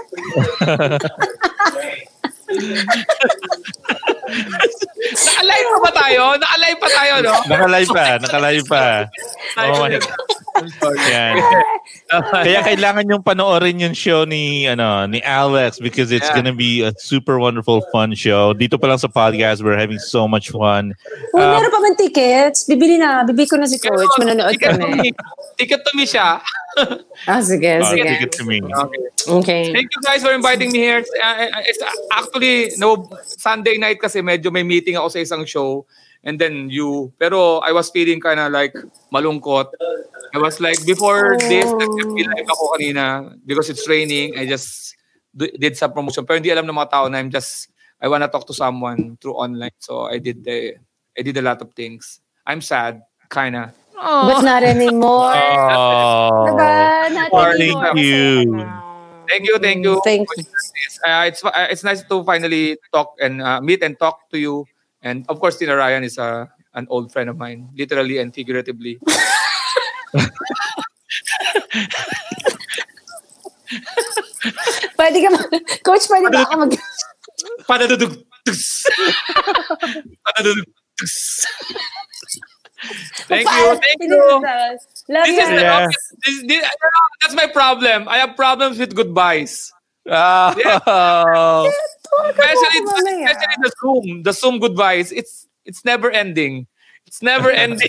Naka-live 5.13 5.69
pa 5.69 5.79
ba 5.81 5.91
tayo? 5.93 6.23
Naka-live 6.39 6.79
pa 6.79 6.89
tayo, 6.89 7.13
no? 7.21 7.35
Nakalive 7.47 7.91
pa, 7.91 8.05
nakalive 8.19 8.67
pa. 8.67 8.85
Oh 9.59 9.77
my 9.83 9.89
God. 9.93 10.05
Yan. 11.11 11.35
Kaya 12.31 12.61
kailangan 12.63 13.05
yung 13.09 13.25
panoorin 13.25 13.83
yung 13.83 13.97
show 13.97 14.23
ni 14.23 14.69
ano 14.69 15.09
ni 15.09 15.19
Alex 15.25 15.81
because 15.81 16.13
it's 16.13 16.29
Yeah. 16.29 16.37
gonna 16.39 16.55
be 16.55 16.85
a 16.85 16.93
super 16.97 17.41
wonderful 17.41 17.83
fun 17.91 18.15
show. 18.15 18.53
Dito 18.55 18.79
pa 18.79 18.87
lang 18.87 19.01
sa 19.01 19.09
podcast, 19.09 19.65
we're 19.65 19.77
having 19.81 19.99
so 19.99 20.29
much 20.29 20.53
fun. 20.53 20.95
Kung 21.35 21.41
Um, 21.43 21.51
meron 21.57 21.73
pa 21.73 21.81
bang 21.83 21.97
tickets, 21.99 22.69
bibili 22.69 22.97
na. 22.97 23.25
Bibili 23.27 23.49
ko 23.49 23.57
na 23.59 23.67
si 23.67 23.81
coach. 23.81 24.13
Manonood 24.21 24.55
kami. 24.57 25.11
Ticket 25.59 25.83
to 25.83 25.91
me 25.99 26.05
siya. 26.07 26.39
Ah, 27.29 27.39
sige, 27.45 27.79
uh, 27.79 27.87
sige. 27.87 28.03
take 28.03 28.27
it 28.27 28.35
to 28.35 28.45
me. 28.45 28.59
Okay. 29.29 29.71
Thank 29.71 29.89
you 29.93 30.01
guys 30.03 30.25
for 30.25 30.33
inviting 30.33 30.73
me 30.73 30.81
here. 30.83 31.05
Uh, 31.23 31.47
it's 31.69 31.79
actually 32.11 32.73
no 32.81 33.07
Sunday 33.23 33.79
night 33.79 34.01
kasi 34.01 34.25
medyo 34.25 34.51
may 34.51 34.65
meeting 34.67 34.97
ako 34.97 35.13
sa 35.13 35.21
isang 35.23 35.47
show 35.47 35.87
and 36.25 36.39
then 36.39 36.71
you 36.71 37.13
pero 37.19 37.61
I 37.63 37.71
was 37.71 37.91
feeling 37.91 38.19
kind 38.19 38.41
of 38.41 38.51
like 38.51 38.75
malungkot. 39.15 39.71
I 40.33 40.39
was 40.41 40.59
like 40.59 40.81
before 40.89 41.37
this 41.39 41.69
nag-feel 41.69 42.29
like 42.33 42.49
ako 42.49 42.79
kanina 42.79 43.37
because 43.45 43.69
it's 43.69 43.85
raining 43.85 44.39
I 44.39 44.49
just 44.49 44.97
did 45.37 45.77
some 45.77 45.93
promotion 45.93 46.25
pero 46.25 46.41
hindi 46.41 46.51
alam 46.51 46.65
ng 46.65 46.75
mga 46.75 46.91
tao 46.91 47.05
na 47.07 47.21
I'm 47.21 47.29
just 47.29 47.69
I 48.01 48.09
wanna 48.09 48.27
talk 48.27 48.49
to 48.49 48.57
someone 48.57 49.21
through 49.21 49.37
online 49.37 49.77
so 49.79 50.09
I 50.09 50.19
did 50.19 50.43
the 50.43 50.81
I 51.13 51.21
did 51.21 51.37
a 51.37 51.45
lot 51.45 51.61
of 51.61 51.77
things. 51.77 52.25
I'm 52.49 52.65
sad 52.65 53.05
kinda. 53.29 53.77
But 54.03 54.43
not 54.43 54.63
anymore. 54.67 55.31
Oh, 55.31 56.51
Diba? 56.51 57.07
Not 57.15 57.31
thank 57.31 57.55
anymore. 57.55 57.97
you. 57.97 58.67
Thank 59.31 59.47
you, 59.47 59.57
thank 59.63 59.85
you. 59.85 60.01
Thank 60.05 60.27
you. 60.37 60.45
Uh, 61.07 61.25
it's 61.31 61.45
uh, 61.45 61.67
it's 61.71 61.85
nice 61.87 62.03
to 62.03 62.25
finally 62.27 62.77
talk 62.93 63.15
and 63.23 63.41
uh, 63.41 63.61
meet 63.63 63.83
and 63.83 63.99
talk 63.99 64.29
to 64.31 64.39
you. 64.39 64.67
And 65.03 65.25
of 65.31 65.39
course, 65.39 65.57
Tina 65.57 65.77
Ryan 65.79 66.05
is 66.05 66.19
uh, 66.19 66.47
an 66.75 66.87
old 66.91 67.13
friend 67.13 67.31
of 67.31 67.39
mine, 67.39 67.71
literally 67.79 68.19
and 68.19 68.35
figuratively. 68.35 68.99
Pwede 74.99 75.19
ka 75.19 75.29
mag... 75.35 75.47
Coach, 75.83 76.07
pwede 76.07 76.31
ba 76.31 76.47
ako 76.47 76.55
mag... 76.67 76.73
Panadudug. 77.67 78.23
tugs. 78.45 78.87
Panadudug. 82.83 82.89
tugs. 82.89 83.25
Thank 83.29 83.49
you, 83.49 83.81
thank 83.81 84.01
you. 84.01 84.19
Love 85.09 85.27
This 85.27 85.37
you. 85.37 85.43
is 85.43 85.49
the 85.49 85.55
Yeah. 85.61 85.87
this, 85.87 86.43
this, 86.47 86.65
I 86.65 86.71
that's 87.23 87.35
my 87.35 87.47
problem. 87.47 88.09
I 88.09 88.19
have 88.19 88.37
problems 88.37 88.79
with 88.79 88.95
goodbyes. 88.95 89.73
Oh. 90.07 91.71
Especially, 92.29 92.81
mamaya. 92.83 93.31
especially 93.31 93.57
the 93.63 93.73
Zoom, 93.81 94.23
the 94.23 94.33
Zoom 94.33 94.59
goodbyes. 94.59 95.13
It's 95.13 95.47
it's 95.65 95.85
never 95.85 96.11
ending. 96.11 96.67
It's 97.07 97.23
never 97.23 97.51
ending. 97.65 97.89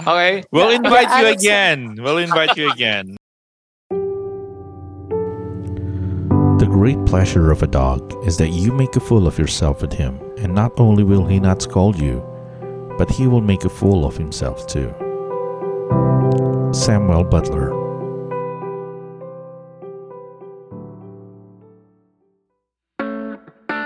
Okay. 0.00 0.44
We'll 0.52 0.70
invite 0.70 1.10
you 1.20 1.26
again. 1.28 1.96
We'll 1.98 2.18
invite 2.18 2.56
you 2.56 2.70
again. 2.70 3.16
The 6.58 6.66
great 6.66 6.98
pleasure 7.06 7.50
of 7.50 7.62
a 7.62 7.66
dog 7.66 8.14
is 8.26 8.36
that 8.38 8.48
you 8.50 8.72
make 8.72 8.96
a 8.96 9.00
fool 9.00 9.26
of 9.26 9.38
yourself 9.38 9.80
with 9.82 9.92
him, 9.92 10.18
and 10.38 10.54
not 10.54 10.72
only 10.78 11.04
will 11.04 11.24
he 11.26 11.38
not 11.40 11.62
scold 11.62 11.98
you, 11.98 12.22
but 12.98 13.08
he 13.08 13.26
will 13.26 13.40
make 13.40 13.64
a 13.64 13.68
fool 13.68 14.04
of 14.04 14.16
himself 14.16 14.66
too. 14.66 14.92
Samuel 16.72 17.24
Butler 17.24 17.72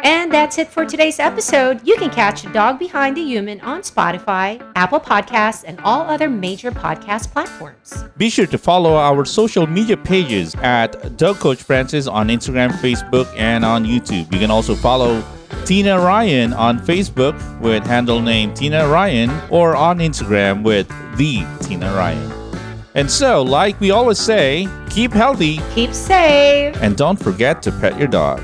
And 0.05 0.33
that's 0.33 0.59
it 0.59 0.67
for 0.69 0.85
today's 0.85 1.21
episode. 1.21 1.87
You 1.87 1.97
can 1.97 2.11
catch 2.11 2.45
A 2.45 2.53
Dog 2.53 2.79
Behind 2.79 3.17
the 3.17 3.23
Human 3.23 3.61
on 3.61 3.83
Spotify, 3.83 4.61
Apple 4.75 4.99
Podcasts, 4.99 5.63
and 5.65 5.79
all 5.81 6.03
other 6.03 6.29
major 6.29 6.73
podcast 6.73 7.31
platforms. 7.31 8.05
Be 8.17 8.29
sure 8.29 8.47
to 8.47 8.59
follow 8.59 8.97
our 8.97 9.25
social 9.25 9.67
media 9.67 9.97
pages 9.97 10.57
at 10.57 11.17
Dog 11.17 11.37
Coach 11.37 11.63
Francis 11.63 12.09
on 12.09 12.29
Instagram, 12.29 12.71
Facebook, 12.71 13.33
and 13.37 13.65
on 13.65 13.85
YouTube. 13.85 14.33
You 14.33 14.41
can 14.41 14.51
also 14.51 14.75
follow 14.75 15.23
Tina 15.65 15.99
Ryan 15.99 16.53
on 16.53 16.79
Facebook 16.79 17.35
with 17.61 17.87
handle 17.87 18.21
name 18.21 18.53
Tina 18.55 18.89
Ryan 18.89 19.31
or 19.51 19.77
on 19.77 19.99
Instagram 19.99 20.63
with 20.63 20.89
the 21.17 21.45
Tina 21.61 21.93
Ryan. 21.95 22.33
And 22.95 23.11
so, 23.11 23.43
like 23.43 23.81
we 23.81 23.91
always 23.91 24.19
say, 24.19 24.69
keep 24.91 25.13
healthy 25.13 25.61
Keep 25.75 25.95
safe. 25.95 26.77
and 26.83 26.97
don't 26.97 27.19
forget 27.19 27.63
to 27.63 27.73
pet 27.73 27.99
your 27.99 28.09
dog. 28.09 28.41